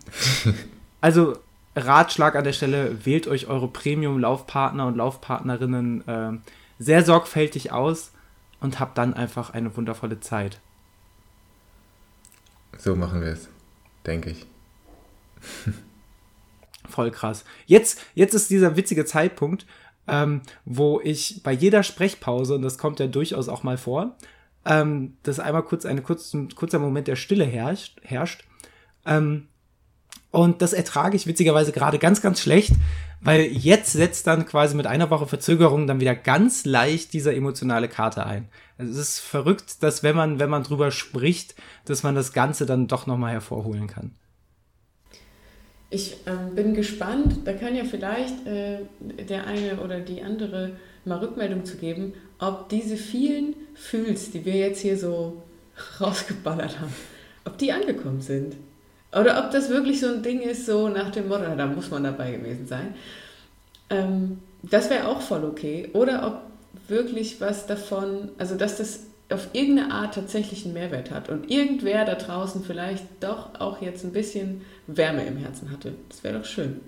also 1.01 1.37
Ratschlag 1.77 2.35
an 2.35 2.45
der 2.45 2.55
Stelle, 2.55 3.05
wählt 3.05 3.29
euch 3.29 3.47
eure 3.47 3.69
Premium-Laufpartner 3.69 4.87
und 4.87 4.97
Laufpartnerinnen 4.97 6.03
ähm, 6.07 6.43
sehr 6.79 7.05
sorgfältig 7.05 7.71
aus 7.71 8.13
und 8.61 8.81
habt 8.81 8.97
dann 8.97 9.15
einfach 9.15 9.51
eine 9.51 9.77
wundervolle 9.77 10.19
Zeit. 10.21 10.59
So 12.79 12.97
machen 12.97 13.21
wir 13.21 13.29
es, 13.29 13.49
denke 14.07 14.31
ich. 14.31 14.47
Voll 16.89 17.11
krass. 17.11 17.45
Jetzt, 17.67 18.01
jetzt 18.15 18.35
ist 18.35 18.51
dieser 18.51 18.77
witzige 18.77 19.05
Zeitpunkt, 19.05 19.67
ähm, 20.09 20.43
wo 20.65 21.01
ich 21.03 21.43
bei 21.43 21.53
jeder 21.53 21.83
Sprechpause, 21.83 22.55
und 22.55 22.63
das 22.63 22.79
kommt 22.79 23.01
ja 23.01 23.07
durchaus 23.07 23.49
auch 23.49 23.63
mal 23.63 23.77
vor, 23.77 24.17
ähm, 24.65 25.17
dass 25.23 25.41
einmal 25.41 25.63
kurz 25.63 25.85
ein 25.85 26.03
kurzer 26.03 26.79
Moment 26.79 27.09
der 27.09 27.17
Stille 27.17 27.45
herrscht. 27.45 28.01
herrscht. 28.03 28.45
Ähm, 29.05 29.49
und 30.37 30.61
das 30.61 30.75
ertrage 30.75 31.17
ich 31.17 31.27
witzigerweise 31.27 31.73
gerade 31.73 31.99
ganz, 31.99 32.21
ganz 32.21 32.41
schlecht, 32.43 32.75
weil 33.23 33.41
jetzt 33.41 33.93
setzt 33.93 34.27
dann 34.27 34.45
quasi 34.45 34.77
mit 34.77 34.87
einer 34.87 35.09
Woche 35.09 35.27
Verzögerung 35.27 35.87
dann 35.87 35.99
wieder 35.99 36.15
ganz 36.15 36.67
leicht 36.67 37.15
dieser 37.15 37.35
emotionale 37.35 37.89
Kater 37.89 38.27
ein. 38.27 38.49
Also 38.77 38.93
es 38.93 38.99
ist 38.99 39.21
verrückt, 39.21 39.83
dass 39.83 40.03
wenn 40.03 40.15
man, 40.15 40.39
wenn 40.39 40.51
man 40.51 40.63
drüber 40.63 40.91
spricht, 40.91 41.55
dass 41.87 42.03
man 42.03 42.15
das 42.15 42.35
Ganze 42.35 42.67
dann 42.67 42.87
doch 42.87 43.07
nochmal 43.07 43.33
hervorholen 43.33 43.87
kann. 43.87 44.15
Ich 45.89 46.19
ähm, 46.27 46.55
bin 46.55 46.75
gespannt, 46.75 47.39
da 47.47 47.55
kann 47.55 47.75
ja 47.75 47.85
vielleicht 47.85 48.47
äh, 48.47 48.81
der 49.01 49.47
eine 49.47 49.81
oder 49.81 50.01
die 50.01 50.21
andere 50.21 50.73
mal 51.07 51.17
Rückmeldung 51.17 51.65
zu 51.65 51.79
geben, 51.79 52.13
ob 52.39 52.69
diese 52.69 52.99
vielen 52.99 53.55
Fühls, 53.75 54.33
die 54.33 54.45
wir 54.45 54.57
jetzt 54.57 54.83
hier 54.83 54.99
so 54.99 55.43
rausgeballert 55.99 56.79
haben, 56.79 56.93
ob 57.47 57.57
die 57.57 57.73
angekommen 57.73 58.21
sind. 58.21 58.57
Oder 59.19 59.43
ob 59.45 59.51
das 59.51 59.71
wirklich 59.71 60.01
so 60.01 60.09
ein 60.09 60.23
Ding 60.23 60.41
ist, 60.41 60.67
so 60.67 60.89
nach 60.89 61.11
dem 61.11 61.29
Motto, 61.29 61.45
da 61.57 61.67
muss 61.67 61.91
man 61.91 62.05
dabei 62.05 62.33
gewesen 62.33 62.67
sein. 62.67 62.95
Ähm, 63.89 64.39
das 64.63 64.91
wäre 64.91 65.09
auch 65.09 65.21
voll 65.21 65.45
okay. 65.45 65.89
Oder 65.93 66.27
ob 66.27 66.91
wirklich 66.91 67.41
was 67.41 67.67
davon, 67.67 68.31
also 68.39 68.57
dass 68.57 68.77
das 68.77 69.01
auf 69.31 69.49
irgendeine 69.53 69.93
Art 69.93 70.15
tatsächlich 70.15 70.65
einen 70.65 70.75
Mehrwert 70.75 71.11
hat 71.11 71.29
und 71.29 71.51
irgendwer 71.51 72.05
da 72.05 72.15
draußen 72.15 72.63
vielleicht 72.65 73.05
doch 73.21 73.59
auch 73.59 73.81
jetzt 73.81 74.05
ein 74.05 74.13
bisschen 74.13 74.63
Wärme 74.87 75.25
im 75.25 75.37
Herzen 75.37 75.71
hatte. 75.71 75.95
Das 76.09 76.23
wäre 76.23 76.39
doch 76.39 76.45
schön. 76.45 76.81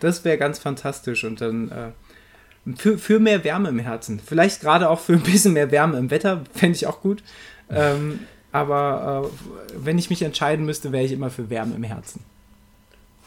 Das 0.00 0.24
wäre 0.24 0.38
ganz 0.38 0.58
fantastisch 0.58 1.24
und 1.24 1.40
dann 1.40 1.70
äh, 1.70 2.74
für, 2.76 2.98
für 2.98 3.18
mehr 3.18 3.44
Wärme 3.44 3.68
im 3.68 3.78
Herzen. 3.80 4.20
Vielleicht 4.24 4.60
gerade 4.60 4.88
auch 4.88 5.00
für 5.00 5.14
ein 5.14 5.22
bisschen 5.22 5.52
mehr 5.52 5.70
Wärme 5.70 5.98
im 5.98 6.10
Wetter, 6.10 6.44
fände 6.54 6.76
ich 6.76 6.86
auch 6.86 7.00
gut. 7.00 7.22
Ähm, 7.68 8.20
aber 8.52 9.30
äh, 9.30 9.84
wenn 9.84 9.98
ich 9.98 10.10
mich 10.10 10.22
entscheiden 10.22 10.64
müsste, 10.64 10.92
wäre 10.92 11.04
ich 11.04 11.12
immer 11.12 11.30
für 11.30 11.50
Wärme 11.50 11.74
im 11.74 11.82
Herzen. 11.82 12.22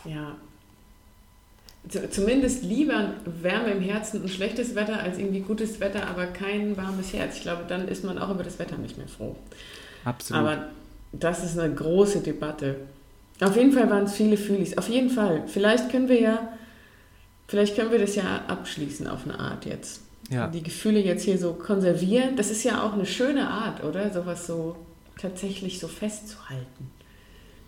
Ja. 0.05 0.35
Zumindest 2.11 2.63
lieber 2.63 3.15
Wärme 3.25 3.71
im 3.71 3.81
Herzen 3.81 4.21
und 4.21 4.29
schlechtes 4.29 4.75
Wetter 4.75 4.99
als 4.99 5.17
irgendwie 5.17 5.39
gutes 5.39 5.79
Wetter, 5.79 6.07
aber 6.07 6.27
kein 6.27 6.77
warmes 6.77 7.11
Herz. 7.11 7.37
Ich 7.37 7.41
glaube, 7.41 7.63
dann 7.67 7.87
ist 7.87 8.03
man 8.03 8.19
auch 8.19 8.29
über 8.29 8.43
das 8.43 8.59
Wetter 8.59 8.77
nicht 8.77 8.97
mehr 8.97 9.07
froh. 9.07 9.35
Absolut. 10.05 10.41
Aber 10.43 10.65
das 11.11 11.43
ist 11.43 11.57
eine 11.57 11.73
große 11.73 12.21
Debatte. 12.21 12.75
Auf 13.39 13.55
jeden 13.55 13.71
Fall 13.71 13.89
waren 13.89 14.03
es 14.03 14.13
viele 14.13 14.37
Fühlis. 14.37 14.77
Auf 14.77 14.89
jeden 14.89 15.09
Fall. 15.09 15.43
Vielleicht 15.47 15.89
können 15.89 16.07
wir 16.07 16.21
ja, 16.21 16.53
vielleicht 17.47 17.75
können 17.75 17.91
wir 17.91 17.99
das 17.99 18.15
ja 18.15 18.43
abschließen 18.47 19.07
auf 19.07 19.25
eine 19.25 19.39
Art 19.39 19.65
jetzt. 19.65 20.01
Ja. 20.29 20.47
Die 20.47 20.61
Gefühle 20.61 20.99
jetzt 20.99 21.23
hier 21.23 21.39
so 21.39 21.53
konservieren. 21.53 22.35
Das 22.35 22.51
ist 22.51 22.63
ja 22.63 22.83
auch 22.83 22.93
eine 22.93 23.07
schöne 23.07 23.49
Art, 23.49 23.83
oder? 23.83 24.13
Sowas 24.13 24.45
so 24.45 24.75
tatsächlich 25.21 25.79
so 25.79 25.87
festzuhalten. 25.87 26.91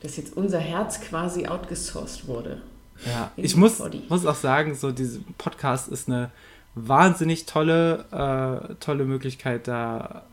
Dass 0.02 0.18
jetzt 0.18 0.36
unser 0.36 0.60
Herz 0.60 1.00
quasi 1.02 1.48
outgesourced 1.48 2.28
wurde. 2.28 2.62
Ja, 3.06 3.32
ich 3.38 3.56
muss, 3.56 3.82
muss 4.10 4.26
auch 4.26 4.36
sagen, 4.36 4.76
so 4.76 4.92
dieser 4.92 5.20
Podcast 5.38 5.88
ist 5.88 6.08
eine 6.08 6.32
wahnsinnig 6.76 7.46
tolle, 7.46 8.06
äh, 8.12 8.76
tolle 8.76 9.06
Möglichkeit, 9.06 9.68
da 9.68 10.24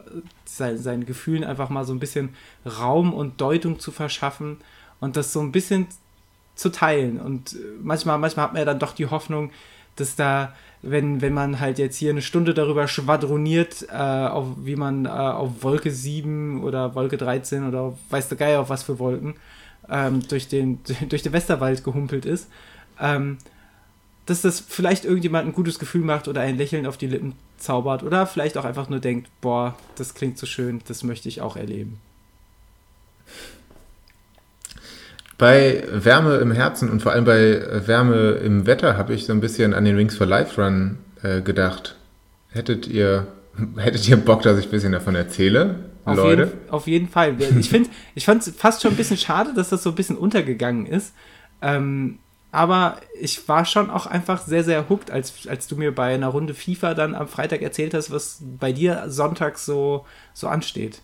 sein, 0.45 0.79
seinen 0.79 1.07
Gefühlen 1.07 1.45
einfach 1.45 1.69
mal 1.69 1.85
so 1.85 1.93
ein 1.93 2.01
bisschen 2.01 2.35
Raum 2.67 3.13
und 3.13 3.41
Deutung 3.41 3.79
zu 3.79 3.93
verschaffen 3.93 4.59
und 5.01 5.17
das 5.17 5.33
so 5.33 5.41
ein 5.41 5.53
bisschen 5.53 5.87
zu 6.55 6.71
teilen. 6.71 7.21
Und 7.21 7.57
manchmal, 7.83 8.19
manchmal 8.19 8.47
hat 8.47 8.53
man 8.53 8.61
ja 8.61 8.67
dann 8.67 8.79
doch 8.79 8.93
die 8.93 9.07
Hoffnung, 9.07 9.51
dass 10.01 10.17
da 10.17 10.55
wenn, 10.83 11.21
wenn 11.21 11.35
man 11.35 11.61
halt 11.61 11.79
jetzt 11.79 11.97
hier 11.97 12.11
eine 12.11 12.23
Stunde 12.23 12.55
darüber 12.55 12.89
schwadroniert, 12.89 13.87
äh, 13.91 13.95
auf, 13.95 14.47
wie 14.63 14.77
man 14.77 15.05
äh, 15.05 15.09
auf 15.09 15.63
Wolke 15.63 15.91
7 15.91 16.63
oder 16.63 16.95
Wolke 16.95 17.19
13 17.19 17.69
oder 17.69 17.97
weiß 18.09 18.29
der 18.29 18.39
Geier 18.39 18.61
auf 18.61 18.71
was 18.71 18.83
für 18.83 18.99
Wolken 18.99 19.35
ähm, 19.89 20.27
durch, 20.29 20.49
den, 20.49 20.81
durch 21.09 21.23
den 21.23 21.33
Westerwald 21.33 21.85
gehumpelt 21.85 22.25
ist, 22.25 22.49
ähm, 22.99 23.39
dass 24.25 24.43
das 24.43 24.61
vielleicht 24.61 25.05
irgendjemand 25.05 25.49
ein 25.49 25.53
gutes 25.53 25.79
Gefühl 25.79 26.03
macht 26.03 26.29
oder 26.29 26.41
ein 26.41 26.57
Lächeln 26.57 26.87
auf 26.87 26.97
die 26.97 27.09
Lippen 27.09 27.35
zaubert 27.59 28.03
oder 28.03 28.27
vielleicht 28.27 28.57
auch 28.57 28.65
einfach 28.65 28.89
nur 28.89 29.01
denkt, 29.01 29.29
boah, 29.43 29.75
das 29.97 30.15
klingt 30.15 30.39
so 30.39 30.47
schön, 30.47 30.81
das 30.89 31.03
möchte 31.03 31.29
ich 31.29 31.43
auch 31.43 31.57
erleben. 31.57 32.01
Bei 35.41 35.85
Wärme 35.91 36.37
im 36.37 36.53
Herzen 36.53 36.91
und 36.91 37.01
vor 37.01 37.13
allem 37.13 37.25
bei 37.25 37.87
Wärme 37.87 38.33
im 38.33 38.67
Wetter 38.67 38.99
habe 38.99 39.15
ich 39.15 39.25
so 39.25 39.33
ein 39.33 39.41
bisschen 39.41 39.73
an 39.73 39.87
den 39.87 39.97
Wings 39.97 40.15
for 40.15 40.27
Life 40.27 40.63
Run 40.63 40.99
äh, 41.23 41.41
gedacht. 41.41 41.97
Hättet 42.51 42.87
ihr, 42.87 43.27
hättet 43.79 44.07
ihr 44.07 44.19
Bock, 44.19 44.43
dass 44.43 44.59
ich 44.59 44.67
ein 44.67 44.71
bisschen 44.71 44.93
davon 44.93 45.15
erzähle? 45.15 45.77
Auf 46.05 46.19
Leute? 46.19 46.43
Jeden, 46.43 46.71
auf 46.71 46.87
jeden 46.87 47.09
Fall. 47.09 47.37
Ich 47.59 47.71
finde 47.71 47.89
ich 48.15 48.27
fand 48.27 48.47
es 48.47 48.55
fast 48.55 48.83
schon 48.83 48.91
ein 48.91 48.99
bisschen 48.99 49.17
schade, 49.17 49.55
dass 49.55 49.71
das 49.71 49.83
so 49.83 49.89
ein 49.89 49.95
bisschen 49.95 50.19
untergegangen 50.19 50.85
ist. 50.85 51.15
Ähm, 51.63 52.19
aber 52.53 52.99
ich 53.19 53.49
war 53.49 53.65
schon 53.65 53.89
auch 53.89 54.05
einfach 54.05 54.43
sehr, 54.43 54.63
sehr 54.63 54.91
hooked, 54.91 55.11
als, 55.11 55.49
als 55.49 55.67
du 55.69 55.77
mir 55.77 55.95
bei 55.95 56.13
einer 56.15 56.29
Runde 56.29 56.53
FIFA 56.53 56.93
dann 56.93 57.15
am 57.15 57.29
Freitag 57.29 57.63
erzählt 57.63 57.95
hast, 57.95 58.11
was 58.11 58.43
bei 58.59 58.73
dir 58.73 59.05
sonntags 59.07 59.65
so, 59.65 60.05
so 60.35 60.49
ansteht. 60.49 61.01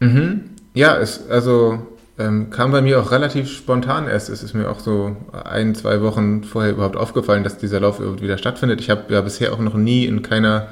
Mhm. 0.00 0.50
Ja, 0.74 0.96
es, 0.96 1.30
also 1.30 1.86
ähm, 2.20 2.50
kam 2.50 2.70
bei 2.70 2.82
mir 2.82 3.00
auch 3.00 3.10
relativ 3.10 3.50
spontan 3.50 4.06
erst. 4.06 4.28
Es 4.28 4.42
ist 4.42 4.54
mir 4.54 4.68
auch 4.70 4.80
so 4.80 5.16
ein, 5.44 5.74
zwei 5.74 6.02
Wochen 6.02 6.44
vorher 6.44 6.72
überhaupt 6.72 6.96
aufgefallen, 6.96 7.44
dass 7.44 7.56
dieser 7.56 7.80
Lauf 7.80 8.00
wieder 8.20 8.36
stattfindet. 8.36 8.80
Ich 8.80 8.90
habe 8.90 9.12
ja 9.12 9.20
bisher 9.22 9.52
auch 9.52 9.58
noch 9.58 9.74
nie 9.74 10.04
in 10.04 10.22
keiner, 10.22 10.68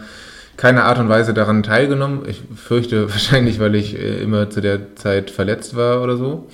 keiner 0.56 0.84
Art 0.84 0.98
und 0.98 1.08
Weise 1.08 1.32
daran 1.32 1.62
teilgenommen. 1.62 2.28
Ich 2.28 2.42
fürchte 2.54 3.10
wahrscheinlich, 3.10 3.58
weil 3.60 3.74
ich 3.74 3.98
äh, 3.98 4.22
immer 4.22 4.50
zu 4.50 4.60
der 4.60 4.94
Zeit 4.96 5.30
verletzt 5.30 5.74
war 5.74 6.02
oder 6.02 6.16
so. 6.16 6.48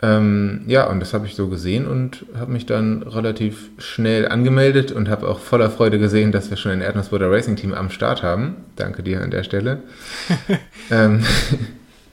Ähm, 0.00 0.62
ja, 0.66 0.88
und 0.88 1.00
das 1.00 1.14
habe 1.14 1.26
ich 1.26 1.34
so 1.34 1.48
gesehen 1.48 1.86
und 1.86 2.24
habe 2.38 2.52
mich 2.52 2.66
dann 2.66 3.02
relativ 3.02 3.70
schnell 3.78 4.28
angemeldet 4.28 4.92
und 4.92 5.08
habe 5.08 5.28
auch 5.28 5.40
voller 5.40 5.70
Freude 5.70 5.98
gesehen, 5.98 6.30
dass 6.30 6.50
wir 6.50 6.56
schon 6.56 6.72
ein 6.72 6.80
Erdnussbutter 6.80 7.30
Racing 7.30 7.56
Team 7.56 7.74
am 7.74 7.90
Start 7.90 8.22
haben. 8.22 8.56
Danke 8.76 9.02
dir 9.02 9.22
an 9.22 9.30
der 9.30 9.42
Stelle. 9.42 9.82
ähm, 10.90 11.24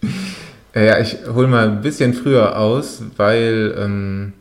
ja, 0.83 0.99
ich 0.99 1.17
hole 1.33 1.47
mal 1.47 1.69
ein 1.69 1.81
bisschen 1.81 2.13
früher 2.13 2.57
aus, 2.57 3.01
weil, 3.17 3.75
ähm, 3.77 4.33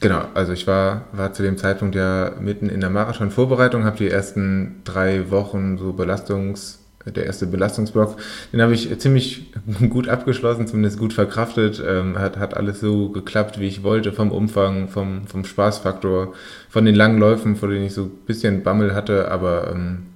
genau, 0.00 0.22
also 0.34 0.52
ich 0.52 0.66
war, 0.66 1.06
war 1.12 1.32
zu 1.32 1.42
dem 1.42 1.58
Zeitpunkt 1.58 1.94
ja 1.94 2.32
mitten 2.40 2.68
in 2.68 2.80
der 2.80 2.90
Marathon-Vorbereitung, 2.90 3.84
habe 3.84 3.96
die 3.96 4.08
ersten 4.08 4.82
drei 4.84 5.30
Wochen 5.30 5.78
so 5.78 5.92
Belastungs- 5.92 6.80
der 7.06 7.24
erste 7.24 7.46
Belastungsblock, 7.46 8.16
den 8.52 8.60
habe 8.60 8.74
ich 8.74 8.98
ziemlich 8.98 9.52
gut 9.88 10.08
abgeschlossen, 10.08 10.66
zumindest 10.66 10.98
gut 10.98 11.12
verkraftet. 11.12 11.82
Ähm, 11.84 12.18
hat, 12.18 12.36
hat 12.36 12.56
alles 12.56 12.80
so 12.80 13.08
geklappt, 13.08 13.58
wie 13.58 13.66
ich 13.66 13.82
wollte, 13.82 14.12
vom 14.12 14.30
Umfang, 14.30 14.88
vom, 14.88 15.26
vom 15.26 15.44
Spaßfaktor, 15.44 16.34
von 16.68 16.84
den 16.84 16.94
langen 16.94 17.18
Läufen, 17.18 17.56
vor 17.56 17.68
denen 17.68 17.86
ich 17.86 17.94
so 17.94 18.04
ein 18.04 18.10
bisschen 18.26 18.62
Bammel 18.62 18.94
hatte, 18.94 19.30
aber 19.30 19.72
ähm, 19.72 20.06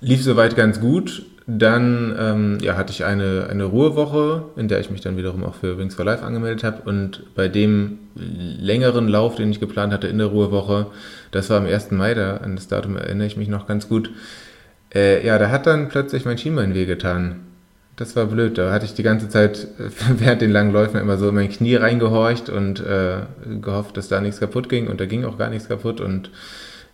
lief 0.00 0.22
soweit 0.22 0.56
ganz 0.56 0.80
gut. 0.80 1.24
Dann 1.58 2.14
ähm, 2.16 2.58
ja, 2.60 2.76
hatte 2.76 2.92
ich 2.92 3.04
eine, 3.04 3.48
eine 3.50 3.64
Ruhewoche, 3.64 4.44
in 4.56 4.68
der 4.68 4.78
ich 4.78 4.90
mich 4.90 5.00
dann 5.00 5.16
wiederum 5.16 5.42
auch 5.42 5.54
für 5.56 5.78
Wings 5.78 5.96
for 5.96 6.04
Life 6.04 6.22
angemeldet 6.22 6.62
habe. 6.62 6.88
Und 6.88 7.24
bei 7.34 7.48
dem 7.48 7.98
längeren 8.14 9.08
Lauf, 9.08 9.34
den 9.34 9.50
ich 9.50 9.58
geplant 9.58 9.92
hatte 9.92 10.06
in 10.06 10.18
der 10.18 10.28
Ruhewoche, 10.28 10.86
das 11.32 11.50
war 11.50 11.56
am 11.56 11.66
1. 11.66 11.90
Mai, 11.90 12.14
da 12.14 12.36
an 12.36 12.54
das 12.54 12.68
Datum 12.68 12.96
erinnere 12.96 13.26
ich 13.26 13.36
mich 13.36 13.48
noch 13.48 13.66
ganz 13.66 13.88
gut. 13.88 14.10
Äh, 14.94 15.26
ja, 15.26 15.38
da 15.38 15.50
hat 15.50 15.66
dann 15.66 15.88
plötzlich 15.88 16.24
mein 16.24 16.38
Schienbein 16.38 16.74
wehgetan. 16.74 17.40
Das 17.96 18.14
war 18.14 18.26
blöd. 18.26 18.56
Da 18.56 18.70
hatte 18.70 18.84
ich 18.84 18.94
die 18.94 19.02
ganze 19.02 19.28
Zeit 19.28 19.66
während 20.18 20.42
den 20.42 20.52
langen 20.52 20.72
Läufen 20.72 21.00
immer 21.00 21.16
so 21.16 21.30
in 21.30 21.34
mein 21.34 21.48
Knie 21.48 21.74
reingehorcht 21.74 22.48
und 22.48 22.78
äh, 22.78 23.22
gehofft, 23.60 23.96
dass 23.96 24.06
da 24.06 24.20
nichts 24.20 24.38
kaputt 24.38 24.68
ging. 24.68 24.86
Und 24.86 25.00
da 25.00 25.06
ging 25.06 25.24
auch 25.24 25.36
gar 25.36 25.50
nichts 25.50 25.68
kaputt. 25.68 26.00
Und 26.00 26.30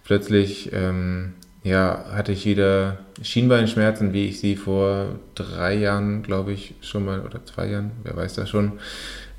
plötzlich 0.04 0.70
ähm, 0.72 1.34
ja, 1.66 2.04
hatte 2.12 2.30
ich 2.30 2.46
wieder 2.46 2.98
Schienbeinschmerzen, 3.20 4.12
wie 4.12 4.26
ich 4.26 4.38
sie 4.38 4.54
vor 4.54 5.16
drei 5.34 5.74
Jahren, 5.74 6.22
glaube 6.22 6.52
ich, 6.52 6.76
schon 6.80 7.04
mal, 7.04 7.22
oder 7.22 7.44
zwei 7.44 7.66
Jahren, 7.66 7.90
wer 8.04 8.16
weiß 8.16 8.34
das 8.34 8.48
schon, 8.48 8.74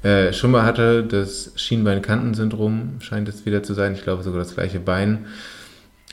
äh, 0.04 0.34
schon 0.34 0.52
mal 0.52 0.64
hatte. 0.64 1.06
Das 1.06 1.54
Schienbeinkantensyndrom 1.56 3.00
scheint 3.00 3.30
es 3.30 3.46
wieder 3.46 3.64
zu 3.64 3.74
sein. 3.74 3.94
Ich 3.94 4.04
glaube 4.04 4.24
sogar 4.24 4.40
das 4.40 4.56
gleiche 4.56 4.82
Bein, 4.82 5.28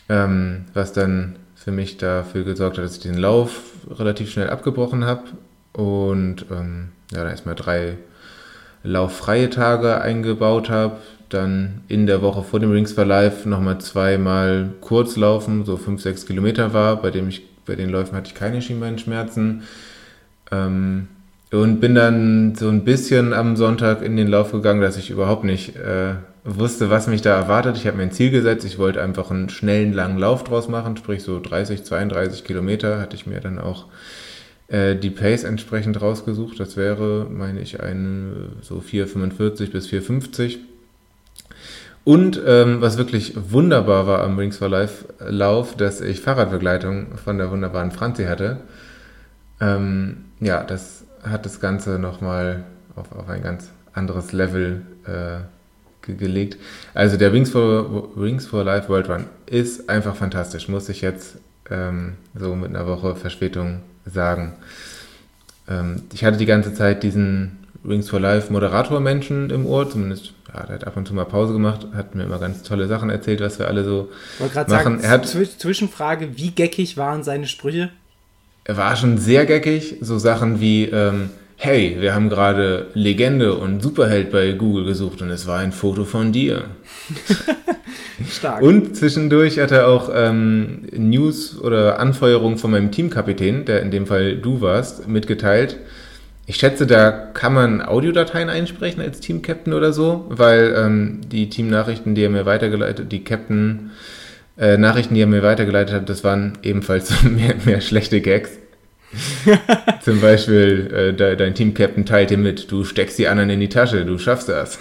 ähm, 0.09 0.67
was 0.73 0.93
dann 0.93 1.35
für 1.57 1.73
mich 1.73 1.97
dafür 1.97 2.45
gesorgt 2.45 2.79
hat, 2.79 2.85
dass 2.85 2.95
ich 2.95 3.03
den 3.03 3.19
Lauf 3.19 3.73
relativ 3.91 4.31
schnell 4.31 4.51
abgebrochen 4.51 5.05
habe 5.05 5.25
und 5.73 6.47
ähm, 6.53 6.91
ja, 7.11 7.23
dann 7.23 7.31
erstmal 7.31 7.57
drei 7.57 7.99
lauffreie 8.85 9.51
Tage 9.51 10.01
eingebaut 10.01 10.71
habe, 10.71 10.99
dann 11.29 11.83
in 11.89 12.07
der 12.07 12.23
Woche 12.23 12.43
vor 12.43 12.61
dem 12.61 12.71
Rings 12.71 12.93
for 12.93 13.05
Life 13.05 13.49
nochmal 13.49 13.79
zweimal 13.79 14.71
kurz 14.81 15.17
laufen, 15.17 15.65
so 15.65 15.77
5, 15.77 16.01
6 16.01 16.27
Kilometer 16.27 16.73
war, 16.73 17.01
bei 17.01 17.11
dem 17.11 17.29
ich, 17.29 17.43
bei 17.67 17.75
den 17.77 17.91
Läufen 17.91 18.17
hatte 18.17 18.29
ich 18.29 18.35
keine 18.35 18.63
Schienbeinschmerzen. 18.63 19.63
Ähm, 20.51 21.09
und 21.51 21.81
bin 21.81 21.95
dann 21.95 22.55
so 22.57 22.69
ein 22.69 22.85
bisschen 22.85 23.33
am 23.33 23.57
Sonntag 23.57 24.03
in 24.03 24.17
den 24.17 24.29
Lauf 24.29 24.53
gegangen, 24.53 24.81
dass 24.81 24.97
ich 24.97 25.11
überhaupt 25.11 25.45
nicht 25.45 25.77
äh, 25.77 26.15
wusste, 26.45 26.91
was 26.91 27.07
mich 27.07 27.23
da 27.23 27.37
erwartet. 27.37 27.77
Ich 27.77 27.87
habe 27.87 27.97
mir 27.97 28.03
ein 28.05 28.13
Ziel 28.13 28.31
gesetzt, 28.31 28.65
ich 28.65 28.79
wollte 28.79 29.03
einfach 29.03 29.31
einen 29.31 29.49
schnellen, 29.49 29.93
langen 29.93 30.19
Lauf 30.19 30.45
draus 30.45 30.69
machen, 30.69 30.97
sprich 30.97 31.23
so 31.23 31.41
30, 31.41 31.85
32 31.85 32.45
Kilometer 32.45 33.01
hatte 33.01 33.17
ich 33.17 33.27
mir 33.27 33.41
dann 33.41 33.59
auch 33.59 33.87
äh, 34.69 34.97
die 34.97 35.11
Pace 35.11 35.45
entsprechend 35.45 36.01
rausgesucht. 36.01 36.59
Das 36.59 36.77
wäre, 36.77 37.27
meine 37.31 37.61
ich, 37.61 37.81
ein 37.81 38.57
so 38.61 38.77
4,45 38.77 39.71
bis 39.71 39.89
4,50. 39.89 40.59
Und 42.05 42.41
ähm, 42.47 42.83
was 42.83 42.99
wirklich 42.99 43.35
wunderbar 43.51 44.07
war 44.07 44.23
am 44.23 44.39
Rings 44.39 44.59
for 44.59 44.69
Life 44.69 45.07
Lauf, 45.21 45.75
dass 45.75 46.03
ich 46.03 46.21
Fahrradbegleitung 46.21 47.17
von 47.17 47.39
der 47.39 47.51
wunderbaren 47.51 47.93
Franzi 47.93 48.25
hatte. 48.25 48.59
Ähm, 49.61 50.27
ja, 50.41 50.63
das 50.63 51.05
hat 51.23 51.47
das 51.47 51.61
Ganze 51.61 51.99
nochmal 51.99 52.65
auf, 52.95 53.11
auf 53.13 53.29
ein 53.31 53.43
ganz 53.43 53.71
anderes 53.95 54.33
Level 54.33 54.83
äh, 55.07 55.39
ge 56.03 56.17
gelegt. 56.17 56.59
Also 56.93 57.17
der 57.17 57.33
Rings 57.33 57.51
for, 57.51 58.11
Rings 58.17 58.47
for 58.47 58.65
Life 58.65 58.91
World 58.91 59.09
Run 59.09 59.25
ist 59.47 59.89
einfach 59.89 60.15
fantastisch, 60.15 60.69
muss 60.69 60.91
ich 60.91 61.01
jetzt 61.01 61.39
ähm, 61.71 62.15
so 62.35 62.55
mit 62.55 62.69
einer 62.69 62.87
Woche 62.87 63.17
Verspätung 63.17 63.81
sagen. 64.05 64.53
Ähm, 65.69 66.03
ich 66.13 66.25
hatte 66.25 66.37
die 66.37 66.47
ganze 66.47 66.75
Zeit 66.75 67.03
diesen 67.03 67.65
Rings 67.87 68.11
for 68.11 68.21
Life 68.21 68.53
Moderator-Menschen 68.53 69.49
im 69.49 69.65
Ohr, 69.67 69.89
zumindest 69.89 70.35
ja, 70.55 70.67
der 70.67 70.75
hat 70.77 70.87
ab 70.87 70.97
und 70.97 71.09
zu 71.09 71.15
mal 71.15 71.25
Pause 71.25 71.53
gemacht, 71.53 71.87
hat 71.95 72.15
mir 72.15 72.25
immer 72.25 72.39
ganz 72.39 72.63
tolle 72.63 72.87
Sachen 72.87 73.11
erzählt, 73.11 73.41
was 73.41 73.59
wir 73.59 73.67
alle 73.67 73.85
so 73.85 74.09
machen. 74.39 74.69
Sagen, 74.69 75.01
er 75.03 75.11
hat, 75.11 75.27
Zwischenfrage, 75.27 76.37
wie 76.37 76.53
geckig 76.53 76.97
waren 76.97 77.25
seine 77.25 77.47
Sprüche? 77.47 77.91
Er 78.65 78.77
war 78.77 78.97
schon 78.97 79.19
sehr 79.19 79.47
geckig, 79.47 79.97
so 80.01 80.19
Sachen 80.19 80.61
wie, 80.61 80.85
ähm, 80.85 81.31
hey, 81.57 81.97
wir 81.99 82.15
haben 82.15 82.29
gerade 82.29 82.87
Legende 82.95 83.55
und 83.55 83.83
Superheld 83.83 84.31
bei 84.31 84.53
Google 84.53 84.85
gesucht 84.85 85.23
und 85.23 85.31
es 85.31 85.47
war 85.47 85.59
ein 85.59 85.73
Foto 85.73 86.05
von 86.05 86.33
dir. 86.33 86.65
Stark. 88.31 88.63
Und 88.63 88.97
zwischendurch 88.97 89.59
hat 89.59 89.73
er 89.73 89.89
auch 89.89 90.09
ähm, 90.15 90.87
News 90.93 91.59
oder 91.61 91.99
Anfeuerungen 91.99 92.59
von 92.59 92.71
meinem 92.71 92.93
Teamkapitän, 92.93 93.65
der 93.65 93.83
in 93.83 93.91
dem 93.91 94.07
Fall 94.07 94.37
du 94.37 94.61
warst, 94.61 95.09
mitgeteilt. 95.09 95.79
Ich 96.47 96.57
schätze, 96.57 96.87
da 96.87 97.11
kann 97.11 97.55
man 97.55 97.81
Audiodateien 97.81 98.51
einsprechen 98.51 99.01
als 99.01 99.21
Team-Captain 99.21 99.73
oder 99.73 99.93
so, 99.93 100.27
weil 100.29 100.75
ähm, 100.77 101.21
die 101.27 101.49
Team-Nachrichten, 101.49 102.15
die 102.15 102.23
er 102.23 102.31
mir 102.31 102.45
weitergeleitet, 102.45 103.11
die 103.11 103.25
Captain 103.25 103.93
äh, 104.59 104.77
Nachrichten, 104.77 105.15
die 105.15 105.23
er 105.23 105.27
mir 105.27 105.43
weitergeleitet 105.43 105.95
hat, 105.95 106.09
das 106.09 106.23
waren 106.23 106.59
ebenfalls 106.63 107.23
mehr, 107.23 107.55
mehr 107.65 107.81
schlechte 107.81 108.21
Gags. 108.21 108.51
Zum 110.03 110.21
Beispiel, 110.21 110.91
äh, 110.93 111.13
de, 111.15 111.37
dein 111.37 111.55
Team-Captain 111.55 112.05
teilt 112.05 112.31
dir 112.31 112.39
mit, 112.39 112.71
du 112.71 112.85
steckst 112.85 113.19
die 113.19 113.29
anderen 113.29 113.49
in 113.51 113.61
die 113.61 113.69
Tasche, 113.69 114.05
du 114.05 114.19
schaffst 114.19 114.49
das. 114.49 114.79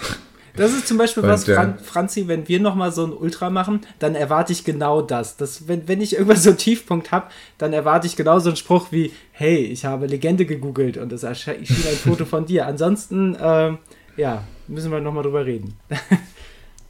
Das 0.56 0.72
ist 0.72 0.86
zum 0.86 0.98
Beispiel 0.98 1.24
Und, 1.24 1.28
was, 1.28 1.44
Fran 1.44 1.78
Franzi, 1.78 2.28
wenn 2.28 2.46
wir 2.46 2.60
nochmal 2.60 2.92
so 2.92 3.04
ein 3.04 3.12
Ultra 3.12 3.50
machen, 3.50 3.80
dann 3.98 4.14
erwarte 4.14 4.52
ich 4.52 4.64
genau 4.64 5.02
das. 5.02 5.36
das 5.36 5.66
wenn, 5.66 5.88
wenn 5.88 6.00
ich 6.00 6.14
irgendwas 6.14 6.44
so 6.44 6.50
einen 6.50 6.58
Tiefpunkt 6.58 7.10
habe, 7.10 7.26
dann 7.58 7.72
erwarte 7.72 8.06
ich 8.06 8.14
genau 8.14 8.38
so 8.38 8.50
einen 8.50 8.56
Spruch 8.56 8.92
wie, 8.92 9.12
hey, 9.32 9.58
ich 9.58 9.84
habe 9.84 10.06
Legende 10.06 10.46
gegoogelt 10.46 10.96
und 10.96 11.12
es 11.12 11.24
erschien 11.24 11.54
ein 11.60 11.96
Foto 11.96 12.24
von 12.24 12.46
dir. 12.46 12.66
Ansonsten, 12.66 13.34
äh, 13.34 13.72
ja, 14.16 14.44
müssen 14.68 14.92
wir 14.92 15.00
nochmal 15.00 15.24
drüber 15.24 15.44
reden. 15.44 15.76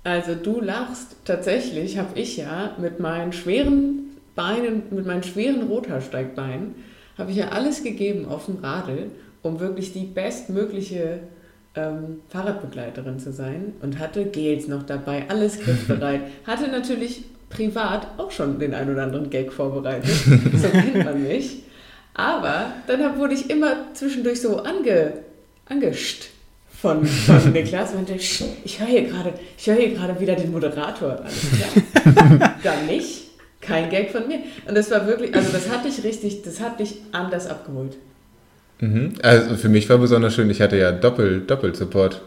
Also 0.07 0.35
du 0.35 0.61
lachst, 0.61 1.17
tatsächlich 1.25 1.97
habe 1.97 2.19
ich 2.21 2.37
ja 2.37 2.77
mit 2.79 3.01
meinen 3.01 3.33
schweren 3.33 4.11
Beinen, 4.35 4.83
mit 4.91 5.07
meinen 5.07 5.23
schweren 5.23 5.63
Rothaarsteigbeinen, 5.63 6.75
habe 7.17 7.31
ich 7.31 7.39
ja 7.39 7.49
alles 7.49 7.83
gegeben 7.83 8.27
auf 8.27 8.45
dem 8.45 8.57
Radl, 8.57 9.11
um 9.41 9.61
wirklich 9.61 9.95
die 9.95 10.05
bestmögliche 10.05 11.21
ähm, 11.77 12.21
Fahrradbegleiterin 12.29 13.19
zu 13.19 13.33
sein 13.33 13.75
und 13.83 13.99
hatte 13.99 14.27
Gels 14.27 14.69
noch 14.69 14.85
dabei, 14.85 15.25
alles 15.29 15.59
griffbereit. 15.61 16.21
Hatte 16.47 16.69
natürlich 16.69 17.25
privat 17.51 18.07
auch 18.19 18.31
schon 18.31 18.59
den 18.59 18.75
ein 18.75 18.91
oder 18.91 19.05
anderen 19.05 19.31
Gag 19.31 19.53
vorbereitet, 19.53 20.11
so 20.57 20.69
kennt 20.69 21.05
man 21.05 21.23
mich. 21.23 21.63
Aber 22.15 22.73
dann 22.87 23.19
wurde 23.19 23.35
ich 23.35 23.51
immer 23.51 23.93
zwischendurch 23.93 24.41
so 24.41 24.59
ange, 24.59 25.15
angescht 25.67 26.31
von, 26.81 27.05
von 27.05 27.53
Niklas 27.53 27.91
und 27.91 27.97
meinte, 27.97 28.15
ich 28.15 28.81
höre 28.81 28.87
hier 28.87 29.05
gerade, 29.05 29.35
ich 29.59 29.67
höre 29.67 29.77
hier 29.77 29.95
gerade 29.95 30.19
wieder 30.21 30.37
den 30.37 30.53
Moderator. 30.53 31.21
Alles 31.25 31.43
klar. 31.51 32.55
dann 32.63 32.87
nicht. 32.87 33.25
Kein 33.61 33.89
Gag 33.89 34.11
von 34.11 34.29
mir. 34.29 34.41
Und 34.69 34.77
das 34.77 34.91
war 34.91 35.07
wirklich, 35.07 35.35
also 35.35 35.51
das 35.51 35.71
hat 35.71 35.85
dich 35.87 36.05
richtig, 36.05 36.43
das 36.43 36.61
hat 36.61 36.79
dich 36.79 36.97
anders 37.13 37.47
abgeholt. 37.47 37.97
Mhm. 38.81 39.15
Also 39.23 39.57
für 39.57 39.69
mich 39.69 39.89
war 39.89 39.99
besonders 39.99 40.35
schön, 40.35 40.51
ich 40.51 40.61
hatte 40.61 40.77
ja 40.77 40.93
Doppel, 40.93 41.41
Doppel-Support. 41.41 42.23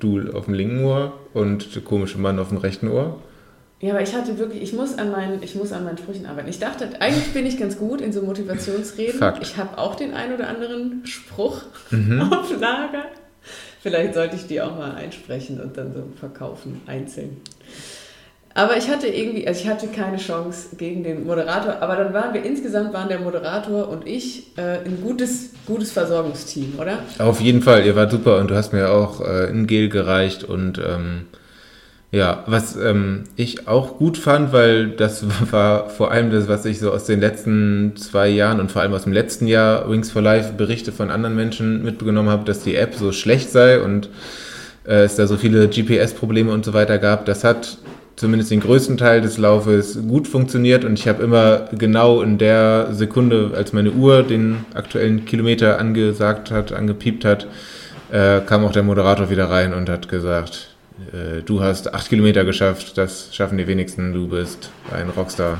Du 0.00 0.32
auf 0.32 0.46
dem 0.46 0.54
linken 0.54 0.84
Ohr 0.84 1.12
und 1.32 1.74
der 1.74 1.82
komische 1.82 2.18
Mann 2.18 2.38
auf 2.38 2.48
dem 2.48 2.58
rechten 2.58 2.88
Ohr. 2.88 3.20
Ja, 3.80 3.94
aber 3.94 4.02
ich 4.02 4.14
hatte 4.14 4.38
wirklich, 4.38 4.62
ich 4.62 4.72
muss 4.72 4.96
an 4.96 5.10
meinen, 5.10 5.42
ich 5.42 5.56
muss 5.56 5.72
an 5.72 5.84
meinen 5.84 5.98
Sprüchen 5.98 6.26
arbeiten. 6.26 6.48
Ich 6.48 6.60
dachte, 6.60 6.88
eigentlich 7.00 7.32
bin 7.32 7.44
ich 7.46 7.58
ganz 7.58 7.76
gut 7.76 8.00
in 8.00 8.12
so 8.12 8.22
Motivationsreden. 8.22 9.18
Fakt. 9.18 9.42
Ich 9.42 9.56
habe 9.56 9.76
auch 9.76 9.96
den 9.96 10.14
ein 10.14 10.32
oder 10.32 10.48
anderen 10.48 11.04
Spruch 11.04 11.62
mhm. 11.90 12.22
auf 12.32 12.48
Lager. 12.60 13.06
Vielleicht 13.82 14.14
sollte 14.14 14.36
ich 14.36 14.46
die 14.46 14.60
auch 14.60 14.76
mal 14.76 14.94
einsprechen 14.94 15.60
und 15.60 15.76
dann 15.76 15.92
so 15.92 16.04
verkaufen, 16.14 16.80
einzeln. 16.86 17.38
Aber 18.54 18.76
ich 18.76 18.88
hatte 18.88 19.06
irgendwie, 19.06 19.46
also 19.46 19.62
ich 19.62 19.68
hatte 19.68 19.86
keine 19.88 20.18
Chance 20.18 20.76
gegen 20.76 21.02
den 21.02 21.26
Moderator, 21.26 21.80
aber 21.80 21.96
dann 21.96 22.12
waren 22.12 22.34
wir 22.34 22.44
insgesamt, 22.44 22.92
waren 22.92 23.08
der 23.08 23.20
Moderator 23.20 23.88
und 23.88 24.06
ich 24.06 24.56
äh, 24.58 24.78
ein 24.84 25.00
gutes, 25.02 25.50
gutes 25.66 25.92
Versorgungsteam, 25.92 26.74
oder? 26.78 26.98
Auf 27.18 27.40
jeden 27.40 27.62
Fall, 27.62 27.86
ihr 27.86 27.96
wart 27.96 28.10
super 28.10 28.38
und 28.38 28.50
du 28.50 28.54
hast 28.54 28.72
mir 28.72 28.90
auch 28.90 29.20
äh, 29.20 29.48
ein 29.48 29.66
Gel 29.66 29.88
gereicht 29.88 30.44
und 30.44 30.78
ähm, 30.78 31.26
ja, 32.10 32.44
was 32.46 32.76
ähm, 32.76 33.24
ich 33.36 33.68
auch 33.68 33.96
gut 33.96 34.18
fand, 34.18 34.52
weil 34.52 34.90
das 34.90 35.24
war 35.50 35.88
vor 35.88 36.10
allem 36.10 36.30
das, 36.30 36.46
was 36.46 36.66
ich 36.66 36.78
so 36.78 36.92
aus 36.92 37.04
den 37.04 37.20
letzten 37.20 37.96
zwei 37.96 38.28
Jahren 38.28 38.60
und 38.60 38.70
vor 38.70 38.82
allem 38.82 38.92
aus 38.92 39.04
dem 39.04 39.14
letzten 39.14 39.46
Jahr 39.46 39.90
Wings 39.90 40.10
for 40.10 40.20
Life 40.20 40.52
Berichte 40.52 40.92
von 40.92 41.10
anderen 41.10 41.34
Menschen 41.34 41.82
mitgenommen 41.82 42.28
habe, 42.28 42.44
dass 42.44 42.62
die 42.62 42.76
App 42.76 42.94
so 42.94 43.12
schlecht 43.12 43.50
sei 43.50 43.80
und 43.80 44.10
äh, 44.86 45.04
es 45.04 45.16
da 45.16 45.26
so 45.26 45.38
viele 45.38 45.68
GPS-Probleme 45.68 46.52
und 46.52 46.66
so 46.66 46.74
weiter 46.74 46.98
gab. 46.98 47.24
Das 47.24 47.44
hat 47.44 47.78
zumindest 48.16 48.50
den 48.50 48.60
größten 48.60 48.96
Teil 48.96 49.20
des 49.20 49.38
Laufes 49.38 49.98
gut 50.06 50.28
funktioniert 50.28 50.84
und 50.84 50.98
ich 50.98 51.08
habe 51.08 51.22
immer 51.22 51.68
genau 51.72 52.22
in 52.22 52.38
der 52.38 52.88
Sekunde, 52.92 53.52
als 53.54 53.72
meine 53.72 53.92
Uhr 53.92 54.22
den 54.22 54.64
aktuellen 54.74 55.24
Kilometer 55.24 55.78
angesagt 55.78 56.50
hat, 56.50 56.72
angepiept 56.72 57.24
hat, 57.24 57.46
äh, 58.10 58.40
kam 58.40 58.64
auch 58.64 58.72
der 58.72 58.82
Moderator 58.82 59.30
wieder 59.30 59.50
rein 59.50 59.72
und 59.74 59.88
hat 59.88 60.08
gesagt, 60.08 60.76
äh, 61.12 61.42
du 61.42 61.62
hast 61.62 61.94
acht 61.94 62.08
Kilometer 62.08 62.44
geschafft, 62.44 62.98
das 62.98 63.34
schaffen 63.34 63.58
die 63.58 63.66
wenigsten, 63.66 64.12
du 64.12 64.28
bist 64.28 64.70
ein 64.92 65.08
Rockstar. 65.10 65.58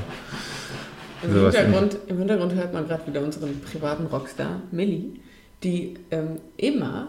Im, 1.23 1.35
Hintergrund, 1.35 1.97
Im 2.09 2.19
Hintergrund, 2.19 2.55
hört 2.55 2.75
man 2.75 2.87
gerade 2.87 3.07
wieder 3.07 3.23
unseren 3.23 3.61
privaten 3.61 4.07
Rockstar, 4.07 4.61
Millie, 4.73 5.13
die 5.63 5.95
ähm, 6.11 6.41
immer, 6.57 7.09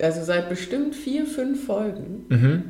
also 0.00 0.22
seit 0.22 0.48
bestimmt 0.48 0.94
vier, 0.94 1.26
fünf 1.26 1.66
Folgen, 1.66 2.26
mhm. 2.28 2.62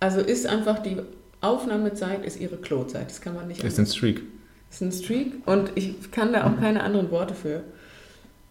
also 0.00 0.20
ist 0.20 0.46
einfach 0.46 0.80
die 0.80 0.96
Aufnahmezeit 1.44 2.24
ist 2.24 2.40
ihre 2.40 2.56
Klozeit. 2.56 3.10
Das 3.10 3.20
kann 3.20 3.34
man 3.34 3.48
nicht. 3.48 3.62
Ist 3.62 3.78
ein 3.78 3.86
Streak. 3.86 4.22
Ist 4.70 4.80
ein 4.80 4.92
Streak 4.92 5.46
und 5.46 5.70
ich 5.74 6.10
kann 6.10 6.32
da 6.32 6.46
auch 6.46 6.58
keine 6.58 6.82
anderen 6.82 7.10
Worte 7.10 7.34
für. 7.34 7.62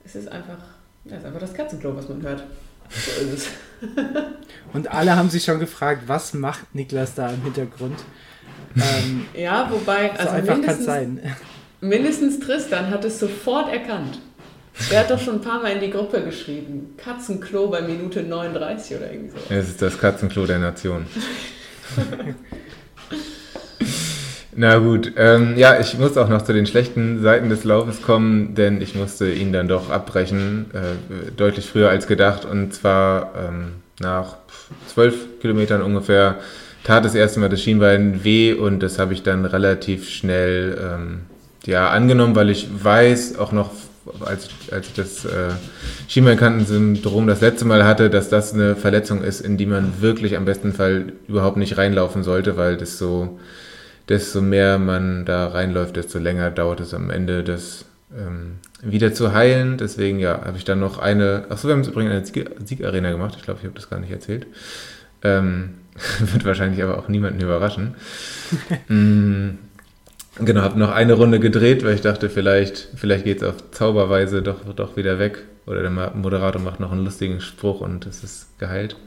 Es 0.05 0.15
ist 0.15 0.29
einfach, 0.29 0.59
ja, 1.05 1.17
ist 1.17 1.25
einfach 1.25 1.39
das 1.39 1.53
Katzenklo, 1.53 1.95
was 1.95 2.07
man 2.07 2.21
hört. 2.21 2.43
So 2.89 3.21
ist 3.21 3.33
es. 3.33 3.47
und 4.73 4.91
alle 4.91 5.15
haben 5.15 5.29
sich 5.29 5.43
schon 5.43 5.59
gefragt, 5.59 6.03
was 6.07 6.33
macht 6.33 6.73
Niklas 6.75 7.15
da 7.15 7.29
im 7.29 7.41
Hintergrund? 7.43 7.99
Ähm, 8.75 9.25
ja, 9.33 9.69
wobei, 9.71 10.11
also 10.11 10.23
so 10.23 10.29
einfach 10.29 10.61
kann 10.61 10.81
sein. 10.81 11.35
Mindestens 11.81 12.39
Tristan 12.39 12.89
hat 12.89 13.03
es 13.05 13.19
sofort 13.19 13.71
erkannt. 13.71 14.19
Der 14.89 15.01
hat 15.01 15.11
doch 15.11 15.19
schon 15.19 15.35
ein 15.35 15.41
paar 15.41 15.61
Mal 15.61 15.73
in 15.73 15.81
die 15.81 15.91
Gruppe 15.91 16.21
geschrieben. 16.23 16.95
Katzenklo 16.97 17.67
bei 17.67 17.81
Minute 17.81 18.23
39 18.23 18.97
oder 18.97 19.11
irgendwie 19.11 19.31
so. 19.31 19.53
Es 19.53 19.67
ist 19.67 19.81
das 19.81 19.99
Katzenklo 19.99 20.45
der 20.45 20.59
Nation. 20.59 21.05
Na 24.55 24.77
gut, 24.77 25.13
ähm, 25.17 25.55
ja, 25.57 25.79
ich 25.79 25.97
muss 25.97 26.17
auch 26.17 26.29
noch 26.29 26.43
zu 26.43 26.53
den 26.53 26.65
schlechten 26.65 27.21
Seiten 27.21 27.49
des 27.49 27.63
Laufes 27.63 28.01
kommen, 28.01 28.55
denn 28.55 28.81
ich 28.81 28.93
musste 28.93 29.31
ihn 29.31 29.51
dann 29.51 29.67
doch 29.67 29.89
abbrechen, 29.89 30.67
äh, 30.73 31.31
deutlich 31.35 31.65
früher 31.65 31.89
als 31.89 32.07
gedacht. 32.07 32.45
Und 32.45 32.73
zwar 32.73 33.33
ähm, 33.35 33.73
nach 33.99 34.37
zwölf 34.87 35.15
Kilometern 35.41 35.81
ungefähr 35.81 36.37
tat 36.83 37.05
das 37.05 37.15
erste 37.15 37.39
Mal 37.39 37.49
das 37.49 37.61
Schienbein 37.61 38.23
weh 38.23 38.53
und 38.53 38.81
das 38.81 38.99
habe 38.99 39.13
ich 39.13 39.23
dann 39.23 39.45
relativ 39.45 40.09
schnell 40.09 40.77
ähm, 40.81 41.21
ja, 41.65 41.89
angenommen, 41.89 42.35
weil 42.35 42.49
ich 42.49 42.67
weiß, 42.83 43.39
auch 43.39 43.53
noch 43.53 43.71
als, 44.25 44.49
als 44.71 44.87
ich 44.87 44.93
das 44.93 45.25
äh, 45.25 45.51
Schienbeinkantensyndrom 46.09 47.25
das 47.25 47.41
letzte 47.41 47.65
Mal 47.65 47.85
hatte, 47.85 48.09
dass 48.09 48.29
das 48.29 48.53
eine 48.53 48.75
Verletzung 48.75 49.23
ist, 49.23 49.41
in 49.41 49.57
die 49.57 49.65
man 49.65 50.01
wirklich 50.01 50.35
am 50.35 50.45
besten 50.45 50.73
Fall 50.73 51.13
überhaupt 51.27 51.57
nicht 51.57 51.77
reinlaufen 51.77 52.23
sollte, 52.23 52.57
weil 52.57 52.75
das 52.75 52.97
so 52.97 53.39
desto 54.09 54.41
mehr 54.41 54.79
man 54.79 55.25
da 55.25 55.47
reinläuft, 55.47 55.95
desto 55.95 56.19
länger 56.19 56.51
dauert 56.51 56.79
es 56.79 56.93
am 56.93 57.09
Ende, 57.09 57.43
das 57.43 57.85
ähm, 58.15 58.59
wieder 58.81 59.13
zu 59.13 59.33
heilen. 59.33 59.77
Deswegen, 59.77 60.19
ja, 60.19 60.45
habe 60.45 60.57
ich 60.57 60.65
dann 60.65 60.79
noch 60.79 60.97
eine, 60.97 61.45
achso, 61.49 61.67
wir 61.67 61.75
haben 61.75 61.83
übrigens 61.83 62.33
eine 62.33 62.65
Siegarena 62.65 63.11
gemacht, 63.11 63.35
ich 63.37 63.43
glaube, 63.43 63.59
ich 63.59 63.65
habe 63.65 63.75
das 63.75 63.89
gar 63.89 63.99
nicht 63.99 64.11
erzählt. 64.11 64.47
Ähm, 65.23 65.75
wird 66.19 66.45
wahrscheinlich 66.45 66.83
aber 66.83 66.97
auch 66.97 67.07
niemanden 67.07 67.41
überraschen. 67.41 67.95
mm, 68.87 69.49
Genau, 70.39 70.61
habe 70.61 70.79
noch 70.79 70.91
eine 70.91 71.13
Runde 71.13 71.39
gedreht, 71.39 71.83
weil 71.83 71.93
ich 71.93 72.01
dachte, 72.01 72.27
vielleicht, 72.29 72.89
vielleicht 72.95 73.23
geht 73.23 73.37
es 73.37 73.47
auf 73.47 73.71
Zauberweise 73.71 74.41
doch, 74.41 74.63
doch 74.73 74.97
wieder 74.97 75.19
weg. 75.19 75.43
Oder 75.67 75.81
der 75.81 75.91
Moderator 75.91 76.61
macht 76.61 76.79
noch 76.79 76.91
einen 76.91 77.05
lustigen 77.05 77.39
Spruch 77.39 77.81
und 77.81 78.05
es 78.07 78.23
ist 78.23 78.59
geheilt. 78.59 78.97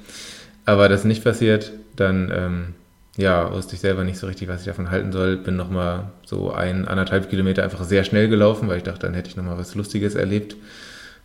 Aber 0.65 0.89
das 0.89 1.01
ist 1.01 1.07
nicht 1.07 1.25
passiert. 1.25 1.73
Dann 1.97 2.33
ähm, 2.35 2.75
ja, 3.17 3.53
wusste 3.53 3.75
ich 3.75 3.81
selber 3.81 4.05
nicht 4.05 4.19
so 4.19 4.27
richtig, 4.27 4.49
was 4.49 4.61
ich 4.61 4.67
davon 4.67 4.91
halten 4.91 5.13
soll. 5.13 5.37
Bin 5.37 5.57
nochmal 5.57 6.11
so 6.25 6.53
ein, 6.53 6.87
anderthalb 6.87 7.31
Kilometer 7.31 7.63
einfach 7.63 7.85
sehr 7.85 8.05
schnell 8.05 8.29
gelaufen, 8.29 8.69
weil 8.69 8.79
ich 8.79 8.83
dachte, 8.83 9.07
dann 9.07 9.15
hätte 9.15 9.31
ich 9.31 9.37
nochmal 9.37 9.59
was 9.59 9.75
Lustiges 9.75 10.15
erlebt. 10.15 10.57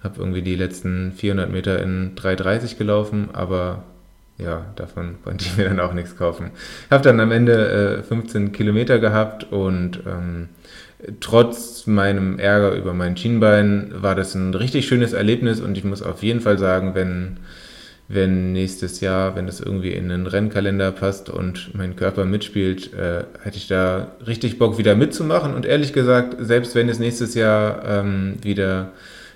Habe 0.01 0.19
irgendwie 0.19 0.41
die 0.41 0.55
letzten 0.55 1.11
400 1.11 1.51
Meter 1.51 1.81
in 1.81 2.15
3,30 2.15 2.77
gelaufen, 2.77 3.30
aber 3.34 3.84
ja, 4.38 4.65
davon 4.76 5.18
konnte 5.23 5.45
ich 5.45 5.57
mir 5.57 5.65
dann 5.65 5.80
auch 5.80 5.93
nichts 5.93 6.18
kaufen. 6.18 6.51
Habe 6.89 7.03
dann 7.03 7.19
am 7.19 7.31
Ende 7.31 7.99
äh, 7.99 8.03
15 8.03 8.51
Kilometer 8.53 8.97
gehabt 8.99 9.51
und 9.51 9.99
ähm, 10.07 10.49
trotz 11.19 11.88
meinem 11.88 12.39
Ärger 12.39 12.73
über 12.73 12.93
mein 12.93 13.18
Schienbein 13.18 13.91
war 13.95 14.15
das 14.15 14.34
ein 14.34 14.53
richtig 14.53 14.88
schönes 14.88 15.13
Erlebnis 15.13 15.59
und 15.59 15.77
ich 15.77 15.84
muss 15.84 16.01
auf 16.01 16.23
jeden 16.23 16.41
Fall 16.41 16.57
sagen, 16.57 16.95
wenn, 16.95 17.38
wenn 18.14 18.52
nächstes 18.52 19.00
Jahr, 19.00 19.36
wenn 19.36 19.46
das 19.46 19.60
irgendwie 19.60 19.92
in 19.92 20.10
den 20.10 20.28
Rennkalender 20.28 20.92
passt 20.92 21.30
und 21.30 21.72
mein 21.74 21.96
Körper 21.96 22.26
mitspielt, 22.26 22.94
äh, 22.94 23.24
hätte 23.42 23.58
ich 23.58 23.68
da 23.68 24.12
richtig 24.26 24.60
Bock 24.60 24.78
wieder 24.78 24.96
mitzumachen 24.96 25.54
und 25.54 25.66
ehrlich 25.66 25.94
gesagt, 25.94 26.36
selbst 26.40 26.76
wenn 26.76 26.90
es 26.90 27.00
nächstes 27.00 27.36
Jahr 27.36 27.84
ähm, 27.86 28.36
wieder 28.42 28.92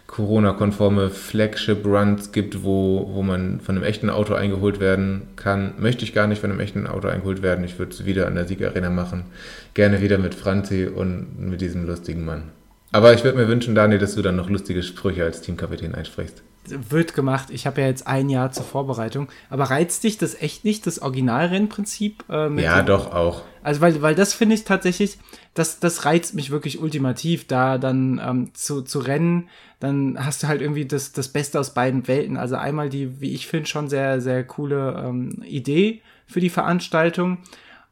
Corona-konforme 0.07 1.09
Flagship-Runs 1.09 2.31
gibt, 2.31 2.63
wo, 2.63 3.09
wo 3.13 3.21
man 3.23 3.59
von 3.59 3.75
einem 3.75 3.83
echten 3.83 4.09
Auto 4.09 4.33
eingeholt 4.33 4.79
werden 4.79 5.23
kann, 5.35 5.73
möchte 5.77 6.05
ich 6.05 6.13
gar 6.13 6.27
nicht 6.27 6.39
von 6.39 6.51
einem 6.51 6.59
echten 6.59 6.87
Auto 6.87 7.07
eingeholt 7.07 7.41
werden. 7.41 7.65
Ich 7.65 7.79
würde 7.79 7.91
es 7.91 8.05
wieder 8.05 8.27
an 8.27 8.35
der 8.35 8.45
Siegarena 8.45 8.89
machen. 8.89 9.25
Gerne 9.73 10.01
wieder 10.01 10.17
mit 10.17 10.35
Franzi 10.35 10.85
und 10.85 11.39
mit 11.39 11.59
diesem 11.59 11.85
lustigen 11.87 12.23
Mann. 12.23 12.43
Aber 12.91 13.13
ich 13.13 13.23
würde 13.23 13.37
mir 13.37 13.47
wünschen, 13.47 13.75
Daniel, 13.75 13.99
dass 13.99 14.15
du 14.15 14.21
dann 14.21 14.37
noch 14.37 14.49
lustige 14.49 14.83
Sprüche 14.83 15.23
als 15.23 15.41
Teamkapitän 15.41 15.95
einsprichst. 15.95 16.43
Wird 16.67 17.13
gemacht. 17.13 17.49
Ich 17.51 17.65
habe 17.67 17.81
ja 17.81 17.87
jetzt 17.87 18.07
ein 18.07 18.29
Jahr 18.29 18.51
zur 18.51 18.65
Vorbereitung. 18.65 19.27
Aber 19.49 19.65
reizt 19.65 20.03
dich 20.03 20.17
das 20.17 20.39
echt 20.41 20.65
nicht, 20.65 20.85
das 20.87 20.99
Originalrennprinzip? 20.99 22.23
Äh, 22.29 22.61
ja, 22.61 22.81
doch, 22.81 23.13
auch. 23.13 23.43
Also, 23.63 23.81
weil, 23.81 24.01
weil 24.01 24.15
das 24.15 24.33
finde 24.33 24.55
ich 24.55 24.63
tatsächlich, 24.63 25.17
das, 25.53 25.79
das 25.79 26.05
reizt 26.05 26.35
mich 26.35 26.51
wirklich 26.51 26.79
ultimativ, 26.79 27.47
da 27.47 27.77
dann 27.77 28.21
ähm, 28.23 28.53
zu, 28.53 28.81
zu 28.81 28.99
rennen. 28.99 29.49
Dann 29.79 30.17
hast 30.23 30.43
du 30.43 30.47
halt 30.47 30.61
irgendwie 30.61 30.85
das, 30.85 31.11
das 31.11 31.29
Beste 31.29 31.59
aus 31.59 31.73
beiden 31.73 32.07
Welten. 32.07 32.37
Also 32.37 32.55
einmal 32.55 32.89
die, 32.89 33.21
wie 33.21 33.33
ich 33.33 33.47
finde, 33.47 33.67
schon 33.67 33.89
sehr, 33.89 34.21
sehr 34.21 34.43
coole 34.43 35.03
ähm, 35.05 35.43
Idee 35.43 36.01
für 36.27 36.39
die 36.39 36.49
Veranstaltung. 36.49 37.39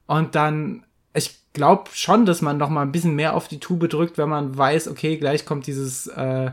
Und 0.05 0.35
dann, 0.35 0.83
ich 1.13 1.39
glaube 1.53 1.91
schon, 1.93 2.25
dass 2.25 2.41
man 2.41 2.57
noch 2.57 2.69
mal 2.69 2.81
ein 2.81 2.91
bisschen 2.91 3.15
mehr 3.15 3.35
auf 3.35 3.47
die 3.47 3.59
Tube 3.59 3.87
drückt, 3.89 4.17
wenn 4.17 4.29
man 4.29 4.57
weiß, 4.57 4.87
okay, 4.87 5.17
gleich 5.17 5.45
kommt 5.45 5.67
dieses 5.67 6.07
äh, 6.07 6.51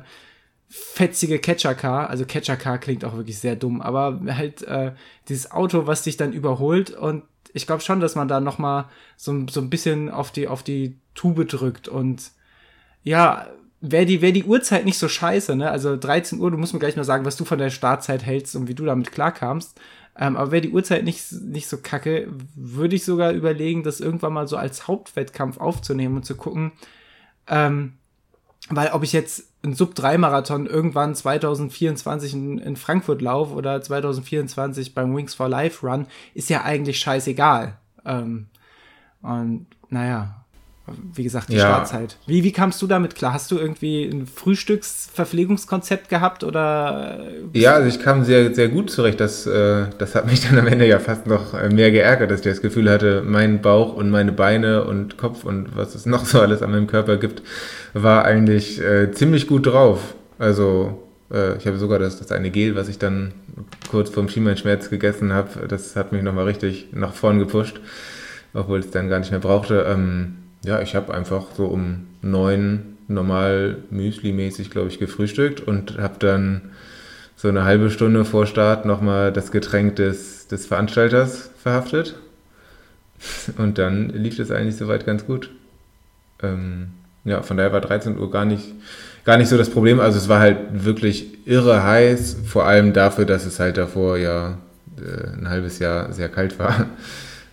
fetzige 0.70 1.40
Catcher-Car. 1.40 2.08
Also 2.08 2.24
Catcher-Car 2.24 2.78
klingt 2.78 3.04
auch 3.04 3.16
wirklich 3.16 3.38
sehr 3.38 3.56
dumm, 3.56 3.82
aber 3.82 4.20
halt 4.28 4.62
äh, 4.62 4.92
dieses 5.28 5.50
Auto, 5.50 5.86
was 5.86 6.04
dich 6.04 6.16
dann 6.16 6.32
überholt 6.32 6.90
und 6.90 7.24
ich 7.52 7.66
glaube 7.66 7.82
schon, 7.82 7.98
dass 8.00 8.14
man 8.14 8.28
da 8.28 8.40
noch 8.40 8.58
mal 8.58 8.88
so, 9.16 9.46
so 9.50 9.60
ein 9.60 9.70
bisschen 9.70 10.08
auf 10.08 10.30
die, 10.30 10.46
auf 10.46 10.62
die 10.62 10.96
Tube 11.14 11.48
drückt 11.48 11.88
und 11.88 12.30
ja, 13.02 13.48
wäre 13.80 14.06
die, 14.06 14.22
wär 14.22 14.32
die 14.32 14.44
Uhrzeit 14.44 14.84
nicht 14.84 14.98
so 14.98 15.08
scheiße, 15.08 15.56
ne? 15.56 15.70
Also 15.70 15.96
13 15.96 16.38
Uhr, 16.38 16.50
du 16.50 16.58
musst 16.58 16.72
mir 16.72 16.78
gleich 16.78 16.96
mal 16.96 17.04
sagen, 17.04 17.24
was 17.24 17.36
du 17.36 17.44
von 17.44 17.58
der 17.58 17.70
Startzeit 17.70 18.24
hältst 18.24 18.54
und 18.56 18.68
wie 18.68 18.74
du 18.74 18.84
damit 18.84 19.10
klarkamst. 19.10 19.80
Ähm, 20.18 20.36
aber 20.36 20.50
wäre 20.52 20.62
die 20.62 20.70
Uhrzeit 20.70 21.04
nicht, 21.04 21.32
nicht 21.32 21.66
so 21.68 21.78
kacke, 21.78 22.28
würde 22.54 22.96
ich 22.96 23.04
sogar 23.04 23.32
überlegen, 23.32 23.82
das 23.82 24.00
irgendwann 24.00 24.34
mal 24.34 24.48
so 24.48 24.56
als 24.56 24.86
Hauptwettkampf 24.86 25.58
aufzunehmen 25.58 26.16
und 26.16 26.26
zu 26.26 26.36
gucken, 26.36 26.72
ähm, 27.48 27.94
weil 28.70 28.92
ob 28.92 29.02
ich 29.02 29.12
jetzt 29.12 29.48
einen 29.62 29.74
Sub-3-Marathon 29.74 30.66
irgendwann 30.66 31.14
2024 31.14 32.32
in, 32.32 32.58
in 32.58 32.76
Frankfurt 32.76 33.20
laufe 33.20 33.54
oder 33.54 33.82
2024 33.82 34.94
beim 34.94 35.14
Wings 35.14 35.34
for 35.34 35.48
Life 35.48 35.86
Run, 35.86 36.06
ist 36.34 36.48
ja 36.48 36.62
eigentlich 36.62 36.98
scheißegal. 36.98 37.76
Ähm, 38.04 38.46
und 39.22 39.66
naja, 39.88 40.39
wie 41.14 41.22
gesagt, 41.22 41.48
die 41.48 41.56
ja. 41.56 41.60
Startzeit. 41.60 42.16
Wie, 42.26 42.44
wie 42.44 42.52
kamst 42.52 42.80
du 42.82 42.86
damit 42.86 43.14
klar? 43.14 43.32
Hast 43.32 43.50
du 43.50 43.58
irgendwie 43.58 44.04
ein 44.04 44.26
Frühstücksverpflegungskonzept 44.26 46.08
gehabt 46.08 46.44
oder? 46.44 47.20
Ja, 47.52 47.74
also 47.74 47.88
ich 47.88 48.00
kam 48.02 48.24
sehr, 48.24 48.54
sehr 48.54 48.68
gut 48.68 48.90
zurecht. 48.90 49.20
Das, 49.20 49.46
äh, 49.46 49.86
das 49.98 50.14
hat 50.14 50.26
mich 50.26 50.40
dann 50.48 50.58
am 50.58 50.66
Ende 50.66 50.86
ja 50.86 50.98
fast 50.98 51.26
noch 51.26 51.54
äh, 51.54 51.68
mehr 51.68 51.90
geärgert, 51.90 52.30
dass 52.30 52.40
ich 52.40 52.46
das 52.46 52.62
Gefühl 52.62 52.90
hatte, 52.90 53.22
mein 53.24 53.62
Bauch 53.62 53.94
und 53.94 54.10
meine 54.10 54.32
Beine 54.32 54.84
und 54.84 55.16
Kopf 55.16 55.44
und 55.44 55.76
was 55.76 55.94
es 55.94 56.06
noch 56.10 56.24
so 56.24 56.40
alles 56.40 56.62
an 56.62 56.70
meinem 56.70 56.86
Körper 56.86 57.16
gibt, 57.16 57.42
war 57.94 58.24
eigentlich 58.24 58.80
äh, 58.80 59.10
ziemlich 59.12 59.46
gut 59.46 59.66
drauf. 59.66 60.14
Also 60.38 60.98
äh, 61.32 61.56
ich 61.56 61.66
habe 61.66 61.78
sogar 61.78 61.98
das, 61.98 62.18
das 62.18 62.32
eine 62.32 62.50
Gel, 62.50 62.74
was 62.74 62.88
ich 62.88 62.98
dann 62.98 63.32
kurz 63.90 64.10
vorm 64.10 64.28
Schienbeinschmerz 64.28 64.90
gegessen 64.90 65.32
habe, 65.32 65.66
das 65.68 65.96
hat 65.96 66.12
mich 66.12 66.22
nochmal 66.22 66.44
richtig 66.44 66.88
nach 66.92 67.12
vorn 67.12 67.38
gepusht, 67.38 67.80
obwohl 68.54 68.80
es 68.80 68.90
dann 68.90 69.08
gar 69.08 69.18
nicht 69.18 69.30
mehr 69.30 69.40
brauchte. 69.40 69.86
Ähm, 69.88 70.36
ja, 70.62 70.80
ich 70.80 70.94
habe 70.94 71.14
einfach 71.14 71.46
so 71.56 71.66
um 71.66 72.06
neun 72.22 72.98
normal 73.08 73.78
Müsli-mäßig, 73.90 74.70
glaube 74.70 74.88
ich, 74.88 74.98
gefrühstückt 74.98 75.60
und 75.60 75.98
habe 75.98 76.14
dann 76.18 76.70
so 77.36 77.48
eine 77.48 77.64
halbe 77.64 77.90
Stunde 77.90 78.24
vor 78.24 78.46
Start 78.46 78.84
nochmal 78.84 79.32
das 79.32 79.50
Getränk 79.50 79.96
des, 79.96 80.46
des 80.48 80.66
Veranstalters 80.66 81.50
verhaftet. 81.62 82.14
Und 83.58 83.78
dann 83.78 84.10
lief 84.10 84.36
das 84.36 84.50
eigentlich 84.50 84.76
soweit 84.76 85.06
ganz 85.06 85.26
gut. 85.26 85.50
Ähm, 86.42 86.90
ja, 87.24 87.42
von 87.42 87.56
daher 87.56 87.72
war 87.72 87.80
13 87.80 88.18
Uhr 88.18 88.30
gar 88.30 88.44
nicht, 88.44 88.74
gar 89.24 89.36
nicht 89.36 89.48
so 89.48 89.58
das 89.58 89.70
Problem. 89.70 90.00
Also 90.00 90.18
es 90.18 90.28
war 90.28 90.40
halt 90.40 90.84
wirklich 90.84 91.46
irre 91.46 91.82
heiß, 91.82 92.36
vor 92.46 92.66
allem 92.66 92.92
dafür, 92.92 93.24
dass 93.24 93.44
es 93.44 93.58
halt 93.58 93.76
davor 93.76 94.16
ja 94.18 94.58
äh, 94.98 95.38
ein 95.38 95.48
halbes 95.48 95.78
Jahr 95.78 96.12
sehr 96.12 96.28
kalt 96.28 96.58
war. 96.58 96.86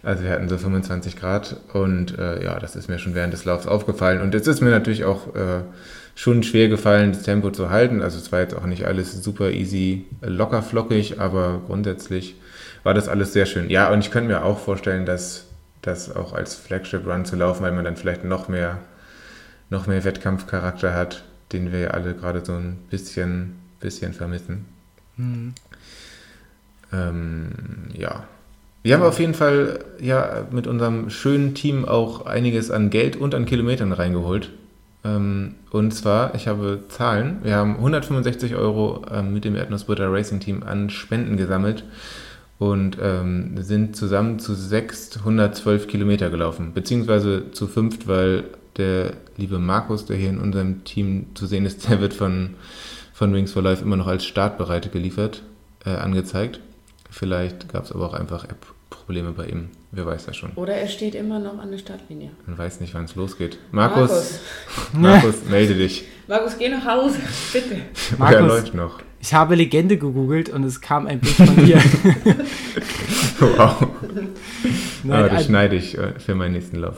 Also 0.07 0.23
wir 0.23 0.31
hatten 0.31 0.47
so 0.47 0.57
25 0.57 1.17
Grad 1.17 1.57
und 1.73 2.17
äh, 2.17 2.41
ja, 2.41 2.57
das 2.59 2.77
ist 2.77 2.87
mir 2.87 2.97
schon 2.97 3.13
während 3.13 3.33
des 3.33 3.43
Laufs 3.43 3.67
aufgefallen. 3.67 4.21
Und 4.21 4.33
es 4.33 4.47
ist 4.47 4.61
mir 4.61 4.69
natürlich 4.69 5.03
auch 5.03 5.35
äh, 5.35 5.63
schon 6.15 6.43
schwer 6.43 6.69
gefallen, 6.69 7.11
das 7.11 7.23
Tempo 7.23 7.51
zu 7.51 7.71
halten. 7.71 8.01
Also 8.01 8.17
es 8.17 8.31
war 8.31 8.39
jetzt 8.39 8.55
auch 8.55 8.65
nicht 8.65 8.85
alles 8.85 9.21
super 9.21 9.51
easy, 9.51 10.05
locker 10.21 10.63
flockig, 10.63 11.19
aber 11.19 11.61
grundsätzlich 11.67 12.35
war 12.83 12.93
das 12.93 13.09
alles 13.09 13.33
sehr 13.33 13.45
schön. 13.45 13.69
Ja, 13.69 13.91
und 13.91 13.99
ich 13.99 14.09
könnte 14.09 14.29
mir 14.29 14.45
auch 14.45 14.59
vorstellen, 14.59 15.05
dass 15.05 15.43
das 15.81 16.15
auch 16.15 16.31
als 16.31 16.55
Flagship 16.55 17.05
Run 17.05 17.25
zu 17.25 17.35
laufen, 17.35 17.63
weil 17.63 17.73
man 17.73 17.83
dann 17.83 17.97
vielleicht 17.97 18.23
noch 18.23 18.47
mehr, 18.47 18.79
noch 19.69 19.87
mehr 19.87 20.05
Wettkampfcharakter 20.05 20.93
hat, 20.93 21.25
den 21.51 21.73
wir 21.73 21.79
ja 21.79 21.89
alle 21.89 22.13
gerade 22.13 22.45
so 22.45 22.53
ein 22.53 22.77
bisschen, 22.89 23.57
bisschen 23.81 24.13
vermissen. 24.13 24.67
Mhm. 25.17 25.53
Ähm, 26.93 27.49
ja, 27.91 28.23
wir 28.87 28.93
haben 28.93 29.03
auf 29.03 29.19
jeden 29.19 29.33
Fall 29.33 29.83
ja 29.99 30.47
mit 30.49 30.65
unserem 30.65 31.09
schönen 31.09 31.53
Team 31.55 31.83
auch 31.83 32.25
einiges 32.25 32.71
an 32.71 32.89
Geld 32.89 33.17
und 33.17 33.35
an 33.35 33.45
Kilometern 33.45 33.91
reingeholt. 33.91 34.49
Ähm, 35.03 35.55
und 35.71 35.91
zwar, 35.93 36.35
ich 36.35 36.47
habe 36.47 36.83
Zahlen. 36.87 37.39
Wir 37.43 37.55
haben 37.55 37.75
165 37.75 38.55
Euro 38.55 39.01
ähm, 39.11 39.33
mit 39.33 39.43
dem 39.43 39.57
Erdnussbutter 39.57 40.09
Racing 40.09 40.39
Team 40.39 40.63
an 40.63 40.89
Spenden 40.89 41.35
gesammelt 41.35 41.83
und 42.59 42.97
ähm, 43.01 43.61
sind 43.61 43.97
zusammen 43.97 44.39
zu 44.39 44.55
612 44.55 45.87
Kilometer 45.87 46.29
gelaufen, 46.29 46.71
beziehungsweise 46.73 47.51
zu 47.51 47.67
fünft, 47.67 48.07
weil 48.07 48.45
der 48.77 49.15
liebe 49.35 49.59
Markus, 49.59 50.05
der 50.05 50.15
hier 50.15 50.29
in 50.29 50.39
unserem 50.39 50.85
Team 50.85 51.25
zu 51.33 51.45
sehen 51.45 51.65
ist, 51.65 51.89
der 51.89 51.99
wird 51.99 52.13
von, 52.13 52.51
von 53.11 53.33
Wings 53.33 53.51
for 53.51 53.61
Life 53.61 53.83
immer 53.83 53.97
noch 53.97 54.07
als 54.07 54.23
startbereit 54.23 54.93
geliefert, 54.93 55.43
äh, 55.85 55.89
angezeigt. 55.89 56.61
Vielleicht 57.09 57.67
gab 57.67 57.83
es 57.83 57.91
aber 57.91 58.05
auch 58.05 58.13
einfach 58.13 58.45
App 58.45 58.76
Probleme 59.07 59.31
bei 59.31 59.45
ihm. 59.45 59.69
Wer 59.93 60.05
weiß 60.05 60.25
das 60.25 60.35
schon. 60.35 60.51
Oder 60.55 60.73
er 60.73 60.89
steht 60.89 61.15
immer 61.15 61.39
noch 61.39 61.59
an 61.59 61.71
der 61.71 61.77
Startlinie. 61.77 62.29
Man 62.45 62.57
weiß 62.57 62.81
nicht, 62.81 62.93
wann 62.93 63.05
es 63.05 63.15
losgeht. 63.15 63.57
Markus, 63.71 64.09
Markus, 64.11 64.39
Markus, 64.93 65.35
melde 65.49 65.75
dich. 65.75 66.03
Markus, 66.27 66.57
geh 66.57 66.67
nach 66.67 66.85
Hause, 66.85 67.17
bitte. 67.53 67.77
Markus, 68.17 68.41
läuft 68.41 68.73
noch. 68.73 68.99
Ich 69.21 69.33
habe 69.33 69.55
Legende 69.55 69.97
gegoogelt 69.97 70.49
und 70.49 70.65
es 70.65 70.81
kam 70.81 71.07
ein 71.07 71.21
Bild 71.21 71.35
von 71.35 71.55
dir. 71.65 71.77
wow. 73.39 73.87
Nein, 75.03 75.19
Aber 75.19 75.29
das 75.29 75.45
schneide 75.45 75.77
ich 75.77 75.97
äh, 75.97 76.19
für 76.19 76.35
meinen 76.35 76.51
nächsten 76.51 76.75
Lauf. 76.75 76.97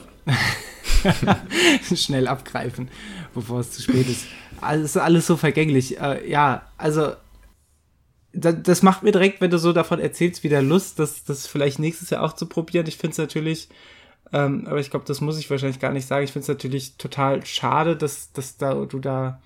Schnell 1.96 2.28
abgreifen, 2.28 2.90
bevor 3.36 3.60
es 3.60 3.70
zu 3.70 3.84
spät 3.84 4.10
ist. 4.10 4.26
Alles, 4.62 4.98
alles 4.98 5.28
so 5.28 5.38
vergänglich. 5.38 6.02
Äh, 6.02 6.28
ja, 6.28 6.64
also 6.76 7.12
das 8.34 8.84
macht 8.84 9.04
mir 9.04 9.12
direkt, 9.12 9.42
wenn 9.42 9.50
du 9.50 9.58
so 9.58 9.74
davon 9.74 10.00
erzählst, 10.00 10.44
wieder 10.44 10.62
Lust, 10.62 11.00
das, 11.00 11.24
das 11.24 11.48
vielleicht 11.48 11.80
nächstes 11.80 12.12
Jahr 12.12 12.24
auch 12.24 12.34
zu 12.34 12.46
probieren. 12.46 12.88
Ich 12.88 12.98
finde 12.98 13.14
es 13.14 13.18
natürlich, 13.18 13.70
ähm, 14.32 14.68
aber 14.68 14.80
ich 14.80 14.92
glaube, 14.92 15.06
das 15.06 15.22
muss 15.22 15.40
ich 15.40 15.50
wahrscheinlich 15.50 15.80
gar 15.80 15.92
nicht 15.92 16.08
sagen. 16.08 16.24
Ich 16.24 16.32
finde 16.32 16.44
es 16.44 16.50
natürlich 16.50 16.96
total 16.98 17.46
schade, 17.46 17.96
dass, 17.96 18.32
dass 18.32 18.58
da, 18.58 18.74
du 18.86 19.00
da 19.00 19.42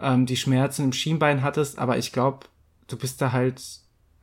ähm, 0.00 0.26
die 0.26 0.36
Schmerzen 0.36 0.84
im 0.86 0.92
Schienbein 0.92 1.42
hattest, 1.42 1.78
aber 1.78 1.98
ich 1.98 2.12
glaube, 2.12 2.46
du 2.88 2.96
bist 2.96 3.20
da 3.20 3.32
halt, 3.32 3.62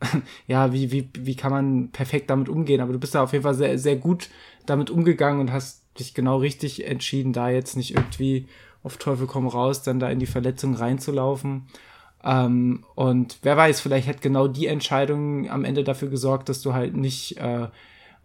ja, 0.48 0.74
wie, 0.74 0.92
wie, 0.92 1.10
wie 1.18 1.36
kann 1.36 1.52
man 1.52 1.90
perfekt 1.92 2.30
damit 2.30 2.50
umgehen? 2.50 2.82
Aber 2.82 2.94
du 2.94 3.00
bist 3.00 3.16
da 3.16 3.24
auf 3.24 3.32
jeden 3.32 3.44
Fall 3.44 3.56
sehr, 3.56 3.80
sehr 3.80 3.96
gut 3.96 4.30
damit 4.66 4.90
umgegangen 4.90 5.40
und 5.40 5.52
hast 5.52 5.84
dich 6.00 6.14
genau 6.14 6.38
richtig 6.38 6.86
entschieden, 6.88 7.34
da 7.34 7.50
jetzt 7.50 7.78
nicht 7.78 7.96
irgendwie 7.96 8.48
auf 8.84 8.98
Teufel 8.98 9.28
komm 9.28 9.48
raus, 9.48 9.82
dann 9.84 10.00
da 10.00 10.10
in 10.10 10.20
die 10.20 10.26
Verletzung 10.26 10.76
reinzulaufen. 10.76 11.68
Ähm, 12.24 12.84
und 12.95 13.38
wer 13.41 13.58
weiß, 13.58 13.82
vielleicht 13.82 14.08
hat 14.08 14.22
genau 14.22 14.48
die 14.48 14.68
Entscheidung 14.68 15.50
am 15.50 15.66
Ende 15.66 15.84
dafür 15.84 16.10
gesorgt, 16.10 16.50
dass 16.50 16.62
du 16.62 16.74
halt 16.74 16.95
nicht 16.95 17.38
äh, 17.38 17.68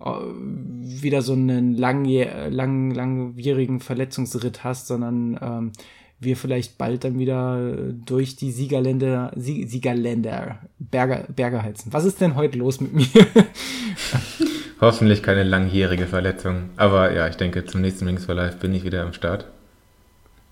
wieder 0.01 1.23
so 1.23 1.33
einen 1.33 1.77
langjähr, 1.77 2.51
lang, 2.51 2.93
langwierigen 2.93 3.81
Verletzungsritt 3.81 4.62
hast, 4.62 4.87
sondern 4.87 5.39
ähm, 5.43 5.73
wir 6.20 6.37
vielleicht 6.37 6.79
bald 6.79 7.05
dann 7.05 7.19
wieder 7.19 7.75
durch 8.05 8.37
die 8.37 8.51
Siegerländer, 8.51 9.33
Sie 9.37 9.65
Siegerländer 9.66 10.61
Berge, 10.79 11.27
Berge 11.35 11.62
heizen. 11.62 11.93
Was 11.93 12.05
ist 12.05 12.20
denn 12.20 12.37
heute 12.37 12.59
los 12.59 12.81
mit 12.81 12.93
mir? 12.93 13.07
Hoffentlich 14.81 15.23
keine 15.23 15.43
langjährige 15.43 16.07
Verletzung. 16.07 16.70
Aber 16.77 17.12
ja, 17.12 17.29
ich 17.29 17.37
denke, 17.37 17.65
zum 17.65 17.81
nächsten 17.81 18.07
Wings 18.07 18.25
for 18.25 18.35
Life 18.35 18.59
bin 18.59 18.75
ich 18.75 18.85
wieder 18.85 19.03
am 19.03 19.12
Start. 19.12 19.47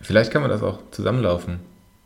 Vielleicht 0.01 0.33
kann 0.33 0.43
man 0.43 0.51
das 0.51 0.63
auch 0.63 0.79
zusammenlaufen. 0.91 1.61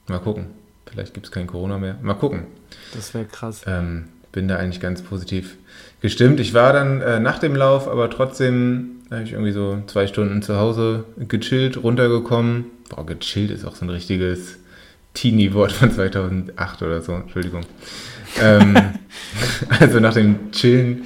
Mal 0.08 0.20
gucken. 0.20 0.46
Vielleicht 0.86 1.14
gibt 1.14 1.26
es 1.26 1.32
kein 1.32 1.46
Corona 1.46 1.78
mehr. 1.78 1.96
Mal 2.02 2.14
gucken. 2.14 2.46
Das 2.94 3.14
wäre 3.14 3.24
krass. 3.24 3.62
Ähm, 3.66 4.08
bin 4.32 4.48
da 4.48 4.56
eigentlich 4.56 4.80
ganz 4.80 5.02
positiv 5.02 5.56
gestimmt. 6.00 6.40
Ich 6.40 6.54
war 6.54 6.72
dann 6.72 7.00
äh, 7.00 7.20
nach 7.20 7.38
dem 7.38 7.54
Lauf, 7.54 7.88
aber 7.88 8.10
trotzdem 8.10 9.00
habe 9.10 9.22
ich 9.24 9.32
irgendwie 9.32 9.52
so 9.52 9.82
zwei 9.86 10.06
Stunden 10.06 10.42
zu 10.42 10.56
Hause 10.56 11.04
gechillt, 11.18 11.82
runtergekommen. 11.82 12.66
Boah, 12.88 13.04
gechillt 13.04 13.50
ist 13.50 13.64
auch 13.64 13.74
so 13.74 13.84
ein 13.84 13.90
richtiges 13.90 14.58
Teenie-Wort 15.14 15.72
von 15.72 15.90
2008 15.90 16.82
oder 16.82 17.00
so. 17.00 17.14
Entschuldigung. 17.14 17.62
ähm, 18.40 18.76
also 19.80 19.98
nach 20.00 20.14
dem 20.14 20.52
Chillen 20.52 21.04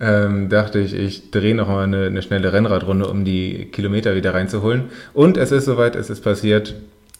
ähm, 0.00 0.48
dachte 0.48 0.80
ich, 0.80 0.92
ich 0.92 1.30
drehe 1.30 1.54
nochmal 1.54 1.84
eine, 1.84 2.06
eine 2.06 2.22
schnelle 2.22 2.52
Rennradrunde, 2.52 3.08
um 3.08 3.24
die 3.24 3.66
Kilometer 3.66 4.14
wieder 4.14 4.34
reinzuholen. 4.34 4.84
Und 5.14 5.36
es 5.36 5.52
ist 5.52 5.64
soweit, 5.64 5.96
es 5.96 6.10
ist 6.10 6.22
passiert. 6.22 6.74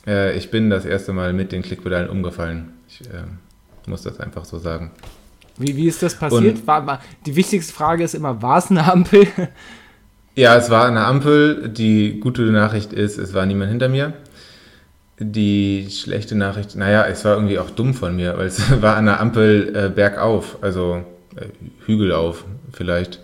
Äh, 0.07 0.37
ich 0.37 0.51
bin 0.51 0.71
das 0.71 0.85
erste 0.85 1.13
Mal 1.13 1.33
mit 1.33 1.53
den 1.53 1.63
Klickpedalen 1.63 2.09
umgefallen. 2.09 2.73
Ich 2.89 3.01
äh, 3.03 3.25
muss 3.87 4.03
das 4.03 4.21
einfach 4.21 4.45
so 4.45 4.59
sagen. 4.59 4.93
Wie, 5.59 5.77
wie 5.77 5.89
ist 5.89 6.03
das 6.03 6.15
passiert? 6.15 6.67
War, 6.67 6.87
war, 6.87 7.01
die 7.25 7.35
wichtigste 7.35 7.73
Frage 7.73 8.05
ist 8.05 8.15
immer, 8.15 8.43
war 8.43 8.59
es 8.59 8.71
eine 8.71 8.91
Ampel? 8.91 9.27
Ja, 10.39 10.55
es 10.55 10.69
war 10.69 10.87
eine 10.87 11.07
Ampel. 11.07 11.71
Die 11.71 12.21
gute 12.21 12.43
Nachricht 12.43 12.93
ist, 12.93 13.17
es 13.17 13.33
war 13.33 13.47
niemand 13.47 13.71
hinter 13.71 13.89
mir. 13.89 14.13
Die 15.19 15.89
schlechte 15.91 16.35
Nachricht, 16.37 16.77
naja, 16.77 17.07
es 17.07 17.25
war 17.25 17.37
irgendwie 17.37 17.59
auch 17.59 17.71
dumm 17.71 17.95
von 17.95 18.15
mir, 18.15 18.37
weil 18.37 18.49
es 18.49 18.61
war 18.83 18.97
an 18.97 19.07
der 19.07 19.19
Ampel 19.19 19.75
äh, 19.75 19.89
bergauf, 19.89 20.59
also 20.61 21.03
äh, 21.37 21.47
hügelauf 21.87 22.45
vielleicht. 22.75 23.21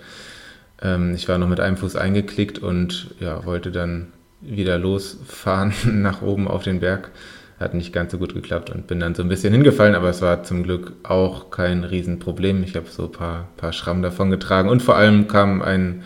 Ähm, 0.81 1.15
ich 1.15 1.29
war 1.29 1.37
noch 1.37 1.49
mit 1.49 1.61
einem 1.61 1.77
Fuß 1.77 1.97
eingeklickt 1.97 2.59
und 2.61 3.15
ja, 3.21 3.45
wollte 3.45 3.71
dann 3.71 4.09
wieder 4.43 4.78
losfahren 4.78 5.73
nach 6.02 6.23
oben 6.23 6.48
auf 6.48 6.62
den 6.62 6.81
Berg. 6.81 7.10
Hat 7.59 7.74
nicht 7.74 7.93
ganz 7.93 8.10
so 8.10 8.19
gut 8.19 8.35
geklappt 8.35 8.70
und 8.70 8.89
bin 8.89 8.98
dann 8.98 9.14
so 9.14 9.23
ein 9.23 9.28
bisschen 9.28 9.52
hingefallen, 9.52 9.94
aber 9.94 10.09
es 10.09 10.20
war 10.20 10.43
zum 10.43 10.64
Glück 10.64 10.94
auch 11.05 11.51
kein 11.51 11.85
Riesenproblem. 11.85 12.64
Ich 12.64 12.74
habe 12.74 12.89
so 12.89 13.05
ein 13.05 13.12
paar, 13.12 13.48
paar 13.56 13.73
Schramm 13.73 14.02
davon 14.02 14.31
getragen 14.31 14.69
und 14.69 14.82
vor 14.82 14.97
allem 14.97 15.28
kam 15.28 15.62
ein, 15.62 16.02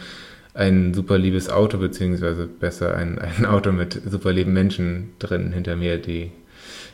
ein 0.52 0.92
super 0.92 1.16
liebes 1.16 1.48
Auto, 1.48 1.78
beziehungsweise 1.78 2.46
besser 2.46 2.94
ein, 2.94 3.18
ein 3.38 3.46
Auto 3.46 3.72
mit 3.72 4.00
super 4.06 4.32
lieben 4.32 4.52
Menschen 4.52 5.12
drin 5.18 5.52
hinter 5.52 5.76
mir, 5.76 5.96
die 5.96 6.30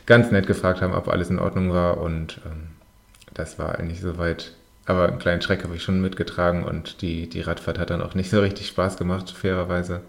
ganz 0.05 0.31
nett 0.31 0.47
gefragt 0.47 0.81
haben, 0.81 0.93
ob 0.93 1.09
alles 1.09 1.29
in 1.29 1.39
Ordnung 1.39 1.73
war 1.73 1.97
und 1.97 2.39
ähm, 2.45 2.67
das 3.33 3.59
war 3.59 3.79
eigentlich 3.79 3.99
soweit 3.99 4.53
aber 4.85 5.07
einen 5.07 5.19
kleinen 5.19 5.41
Schreck 5.41 5.63
habe 5.63 5.75
ich 5.75 5.83
schon 5.83 6.01
mitgetragen 6.01 6.63
und 6.63 7.01
die, 7.01 7.29
die 7.29 7.41
Radfahrt 7.41 7.79
hat 7.79 7.89
dann 7.89 8.01
auch 8.01 8.15
nicht 8.15 8.29
so 8.29 8.41
richtig 8.41 8.67
Spaß 8.67 8.97
gemacht, 8.97 9.31
fairerweise. 9.31 10.01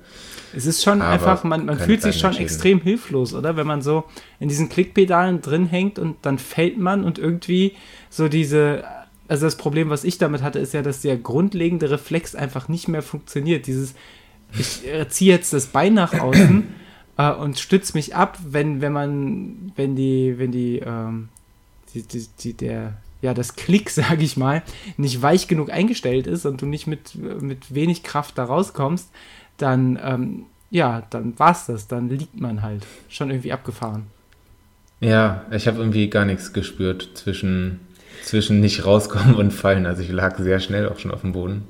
Es 0.57 0.67
ist 0.67 0.83
schon 0.83 1.03
Aber 1.03 1.11
einfach, 1.13 1.45
man, 1.45 1.67
man 1.67 1.79
fühlt 1.79 2.03
sich 2.03 2.19
schon 2.19 2.37
extrem 2.37 2.81
hilflos, 2.81 3.35
oder? 3.35 3.57
Wenn 3.57 3.67
man 3.67 3.83
so 3.83 4.05
in 4.41 4.49
diesen 4.49 4.69
Klickpedalen 4.69 5.41
drin 5.41 5.67
hängt 5.67 5.99
und 5.99 6.17
dann 6.23 6.39
fällt 6.39 6.79
man 6.79 7.05
und 7.05 7.19
irgendwie 7.19 7.73
so 8.11 8.29
diese, 8.29 8.85
also 9.29 9.47
das 9.47 9.57
Problem, 9.57 9.91
was 9.91 10.05
ich 10.05 10.19
damit 10.19 10.43
hatte, 10.43 10.59
ist 10.59 10.75
ja, 10.75 10.83
dass 10.83 11.01
der 11.01 11.17
grundlegende 11.17 11.91
Reflex 11.91 12.35
einfach 12.35 12.69
nicht 12.69 12.89
mehr 12.89 13.03
funktioniert. 13.03 13.67
Dieses, 13.67 13.95
ich 14.59 14.83
ziehe 15.09 15.33
jetzt 15.33 15.53
das 15.53 15.67
Bein 15.67 15.95
nach 15.95 16.15
außen 16.21 16.65
äh, 17.19 17.33
und 17.33 17.59
stütze 17.59 17.95
mich 17.95 18.15
ab, 18.15 18.39
wenn, 18.47 18.81
wenn 18.81 18.93
man, 18.93 19.73
wenn 19.77 19.97
die, 19.97 20.35
wenn 20.39 20.53
die, 20.53 20.79
ähm, 20.79 21.29
die, 21.95 22.03
die, 22.03 22.27
die, 22.41 22.53
der, 22.55 22.95
ja, 23.23 23.35
das 23.35 23.57
Klick, 23.57 23.91
sage 23.91 24.25
ich 24.25 24.37
mal, 24.37 24.63
nicht 24.97 25.23
weich 25.23 25.49
genug 25.49 25.71
eingestellt 25.71 26.27
ist 26.27 26.47
und 26.47 26.63
du 26.63 26.67
nicht 26.67 26.87
mit, 26.87 27.15
mit 27.15 27.75
wenig 27.75 28.03
Kraft 28.03 28.39
da 28.39 28.45
rauskommst, 28.45 29.09
dann, 29.57 29.99
ähm, 30.03 30.47
ja, 30.71 31.03
dann 31.11 31.39
war's 31.39 31.67
das. 31.67 31.87
Dann 31.87 32.09
liegt 32.09 32.41
man 32.41 32.63
halt. 32.63 32.87
Schon 33.09 33.31
irgendwie 33.31 33.53
abgefahren. 33.53 34.07
Ja, 35.01 35.45
ich 35.51 35.67
habe 35.67 35.79
irgendwie 35.79 36.09
gar 36.09 36.25
nichts 36.25 36.53
gespürt 36.53 37.11
zwischen, 37.15 37.81
zwischen 38.23 38.61
nicht 38.61 38.85
rauskommen 38.85 39.35
und 39.35 39.53
fallen. 39.53 39.87
Also 39.87 40.03
ich 40.03 40.11
lag 40.11 40.39
sehr 40.39 40.61
schnell 40.61 40.89
auch 40.89 40.99
schon 40.99 41.11
auf 41.11 41.21
dem 41.21 41.33
Boden. 41.33 41.67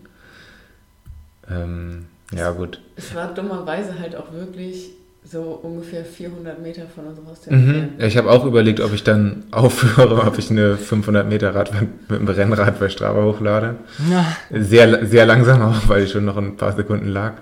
Ähm, 1.51 2.07
ja, 2.33 2.51
gut. 2.53 2.81
Es 2.97 3.15
war 3.15 3.35
dummerweise 3.35 3.99
halt 3.99 4.17
auch 4.17 4.33
wirklich 4.33 4.91
so 5.25 5.59
ungefähr 5.63 6.05
400 6.05 6.61
Meter 6.61 6.83
von 6.87 7.07
unserem 7.07 7.29
Haus 7.29 7.47
mhm. 7.49 7.95
Ja, 7.99 8.07
ich 8.07 8.17
habe 8.19 8.31
auch 8.31 8.45
überlegt, 8.45 8.81
ob 8.81 8.93
ich 8.93 9.05
dann 9.05 9.45
aufhöre, 9.51 10.27
ob 10.27 10.39
ich 10.39 10.51
eine 10.51 10.77
500 10.77 11.27
Meter 11.27 11.55
Rad 11.55 11.73
mit 12.09 12.21
dem 12.21 12.29
Rennrad 12.29 12.79
bei 12.79 12.91
Strava 12.91 13.25
hochlade. 13.25 13.77
Ja. 14.11 14.37
Sehr, 14.51 15.07
sehr 15.07 15.25
langsam 15.25 15.63
auch, 15.63 15.89
weil 15.89 16.05
ich 16.05 16.11
schon 16.11 16.27
noch 16.27 16.37
ein 16.37 16.57
paar 16.57 16.73
Sekunden 16.73 17.09
lag. 17.09 17.35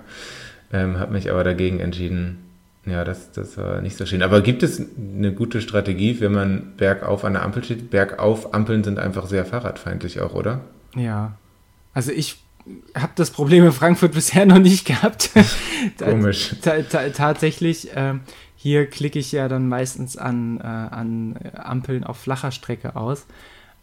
Ähm, 0.72 0.98
habe 0.98 1.12
mich 1.12 1.30
aber 1.30 1.42
dagegen 1.44 1.80
entschieden. 1.80 2.38
Ja, 2.86 3.04
das, 3.04 3.32
das 3.32 3.56
war 3.58 3.80
nicht 3.80 3.96
so 3.96 4.06
schön. 4.06 4.22
Aber 4.22 4.40
gibt 4.40 4.62
es 4.62 4.80
eine 4.80 5.32
gute 5.32 5.60
Strategie, 5.60 6.20
wenn 6.20 6.32
man 6.32 6.72
bergauf 6.76 7.24
an 7.24 7.34
der 7.34 7.42
Ampel 7.42 7.62
steht? 7.62 7.90
Bergauf 7.90 8.54
Ampeln 8.54 8.82
sind 8.84 8.98
einfach 8.98 9.26
sehr 9.26 9.44
fahrradfeindlich 9.44 10.20
auch, 10.20 10.34
oder? 10.34 10.60
Ja. 10.96 11.36
Also 11.94 12.10
ich 12.10 12.41
habe 12.94 13.12
das 13.14 13.30
Problem 13.30 13.64
in 13.64 13.72
Frankfurt 13.72 14.12
bisher 14.14 14.46
noch 14.46 14.58
nicht 14.58 14.86
gehabt. 14.86 15.30
Komisch. 15.98 16.56
tatsächlich, 16.62 17.94
äh, 17.96 18.14
hier 18.56 18.86
klicke 18.86 19.18
ich 19.18 19.32
ja 19.32 19.48
dann 19.48 19.68
meistens 19.68 20.16
an, 20.16 20.60
äh, 20.60 20.64
an 20.64 21.38
Ampeln 21.54 22.04
auf 22.04 22.18
flacher 22.18 22.52
Strecke 22.52 22.96
aus. 22.96 23.26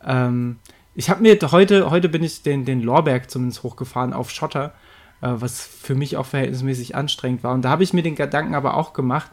Ähm, 0.05 0.57
ich 0.95 1.09
habe 1.09 1.21
mir 1.21 1.37
heute, 1.51 1.91
heute 1.91 2.09
bin 2.09 2.23
ich 2.23 2.43
den, 2.43 2.65
den 2.65 2.81
Lorberg 2.81 3.29
zumindest 3.29 3.63
hochgefahren 3.63 4.13
auf 4.13 4.31
Schotter, 4.31 4.73
äh, 5.21 5.29
was 5.31 5.61
für 5.61 5.95
mich 5.95 6.17
auch 6.17 6.25
verhältnismäßig 6.25 6.95
anstrengend 6.95 7.43
war. 7.43 7.53
Und 7.53 7.63
da 7.63 7.69
habe 7.69 7.83
ich 7.83 7.93
mir 7.93 8.03
den 8.03 8.15
Gedanken 8.15 8.55
aber 8.55 8.75
auch 8.75 8.93
gemacht, 8.93 9.31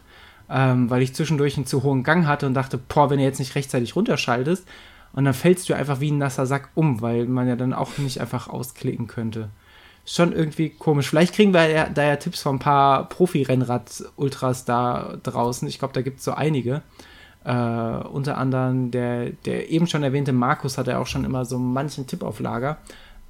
ähm, 0.49 0.91
weil 0.91 1.03
ich 1.03 1.15
zwischendurch 1.15 1.57
einen 1.57 1.67
zu 1.67 1.83
hohen 1.83 2.03
Gang 2.03 2.27
hatte 2.27 2.47
und 2.47 2.55
dachte, 2.55 2.79
boah, 2.79 3.11
wenn 3.11 3.19
du 3.19 3.25
jetzt 3.25 3.39
nicht 3.39 3.55
rechtzeitig 3.55 3.97
runterschaltest, 3.97 4.67
und 5.17 5.25
dann 5.25 5.35
fällst 5.35 5.69
du 5.69 5.75
einfach 5.75 6.01
wie 6.01 6.11
ein 6.13 6.19
nasser 6.19 6.45
Sack 6.47 6.69
um, 6.75 7.01
weil 7.01 7.25
man 7.25 7.49
ja 7.49 7.57
dann 7.57 7.73
auch 7.73 7.97
nicht 7.97 8.21
einfach 8.21 8.49
ausklicken 8.49 9.07
könnte. 9.07 9.49
Schon 10.05 10.33
irgendwie 10.33 10.69
komisch. 10.69 11.09
Vielleicht 11.09 11.35
kriegen 11.35 11.55
wir 11.55 11.69
ja, 11.69 11.89
da 11.89 12.05
ja 12.05 12.17
Tipps 12.17 12.43
von 12.43 12.57
ein 12.57 12.61
paar 12.61 13.09
Profi-Rennrad-Ultras 13.09 14.67
da 14.67 15.17
draußen. 15.23 15.67
Ich 15.69 15.79
glaube, 15.79 15.95
da 15.95 16.03
gibt 16.03 16.19
es 16.19 16.25
so 16.25 16.33
einige. 16.33 16.83
Äh, 17.45 17.51
unter 17.51 18.37
anderem 18.37 18.91
der, 18.91 19.31
der 19.31 19.71
eben 19.71 19.87
schon 19.87 20.03
erwähnte 20.03 20.35
Markus 20.35 20.77
hat 20.77 20.87
ja 20.87 20.99
auch 20.99 21.07
schon 21.07 21.25
immer 21.25 21.47
so 21.47 21.59
manchen 21.59 22.07
Tipp 22.07 22.23
auf 22.23 22.39
Lager. 22.39 22.77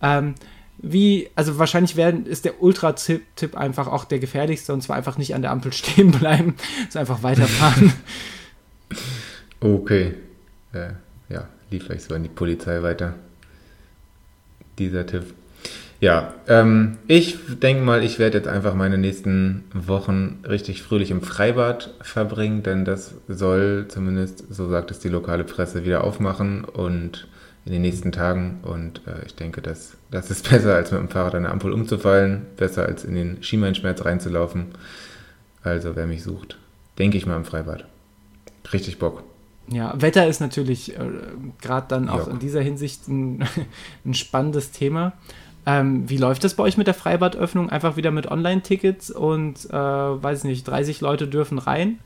Ähm, 0.03 0.35
wie, 0.79 1.31
also 1.37 1.57
wahrscheinlich 1.59 1.95
werden, 1.95 2.27
ist 2.27 2.45
der 2.45 2.63
Ultra-Tipp 2.63 3.57
einfach 3.57 3.87
auch 3.87 4.05
der 4.05 4.19
gefährlichste 4.19 4.73
und 4.73 4.83
zwar 4.83 4.97
einfach 4.97 5.19
nicht 5.19 5.37
an 5.37 5.43
der 5.43 5.53
Ampel 5.53 5.73
stehen 5.73 6.11
bleiben, 6.11 6.57
sondern 6.91 7.09
einfach 7.09 7.23
weiterfahren. 7.23 7.93
Okay. 9.59 10.15
Äh, 10.75 10.91
ja, 11.31 11.49
lief 11.71 11.87
gleich 11.87 12.05
so 12.05 12.15
an 12.15 12.23
die 12.23 12.29
Polizei 12.29 12.83
weiter. 12.83 13.15
Dieser 14.79 15.07
Tipp. 15.07 15.35
Ja, 16.01 16.35
ähm, 16.47 16.99
ich 17.07 17.39
denke 17.63 17.83
mal, 17.83 18.05
ich 18.05 18.19
werde 18.19 18.37
jetzt 18.37 18.49
einfach 18.49 18.75
meine 18.75 18.99
nächsten 18.99 19.65
Wochen 19.73 20.41
richtig 20.47 20.83
fröhlich 20.83 21.11
im 21.11 21.23
Freibad 21.23 21.95
verbringen, 22.03 22.63
denn 22.63 22.85
das 22.85 23.15
soll 23.29 23.87
zumindest, 23.89 24.45
so 24.53 24.69
sagt 24.69 24.91
es 24.91 24.99
die 24.99 25.09
lokale 25.09 25.45
Presse, 25.45 25.85
wieder 25.85 26.05
aufmachen 26.05 26.65
und 26.65 27.27
in 27.65 27.73
den 27.73 27.83
nächsten 27.83 28.13
Tagen. 28.13 28.61
Und 28.63 29.01
äh, 29.07 29.25
ich 29.25 29.35
denke, 29.35 29.63
das, 29.63 29.97
das 30.11 30.31
ist 30.31 30.49
besser, 30.51 30.75
als 30.75 30.93
mit 30.93 31.01
dem 31.01 31.09
Fahrrad 31.09 31.35
an 31.35 31.45
der 31.45 31.53
Ampel 31.53 31.73
umzufallen, 31.73 32.43
besser 32.57 32.85
als 32.85 33.05
in 33.05 33.15
den 33.15 33.43
Schienbeinschmerz 33.43 34.05
reinzulaufen. 34.05 34.67
Also, 35.63 35.97
wer 35.97 36.07
mich 36.07 36.23
sucht, 36.23 36.59
denke 36.99 37.17
ich 37.17 37.27
mal 37.27 37.37
im 37.37 37.45
Freibad. 37.45 37.87
Richtig 38.73 38.99
Bock. 38.99 39.25
Ja, 39.69 40.01
Wetter 40.01 40.27
ist 40.27 40.41
natürlich 40.41 40.97
äh, 40.97 41.01
gerade 41.61 41.87
dann 41.89 42.09
auch 42.09 42.27
ja. 42.27 42.33
in 42.33 42.39
dieser 42.39 42.61
Hinsicht 42.61 43.09
ein, 43.09 43.45
ein 44.05 44.15
spannendes 44.15 44.71
Thema. 44.71 45.13
Ähm, 45.67 46.09
wie 46.09 46.17
läuft 46.17 46.45
das 46.45 46.55
bei 46.55 46.63
euch 46.63 46.77
mit 46.77 46.87
der 46.87 46.95
Freibadöffnung? 46.95 47.71
Einfach 47.71 47.97
wieder 47.97 48.13
mit 48.13 48.31
Online-Tickets 48.31 49.11
und, 49.11 49.69
äh, 49.69 49.73
weiß 49.73 50.45
nicht, 50.45 50.67
30 50.69 51.01
Leute 51.01 51.27
dürfen 51.27 51.59
rein? 51.59 51.99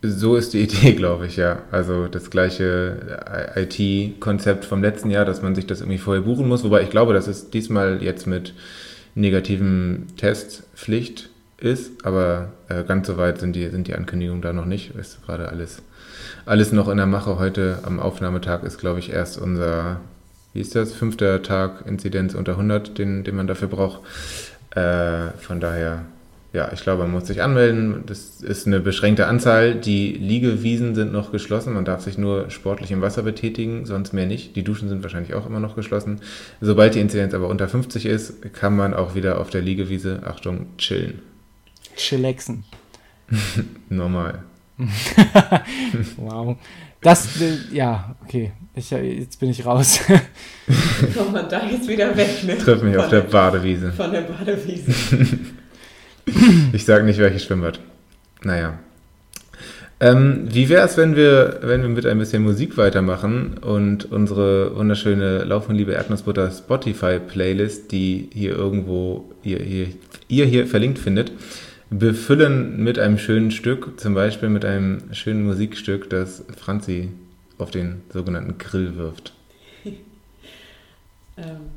So 0.00 0.36
ist 0.36 0.54
die 0.54 0.60
Idee, 0.62 0.92
glaube 0.92 1.26
ich, 1.26 1.36
ja. 1.36 1.62
Also 1.70 2.08
das 2.08 2.30
gleiche 2.30 3.52
IT-Konzept 3.54 4.64
vom 4.64 4.82
letzten 4.82 5.10
Jahr, 5.10 5.26
dass 5.26 5.42
man 5.42 5.54
sich 5.54 5.66
das 5.66 5.80
irgendwie 5.80 5.98
vorher 5.98 6.22
buchen 6.22 6.48
muss. 6.48 6.64
Wobei 6.64 6.82
ich 6.82 6.90
glaube, 6.90 7.12
das 7.12 7.28
ist 7.28 7.52
diesmal 7.52 8.02
jetzt 8.02 8.26
mit 8.26 8.54
negativen 9.14 10.06
Testpflicht 10.16 11.28
ist, 11.58 12.06
aber 12.06 12.52
äh, 12.68 12.84
ganz 12.84 13.08
so 13.08 13.16
weit 13.16 13.40
sind 13.40 13.54
die, 13.56 13.68
sind 13.68 13.88
die 13.88 13.94
Ankündigungen 13.94 14.42
da 14.42 14.52
noch 14.52 14.64
nicht. 14.64 14.94
Ist 14.94 15.24
gerade 15.26 15.48
alles, 15.48 15.82
alles 16.48 16.72
noch 16.72 16.88
in 16.88 16.96
der 16.96 17.06
Mache. 17.06 17.38
Heute 17.38 17.80
am 17.84 18.00
Aufnahmetag 18.00 18.62
ist, 18.62 18.78
glaube 18.78 18.98
ich, 18.98 19.10
erst 19.10 19.38
unser, 19.38 20.00
wie 20.54 20.60
ist 20.60 20.74
das, 20.74 20.92
fünfter 20.92 21.42
Tag 21.42 21.84
Inzidenz 21.86 22.34
unter 22.34 22.52
100, 22.52 22.98
den, 22.98 23.24
den 23.24 23.36
man 23.36 23.46
dafür 23.46 23.68
braucht. 23.68 24.00
Äh, 24.74 25.30
von 25.38 25.60
daher 25.60 26.04
ja, 26.54 26.72
ich 26.72 26.80
glaube, 26.80 27.02
man 27.02 27.12
muss 27.12 27.26
sich 27.26 27.42
anmelden. 27.42 28.04
Das 28.06 28.40
ist 28.40 28.66
eine 28.66 28.80
beschränkte 28.80 29.26
Anzahl. 29.26 29.74
Die 29.74 30.12
Liegewiesen 30.12 30.94
sind 30.94 31.12
noch 31.12 31.30
geschlossen. 31.30 31.74
Man 31.74 31.84
darf 31.84 32.00
sich 32.00 32.16
nur 32.16 32.48
sportlich 32.48 32.90
im 32.90 33.02
Wasser 33.02 33.22
betätigen, 33.22 33.84
sonst 33.84 34.14
mehr 34.14 34.24
nicht. 34.24 34.56
Die 34.56 34.64
Duschen 34.64 34.88
sind 34.88 35.02
wahrscheinlich 35.02 35.34
auch 35.34 35.46
immer 35.46 35.60
noch 35.60 35.76
geschlossen. 35.76 36.20
Sobald 36.62 36.94
die 36.94 37.00
Inzidenz 37.00 37.34
aber 37.34 37.48
unter 37.48 37.68
50 37.68 38.06
ist, 38.06 38.54
kann 38.54 38.74
man 38.74 38.94
auch 38.94 39.14
wieder 39.14 39.40
auf 39.40 39.50
der 39.50 39.60
Liegewiese, 39.60 40.22
Achtung, 40.24 40.66
chillen. 40.78 41.20
Chillaxen. 41.96 42.64
Normal. 43.90 44.42
wow. 46.16 46.56
Das, 47.00 47.40
äh, 47.40 47.74
ja, 47.74 48.16
okay. 48.24 48.52
Ich, 48.74 48.90
jetzt 48.90 49.40
bin 49.40 49.50
ich 49.50 49.64
raus. 49.64 50.00
Kommt 51.16 51.32
man 51.32 51.48
da 51.48 51.66
jetzt 51.66 51.88
wieder 51.88 52.16
weg, 52.16 52.44
ne? 52.44 52.58
Triff 52.58 52.82
mich 52.82 52.94
von 52.94 53.04
auf 53.04 53.10
der 53.10 53.22
Badewiese. 53.22 53.92
Von 53.92 54.12
der 54.12 54.22
Badewiese. 54.22 54.92
ich 56.72 56.84
sage 56.84 57.04
nicht, 57.04 57.18
welches 57.18 57.44
Schwimmbad. 57.44 57.80
Naja. 58.42 58.78
Ähm, 60.00 60.46
wie 60.48 60.68
wäre 60.68 60.86
es, 60.86 60.96
wenn 60.96 61.16
wir, 61.16 61.58
wenn 61.62 61.82
wir 61.82 61.88
mit 61.88 62.06
ein 62.06 62.18
bisschen 62.18 62.44
Musik 62.44 62.76
weitermachen 62.76 63.58
und 63.58 64.10
unsere 64.12 64.76
wunderschöne 64.76 65.42
Lauf 65.42 65.68
und 65.68 65.74
Liebe 65.74 65.92
Erdnussbutter 65.92 66.52
Spotify-Playlist, 66.52 67.90
die 67.90 68.30
hier 68.32 68.52
irgendwo 68.52 69.28
ihr, 69.42 69.60
ihr, 69.60 69.88
ihr 70.28 70.46
hier 70.46 70.68
verlinkt 70.68 71.00
findet, 71.00 71.32
befüllen 71.90 72.82
mit 72.82 72.98
einem 72.98 73.18
schönen 73.18 73.50
Stück, 73.50 73.98
zum 73.98 74.14
Beispiel 74.14 74.48
mit 74.48 74.64
einem 74.64 75.12
schönen 75.14 75.46
Musikstück, 75.46 76.10
das 76.10 76.44
Franzi 76.56 77.10
auf 77.56 77.70
den 77.70 78.02
sogenannten 78.12 78.58
Grill 78.58 78.96
wirft? 78.96 79.32
ähm, 79.84 81.70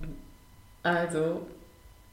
also, 0.84 1.48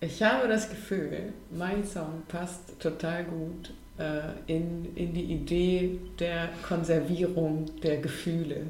ich 0.01 0.23
habe 0.23 0.49
das 0.49 0.71
Gefühl, 0.71 1.33
mein 1.51 1.85
Song 1.85 2.23
passt 2.29 2.79
total 2.81 3.25
gut 3.25 3.73
äh, 3.99 4.31
in, 4.47 4.95
in 4.95 5.13
die 5.13 5.25
Idee 5.25 5.99
der 6.19 6.51
Konservierung 6.67 7.67
der 7.83 7.99
Gefühle 7.99 8.67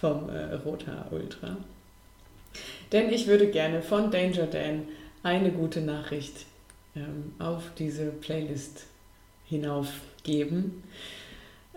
vom 0.00 0.28
äh, 0.28 0.54
Rothaar 0.54 1.08
Ultra. 1.10 1.56
Denn 2.92 3.10
ich 3.10 3.26
würde 3.26 3.48
gerne 3.48 3.82
von 3.82 4.10
Danger 4.10 4.46
Dan 4.46 4.82
eine 5.22 5.50
gute 5.50 5.80
Nachricht 5.80 6.46
ähm, 6.94 7.32
auf 7.38 7.62
diese 7.78 8.06
Playlist 8.06 8.84
hinaufgeben. 9.44 10.82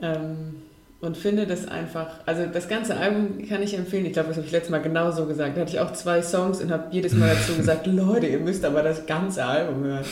Ähm, 0.02 0.62
und 1.02 1.18
finde 1.18 1.46
das 1.46 1.68
einfach, 1.68 2.22
also 2.26 2.46
das 2.48 2.68
ganze 2.68 2.98
Album 2.98 3.48
kann 3.48 3.62
ich 3.62 3.78
empfehlen. 3.78 4.06
Ich 4.06 4.14
glaube, 4.14 4.30
das 4.30 4.38
habe 4.38 4.48
ich 4.48 4.52
letztes 4.52 4.72
Mal 4.72 4.82
genauso 4.82 5.28
gesagt. 5.28 5.56
Da 5.56 5.62
hatte 5.62 5.72
ich 5.72 5.80
auch 5.80 5.94
zwei 5.94 6.22
Songs 6.22 6.62
und 6.62 6.72
habe 6.72 6.88
jedes 6.92 7.14
Mal 7.14 7.30
dazu 7.30 7.54
gesagt, 7.58 7.86
Leute, 7.86 8.28
ihr 8.28 8.40
müsst 8.40 8.66
aber 8.66 8.82
das 8.82 9.06
ganze 9.06 9.46
Album 9.46 9.84
hören. 9.84 10.06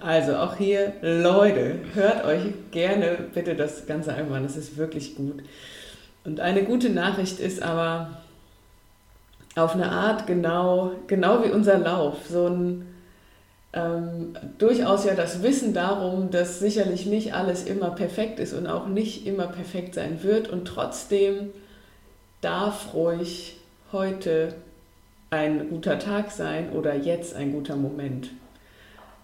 Also 0.00 0.36
auch 0.36 0.56
hier, 0.56 0.94
Leute, 1.02 1.76
hört 1.94 2.24
euch 2.24 2.42
gerne 2.70 3.18
bitte 3.32 3.54
das 3.54 3.86
ganze 3.86 4.12
Album 4.14 4.32
an. 4.32 4.42
Das 4.42 4.56
ist 4.56 4.76
wirklich 4.76 5.14
gut. 5.14 5.42
Und 6.24 6.40
eine 6.40 6.64
gute 6.64 6.90
Nachricht 6.90 7.38
ist 7.38 7.62
aber 7.62 8.18
auf 9.54 9.74
eine 9.74 9.90
Art 9.90 10.26
genau, 10.26 10.92
genau 11.06 11.44
wie 11.44 11.50
unser 11.50 11.78
Lauf. 11.78 12.16
So 12.28 12.46
ein 12.46 12.86
ähm, 13.72 14.34
durchaus 14.58 15.04
ja 15.04 15.14
das 15.14 15.42
Wissen 15.42 15.72
darum, 15.72 16.30
dass 16.30 16.58
sicherlich 16.58 17.06
nicht 17.06 17.34
alles 17.34 17.64
immer 17.64 17.90
perfekt 17.90 18.40
ist 18.40 18.52
und 18.52 18.66
auch 18.66 18.86
nicht 18.86 19.26
immer 19.26 19.46
perfekt 19.46 19.94
sein 19.94 20.22
wird. 20.22 20.48
Und 20.48 20.66
trotzdem 20.66 21.50
darf 22.40 22.94
ruhig 22.94 23.58
heute 23.92 24.54
ein 25.30 25.68
guter 25.68 25.98
Tag 25.98 26.32
sein 26.32 26.72
oder 26.72 26.96
jetzt 26.96 27.34
ein 27.34 27.52
guter 27.52 27.76
Moment. 27.76 28.30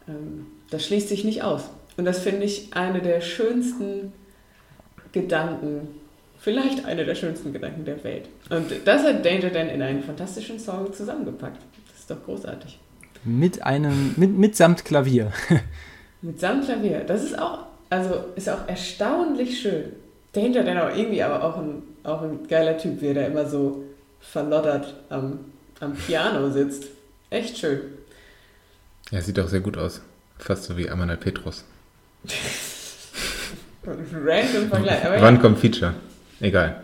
Ähm, 0.09 0.47
das 0.71 0.85
schließt 0.87 1.09
sich 1.09 1.25
nicht 1.25 1.43
aus. 1.43 1.71
Und 1.97 2.05
das 2.05 2.21
finde 2.21 2.45
ich 2.45 2.75
eine 2.75 3.01
der 3.01 3.21
schönsten 3.21 4.13
Gedanken, 5.13 5.89
vielleicht 6.39 6.85
eine 6.85 7.05
der 7.05 7.15
schönsten 7.15 7.53
Gedanken 7.53 7.85
der 7.85 8.05
Welt. 8.05 8.29
Und 8.51 8.71
das 8.85 9.03
hat 9.03 9.25
Danger 9.25 9.51
Dan 9.51 9.69
in 9.69 9.83
einen 9.83 10.03
fantastischen 10.03 10.61
Song 10.61 10.93
zusammengepackt. 10.93 11.63
Das 11.89 12.01
ist 12.01 12.11
doch 12.11 12.23
großartig. 12.25 12.79
Mit 13.27 13.63
einem, 13.63 14.15
mit, 14.17 14.39
mitsamt 14.39 14.85
Klavier. 14.85 15.33
mitsamt 16.23 16.65
Klavier. 16.65 17.01
Das 17.01 17.25
ist 17.25 17.39
auch, 17.39 17.67
also 17.91 18.25
ist 18.37 18.49
auch 18.49 18.69
erstaunlich 18.69 19.61
schön. 19.61 19.93
Danger 20.33 20.63
dann 20.63 20.79
auch 20.79 20.97
irgendwie, 20.97 21.23
aber 21.23 21.43
auch 21.43 21.59
ein, 21.59 21.83
auch 22.05 22.23
ein 22.23 22.47
geiler 22.49 22.79
Typ, 22.79 23.01
wie 23.01 23.09
er 23.09 23.15
da 23.15 23.23
immer 23.23 23.47
so 23.47 23.85
verloddert 24.21 24.95
am, 25.09 25.41
am 25.81 25.95
Piano 25.95 26.51
sitzt. 26.51 26.85
Echt 27.31 27.59
schön. 27.59 27.81
Ja, 29.11 29.21
sieht 29.21 29.39
auch 29.41 29.49
sehr 29.49 29.61
gut 29.61 29.77
aus. 29.77 30.01
Fast 30.39 30.65
so 30.65 30.77
wie 30.77 30.89
Amanal 30.89 31.17
Petrus. 31.17 31.65
Random 33.85 34.69
Vergleich. 34.69 35.05
Aber 35.05 35.21
Wann 35.21 35.37
ja. 35.37 35.41
kommt 35.41 35.59
Feature? 35.59 35.95
Egal. 36.41 36.83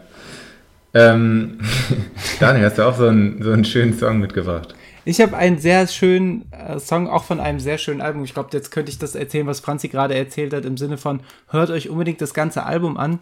Ähm, 0.94 1.58
Daniel, 2.40 2.66
hast 2.66 2.78
du 2.78 2.82
auch 2.86 2.96
so 2.96 3.06
einen, 3.06 3.42
so 3.42 3.50
einen 3.50 3.64
schönen 3.64 3.98
Song 3.98 4.18
mitgebracht? 4.18 4.74
Ich 5.04 5.20
habe 5.20 5.36
einen 5.36 5.58
sehr 5.58 5.86
schönen 5.88 6.50
äh, 6.52 6.78
Song, 6.78 7.08
auch 7.08 7.24
von 7.24 7.40
einem 7.40 7.58
sehr 7.58 7.78
schönen 7.78 8.00
Album. 8.00 8.22
Ich 8.22 8.34
glaube, 8.34 8.50
jetzt 8.52 8.70
könnte 8.70 8.90
ich 8.90 8.98
das 8.98 9.16
erzählen, 9.16 9.46
was 9.46 9.60
Franzi 9.60 9.88
gerade 9.88 10.14
erzählt 10.14 10.54
hat, 10.54 10.64
im 10.64 10.76
Sinne 10.76 10.96
von, 10.96 11.20
hört 11.48 11.70
euch 11.70 11.88
unbedingt 11.88 12.20
das 12.20 12.34
ganze 12.34 12.64
Album 12.64 12.96
an. 12.96 13.18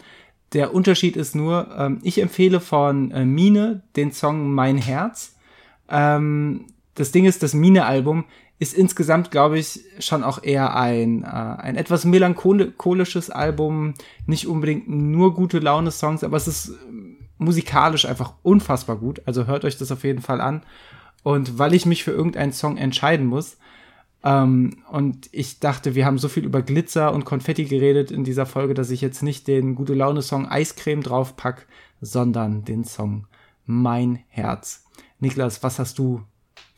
Der 0.53 0.75
Unterschied 0.75 1.17
ist 1.17 1.35
nur, 1.35 1.69
ähm, 1.79 2.01
ich 2.03 2.21
empfehle 2.21 2.61
von 2.61 3.11
äh, 3.13 3.25
Mine 3.25 3.83
den 3.97 4.13
Song 4.13 4.53
Mein 4.53 4.77
Herz. 4.77 5.37
Ähm, 5.89 6.67
das 6.97 7.13
Ding 7.13 7.25
ist, 7.25 7.43
das 7.43 7.55
Mine-Album 7.55 8.25
ist 8.59 8.75
insgesamt, 8.75 9.31
glaube 9.31 9.59
ich, 9.59 9.81
schon 10.01 10.23
auch 10.23 10.43
eher 10.43 10.77
ein, 10.77 11.23
äh, 11.23 11.27
ein 11.27 11.77
etwas 11.77 12.05
melancholisches 12.05 13.31
Album. 13.31 13.95
Nicht 14.27 14.47
unbedingt 14.47 14.87
nur 14.87 15.35
gute 15.35 15.61
Laune-Songs, 15.61 16.25
aber 16.25 16.37
es 16.37 16.47
ist 16.47 16.75
musikalisch 17.39 18.05
einfach 18.05 18.35
unfassbar 18.43 18.97
gut. 18.97 19.23
Also 19.25 19.47
hört 19.47 19.65
euch 19.65 19.79
das 19.79 19.91
auf 19.91 20.05
jeden 20.05 20.21
Fall 20.21 20.43
an. 20.43 20.63
Und 21.23 21.59
weil 21.59 21.75
ich 21.75 21.87
mich 21.87 22.05
für 22.05 22.13
irgendeinen 22.13 22.53
Song 22.53 22.77
entscheiden 22.77 23.27
muss, 23.27 23.57
ähm, 24.23 24.83
und 24.91 25.29
ich 25.33 25.61
dachte, 25.61 25.95
wir 25.95 26.05
haben 26.05 26.19
so 26.19 26.29
viel 26.29 26.45
über 26.45 26.63
Glitzer 26.63 27.13
und 27.13 27.25
Konfetti 27.25 27.65
geredet 27.65 28.11
in 28.11 28.25
dieser 28.25 28.47
Folge, 28.47 28.75
dass 28.75 28.91
ich 28.91 29.01
jetzt 29.01 29.23
nicht 29.23 29.49
den 29.49 29.75
gute 29.75 29.95
Laune 29.95 30.23
Song 30.23 30.47
Eiscreme 30.47 31.03
draufpack, 31.03 31.67
sondern 32.01 32.65
den 32.65 32.85
Song 32.85 33.27
Mein 33.65 34.21
Herz. 34.29 34.85
Niklas, 35.21 35.63
was 35.63 35.79
hast 35.79 35.99
du 35.99 36.23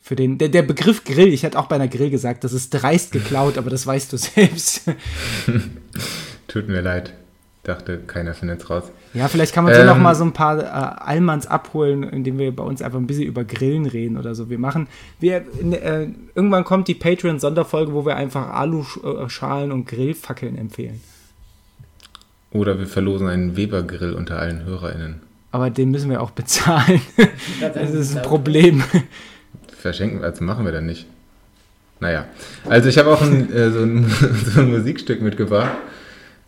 für 0.01 0.15
den 0.15 0.37
der, 0.37 0.49
der 0.49 0.63
Begriff 0.63 1.03
Grill? 1.03 1.33
Ich 1.33 1.43
hätte 1.43 1.59
auch 1.59 1.67
bei 1.67 1.75
einer 1.75 1.87
Grill 1.87 2.09
gesagt, 2.09 2.43
das 2.43 2.53
ist 2.53 2.69
dreist 2.69 3.11
geklaut, 3.11 3.57
aber 3.57 3.69
das 3.69 3.85
weißt 3.85 4.13
du 4.13 4.17
selbst. 4.17 4.89
Tut 6.47 6.67
mir 6.67 6.81
leid. 6.81 7.13
Dachte, 7.63 7.99
keiner 7.99 8.33
findet 8.33 8.61
es 8.61 8.69
raus. 8.69 8.91
Ja, 9.13 9.27
vielleicht 9.27 9.53
kann 9.53 9.63
man 9.63 9.73
so 9.73 9.81
ähm, 9.81 9.87
noch 9.87 9.97
mal 9.97 10.15
so 10.15 10.23
ein 10.23 10.33
paar 10.33 10.59
äh, 10.59 10.63
Allmanns 10.65 11.45
abholen, 11.45 12.03
indem 12.03 12.39
wir 12.39 12.55
bei 12.55 12.63
uns 12.63 12.81
einfach 12.81 12.97
ein 12.97 13.05
bisschen 13.05 13.25
über 13.25 13.43
Grillen 13.43 13.85
reden 13.85 14.17
oder 14.17 14.33
so. 14.33 14.49
Wir 14.49 14.57
machen, 14.57 14.87
wir, 15.19 15.37
äh, 15.37 16.07
irgendwann 16.33 16.63
kommt 16.63 16.87
die 16.87 16.95
Patreon-Sonderfolge, 16.95 17.93
wo 17.93 18.05
wir 18.05 18.15
einfach 18.15 18.49
Aluschalen 18.49 19.71
und 19.71 19.85
Grillfackeln 19.85 20.57
empfehlen. 20.57 21.01
Oder 22.51 22.79
wir 22.79 22.87
verlosen 22.87 23.27
einen 23.27 23.55
Weber-Grill 23.55 24.13
unter 24.13 24.39
allen 24.39 24.65
HörerInnen. 24.65 25.21
Aber 25.51 25.69
den 25.69 25.91
müssen 25.91 26.09
wir 26.09 26.21
auch 26.21 26.31
bezahlen. 26.31 27.01
das 27.61 27.91
ist 27.91 28.17
ein 28.17 28.23
Problem. 28.23 28.83
Verschenken, 29.79 30.23
also 30.23 30.43
machen 30.43 30.65
wir 30.65 30.71
dann 30.71 30.87
nicht. 30.87 31.05
Naja, 31.99 32.25
also 32.67 32.89
ich 32.89 32.97
habe 32.97 33.11
auch 33.11 33.21
ein, 33.21 33.53
äh, 33.53 33.69
so, 33.69 33.81
ein, 33.83 34.05
so 34.53 34.61
ein 34.61 34.71
Musikstück 34.71 35.21
mitgebracht. 35.21 35.71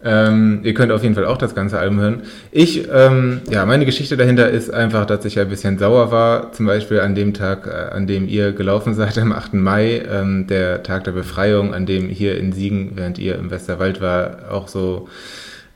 Ähm, 0.08 0.60
ihr 0.62 0.76
könnt 0.76 0.92
auf 0.92 1.02
jeden 1.02 1.16
Fall 1.16 1.26
auch 1.26 1.40
das 1.40 1.56
ganze 1.56 1.80
Album 1.80 2.00
hören. 2.00 2.22
Ich, 2.52 2.88
ähm, 2.94 3.42
ja, 3.50 3.66
meine 3.66 3.86
Geschichte 3.86 4.16
dahinter 4.16 4.48
ist 4.52 4.72
einfach, 4.72 5.08
dass 5.08 5.26
ich 5.26 5.40
ein 5.40 5.50
bisschen 5.50 5.80
sauer 5.80 6.12
war, 6.12 6.52
zum 6.52 6.68
Beispiel 6.68 7.00
an 7.00 7.16
dem 7.16 7.34
Tag, 7.34 7.66
äh, 7.66 7.94
an 7.94 8.06
dem 8.06 8.28
ihr 8.28 8.52
gelaufen 8.52 8.94
seid, 8.96 9.18
am 9.18 9.32
8. 9.32 9.56
Mai, 9.56 10.04
ähm, 10.08 10.46
der 10.46 10.84
Tag 10.84 11.06
der 11.06 11.14
Befreiung, 11.14 11.74
an 11.74 11.88
dem 11.88 12.08
hier 12.08 12.38
in 12.38 12.54
Siegen, 12.54 12.92
während 12.94 13.18
ihr 13.18 13.36
im 13.36 13.50
Westerwald 13.50 14.00
war, 14.00 14.52
auch 14.52 14.68
so 14.68 15.10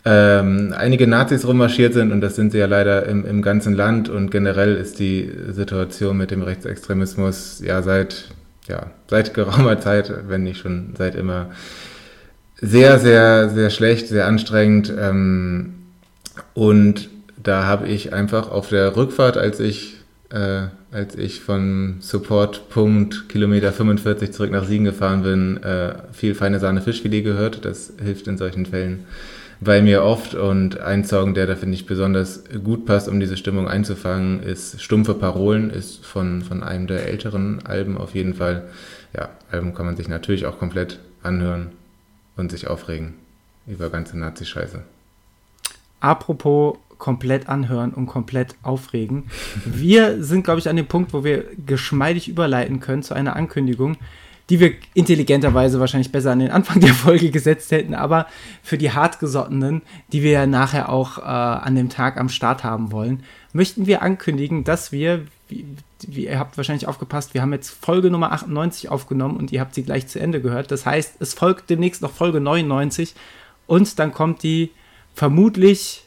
ähm, 0.06 0.76
einige 0.78 1.08
Nazis 1.08 1.46
rummarschiert 1.46 1.94
sind 1.94 2.12
und 2.12 2.22
das 2.22 2.36
sind 2.36 2.52
sie 2.52 2.60
ja 2.60 2.68
leider 2.68 3.08
im, 3.08 3.26
im 3.26 3.42
ganzen 3.42 3.74
Land 3.74 4.10
und 4.10 4.30
generell 4.30 4.76
ist 4.76 5.00
die 5.00 5.30
Situation 5.50 6.16
mit 6.18 6.30
dem 6.30 6.44
Rechtsextremismus 6.44 7.62
ja 7.66 7.82
seit, 7.82 8.26
ja, 8.68 8.92
seit 9.10 9.34
geraumer 9.34 9.80
Zeit, 9.80 10.14
wenn 10.28 10.44
nicht 10.44 10.60
schon 10.62 10.94
seit 10.98 11.16
immer, 11.16 11.50
sehr, 12.62 13.00
sehr, 13.00 13.50
sehr 13.50 13.70
schlecht, 13.70 14.08
sehr 14.08 14.28
anstrengend. 14.28 14.94
Ähm, 14.98 15.74
und 16.54 17.10
da 17.42 17.66
habe 17.66 17.88
ich 17.88 18.14
einfach 18.14 18.52
auf 18.52 18.70
der 18.70 18.96
Rückfahrt, 18.96 19.38
als 19.38 19.60
ich 19.60 19.96
äh, 20.32 20.68
als 20.92 21.16
ich 21.16 21.42
von 21.42 21.98
Supportpunkt 22.00 23.30
Kilometer 23.30 23.72
45 23.72 24.32
zurück 24.32 24.52
nach 24.52 24.66
Siegen 24.66 24.86
gefahren 24.86 25.24
bin, 25.24 25.64
äh, 25.64 25.96
viel 26.12 26.36
feine 26.36 26.60
Sahne 26.60 26.82
Fischfilet 26.82 27.24
gehört. 27.24 27.66
Das 27.66 27.94
hilft 28.02 28.28
in 28.28 28.38
solchen 28.38 28.66
Fällen 28.66 29.06
bei 29.60 29.82
mir 29.82 30.04
oft. 30.04 30.34
Und 30.36 30.80
ein 30.80 31.04
Song, 31.04 31.34
der 31.34 31.46
da 31.48 31.56
finde 31.56 31.76
ich 31.76 31.86
besonders 31.86 32.44
gut 32.64 32.86
passt, 32.86 33.08
um 33.08 33.20
diese 33.20 33.38
Stimmung 33.38 33.68
einzufangen, 33.68 34.42
ist 34.42 34.82
Stumpfe 34.82 35.14
Parolen, 35.14 35.70
ist 35.70 36.06
von, 36.06 36.42
von 36.42 36.64
einem 36.64 36.88
der 36.88 37.08
älteren 37.08 37.66
Alben 37.66 37.98
auf 37.98 38.16
jeden 38.16 38.34
Fall. 38.34 38.64
Ja, 39.16 39.30
Album 39.52 39.74
kann 39.74 39.86
man 39.86 39.96
sich 39.96 40.08
natürlich 40.08 40.46
auch 40.46 40.58
komplett 40.60 41.00
anhören 41.22 41.72
und 42.40 42.52
sich 42.52 42.68
aufregen 42.68 43.16
über 43.68 43.90
ganze 43.90 44.18
Nazi-Scheiße. 44.18 44.84
Apropos 46.00 46.78
komplett 46.98 47.48
anhören 47.48 47.94
und 47.94 48.08
komplett 48.08 48.56
aufregen. 48.62 49.30
Wir 49.66 50.24
sind, 50.24 50.44
glaube 50.44 50.60
ich, 50.60 50.70
an 50.70 50.76
dem 50.76 50.88
Punkt, 50.88 51.14
wo 51.14 51.24
wir 51.24 51.46
geschmeidig 51.66 52.28
überleiten 52.28 52.80
können 52.80 53.04
zu 53.04 53.14
einer 53.14 53.36
Ankündigung, 53.36 53.98
die 54.50 54.60
wir 54.60 54.74
intelligenterweise 54.94 55.80
wahrscheinlich 55.80 56.12
besser 56.12 56.32
an 56.32 56.40
den 56.40 56.52
Anfang 56.52 56.82
der 56.82 56.94
Folge 56.94 57.30
gesetzt 57.30 57.72
hätten, 57.72 57.94
aber 57.94 58.28
für 58.64 58.78
die 58.78 58.92
hartgesottenen, 58.92 59.82
die 60.12 60.24
wir 60.24 60.32
ja 60.32 60.46
nachher 60.48 60.90
auch 60.90 61.20
äh, 61.20 61.22
an 61.22 61.76
dem 61.76 61.90
Tag 61.90 62.18
am 62.18 62.30
Start 62.30 62.64
haben 62.64 62.92
wollen, 62.92 63.24
möchten 63.54 63.86
wir 63.86 64.02
ankündigen, 64.02 64.64
dass 64.64 64.92
wir, 64.92 65.26
wie, 65.50 65.66
wie, 66.08 66.26
ihr 66.26 66.40
habt 66.40 66.58
wahrscheinlich 66.58 66.88
aufgepasst, 66.88 67.34
wir 67.34 67.42
haben 67.42 67.54
jetzt 67.54 67.70
Folge 67.70 68.10
Nummer 68.10 68.32
98 68.32 68.90
aufgenommen 68.90 69.38
und 69.38 69.52
ihr 69.52 69.60
habt 69.60 69.74
sie 69.76 69.84
gleich 69.84 70.08
zu 70.08 70.20
Ende 70.20 70.42
gehört. 70.42 70.72
Das 70.72 70.86
heißt, 70.86 71.16
es 71.20 71.34
folgt 71.34 71.70
demnächst 71.70 72.02
noch 72.02 72.12
Folge 72.12 72.40
99 72.40 73.16
und 73.68 74.00
dann 74.00 74.14
kommt 74.14 74.44
die 74.44 74.72
vermutlich 75.14 76.06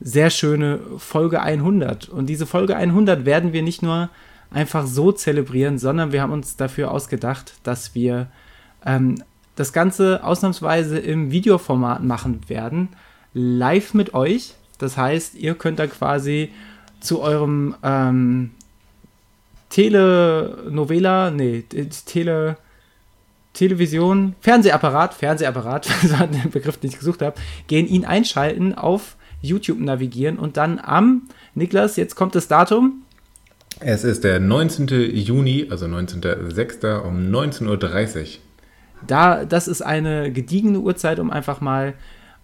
sehr 0.00 0.30
schöne 0.30 0.80
Folge 0.98 1.40
100. 1.40 2.08
Und 2.08 2.26
diese 2.26 2.46
Folge 2.46 2.76
100 2.76 3.24
werden 3.24 3.52
wir 3.52 3.62
nicht 3.62 3.82
nur 3.82 4.10
einfach 4.50 4.86
so 4.86 5.12
zelebrieren, 5.12 5.78
sondern 5.78 6.12
wir 6.12 6.22
haben 6.22 6.32
uns 6.32 6.56
dafür 6.56 6.90
ausgedacht, 6.90 7.54
dass 7.62 7.94
wir 7.94 8.28
ähm, 8.84 9.22
das 9.54 9.72
Ganze 9.72 10.22
ausnahmsweise 10.22 10.98
im 10.98 11.30
Videoformat 11.30 12.02
machen 12.02 12.40
werden, 12.48 12.90
live 13.32 13.94
mit 13.94 14.14
euch. 14.14 14.54
Das 14.78 14.96
heißt, 14.96 15.34
ihr 15.34 15.54
könnt 15.54 15.78
da 15.78 15.86
quasi 15.86 16.50
zu 17.06 17.20
eurem 17.20 17.74
ähm, 17.82 18.50
Telenovela, 19.70 21.30
nee, 21.30 21.64
Tele, 22.04 22.56
Television, 23.52 24.34
Fernsehapparat, 24.40 25.14
Fernsehapparat, 25.14 25.88
das 26.02 26.18
war 26.18 26.26
der 26.26 26.48
Begriff, 26.50 26.76
den 26.76 26.90
ich 26.90 26.98
gesucht 26.98 27.22
habe, 27.22 27.36
gehen 27.66 27.86
ihn 27.86 28.04
einschalten, 28.04 28.74
auf 28.74 29.16
YouTube 29.40 29.80
navigieren 29.80 30.38
und 30.38 30.56
dann 30.56 30.78
am, 30.78 31.22
Niklas, 31.54 31.96
jetzt 31.96 32.16
kommt 32.16 32.34
das 32.34 32.48
Datum, 32.48 33.02
es 33.80 34.04
ist 34.04 34.24
der 34.24 34.40
19. 34.40 34.88
Juni, 35.14 35.66
also 35.68 35.84
19.06. 35.84 37.02
um 37.02 37.30
19.30 37.30 38.20
Uhr. 38.20 38.26
Da, 39.06 39.44
das 39.44 39.68
ist 39.68 39.82
eine 39.82 40.32
gediegene 40.32 40.78
Uhrzeit, 40.78 41.18
um 41.18 41.30
einfach 41.30 41.60
mal 41.60 41.92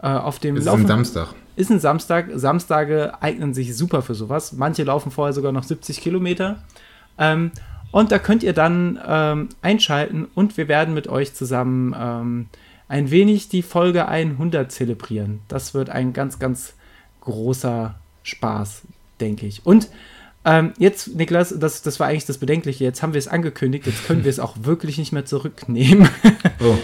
äh, 0.02 0.09
auf 0.09 0.39
dem 0.40 0.56
ist 0.56 0.66
Laufen... 0.66 0.80
Ist 0.80 0.84
ein 0.84 0.89
Samstag. 0.89 1.34
Ist 1.57 1.70
ein 1.70 1.81
Samstag. 1.81 2.27
Samstage 2.35 3.12
eignen 3.20 3.55
sich 3.55 3.77
super 3.77 4.03
für 4.03 4.15
sowas. 4.15 4.53
Manche 4.53 4.85
laufen 4.85 5.11
vorher 5.11 5.33
sogar 5.33 5.53
noch 5.53 5.65
70 5.65 6.01
Kilometer. 6.01 6.62
Ähm, 7.19 7.53
und 7.91 8.11
da 8.11 8.19
könnt 8.19 8.43
ihr 8.43 8.55
dann 8.55 8.99
ähm, 9.07 9.51
einschalten 9.61 10.27
und 10.35 10.57
wir 10.57 10.66
werden 10.66 10.95
mit 10.95 11.09
euch 11.09 11.35
zusammen 11.35 11.95
ähm, 11.99 12.47
ein 12.89 13.11
wenig 13.11 13.49
die 13.49 13.62
Folge 13.62 14.09
100 14.09 14.73
zelebrieren. 14.73 15.41
Das 15.49 15.74
wird 15.74 15.91
ein 15.91 16.12
ganz, 16.12 16.39
ganz 16.39 16.74
großer 17.20 17.95
Spaß, 18.23 18.83
denke 19.20 19.47
ich. 19.47 19.65
Und 19.66 19.89
ähm, 20.45 20.73
jetzt, 20.79 21.15
Niklas, 21.15 21.55
das, 21.59 21.83
das 21.83 22.01
war 22.01 22.09
eigentlich 22.09 22.27
das 22.27 22.39
Bedenkliche. 22.39 22.83
Jetzt 22.83 23.03
haben 23.03 23.12
wir 23.12 23.19
es 23.19 23.29
angekündigt, 23.29 23.87
jetzt 23.87 24.07
können 24.07 24.24
wir 24.24 24.31
es 24.31 24.41
auch 24.41 24.57
wirklich 24.62 24.99
nicht 24.99 25.12
mehr 25.12 25.24
zurücknehmen. 25.24 26.09
oh. 26.61 26.77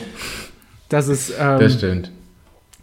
Das 0.89 1.09
ist. 1.09 1.33
Ähm, 1.39 1.61
das 1.61 1.75
stimmt. 1.75 2.11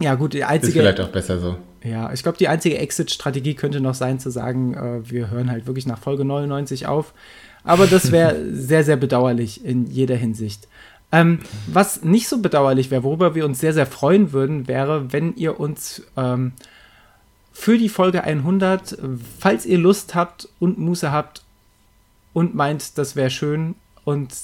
Ja, 0.00 0.14
gut, 0.14 0.34
die 0.34 0.44
einzige. 0.44 0.78
Ist 0.78 0.78
vielleicht 0.78 1.00
auch 1.00 1.08
besser 1.08 1.38
so. 1.38 1.56
Ja, 1.86 2.12
ich 2.12 2.22
glaube, 2.22 2.38
die 2.38 2.48
einzige 2.48 2.78
Exit-Strategie 2.78 3.54
könnte 3.54 3.80
noch 3.80 3.94
sein, 3.94 4.18
zu 4.18 4.30
sagen, 4.30 4.74
äh, 4.74 5.08
wir 5.08 5.30
hören 5.30 5.50
halt 5.50 5.66
wirklich 5.66 5.86
nach 5.86 5.98
Folge 5.98 6.24
99 6.24 6.86
auf. 6.86 7.14
Aber 7.62 7.86
das 7.86 8.10
wäre 8.12 8.52
sehr, 8.52 8.82
sehr 8.82 8.96
bedauerlich 8.96 9.64
in 9.64 9.86
jeder 9.86 10.16
Hinsicht. 10.16 10.66
Ähm, 11.12 11.38
was 11.68 12.02
nicht 12.02 12.28
so 12.28 12.38
bedauerlich 12.38 12.90
wäre, 12.90 13.04
worüber 13.04 13.36
wir 13.36 13.44
uns 13.44 13.60
sehr, 13.60 13.72
sehr 13.72 13.86
freuen 13.86 14.32
würden, 14.32 14.66
wäre, 14.66 15.12
wenn 15.12 15.36
ihr 15.36 15.60
uns 15.60 16.02
ähm, 16.16 16.52
für 17.52 17.78
die 17.78 17.88
Folge 17.88 18.24
100, 18.24 18.98
falls 19.38 19.64
ihr 19.64 19.78
Lust 19.78 20.14
habt 20.14 20.48
und 20.58 20.78
Muße 20.78 21.12
habt 21.12 21.44
und 22.32 22.54
meint, 22.54 22.98
das 22.98 23.14
wäre 23.14 23.30
schön 23.30 23.76
und 24.04 24.34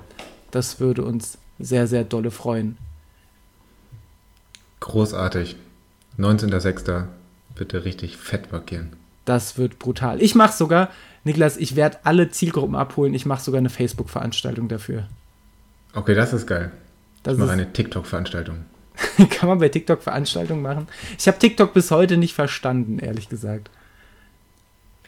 Das 0.52 0.80
würde 0.80 1.04
uns 1.04 1.38
sehr, 1.60 1.88
sehr 1.88 2.04
dolle 2.04 2.32
freuen. 2.32 2.78
Großartig. 4.80 5.56
19.06. 6.18 7.06
Bitte 7.56 7.86
richtig 7.86 8.18
fett 8.18 8.52
markieren. 8.52 8.94
Das 9.26 9.58
wird 9.58 9.80
brutal. 9.80 10.22
Ich 10.22 10.36
mache 10.36 10.56
sogar, 10.56 10.90
Niklas, 11.24 11.58
ich 11.58 11.76
werde 11.76 12.00
alle 12.04 12.30
Zielgruppen 12.30 12.76
abholen. 12.76 13.14
Ich 13.14 13.26
mache 13.26 13.42
sogar 13.42 13.60
eine 13.60 13.70
Facebook-Veranstaltung 13.70 14.68
dafür. 14.68 15.08
Okay, 15.94 16.16
das 16.16 16.34
ist 16.34 16.48
geil. 16.48 16.72
Das 17.24 17.34
ich 17.34 17.40
mache 17.40 17.52
eine 17.52 17.72
TikTok-Veranstaltung. 17.72 18.66
Kann 19.30 19.50
man 19.50 19.60
bei 19.60 19.70
TikTok 19.70 20.02
Veranstaltungen 20.02 20.62
machen? 20.62 20.88
Ich 21.18 21.28
habe 21.28 21.40
TikTok 21.40 21.74
bis 21.74 21.92
heute 21.92 22.18
nicht 22.18 22.34
verstanden, 22.34 23.00
ehrlich 23.00 23.30
gesagt. 23.30 23.70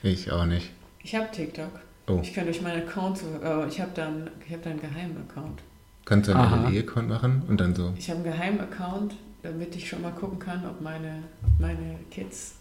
Ich 0.02 0.32
auch 0.32 0.46
nicht. 0.46 0.70
Ich 1.04 1.16
habe 1.16 1.30
TikTok. 1.32 1.72
Oh. 2.08 2.20
Ich 2.22 2.34
kann 2.34 2.46
durch 2.46 2.62
meinen 2.62 2.88
Account, 2.88 3.20
äh, 3.44 3.68
ich 3.68 3.80
habe 3.80 3.92
dann, 3.94 4.30
hab 4.52 4.64
da 4.64 4.70
einen 4.70 4.82
geheimen 4.82 5.18
Account. 5.30 5.62
Kannst 6.06 6.30
du 6.30 6.36
einen 6.36 6.74
LE-Account 6.74 7.08
machen 7.08 7.44
und 7.48 7.62
dann 7.62 7.74
so? 7.74 7.94
Ich 7.98 8.10
habe 8.10 8.20
einen 8.22 8.32
geheimen 8.32 8.60
Account, 8.60 9.16
damit 9.42 9.76
ich 9.76 9.88
schon 9.88 10.02
mal 10.02 10.12
gucken 10.12 10.38
kann, 10.38 10.66
ob 10.66 10.82
meine, 10.82 11.24
meine 11.60 11.98
Kids 12.12 12.56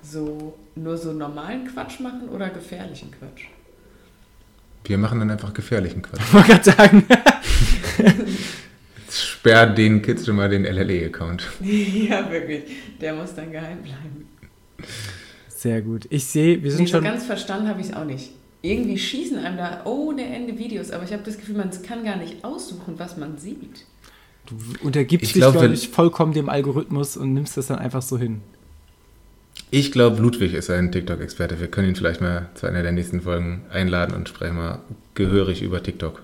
so 0.00 0.56
nur 0.76 0.96
so 0.96 1.12
normalen 1.12 1.66
Quatsch 1.66 1.98
machen 1.98 2.28
oder 2.28 2.50
gefährlichen 2.50 3.10
Quatsch. 3.10 3.46
Wir 4.84 4.96
machen 4.96 5.18
dann 5.18 5.30
einfach 5.30 5.52
gefährlichen 5.52 6.02
Quatsch. 6.02 6.20
Ich 6.26 6.32
wollte 6.32 6.48
gerade 6.48 6.64
sagen, 6.64 7.06
sperr 9.48 9.66
den 9.66 10.02
Kids 10.02 10.26
schon 10.26 10.36
mal 10.36 10.48
den 10.48 10.64
LLE-Account. 10.64 11.42
ja, 11.62 12.30
wirklich. 12.30 12.64
Der 13.00 13.14
muss 13.14 13.34
dann 13.34 13.50
geheim 13.52 13.78
bleiben. 13.82 14.26
Sehr 15.48 15.82
gut. 15.82 16.06
Ich 16.10 16.24
sehe, 16.26 16.62
wir 16.62 16.70
sind 16.70 16.80
Nee, 16.80 16.86
so 16.86 16.92
schon. 16.96 17.04
ganz 17.04 17.24
verstanden 17.24 17.68
habe 17.68 17.80
ich 17.80 17.88
es 17.88 17.92
auch 17.94 18.04
nicht. 18.04 18.30
Irgendwie 18.62 18.98
schießen 18.98 19.38
einem 19.38 19.56
da 19.56 19.82
ohne 19.84 20.24
Ende 20.24 20.58
Videos, 20.58 20.90
aber 20.90 21.04
ich 21.04 21.12
habe 21.12 21.22
das 21.22 21.36
Gefühl, 21.38 21.56
man 21.56 21.70
kann 21.82 22.04
gar 22.04 22.16
nicht 22.16 22.44
aussuchen, 22.44 22.94
was 22.98 23.16
man 23.16 23.38
sieht. 23.38 23.84
Du 24.46 24.56
untergibst 24.82 25.26
Ich 25.26 25.32
dich, 25.32 25.42
glaub, 25.42 25.52
glaube 25.52 25.74
ich, 25.74 25.88
vollkommen 25.88 26.32
dem 26.32 26.48
Algorithmus 26.48 27.16
und 27.16 27.34
nimmst 27.34 27.56
das 27.56 27.68
dann 27.68 27.78
einfach 27.78 28.02
so 28.02 28.18
hin. 28.18 28.40
Ich 29.70 29.92
glaube, 29.92 30.20
Ludwig 30.22 30.54
ist 30.54 30.70
ein 30.70 30.90
TikTok-Experte. 30.90 31.60
Wir 31.60 31.68
können 31.68 31.88
ihn 31.88 31.96
vielleicht 31.96 32.20
mal 32.20 32.48
zu 32.54 32.66
einer 32.66 32.82
der 32.82 32.92
nächsten 32.92 33.20
Folgen 33.20 33.62
einladen 33.70 34.14
und 34.14 34.28
sprechen 34.28 34.56
mal 34.56 34.80
gehörig 35.14 35.62
über 35.62 35.82
TikTok. 35.82 36.22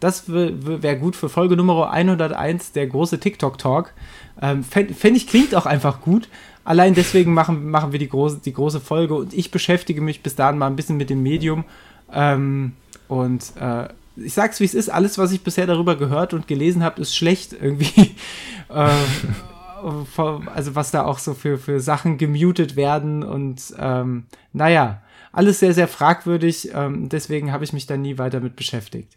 Das 0.00 0.24
wäre 0.32 0.96
gut 0.98 1.16
für 1.16 1.28
Folge 1.28 1.56
Nummer 1.56 1.90
101, 1.90 2.72
der 2.72 2.86
große 2.86 3.18
TikTok-Talk. 3.18 3.92
Ähm, 4.40 4.62
Fände 4.62 4.94
fänd 4.94 5.16
ich, 5.16 5.26
klingt 5.26 5.54
auch 5.54 5.66
einfach 5.66 6.00
gut. 6.00 6.28
Allein 6.64 6.94
deswegen 6.94 7.34
machen, 7.34 7.70
machen 7.70 7.92
wir 7.92 7.98
die 7.98 8.08
große, 8.08 8.40
die 8.44 8.52
große 8.52 8.80
Folge 8.80 9.14
und 9.14 9.32
ich 9.34 9.50
beschäftige 9.50 10.00
mich 10.00 10.22
bis 10.22 10.36
dahin 10.36 10.58
mal 10.58 10.66
ein 10.66 10.76
bisschen 10.76 10.98
mit 10.98 11.10
dem 11.10 11.22
Medium. 11.22 11.64
Ähm, 12.12 12.72
und 13.08 13.52
äh, 13.60 13.88
ich 14.16 14.34
sag's 14.34 14.60
wie 14.60 14.64
es 14.64 14.74
ist, 14.74 14.88
alles, 14.88 15.18
was 15.18 15.32
ich 15.32 15.42
bisher 15.42 15.66
darüber 15.66 15.96
gehört 15.96 16.34
und 16.34 16.46
gelesen 16.46 16.84
habe, 16.84 17.00
ist 17.00 17.16
schlecht 17.16 17.54
irgendwie. 17.60 18.14
äh, 18.68 18.88
vor- 20.12 20.42
also 20.54 20.74
was 20.74 20.90
da 20.90 21.04
auch 21.04 21.18
so 21.18 21.34
für, 21.34 21.58
für 21.58 21.80
Sachen 21.80 22.18
gemutet 22.18 22.76
werden 22.76 23.22
und 23.22 23.62
ähm, 23.78 24.26
naja, 24.52 25.02
alles 25.32 25.60
sehr, 25.60 25.74
sehr 25.74 25.88
fragwürdig. 25.88 26.70
Ähm, 26.74 27.08
deswegen 27.08 27.52
habe 27.52 27.64
ich 27.64 27.72
mich 27.72 27.86
da 27.86 27.96
nie 27.96 28.18
weiter 28.18 28.40
mit 28.40 28.56
beschäftigt. 28.56 29.16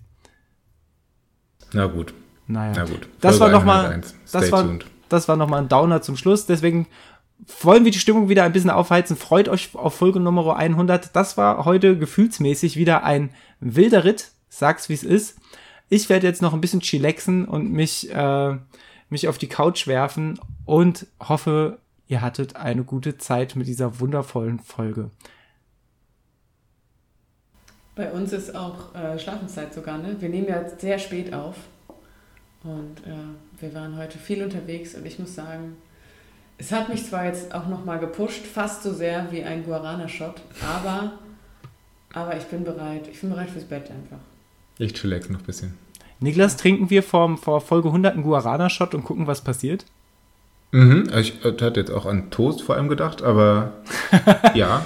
Na 1.73 1.85
gut, 1.85 2.13
Naja. 2.47 2.73
na 2.75 2.83
gut. 2.85 3.07
Das 3.21 3.39
war 3.39 3.47
Folge 3.49 3.55
noch 3.59 3.65
mal- 3.65 3.85
101. 3.85 4.15
das 4.31 4.51
war- 4.51 4.63
tuned. 4.63 4.85
Das 5.09 5.27
war 5.27 5.35
nochmal 5.35 5.61
ein 5.61 5.67
Downer 5.69 6.01
zum 6.01 6.15
Schluss. 6.17 6.45
Deswegen 6.45 6.87
wollen 7.61 7.83
wir 7.85 7.91
die 7.91 7.99
Stimmung 7.99 8.29
wieder 8.29 8.43
ein 8.43 8.53
bisschen 8.53 8.69
aufheizen. 8.69 9.17
Freut 9.17 9.49
euch 9.49 9.69
auf 9.73 9.95
Folge 9.95 10.19
Nummer 10.19 10.55
100. 10.55 11.15
Das 11.15 11.37
war 11.37 11.65
heute 11.65 11.97
gefühlsmäßig 11.97 12.77
wieder 12.77 13.03
ein 13.03 13.31
wilder 13.59 14.03
Ritt. 14.05 14.31
Sag's 14.49 14.87
wie 14.89 14.93
es 14.93 15.03
ist. 15.03 15.37
Ich 15.89 16.07
werde 16.09 16.27
jetzt 16.27 16.41
noch 16.41 16.53
ein 16.53 16.61
bisschen 16.61 16.79
chillaxen 16.79 17.45
und 17.45 17.71
mich, 17.73 18.09
äh, 18.13 18.55
mich 19.09 19.27
auf 19.27 19.37
die 19.37 19.47
Couch 19.49 19.87
werfen 19.87 20.39
und 20.65 21.07
hoffe, 21.19 21.79
ihr 22.07 22.21
hattet 22.21 22.55
eine 22.55 22.83
gute 22.85 23.17
Zeit 23.17 23.55
mit 23.57 23.67
dieser 23.67 23.99
wundervollen 23.99 24.59
Folge. 24.59 25.09
Bei 27.95 28.11
uns 28.11 28.31
ist 28.31 28.55
auch 28.55 28.95
äh, 28.95 29.19
Schlafenszeit 29.19 29.73
sogar, 29.73 29.97
ne? 29.97 30.15
Wir 30.19 30.29
nehmen 30.29 30.47
ja 30.47 30.67
sehr 30.77 30.97
spät 30.97 31.33
auf. 31.33 31.55
Und 32.63 32.99
äh, 33.05 33.61
wir 33.61 33.73
waren 33.73 33.97
heute 33.97 34.17
viel 34.17 34.43
unterwegs 34.43 34.95
und 34.95 35.05
ich 35.05 35.17
muss 35.17 35.33
sagen, 35.33 35.77
es 36.57 36.71
hat 36.71 36.89
mich 36.89 37.05
zwar 37.05 37.25
jetzt 37.25 37.55
auch 37.55 37.67
nochmal 37.67 37.97
gepusht, 37.99 38.45
fast 38.45 38.83
so 38.83 38.93
sehr 38.93 39.31
wie 39.31 39.43
ein 39.43 39.65
Guarana-Shot, 39.65 40.35
aber, 40.61 41.13
aber 42.13 42.37
ich 42.37 42.43
bin 42.43 42.63
bereit. 42.63 43.07
Ich 43.11 43.19
bin 43.19 43.31
bereit 43.31 43.49
fürs 43.49 43.65
Bett 43.65 43.89
einfach. 43.89 44.19
Ich 44.77 44.93
chillax 44.93 45.29
noch 45.29 45.39
ein 45.39 45.45
bisschen. 45.45 45.77
Niklas, 46.19 46.57
trinken 46.57 46.91
wir 46.91 47.01
vor, 47.01 47.35
vor 47.37 47.61
Folge 47.61 47.87
100 47.87 48.13
einen 48.13 48.23
Guarana-Shot 48.23 48.93
und 48.93 49.03
gucken, 49.03 49.25
was 49.25 49.41
passiert? 49.41 49.85
Mhm, 50.71 51.09
ich 51.17 51.43
äh, 51.43 51.51
hatte 51.51 51.79
jetzt 51.79 51.91
auch 51.91 52.05
an 52.05 52.29
Toast 52.29 52.61
vor 52.61 52.75
allem 52.75 52.89
gedacht, 52.89 53.23
aber 53.23 53.73
ja. 54.53 54.85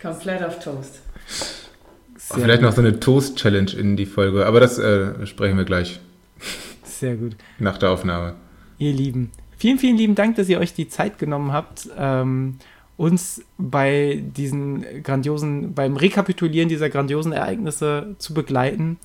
Komplett 0.00 0.42
auf 0.42 0.58
Toast. 0.58 1.00
Sehr 2.30 2.44
Vielleicht 2.44 2.60
gut. 2.60 2.70
noch 2.70 2.76
so 2.76 2.80
eine 2.80 3.00
Toast-Challenge 3.00 3.72
in 3.72 3.96
die 3.96 4.06
Folge, 4.06 4.46
aber 4.46 4.60
das 4.60 4.78
äh, 4.78 5.26
sprechen 5.26 5.56
wir 5.56 5.64
gleich 5.64 5.98
Sehr 6.84 7.16
gut. 7.16 7.36
nach 7.58 7.76
der 7.76 7.90
Aufnahme. 7.90 8.34
Ihr 8.78 8.92
Lieben, 8.92 9.32
vielen, 9.58 9.78
vielen 9.78 9.96
lieben 9.96 10.14
Dank, 10.14 10.36
dass 10.36 10.48
ihr 10.48 10.60
euch 10.60 10.72
die 10.72 10.88
Zeit 10.88 11.18
genommen 11.18 11.52
habt, 11.52 11.88
ähm, 11.98 12.58
uns 12.96 13.42
bei 13.58 14.22
diesen 14.36 15.02
grandiosen, 15.02 15.74
beim 15.74 15.96
Rekapitulieren 15.96 16.68
dieser 16.68 16.88
grandiosen 16.88 17.32
Ereignisse 17.32 18.14
zu 18.18 18.32
begleiten. 18.32 18.98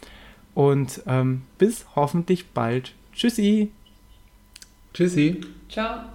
Und 0.53 1.01
ähm, 1.07 1.41
bis 1.57 1.85
hoffentlich 1.95 2.49
bald. 2.49 2.93
Tschüssi! 3.13 3.71
Tschüssi. 4.93 5.41
Ciao. 5.69 6.14